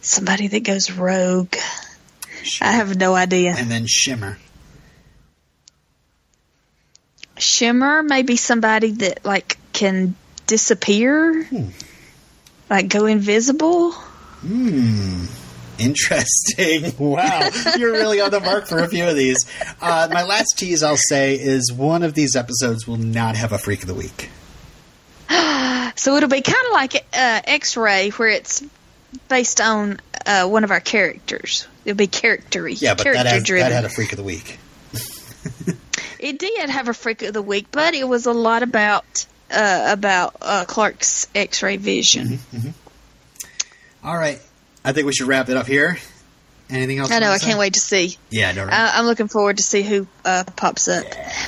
Somebody 0.00 0.48
that 0.48 0.64
goes 0.64 0.90
rogue. 0.90 1.54
I 2.60 2.72
have 2.72 2.96
no 2.96 3.14
idea. 3.14 3.54
And 3.56 3.70
then 3.70 3.86
Shimmer. 3.86 4.38
Shimmer 7.36 8.02
may 8.02 8.22
be 8.22 8.36
somebody 8.36 8.92
that 8.92 9.24
like 9.24 9.56
can 9.72 10.14
disappear, 10.46 11.48
like 12.68 12.88
go 12.88 13.06
invisible. 13.06 13.92
Hmm. 13.92 15.26
Interesting. 15.78 16.92
Wow. 16.98 17.48
You're 17.78 17.92
really 17.92 18.20
on 18.20 18.30
the 18.30 18.40
mark 18.40 18.66
for 18.66 18.78
a 18.80 18.88
few 18.88 19.08
of 19.08 19.16
these. 19.16 19.38
Uh, 19.80 20.08
my 20.12 20.22
last 20.22 20.58
tease 20.58 20.82
I'll 20.82 20.96
say 20.98 21.34
is 21.34 21.72
one 21.72 22.02
of 22.02 22.12
these 22.14 22.36
episodes 22.36 22.86
will 22.86 22.98
not 22.98 23.36
have 23.36 23.52
a 23.52 23.58
Freak 23.58 23.82
of 23.82 23.88
the 23.88 23.94
Week. 23.94 24.28
So 25.96 26.16
it'll 26.16 26.28
be 26.28 26.40
kind 26.40 26.66
of 26.66 26.72
like 26.72 26.94
uh, 26.94 27.40
X-ray, 27.44 28.10
where 28.10 28.28
it's 28.28 28.62
based 29.28 29.60
on 29.60 30.00
uh, 30.24 30.48
one 30.48 30.64
of 30.64 30.70
our 30.70 30.80
characters. 30.80 31.66
It'll 31.84 31.96
be 31.96 32.06
charactery. 32.06 32.80
Yeah, 32.80 32.94
but 32.94 33.02
character 33.02 33.24
that, 33.24 33.32
has, 33.32 33.44
that 33.44 33.72
had 33.72 33.84
a 33.84 33.88
freak 33.88 34.12
of 34.12 34.16
the 34.16 34.24
week. 34.24 34.58
It 36.20 36.38
did 36.38 36.68
have 36.68 36.88
a 36.88 36.92
freak 36.92 37.22
of 37.22 37.32
the 37.32 37.40
week, 37.40 37.68
but 37.72 37.94
it 37.94 38.06
was 38.06 38.26
a 38.26 38.32
lot 38.32 38.62
about 38.62 39.26
uh, 39.50 39.86
about 39.88 40.36
uh, 40.42 40.64
Clark's 40.66 41.26
X-ray 41.34 41.78
vision. 41.78 42.38
Mm-hmm. 42.52 42.70
All 44.04 44.16
right, 44.16 44.38
I 44.84 44.92
think 44.92 45.06
we 45.06 45.14
should 45.14 45.28
wrap 45.28 45.48
it 45.48 45.56
up 45.56 45.66
here. 45.66 45.96
Anything 46.70 46.98
else? 46.98 47.10
I 47.10 47.18
know. 47.18 47.30
I 47.30 47.38
can't 47.38 47.58
wait 47.58 47.74
to 47.74 47.80
see. 47.80 48.16
Yeah, 48.30 48.52
no, 48.52 48.64
right. 48.64 48.72
I, 48.72 48.98
I'm 48.98 49.06
looking 49.06 49.28
forward 49.28 49.56
to 49.56 49.62
see 49.62 49.82
who 49.82 50.06
uh, 50.24 50.44
pops 50.56 50.88
up. 50.88 51.04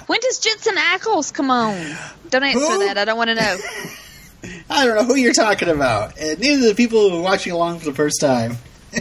When 0.06 0.20
does 0.20 0.38
Jensen 0.40 0.74
Ackles 0.76 1.32
come 1.32 1.50
on? 1.50 1.74
Don't 2.30 2.42
answer 2.42 2.58
Who? 2.58 2.78
that. 2.86 2.98
I 2.98 3.04
don't 3.04 3.16
want 3.16 3.28
to 3.30 3.34
know. 3.34 3.58
I 4.70 4.84
don't 4.86 4.96
know 4.96 5.04
who 5.04 5.14
you're 5.16 5.32
talking 5.34 5.68
about. 5.68 6.18
And 6.18 6.40
neither 6.40 6.68
the 6.68 6.74
people 6.74 7.10
who 7.10 7.18
are 7.18 7.22
watching 7.22 7.52
along 7.52 7.78
for 7.78 7.84
the 7.86 7.94
first 7.94 8.20
time. 8.20 8.56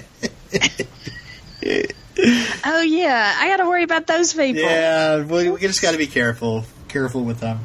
oh 2.66 2.82
yeah, 2.82 3.36
I 3.40 3.48
got 3.48 3.58
to 3.58 3.66
worry 3.66 3.84
about 3.84 4.08
those 4.08 4.34
people. 4.34 4.62
Yeah, 4.62 5.24
we, 5.24 5.50
we 5.50 5.60
just 5.62 5.82
got 5.82 5.92
to 5.94 5.98
be 5.98 6.08
careful, 6.08 6.66
careful 6.88 7.24
with 7.24 7.40
them. 7.40 7.62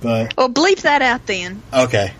But 0.00 0.34
Well, 0.36 0.48
bleep 0.48 0.82
that 0.82 1.02
out 1.02 1.26
then. 1.26 1.62
okay. 1.72 2.12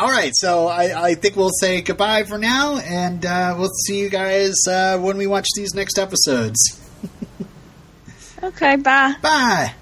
All 0.00 0.08
right, 0.08 0.32
so 0.34 0.66
I, 0.66 1.08
I 1.08 1.14
think 1.14 1.36
we'll 1.36 1.50
say 1.50 1.82
goodbye 1.82 2.24
for 2.24 2.38
now, 2.38 2.78
and 2.78 3.26
uh, 3.26 3.54
we'll 3.58 3.68
see 3.68 4.00
you 4.00 4.08
guys 4.08 4.54
uh, 4.66 4.96
when 4.98 5.18
we 5.18 5.26
watch 5.26 5.46
these 5.54 5.74
next 5.74 5.98
episodes. 5.98 6.58
Okay, 8.42 8.76
bye. 8.76 9.16
Bye. 9.20 9.74